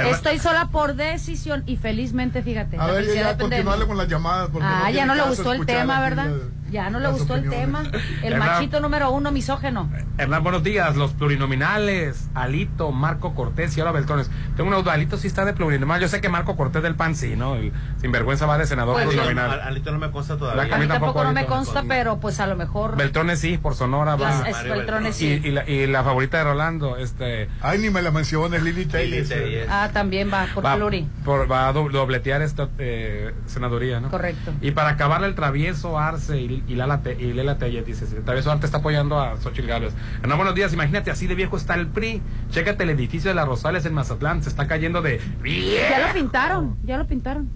Estoy 0.10 0.40
sola 0.40 0.68
por 0.72 0.96
decisión 0.96 1.64
y 1.66 1.76
felizmente, 1.78 2.42
fíjate. 2.42 2.78
A 2.80 2.88
ver, 2.88 3.06
ya 3.14 3.34
de 3.34 3.34
mí. 3.36 3.40
continuarle 3.42 3.86
con 3.86 3.98
las 3.98 4.08
llamadas. 4.08 4.50
porque 4.52 4.68
Ah, 4.68 4.90
ya 4.90 5.06
no 5.06 5.16
le 5.16 5.22
gustó 5.24 5.54
el 5.54 5.66
tema, 5.66 6.00
¿verdad? 6.02 6.28
la- 6.28 6.38
Ya 6.72 6.90
no 6.90 7.00
le 7.00 7.06
las 7.08 7.14
gustó 7.20 7.36
el 7.36 7.50
tema. 7.50 7.84
El 8.24 8.38
machito 8.38 8.80
número 8.80 9.12
uno, 9.12 9.32
misógeno. 9.32 9.90
Hernán, 10.18 10.44
buenos 10.44 10.64
días. 10.64 10.96
Los 10.96 11.14
plurinominales, 11.14 12.28
Alito, 12.34 12.92
Marco 12.92 13.34
Cortés 13.36 13.78
y 13.78 13.82
ahora 13.82 13.92
Beltrones. 13.92 14.30
Tengo 14.58 14.70
un 14.76 14.84
duda, 14.84 14.94
Alito 14.94 15.18
sí 15.18 15.28
está 15.28 15.46
de 15.46 15.54
plurinominal. 15.54 16.02
Yo 16.02 16.08
sé 16.08 16.22
que 16.22 16.30
Marco 16.30 16.56
Cortés 16.58 16.82
del 16.84 16.96
PAN 16.96 17.16
sí, 17.16 17.36
¿no? 17.36 17.56
El 17.56 17.72
sinvergüenza 18.02 18.46
va 18.46 18.58
de 18.58 18.66
senador 18.66 18.96
Pues, 18.96 19.06
plurinominal. 19.08 19.52
Al- 19.52 19.62
Alito 19.62 19.92
no 19.92 20.00
me 20.00 20.12
consta 20.12 20.34
La 20.34 20.40
todavía. 20.40 20.76
A 20.76 20.80
mí 20.80 20.88
tampoco, 20.88 21.14
Tampoco 21.14 21.24
no 21.24 21.34
me 21.34 21.46
consta, 21.46 21.84
pero 21.88 22.20
pues 22.20 22.40
a 22.40 22.48
lo 22.48 22.56
mejor. 22.56 22.98
Beltrones 22.98 23.40
sí, 23.40 23.58
por 23.58 23.76
Sonora 23.76 24.16
va. 24.16 24.48
Es 24.50 24.64
Beltrones 24.64 25.16
sí. 25.16 25.40
Y, 25.44 25.48
y 25.48 25.52
la, 25.52 25.70
y 25.70 25.88
la 25.88 26.04
favorita 26.04 26.38
de 26.40 26.44
Rolando, 26.46 26.98
este... 26.98 27.48
Ay, 27.62 27.80
ni 27.80 27.90
me 27.90 28.02
la 28.02 28.12
menciones, 28.12 28.64
Lili 28.64 28.86
Taylor. 28.86 29.26
Ah, 29.70 29.90
también 29.94 30.32
va 30.34 30.48
por 30.54 30.66
va, 30.66 30.76
pluri. 30.76 31.08
por- 31.24 31.50
va 31.50 31.68
a 31.68 31.74
do- 31.74 31.90
dobletear 31.90 32.42
esta 32.42 32.70
eh, 32.80 33.34
senaduría, 33.46 34.00
¿no? 34.00 34.10
Correcto. 34.10 34.52
Y 34.62 34.72
para 34.72 34.90
acabarle 34.90 35.28
el 35.28 35.36
travieso 35.36 36.00
Arce 36.00 36.38
y, 36.42 36.55
y, 36.68 36.76
Lala 36.76 37.02
Te- 37.02 37.22
y 37.22 37.34
Lela 37.34 37.58
Telles, 37.58 37.86
dice, 37.86 38.06
Arce 38.26 38.66
está 38.66 38.78
apoyando 38.78 39.20
a 39.20 39.38
Xochitl 39.38 39.68
Gálvez. 39.68 39.94
No, 40.28 40.36
buenos 40.38 40.56
días, 40.56 40.74
imagínate, 40.74 41.12
así 41.12 41.28
de 41.28 41.36
viejo 41.36 41.58
está 41.58 41.76
el 41.76 41.88
PRI. 41.88 42.22
Chécate 42.52 42.84
el 42.84 42.90
edificio 42.92 43.30
de 43.30 43.36
las 43.36 43.48
Rosales 43.48 43.86
en 43.86 43.94
Mazatlán, 43.94 44.44
se 44.44 44.50
está 44.50 44.68
cayendo 44.68 45.02
de... 45.02 45.20
Ya 45.44 46.08
lo 46.08 46.14
pintaron, 46.14 46.78
ya 46.84 46.98
lo 46.98 47.06
pintaron. 47.08 47.50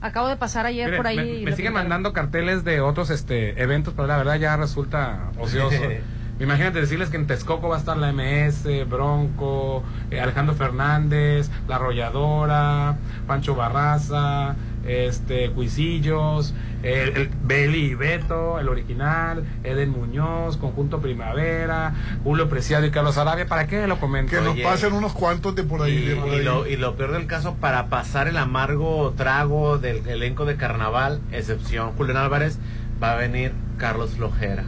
Acabo 0.00 0.28
de 0.28 0.36
pasar 0.36 0.66
ayer 0.66 0.86
Mire, 0.86 0.96
por 0.98 1.06
ahí. 1.06 1.16
me, 1.16 1.24
siguen 1.24 1.56
pintaron. 1.56 1.72
mandando 1.74 2.12
carteles 2.12 2.62
de 2.64 2.80
otros 2.82 3.08
este 3.10 3.62
eventos, 3.62 3.94
pero 3.94 4.06
la 4.06 4.18
verdad 4.18 4.36
ya 4.36 4.56
resulta 4.56 5.30
ocioso. 5.38 5.76
Imagínate 6.40 6.80
decirles 6.80 7.10
que 7.10 7.16
en 7.16 7.28
Texcoco 7.28 7.68
va 7.68 7.76
a 7.76 7.78
estar 7.78 7.96
la 7.96 8.12
MS, 8.12 8.66
Bronco, 8.90 9.84
eh, 10.10 10.20
Alejandro 10.20 10.54
Fernández, 10.56 11.48
La 11.68 11.76
Arrolladora, 11.76 12.96
Pancho 13.28 13.54
Barraza, 13.54 14.56
este, 14.86 15.50
Cuisillos, 15.50 16.54
el, 16.82 17.16
el 17.16 17.30
Beli 17.42 17.86
y 17.86 17.94
Beto, 17.94 18.58
el 18.58 18.68
original, 18.68 19.44
Eden 19.64 19.90
Muñoz, 19.90 20.56
Conjunto 20.56 21.00
Primavera, 21.00 21.94
Julio 22.22 22.48
Preciado 22.48 22.86
y 22.86 22.90
Carlos 22.90 23.16
Arabia. 23.18 23.46
¿Para 23.46 23.66
qué 23.66 23.86
lo 23.86 23.98
comento? 23.98 24.30
Que 24.30 24.40
nos 24.40 24.54
Oye. 24.54 24.62
pasen 24.62 24.92
unos 24.92 25.12
cuantos 25.12 25.54
de 25.54 25.64
por 25.64 25.82
ahí. 25.82 25.92
Y, 25.92 26.04
de 26.06 26.16
por 26.16 26.28
y 26.28 26.42
lo, 26.42 26.66
y 26.66 26.76
lo 26.76 26.96
peor 26.96 27.12
del 27.12 27.26
caso, 27.26 27.54
para 27.54 27.86
pasar 27.86 28.28
el 28.28 28.36
amargo 28.36 29.14
trago 29.16 29.78
del 29.78 30.06
elenco 30.06 30.44
de 30.44 30.56
carnaval, 30.56 31.20
excepción 31.32 31.92
Julián 31.92 32.18
Álvarez, 32.18 32.58
va 33.02 33.12
a 33.12 33.16
venir 33.16 33.52
Carlos 33.78 34.10
Flojera. 34.10 34.64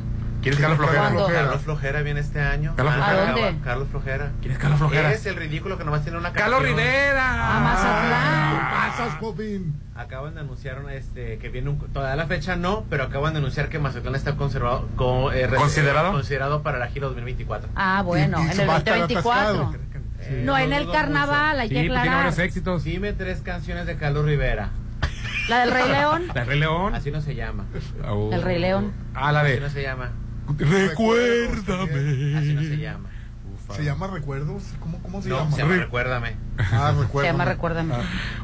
¿Quién 0.47 0.55
es 0.55 0.61
Carlos 0.61 0.79
Flojera? 0.79 1.01
¿Cuándo? 1.03 1.27
Carlos 1.27 1.63
Flojera 1.63 2.03
viene 2.03 2.21
este 2.21 2.41
año. 2.41 2.75
¿Carlos 2.77 2.95
Ah, 2.97 2.99
Flojera? 3.05 3.23
¿A 3.23 3.33
dónde? 3.33 3.65
Carlos 3.65 3.89
Flojera. 3.91 4.31
¿Quién 4.41 4.53
es 4.53 4.59
Carlos 4.59 4.79
Flojera? 4.79 5.13
Es 5.13 5.27
el 5.27 5.35
ridículo 5.35 5.77
que 5.77 5.85
nomás 5.85 6.03
tiene 6.03 6.19
una 6.19 6.33
¡Carlos 6.33 6.61
canción. 6.61 6.79
Rivera! 6.79 7.57
A 7.57 7.61
Mazatlán. 7.61 8.51
¿Qué 8.55 8.77
pasas, 9.03 9.19
Popín? 9.19 9.81
Acaban 9.97 10.35
de 10.35 10.41
anunciar 10.43 10.79
este, 10.93 11.39
que 11.39 11.49
viene 11.49 11.71
un, 11.71 11.79
todavía 11.93 12.15
la 12.15 12.27
fecha 12.29 12.55
no, 12.55 12.85
pero 12.89 13.03
acaban 13.05 13.33
de 13.33 13.41
anunciar 13.41 13.69
que 13.69 13.79
Mazatlán 13.81 14.15
está 14.15 14.37
conservado, 14.37 14.89
co- 14.95 15.33
eh, 15.33 15.49
¿Considerado? 15.49 16.13
considerado 16.13 16.63
para 16.63 16.79
la 16.79 16.87
gira 16.89 17.07
2024. 17.09 17.69
Ah, 17.75 18.03
bueno, 18.05 18.39
en 18.39 18.61
el 18.61 18.69
va 18.69 18.75
a 18.75 18.79
estar 18.79 18.99
2024. 18.99 19.63
atascado. 19.65 19.75
Eh, 20.21 20.43
No, 20.45 20.57
en 20.59 20.73
el 20.73 20.91
carnaval, 20.93 21.59
hay 21.61 21.69
Sí, 21.69 21.75
que 21.75 21.81
pues 21.81 21.87
tiene 21.89 21.99
aclarar. 21.99 22.25
varios 22.27 22.39
éxitos. 22.39 22.85
Dime 22.85 23.13
tres 23.15 23.41
canciones 23.41 23.87
de 23.87 23.97
Carlos 23.97 24.25
Rivera. 24.25 24.71
La 25.49 25.61
del 25.61 25.71
Rey 25.73 25.89
León. 25.89 26.27
¿La 26.35 26.45
Rey 26.45 26.59
León? 26.61 26.95
Así 26.95 27.11
no 27.11 27.21
se 27.21 27.35
llama. 27.35 27.65
Oh. 28.09 28.31
El 28.33 28.43
Rey 28.43 28.59
León. 28.61 28.93
Ah, 29.15 29.33
la 29.33 29.41
Así 29.41 29.53
de... 29.53 29.61
no 29.61 29.71
se 29.71 29.83
llama. 29.83 30.11
Recuérdame. 30.59 32.37
Así 32.39 32.55
no 32.55 32.63
se 32.63 32.77
llama. 32.79 33.09
¿Se 33.75 33.85
llama 33.85 34.07
Recuerdos? 34.07 34.63
¿Cómo, 34.79 34.99
cómo 35.03 35.21
se 35.21 35.29
No, 35.29 35.39
llama? 35.39 35.51
se 35.51 35.59
llama 35.63 35.75
Recuérdame. 35.77 36.37
Ah, 36.59 36.95
Se 37.13 37.23
llama 37.25 37.45
Recuérdame. 37.45 37.95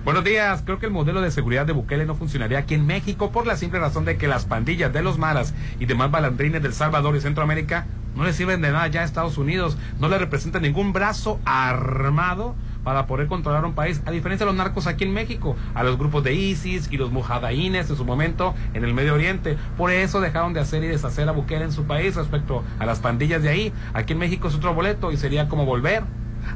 Buenos 0.05 0.24
días. 0.24 0.62
Creo 0.65 0.81
que 0.81 0.87
el 0.87 0.93
modelo 0.93 1.20
de 1.20 1.31
seguridad 1.31 1.65
de 1.65 1.73
Bukele 1.73 2.07
no 2.07 2.16
funcionaría 2.16 2.59
aquí 2.59 2.74
en 2.74 2.87
México 2.87 3.31
por 3.31 3.47
la 3.47 3.57
simple 3.57 3.79
razón 3.79 4.05
de 4.05 4.16
que 4.16 4.27
las 4.27 4.47
pandillas 4.47 4.93
de 4.93 5.01
los 5.03 5.19
maras 5.19 5.55
y 5.79 5.87
demás 5.87 6.11
balandrines 6.11 6.61
del 6.62 6.74
Salvador 6.74 7.15
y 7.15 7.20
Centroamérica 7.20 7.87
no 8.16 8.24
le 8.24 8.33
sirven 8.33 8.61
de 8.62 8.73
nada 8.73 8.89
ya 8.89 9.03
a 9.03 9.05
Estados 9.05 9.39
Unidos. 9.39 9.79
No 10.01 10.09
le 10.09 10.19
representan 10.19 10.62
ningún 10.62 10.93
brazo 10.93 11.39
armado 11.45 12.57
para 12.85 13.07
poder 13.07 13.27
controlar 13.29 13.65
un 13.65 13.75
país, 13.75 14.03
a 14.07 14.11
diferencia 14.11 14.45
de 14.47 14.53
los 14.53 14.57
narcos 14.57 14.87
aquí 14.87 15.05
en 15.05 15.13
México, 15.15 15.57
a 15.75 15.83
los 15.83 15.99
grupos 15.99 16.25
de 16.25 16.35
ISIS 16.35 16.89
y 16.91 16.97
los 16.97 17.13
mujadaínes 17.13 17.89
en 17.91 17.97
su 17.97 18.05
momento 18.05 18.55
en 18.75 18.85
el 18.85 18.93
Medio 18.95 19.15
Oriente. 19.15 19.57
Por 19.77 19.91
eso 19.93 20.21
dejaron 20.21 20.53
de 20.53 20.61
hacer 20.61 20.83
y 20.85 20.89
deshacer 20.89 21.29
a 21.29 21.33
Bukele 21.33 21.65
en 21.65 21.73
su 21.73 21.85
país 21.85 22.15
respecto 22.17 22.65
a 22.79 22.87
las 22.87 22.99
pandillas 23.01 23.43
de 23.43 23.49
ahí. 23.51 23.73
Aquí 23.95 24.13
en 24.15 24.19
México 24.19 24.49
es 24.49 24.55
otro 24.55 24.75
boleto 24.75 25.13
y 25.13 25.17
sería 25.17 25.49
como 25.49 25.65
volver 25.65 26.03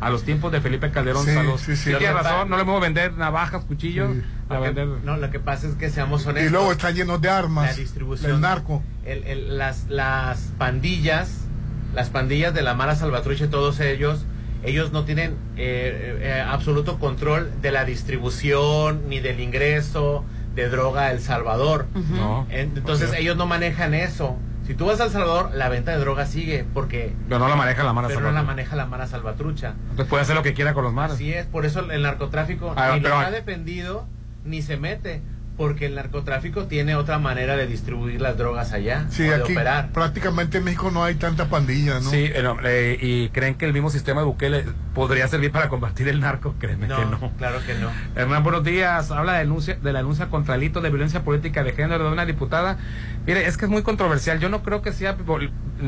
a 0.01 0.11
los 0.11 0.25
tiempos 0.25 0.51
de 0.51 0.61
Felipe 0.61 0.91
Calderón 0.91 1.25
Sí, 1.25 1.33
Salos. 1.33 1.61
sí, 1.61 1.77
sí. 1.77 1.91
Sí, 1.93 1.97
tiene 1.97 2.13
razón, 2.13 2.51
no 2.51 2.57
le 2.57 2.65
puedo 2.65 2.81
vender 2.81 3.13
navajas, 3.15 3.65
cuchillos, 3.65 4.11
Sí. 4.17 4.23
a 4.49 4.59
vender... 4.59 4.89
No, 5.05 5.17
lo 5.17 5.31
que 5.31 5.39
pasa 5.39 5.69
es 5.69 5.75
que 5.77 5.91
seamos 5.91 6.27
honestos. 6.27 6.51
Y 6.51 6.53
luego 6.53 6.73
está 6.73 6.91
lleno 6.91 7.19
de 7.19 7.29
la 7.29 7.39
armas. 7.39 7.77
distribución 7.77 8.33
Del 8.33 8.41
narco. 8.41 8.83
el- 9.05 9.23
el- 9.25 9.59
las, 9.59 9.87
las 9.89 10.53
pandillas, 10.59 11.47
las 11.95 12.11
pandillas 12.11 12.53
de 12.53 12.63
la 12.63 12.75
Mara 12.75 12.97
Salvatrucha, 12.97 13.49
todos 13.49 13.79
ellos, 13.79 14.27
ellos 14.67 14.93
no 14.93 15.05
tienen 15.05 15.37
eh, 15.57 16.19
eh, 16.21 16.45
absoluto 16.47 16.99
control 16.99 17.51
de 17.63 17.71
la 17.73 17.85
distribución 17.85 19.09
ni 19.09 19.21
del 19.21 19.41
ingreso 19.41 20.25
de 20.55 20.69
droga 20.69 21.03
a 21.03 21.11
El 21.13 21.21
Salvador. 21.21 21.87
No. 22.11 22.47
En- 22.51 22.73
Entonces 22.77 23.13
ellos 23.17 23.37
no 23.37 23.47
manejan 23.47 23.95
eso. 23.95 24.37
Si 24.67 24.75
tú 24.75 24.87
vas 24.87 25.01
a 25.01 25.05
El 25.05 25.11
Salvador, 25.11 25.51
la 25.55 25.69
venta 25.69 25.93
de 25.93 25.99
droga 25.99 26.27
sigue, 26.27 26.65
porque 26.75 27.15
Pero 27.29 27.39
no 27.39 27.49
la 27.49 27.55
maneja 27.57 27.85
la 27.85 27.93
Mara 27.93 28.09
pero 28.09 28.21
no 28.21 28.27
la 28.27 28.33
Salvatrucha. 28.41 28.53
maneja 28.55 28.77
la 28.77 28.87
Mara 28.87 29.07
Salvatrucha. 29.07 29.75
Entonces 29.91 30.07
puede 30.07 30.23
hacer 30.23 30.35
lo 30.35 30.43
que 30.43 30.55
quiera 30.55 30.75
con 30.75 30.83
los 30.85 30.93
maras. 30.93 31.15
Así 31.17 31.33
es, 31.33 31.47
por 31.47 31.65
eso 31.67 31.89
el 31.91 32.03
narcotráfico 32.03 32.73
Ah, 32.77 32.93
ni 32.95 33.01
pero- 33.01 33.15
lo 33.21 33.27
ha 33.27 33.31
defendido 33.31 34.09
ni 34.45 34.63
se 34.63 34.77
mete, 34.77 35.23
porque 35.57 35.87
el 35.87 35.95
narcotráfico 35.95 36.67
tiene 36.67 36.95
otra 36.97 37.19
manera 37.19 37.57
de 37.57 37.67
distribuir 37.67 38.21
las 38.21 38.37
drogas 38.37 38.73
allá, 38.73 39.07
Sí, 39.11 39.23
o 39.27 39.31
de 39.31 39.35
aquí 39.43 39.53
operar. 39.53 39.91
prácticamente 39.93 40.59
en 40.59 40.65
México 40.65 40.91
no 40.91 41.03
hay 41.05 41.15
tanta 41.15 41.49
pandilla, 41.49 42.01
¿no? 42.01 42.11
Sí, 42.11 42.31
eh, 42.33 42.41
no, 42.43 42.57
eh, 42.65 42.99
y 43.01 43.29
creen 43.31 43.55
que 43.55 43.65
el 43.67 43.73
mismo 43.73 43.91
sistema 43.91 44.21
de 44.21 44.27
Bukele 44.27 44.65
podría 44.95 45.29
servir 45.29 45.53
para 45.53 45.69
combatir 45.69 46.09
el 46.09 46.21
narco, 46.21 46.55
créeme 46.59 46.87
No, 46.87 46.97
que 46.99 47.05
no. 47.07 47.33
claro 47.39 47.59
que 47.67 47.75
no. 47.75 47.91
Hernán, 48.15 48.43
buenos 48.43 48.65
días. 48.65 49.11
Habla 49.11 49.35
de, 49.35 49.39
denuncia, 49.41 49.77
de 49.77 49.93
la 49.93 50.01
denuncia 50.01 50.27
contra 50.29 50.55
el 50.55 50.63
hito 50.63 50.81
de 50.81 50.91
violencia 50.91 51.23
política 51.23 51.63
de 51.65 51.73
género 51.73 52.05
de 52.05 52.13
una 52.13 52.27
diputada. 52.27 52.79
Mire, 53.27 53.47
es 53.47 53.57
que 53.57 53.65
es 53.65 53.71
muy 53.71 53.83
controversial. 53.83 54.39
Yo 54.41 54.49
no 54.49 54.63
creo 54.63 54.83
que 54.83 54.93
sea 54.93 55.17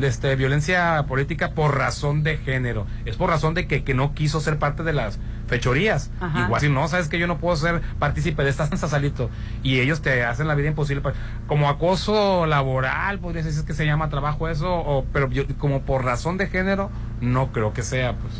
este, 0.01 0.35
violencia 0.35 1.03
política 1.07 1.51
por 1.51 1.77
razón 1.77 2.23
de 2.23 2.37
género. 2.37 2.85
Es 3.05 3.15
por 3.15 3.29
razón 3.29 3.53
de 3.53 3.67
que, 3.67 3.83
que 3.83 3.93
no 3.93 4.13
quiso 4.13 4.41
ser 4.41 4.57
parte 4.57 4.83
de 4.83 4.93
las 4.93 5.19
fechorías. 5.49 6.11
Ajá. 6.21 6.45
Igual 6.45 6.61
si 6.61 6.69
no, 6.69 6.87
sabes 6.87 7.09
que 7.09 7.19
yo 7.19 7.27
no 7.27 7.37
puedo 7.37 7.55
ser 7.57 7.81
partícipe 7.99 8.43
de 8.43 8.49
esta 8.49 8.67
danza, 8.67 8.87
Salito. 8.87 9.29
Y 9.63 9.79
ellos 9.79 10.01
te 10.01 10.23
hacen 10.23 10.47
la 10.47 10.55
vida 10.55 10.69
imposible. 10.69 11.03
Como 11.47 11.67
acoso 11.67 12.45
laboral, 12.45 13.19
podría 13.19 13.43
decir 13.43 13.65
que 13.65 13.73
se 13.73 13.85
llama 13.85 14.09
trabajo 14.09 14.47
eso, 14.47 14.73
o, 14.73 15.05
pero 15.11 15.29
yo, 15.29 15.43
como 15.57 15.81
por 15.81 16.05
razón 16.05 16.37
de 16.37 16.47
género, 16.47 16.89
no 17.19 17.51
creo 17.51 17.73
que 17.73 17.83
sea, 17.83 18.15
pues 18.15 18.33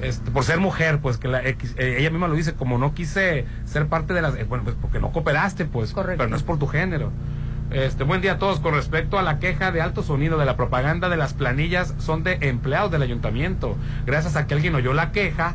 este, 0.00 0.30
por 0.30 0.44
ser 0.44 0.60
mujer, 0.60 1.00
pues 1.00 1.18
que 1.18 1.26
la 1.26 1.42
eh, 1.42 1.56
ella 1.76 2.10
misma 2.10 2.28
lo 2.28 2.34
dice, 2.34 2.54
como 2.54 2.78
no 2.78 2.94
quise 2.94 3.46
ser 3.64 3.88
parte 3.88 4.14
de 4.14 4.22
las, 4.22 4.36
eh, 4.36 4.44
bueno, 4.44 4.64
pues 4.64 4.76
porque 4.80 5.00
no 5.00 5.10
cooperaste, 5.10 5.64
pues, 5.64 5.92
Correcto. 5.92 6.18
pero 6.18 6.30
no 6.30 6.36
es 6.36 6.42
por 6.42 6.58
tu 6.58 6.66
género. 6.68 7.10
Este, 7.70 8.04
buen 8.04 8.22
día 8.22 8.32
a 8.32 8.38
todos. 8.38 8.60
Con 8.60 8.74
respecto 8.74 9.18
a 9.18 9.22
la 9.22 9.38
queja 9.38 9.72
de 9.72 9.82
alto 9.82 10.02
sonido 10.02 10.38
de 10.38 10.46
la 10.46 10.56
propaganda 10.56 11.08
de 11.08 11.16
las 11.16 11.34
planillas, 11.34 11.94
son 11.98 12.22
de 12.22 12.38
empleados 12.42 12.90
del 12.90 13.02
ayuntamiento. 13.02 13.76
Gracias 14.06 14.36
a 14.36 14.46
que 14.46 14.54
alguien 14.54 14.74
oyó 14.74 14.94
la 14.94 15.12
queja, 15.12 15.54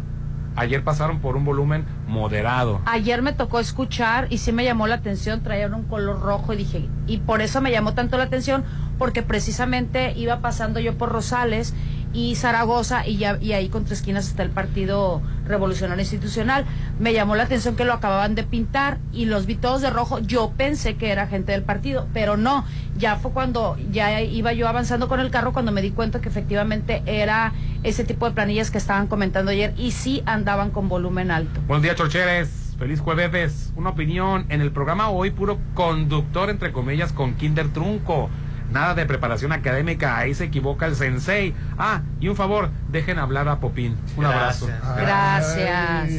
ayer 0.55 0.83
pasaron 0.83 1.19
por 1.19 1.35
un 1.35 1.45
volumen 1.45 1.85
moderado. 2.07 2.81
Ayer 2.85 3.21
me 3.21 3.33
tocó 3.33 3.59
escuchar 3.59 4.27
y 4.29 4.37
sí 4.37 4.51
me 4.51 4.63
llamó 4.63 4.87
la 4.87 4.95
atención, 4.95 5.41
traían 5.43 5.73
un 5.73 5.83
color 5.83 6.21
rojo 6.21 6.53
y 6.53 6.57
dije, 6.57 6.89
y 7.07 7.17
por 7.17 7.41
eso 7.41 7.61
me 7.61 7.71
llamó 7.71 7.93
tanto 7.93 8.17
la 8.17 8.23
atención, 8.23 8.63
porque 8.97 9.23
precisamente 9.23 10.13
iba 10.15 10.39
pasando 10.39 10.79
yo 10.79 10.97
por 10.97 11.09
Rosales 11.09 11.73
y 12.13 12.35
Zaragoza 12.35 13.05
y 13.07 13.17
ya 13.17 13.37
y 13.41 13.53
ahí 13.53 13.69
con 13.69 13.85
tres 13.85 13.99
esquinas 13.99 14.27
está 14.27 14.43
el 14.43 14.51
Partido 14.51 15.21
Revolucionario 15.47 16.01
Institucional. 16.01 16.65
Me 16.99 17.11
llamó 17.11 17.35
la 17.35 17.43
atención 17.43 17.75
que 17.75 17.85
lo 17.85 17.93
acababan 17.93 18.35
de 18.35 18.43
pintar 18.43 18.99
y 19.11 19.25
los 19.25 19.45
vi 19.45 19.55
todos 19.55 19.81
de 19.81 19.89
rojo. 19.89 20.19
Yo 20.19 20.53
pensé 20.55 20.95
que 20.95 21.11
era 21.11 21.27
gente 21.27 21.51
del 21.51 21.63
partido, 21.63 22.07
pero 22.13 22.37
no. 22.37 22.65
Ya 22.97 23.15
fue 23.15 23.31
cuando 23.31 23.77
ya 23.91 24.21
iba 24.21 24.53
yo 24.53 24.67
avanzando 24.67 25.07
con 25.07 25.19
el 25.19 25.31
carro 25.31 25.51
cuando 25.51 25.71
me 25.71 25.81
di 25.81 25.91
cuenta 25.91 26.21
que 26.21 26.29
efectivamente 26.29 27.01
era 27.05 27.53
ese 27.81 28.03
tipo 28.03 28.27
de 28.27 28.35
planillas 28.35 28.71
que 28.71 28.77
estaban 28.77 29.07
comentando 29.07 29.51
ayer 29.51 29.73
y 29.77 29.91
sí 29.91 30.21
andaban 30.25 30.69
con 30.69 30.87
volumen 30.87 31.31
alto. 31.31 31.59
Buenos 31.67 31.83
días, 31.83 31.95
Chorcheres. 31.95 32.75
Feliz 32.77 32.99
jueves. 32.99 33.71
Una 33.75 33.91
opinión. 33.91 34.45
En 34.49 34.61
el 34.61 34.71
programa 34.71 35.09
hoy, 35.09 35.31
puro 35.31 35.59
conductor, 35.73 36.49
entre 36.49 36.71
comillas, 36.71 37.13
con 37.13 37.35
Kinder 37.35 37.69
Trunco. 37.69 38.29
Nada 38.73 38.95
de 38.95 39.05
preparación 39.05 39.51
académica, 39.51 40.17
ahí 40.17 40.33
se 40.33 40.45
equivoca 40.45 40.87
el 40.87 40.95
sensei. 40.95 41.53
Ah, 41.77 42.01
y 42.19 42.27
un 42.27 42.35
favor, 42.35 42.71
dejen 42.89 43.19
hablar 43.19 43.47
a 43.47 43.59
Popín. 43.59 43.95
Un 44.17 44.25
abrazo. 44.25 44.67
Gracias. 44.97 46.09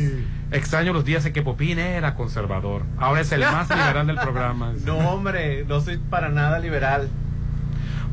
Extraño 0.53 0.93
los 0.93 1.05
días 1.05 1.27
en 1.27 1.33
que 1.33 1.43
Popín 1.43 1.81
era 1.81 2.15
conservador. 2.15 2.85
Ahora 2.97 3.23
es 3.23 3.33
el 3.33 3.41
más 3.53 3.69
liberal 3.69 4.07
del 4.07 4.17
programa. 4.17 4.73
No, 4.85 4.99
hombre, 4.99 5.65
no 5.67 5.81
soy 5.81 5.99
para 5.99 6.29
nada 6.29 6.61
liberal. 6.61 7.09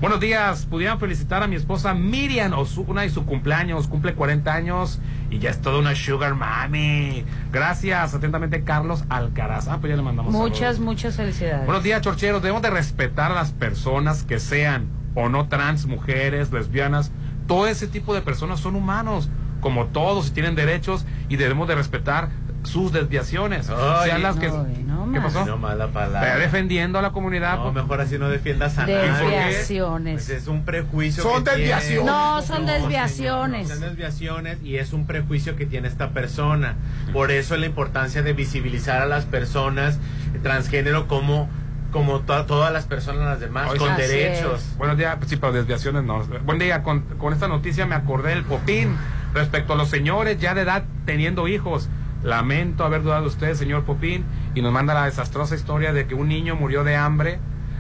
Buenos 0.02 0.20
días, 0.20 0.66
pudieran 0.66 1.00
felicitar 1.00 1.44
a 1.44 1.48
mi 1.48 1.56
esposa 1.56 1.94
Miriam 1.94 2.54
Osuna 2.54 3.06
y 3.06 3.12
su 3.12 3.24
cumpleaños, 3.24 3.88
cumple 3.88 4.16
40 4.16 4.52
años 4.52 5.00
y 5.30 5.38
ya 5.38 5.52
es 5.52 5.62
toda 5.62 5.78
una 5.78 5.94
sugar 5.94 6.34
mami. 6.34 7.24
Gracias, 7.52 8.16
atentamente 8.16 8.64
Carlos 8.64 9.04
Alcaraz. 9.10 9.68
Ah, 9.68 9.78
pues 9.80 9.92
ya 9.92 9.98
le 9.98 10.02
mandamos 10.02 10.34
Muchas, 10.34 10.60
saludos. 10.60 10.80
muchas 10.80 11.16
felicidades. 11.18 11.68
Buenos 11.68 11.84
días, 11.84 12.02
chorcheros. 12.02 12.42
Debemos 12.42 12.64
de 12.64 12.72
respetar 12.72 13.32
a 13.32 13.36
las 13.36 13.52
personas 13.52 14.24
que 14.24 14.40
sean 14.40 14.88
o 15.14 15.30
no 15.30 15.48
trans, 15.50 15.86
mujeres, 15.86 16.52
lesbianas. 16.52 17.12
Todo 17.46 17.68
ese 17.68 17.86
tipo 17.88 18.16
de 18.16 18.22
personas 18.22 18.60
son 18.60 18.76
humanos, 18.76 19.30
como 19.60 19.86
todos, 19.86 20.30
y 20.30 20.32
tienen 20.32 20.56
derechos 20.56 21.06
y 21.30 21.36
debemos 21.36 21.68
de 21.68 21.76
respetar 21.76 22.30
sus 22.64 22.92
desviaciones. 22.92 23.70
Ay, 23.70 24.10
sean 24.10 24.22
las 24.24 24.36
que... 24.38 24.48
no 24.50 25.12
¿Qué 25.12 25.20
pasó? 25.20 25.46
No 25.46 25.58
mala 25.58 25.88
palabra. 25.88 26.28
Está 26.28 26.40
defendiendo 26.40 27.00
a 27.00 27.02
la 27.02 27.12
comunidad. 27.12 27.58
No, 27.58 27.74
mejor 27.74 28.00
así 28.02 28.18
no 28.18 28.30
defiendas 28.30 28.78
a 28.78 28.82
nadie. 28.82 28.96
Desviaciones. 29.12 30.14
Pues 30.14 30.30
es 30.30 30.48
un 30.48 30.64
prejuicio. 30.64 31.24
Son 31.24 31.44
que 31.44 31.50
tiene- 31.52 31.58
desviaciones. 31.60 32.06
No, 32.06 32.42
son 32.42 32.66
desviaciones. 32.66 33.68
Son 33.68 33.80
desviaciones 33.82 34.58
y 34.64 34.78
es 34.78 34.94
un 34.94 35.06
prejuicio 35.06 35.56
que 35.56 35.66
tiene 35.66 35.88
esta 35.88 36.12
persona. 36.12 36.76
Por 37.12 37.32
eso 37.32 37.58
la 37.58 37.66
importancia 37.66 38.22
de 38.22 38.34
visibilizar 38.34 39.02
a 39.02 39.06
las 39.06 39.26
personas 39.26 40.00
transgénero 40.44 41.08
como 41.08 41.50
como 41.92 42.22
to- 42.22 42.46
todas 42.46 42.72
las 42.72 42.86
personas 42.86 43.26
las 43.26 43.40
demás 43.42 43.70
Hoy 43.70 43.78
con 43.78 43.98
derechos. 43.98 44.64
Buenos 44.78 44.98
días, 44.98 45.18
sí, 45.28 45.36
pero 45.36 45.52
desviaciones 45.52 46.04
no. 46.06 46.24
Buen 46.46 46.58
día, 46.58 46.84
con, 46.84 47.02
con 47.18 47.34
esta 47.34 47.50
noticia 47.50 47.86
me 47.86 47.96
acordé 47.96 48.30
del 48.30 48.46
Popín 48.46 48.96
respecto 49.34 49.74
a 49.74 49.76
los 49.76 49.90
señores 49.90 50.40
ya 50.40 50.54
de 50.54 50.62
edad 50.62 50.84
teniendo 51.06 51.50
hijos. 51.50 51.90
Lamento 52.24 52.84
haber 52.84 53.04
dudado 53.04 53.22
de 53.22 53.28
usted, 53.28 53.56
señor 53.56 53.84
Popín, 53.84 54.26
y 54.56 54.62
nos 54.62 54.72
manda 54.72 54.94
la 54.94 55.06
desastrosa 55.06 55.56
historia 55.56 55.92
de 55.94 56.06
que 56.08 56.14
un 56.16 56.28
niño 56.28 56.56
murió 56.56 56.84
de 56.84 56.96
hambre 56.96 57.40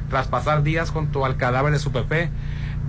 tras 0.09 0.27
pasar 0.27 0.63
días 0.63 0.89
junto 0.89 1.25
al 1.25 1.37
cadáver 1.37 1.71
de 1.71 1.79
su 1.79 1.91
bebé. 1.91 2.29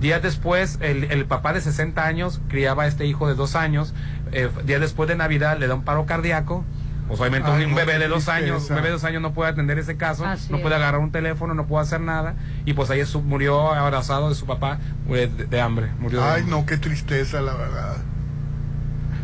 Días 0.01 0.21
después, 0.21 0.79
el, 0.81 1.05
el 1.05 1.25
papá 1.25 1.53
de 1.53 1.61
60 1.61 2.03
años 2.05 2.41
criaba 2.49 2.83
a 2.83 2.87
este 2.87 3.05
hijo 3.05 3.27
de 3.27 3.35
dos 3.35 3.55
años. 3.55 3.93
Eh, 4.31 4.49
días 4.65 4.81
después 4.81 5.07
de 5.07 5.15
Navidad 5.15 5.57
le 5.59 5.67
da 5.67 5.75
un 5.75 5.83
paro 5.83 6.05
cardíaco. 6.05 6.65
Pues 7.07 7.19
obviamente 7.19 7.49
Ay, 7.51 7.65
un 7.65 7.71
no, 7.71 7.75
bebé 7.75 7.99
de 7.99 8.07
dos 8.07 8.27
años, 8.29 8.63
un 8.69 8.75
bebé 8.75 8.87
de 8.87 8.93
dos 8.93 9.03
años 9.03 9.21
no 9.21 9.33
puede 9.33 9.51
atender 9.51 9.77
ese 9.77 9.97
caso, 9.97 10.25
Así 10.25 10.51
no 10.51 10.59
puede 10.59 10.75
es. 10.75 10.81
agarrar 10.81 11.01
un 11.01 11.11
teléfono, 11.11 11.53
no 11.53 11.67
puede 11.67 11.83
hacer 11.83 11.99
nada. 12.01 12.33
Y 12.65 12.73
pues 12.73 12.89
ahí 12.89 13.05
su- 13.05 13.21
murió 13.21 13.73
abrazado 13.73 14.29
de 14.29 14.35
su 14.35 14.45
papá 14.45 14.79
eh, 15.09 15.29
de, 15.37 15.45
de 15.45 15.61
hambre. 15.61 15.91
Murió 15.99 16.21
de 16.21 16.25
Ay, 16.25 16.41
hambre. 16.41 16.55
no, 16.57 16.65
qué 16.65 16.77
tristeza, 16.77 17.41
la 17.41 17.53
verdad. 17.55 17.97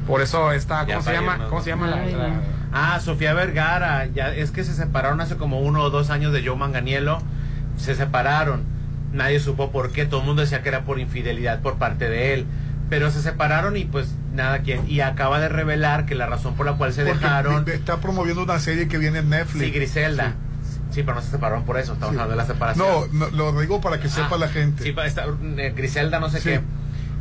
Por 0.10 0.22
eso 0.22 0.52
está, 0.52 0.86
Ya 0.88 0.96
¿cómo 0.96 1.06
se 1.06 1.14
llama? 1.14 1.34
irnos, 1.34 1.50
¿Cómo 1.50 1.62
se 1.62 1.70
llama 1.70 1.88
la. 1.88 2.04
Ah, 2.74 3.00
Sofía 3.00 3.34
Vergara, 3.34 4.08
ya 4.08 4.34
es 4.34 4.52
que 4.52 4.64
se 4.64 4.74
separaron 4.74 5.22
hace 5.22 5.38
como 5.38 5.60
uno 5.60 5.82
o 5.84 5.90
dos 5.90 6.10
años 6.10 6.34
de 6.34 6.46
Joe 6.46 6.56
Manganiello. 6.58 7.20
Se 7.78 7.96
separaron. 7.96 8.64
Nadie 9.14 9.40
supo 9.40 9.72
por 9.72 9.92
qué. 9.92 10.06
Todo 10.06 10.20
el 10.22 10.26
mundo 10.26 10.42
decía 10.42 10.62
que 10.64 10.70
era 10.70 10.82
por 10.84 11.00
infidelidad 11.00 11.62
por 11.62 11.76
parte 11.78 12.10
de 12.10 12.34
él. 12.34 12.46
Pero 12.90 13.12
se 13.12 13.22
separaron 13.22 13.78
y 13.78 13.86
pues 13.86 14.14
nada 14.34 14.60
quien. 14.60 14.90
Y 14.90 15.02
acaba 15.02 15.40
de 15.40 15.48
revelar 15.50 16.06
que 16.08 16.16
la 16.16 16.26
razón 16.26 16.56
por 16.56 16.66
la 16.66 16.74
cual 16.74 16.92
se 16.92 17.04
Porque 17.06 17.20
dejaron. 17.24 17.66
de- 17.66 17.76
está 17.76 17.98
promoviendo 17.98 18.42
una 18.44 18.60
serie 18.60 18.88
que 18.88 18.98
viene 18.98 19.20
en 19.20 19.30
Netflix. 19.30 19.64
Sí, 19.66 19.72
Griselda. 19.72 20.34
Sí. 20.92 21.04
pero 21.04 21.14
no 21.16 21.22
se 21.22 21.30
separaron 21.30 21.66
por 21.66 21.78
eso. 21.78 21.94
Estamos 21.94 22.16
Sí. 22.16 22.20
hablando 22.20 22.32
de 22.32 22.38
la 22.38 22.48
separación. 22.48 22.88
No, 23.14 23.30
no, 23.30 23.52
lo 23.52 23.60
digo 23.62 23.80
para 23.80 24.00
que 24.00 24.10
sepa 24.10 24.38
la 24.38 24.48
gente. 24.48 24.84
Sí, 24.84 24.96
esta- 25.06 25.26
eh, 25.58 25.74
Griselda, 25.78 26.20
no 26.20 26.30
sé 26.30 26.40
Sí. 26.42 26.50
qué. 26.50 26.62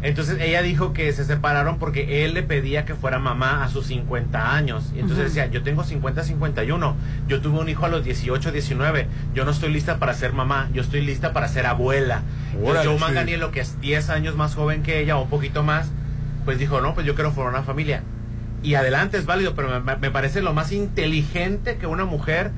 Entonces 0.01 0.39
ella 0.41 0.63
dijo 0.63 0.93
que 0.93 1.13
se 1.13 1.25
separaron 1.25 1.79
porque 1.79 2.25
él 2.25 2.35
le 2.35 2.45
pedía 2.45 2.85
que 2.85 2.95
fuera 2.95 3.19
mamá 3.19 3.65
a 3.65 3.69
sus 3.69 3.87
50 3.87 4.55
años. 4.55 4.93
Y 4.95 5.01
entonces 5.01 5.27
decía, 5.27 5.47
yo 5.47 5.63
tengo 5.63 5.83
50, 5.83 6.23
51. 6.23 6.97
Yo 7.27 7.41
tuve 7.41 7.59
un 7.59 7.69
hijo 7.69 7.85
a 7.85 7.89
los 7.89 8.05
18, 8.05 8.53
19. 8.53 9.09
Yo 9.35 9.45
no 9.45 9.51
estoy 9.51 9.73
lista 9.73 9.99
para 9.99 10.15
ser 10.15 10.33
mamá. 10.33 10.69
Yo 10.73 10.83
estoy 10.83 11.01
lista 11.01 11.33
para 11.33 11.49
ser 11.49 11.67
abuela. 11.67 12.23
Entonces, 12.55 12.85
sí. 12.93 12.99
Manganiello, 13.01 13.51
que 13.51 13.61
es 13.61 13.81
10 13.81 14.11
años 14.11 14.37
más 14.37 14.55
joven 14.55 14.83
que 14.83 15.01
ella 15.01 15.17
o 15.17 15.23
un 15.23 15.31
poquito 15.31 15.65
más, 15.65 15.91
pues 16.45 16.59
dijo, 16.59 16.81
no, 16.81 16.95
pues 16.95 17.05
yo 17.05 17.15
quiero 17.15 17.33
formar 17.33 17.55
una 17.55 17.63
familia. 17.65 18.03
Y 18.63 18.75
adelante 18.75 19.19
es 19.19 19.27
válido, 19.27 19.55
pero 19.55 19.81
me, 19.81 19.97
me 19.97 20.11
parece 20.11 20.43
lo 20.43 20.53
más 20.53 20.71
inteligente 20.71 21.77
que 21.77 21.87
una 21.87 22.05
mujer 22.05 22.53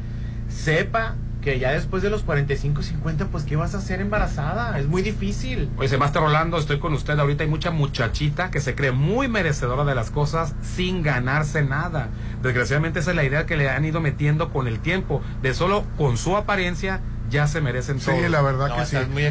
sepa 0.48 1.14
que 1.40 1.58
ya 1.58 1.72
después 1.72 2.02
de 2.02 2.10
los 2.10 2.22
45, 2.22 2.82
50, 2.82 3.26
pues 3.26 3.44
¿qué 3.44 3.56
vas 3.56 3.74
a 3.74 3.78
hacer 3.78 4.00
embarazada? 4.00 4.78
Es 4.78 4.86
muy 4.86 5.02
difícil. 5.02 5.70
Oye, 5.78 5.88
Sebastián 5.88 6.24
Rolando, 6.24 6.58
estoy 6.58 6.78
con 6.78 6.92
usted. 6.92 7.18
Ahorita 7.18 7.44
hay 7.44 7.50
mucha 7.50 7.70
muchachita 7.70 8.50
que 8.50 8.60
se 8.60 8.74
cree 8.74 8.92
muy 8.92 9.28
merecedora 9.28 9.84
de 9.84 9.94
las 9.94 10.10
cosas 10.10 10.54
sin 10.62 11.02
ganarse 11.02 11.62
nada. 11.62 12.08
Desgraciadamente 12.42 13.00
esa 13.00 13.10
es 13.10 13.16
la 13.16 13.24
idea 13.24 13.46
que 13.46 13.56
le 13.56 13.70
han 13.70 13.84
ido 13.84 14.00
metiendo 14.00 14.50
con 14.50 14.68
el 14.68 14.80
tiempo. 14.80 15.22
De 15.42 15.54
solo 15.54 15.84
con 15.96 16.16
su 16.16 16.36
apariencia 16.36 17.00
ya 17.30 17.46
se 17.46 17.60
merecen 17.60 18.00
Sí, 18.00 18.06
todo. 18.06 18.28
la 18.28 18.42
verdad 18.42 18.68
No, 18.68 18.76
que 18.76 18.86
sí. 18.86 18.96
estás 18.96 19.08
muy. 19.08 19.22
No, 19.22 19.28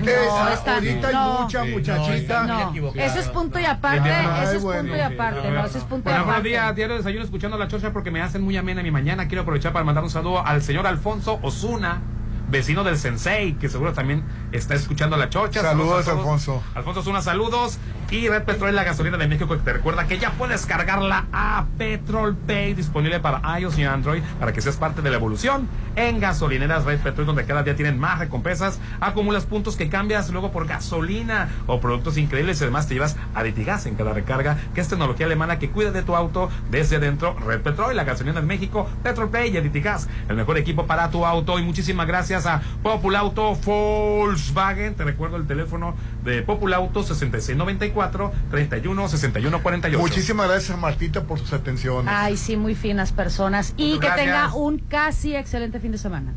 está- 0.50 0.74
ahorita 0.76 1.12
no. 1.12 1.20
hay 1.34 1.42
mucha 1.44 1.64
Sí, 1.66 1.72
muchachita. 1.72 2.44
no, 2.44 2.74
eso 2.96 3.20
es 3.20 3.28
punto 3.28 3.60
y 3.60 3.66
aparte, 3.66 4.10
Ay, 4.10 4.44
eso 4.46 4.52
es 4.54 4.64
bueno. 4.64 4.82
punto 4.82 4.98
y 4.98 5.02
aparte, 5.02 5.52
no, 5.52 5.66
eso 5.66 5.78
es 5.78 5.84
punto 5.84 6.10
y 6.10 6.12
Bueno, 6.12 6.18
buenos 6.20 6.30
aparte. 6.30 6.50
días, 6.50 6.76
diario 6.76 6.96
de 6.96 7.00
desayuno 7.02 7.24
escuchando 7.26 7.58
la 7.58 7.68
chocha 7.68 7.92
porque 7.94 8.10
me 8.12 8.22
hacen 8.22 8.42
muy 8.42 8.58
amena 8.58 8.82
mi 8.82 8.92
mañana. 8.92 9.28
Quiero 9.28 9.42
aprovechar 9.44 9.74
para 9.74 9.86
mandar 9.86 10.04
un 10.04 10.10
saludo 10.10 10.46
al 10.46 10.62
señor 10.62 10.88
Alfonso 10.88 11.40
Osuna, 11.42 12.02
vecino 12.50 12.84
del 12.84 12.98
Sensei, 12.98 13.54
que 13.54 13.70
seguro 13.70 13.94
también 13.94 14.24
está 14.52 14.74
escuchando 14.74 15.18
la 15.18 15.30
chocha. 15.30 15.62
Saludos, 15.62 16.08
a 16.08 16.12
todos. 16.12 16.18
Alfonso. 16.20 16.64
Alfonso 16.76 17.02
Osuna, 17.02 17.22
saludos. 17.22 17.78
Y 18.12 18.28
Red 18.28 18.42
Petrol, 18.42 18.76
la 18.76 18.84
gasolina 18.84 19.18
de 19.18 19.28
México, 19.28 19.48
que 19.56 19.62
te 19.62 19.72
recuerda 19.72 20.08
que 20.08 20.18
ya 20.18 20.32
puedes 20.32 20.66
cargarla 20.66 21.28
a 21.32 21.68
Petrol 21.78 22.36
Pay, 22.36 22.74
disponible 22.74 23.20
para 23.20 23.60
iOS 23.60 23.78
y 23.78 23.84
Android, 23.84 24.24
para 24.40 24.52
que 24.52 24.62
seas 24.62 24.78
parte 24.78 25.04
de 25.04 25.12
la 25.12 25.18
evolución 25.18 25.68
en 25.96 26.20
gasolineras 26.20 26.86
Red 26.86 27.02
Petrol, 27.02 27.28
donde 27.28 27.46
cada 27.46 27.62
día 27.62 27.76
tienen 27.76 28.00
más 28.00 28.18
recompensas. 28.18 28.80
Acumulas 29.00 29.46
puntos 29.46 29.76
que 29.76 29.90
cambias 29.90 30.32
luego 30.32 30.52
por 30.52 30.66
gasolina 30.66 31.50
o 31.68 31.80
productos 31.80 32.18
increíbles 32.18 32.60
y 32.60 32.64
además 32.64 32.88
te 32.88 32.96
llevas 32.96 33.16
Aditigas 33.36 33.86
en 33.86 33.94
cada 33.94 34.12
recarga, 34.12 34.58
que 34.74 34.82
es 34.82 34.88
tecnología 34.88 35.28
alemana 35.28 35.60
que 35.60 35.70
cuida 35.70 35.92
de 35.92 36.02
tu 36.02 36.16
auto 36.16 36.50
desde 36.72 36.96
adentro. 36.96 37.36
Red 37.46 37.62
Petrol, 37.62 37.96
la 37.96 38.06
gasolina 38.06 38.42
de 38.42 38.48
México, 38.48 38.90
Petrol 39.04 39.30
Pay 39.30 39.54
y 39.54 39.58
Aditigas, 39.58 40.10
el 40.30 40.36
mejor 40.36 40.58
equipo 40.58 40.88
para 40.88 41.12
tu 41.12 41.28
auto. 41.28 41.60
Y 41.60 41.64
muchísimas 41.64 42.08
gracias 42.08 42.48
a 42.48 42.60
Populauto 42.82 43.54
Volkswagen. 43.54 44.96
Te 44.96 45.04
recuerdo 45.04 45.38
el 45.38 45.46
teléfono 45.46 45.94
de 46.24 46.42
Populauto 46.42 47.04
6694 47.04 47.99
31 48.52 49.10
61 49.10 49.62
48. 49.62 50.00
Muchísimas 50.00 50.48
gracias, 50.48 50.78
Martita, 50.78 51.24
por 51.24 51.40
sus 51.40 51.52
atenciones. 51.54 52.12
Ay, 52.14 52.38
sí, 52.38 52.56
muy 52.58 52.76
finas 52.76 53.12
personas. 53.12 53.74
Y 53.78 53.96
Muchas 53.96 54.00
que 54.00 54.08
gracias. 54.08 54.26
tenga 54.26 54.54
un 54.56 54.78
casi 54.80 55.36
excelente 55.36 55.80
fin 55.80 55.92
de 55.92 55.98
semana. 55.98 56.34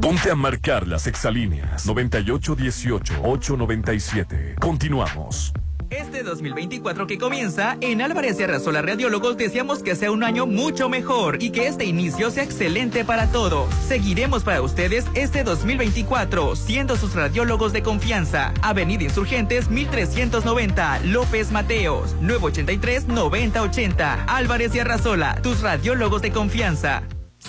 Ponte 0.00 0.30
a 0.30 0.34
marcar 0.34 0.88
las 0.88 1.06
exalíneas 1.06 1.86
9818-897. 1.86 4.54
Continuamos. 4.58 5.52
Este 5.90 6.22
2024 6.22 7.08
que 7.08 7.18
comienza, 7.18 7.76
en 7.80 8.00
Álvarez 8.00 8.38
y 8.38 8.44
Arrasola 8.44 8.80
Radiólogos 8.80 9.36
deseamos 9.36 9.82
que 9.82 9.96
sea 9.96 10.12
un 10.12 10.22
año 10.22 10.46
mucho 10.46 10.88
mejor 10.88 11.42
y 11.42 11.50
que 11.50 11.66
este 11.66 11.84
inicio 11.84 12.30
sea 12.30 12.44
excelente 12.44 13.04
para 13.04 13.32
todos. 13.32 13.74
Seguiremos 13.88 14.44
para 14.44 14.62
ustedes 14.62 15.04
este 15.14 15.42
2024, 15.42 16.54
siendo 16.54 16.96
sus 16.96 17.16
radiólogos 17.16 17.72
de 17.72 17.82
confianza. 17.82 18.54
Avenida 18.62 19.02
Insurgentes 19.02 19.68
1390, 19.68 21.00
López 21.06 21.50
Mateos, 21.50 22.14
983 22.20 23.08
9080. 23.08 24.24
Álvarez 24.28 24.72
y 24.76 24.78
Arrasola, 24.78 25.42
tus 25.42 25.60
radiólogos 25.60 26.22
de 26.22 26.30
confianza. 26.30 27.02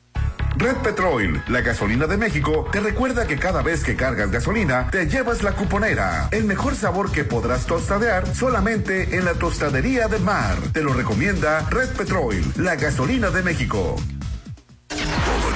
Red 0.57 0.77
Petrol, 0.77 1.43
la 1.49 1.61
gasolina 1.61 2.07
de 2.07 2.16
México, 2.16 2.69
te 2.70 2.81
recuerda 2.81 3.27
que 3.27 3.37
cada 3.37 3.62
vez 3.62 3.83
que 3.83 3.97
cargas 3.97 4.31
gasolina, 4.31 4.89
te 4.91 5.07
llevas 5.07 5.43
la 5.43 5.53
cuponera. 5.53 6.29
El 6.31 6.45
mejor 6.45 6.74
sabor 6.74 7.11
que 7.11 7.24
podrás 7.24 7.66
tostadear 7.66 8.27
solamente 8.35 9.16
en 9.16 9.24
la 9.24 9.35
tostadería 9.35 10.09
de 10.09 10.19
mar. 10.19 10.57
Te 10.73 10.83
lo 10.83 10.93
recomienda 10.93 11.61
Red 11.70 11.91
Petrol, 11.97 12.43
la 12.57 12.77
gasolina 12.77 13.31
de 13.31 13.43
México. 13.43 13.97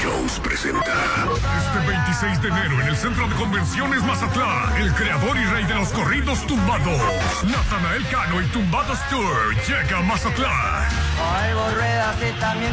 Jones 0.07 0.39
presenta. 0.39 0.85
Este 1.59 1.89
26 1.89 2.43
de 2.43 2.49
enero 2.49 2.81
en 2.81 2.89
el 2.89 2.97
Centro 2.97 3.29
de 3.29 3.35
Convenciones 3.35 4.03
Mazatlán, 4.05 4.77
el 4.77 4.93
creador 4.93 5.37
y 5.37 5.45
rey 5.47 5.65
de 5.65 5.75
los 5.75 5.89
corridos 5.89 6.47
tumbados, 6.47 7.45
Natanael 7.45 8.07
Cano 8.09 8.41
y 8.41 8.47
Tumbados 8.47 8.99
Tour 9.11 9.55
llega 9.67 9.99
a 9.99 10.03
Mazatlán. 10.03 10.89
también 12.39 12.73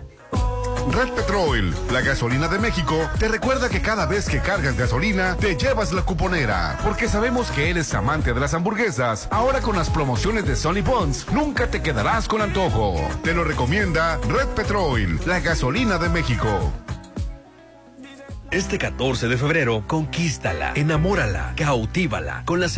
Red 0.91 1.13
Petrol, 1.13 1.75
la 1.93 2.01
gasolina 2.01 2.49
de 2.49 2.59
México, 2.59 2.97
te 3.19 3.29
recuerda 3.29 3.69
que 3.69 3.81
cada 3.81 4.07
vez 4.07 4.29
que 4.29 4.41
cargas 4.41 4.77
gasolina, 4.77 5.37
te 5.37 5.57
llevas 5.57 5.93
la 5.93 6.03
cuponera. 6.03 6.79
Porque 6.83 7.09
sabemos 7.09 7.51
que 7.51 7.71
eres 7.71 7.95
amante 7.95 8.33
de 8.33 8.41
las 8.41 8.55
hamburguesas. 8.55 9.29
Ahora 9.31 9.61
con 9.61 9.77
las 9.77 9.91
promociones 9.91 10.47
de 10.47 10.57
Sony 10.57 10.83
Bonds, 10.85 11.27
nunca 11.33 11.69
te 11.69 11.83
quedarás 11.83 12.29
con 12.29 12.43
antojo. 12.43 12.97
Te 13.23 13.35
lo 13.35 13.45
recomienda 13.45 14.19
Red 14.29 14.49
Petrol, 14.49 15.21
la 15.27 15.41
gasolina 15.41 15.99
de 15.99 16.09
México. 16.09 16.73
Este 18.55 18.79
14 18.79 19.27
de 19.27 19.37
febrero, 19.37 19.83
conquístala, 19.89 20.75
enamórala, 20.77 21.55
cautívala 21.57 22.45
con 22.45 22.61
las 22.61 22.71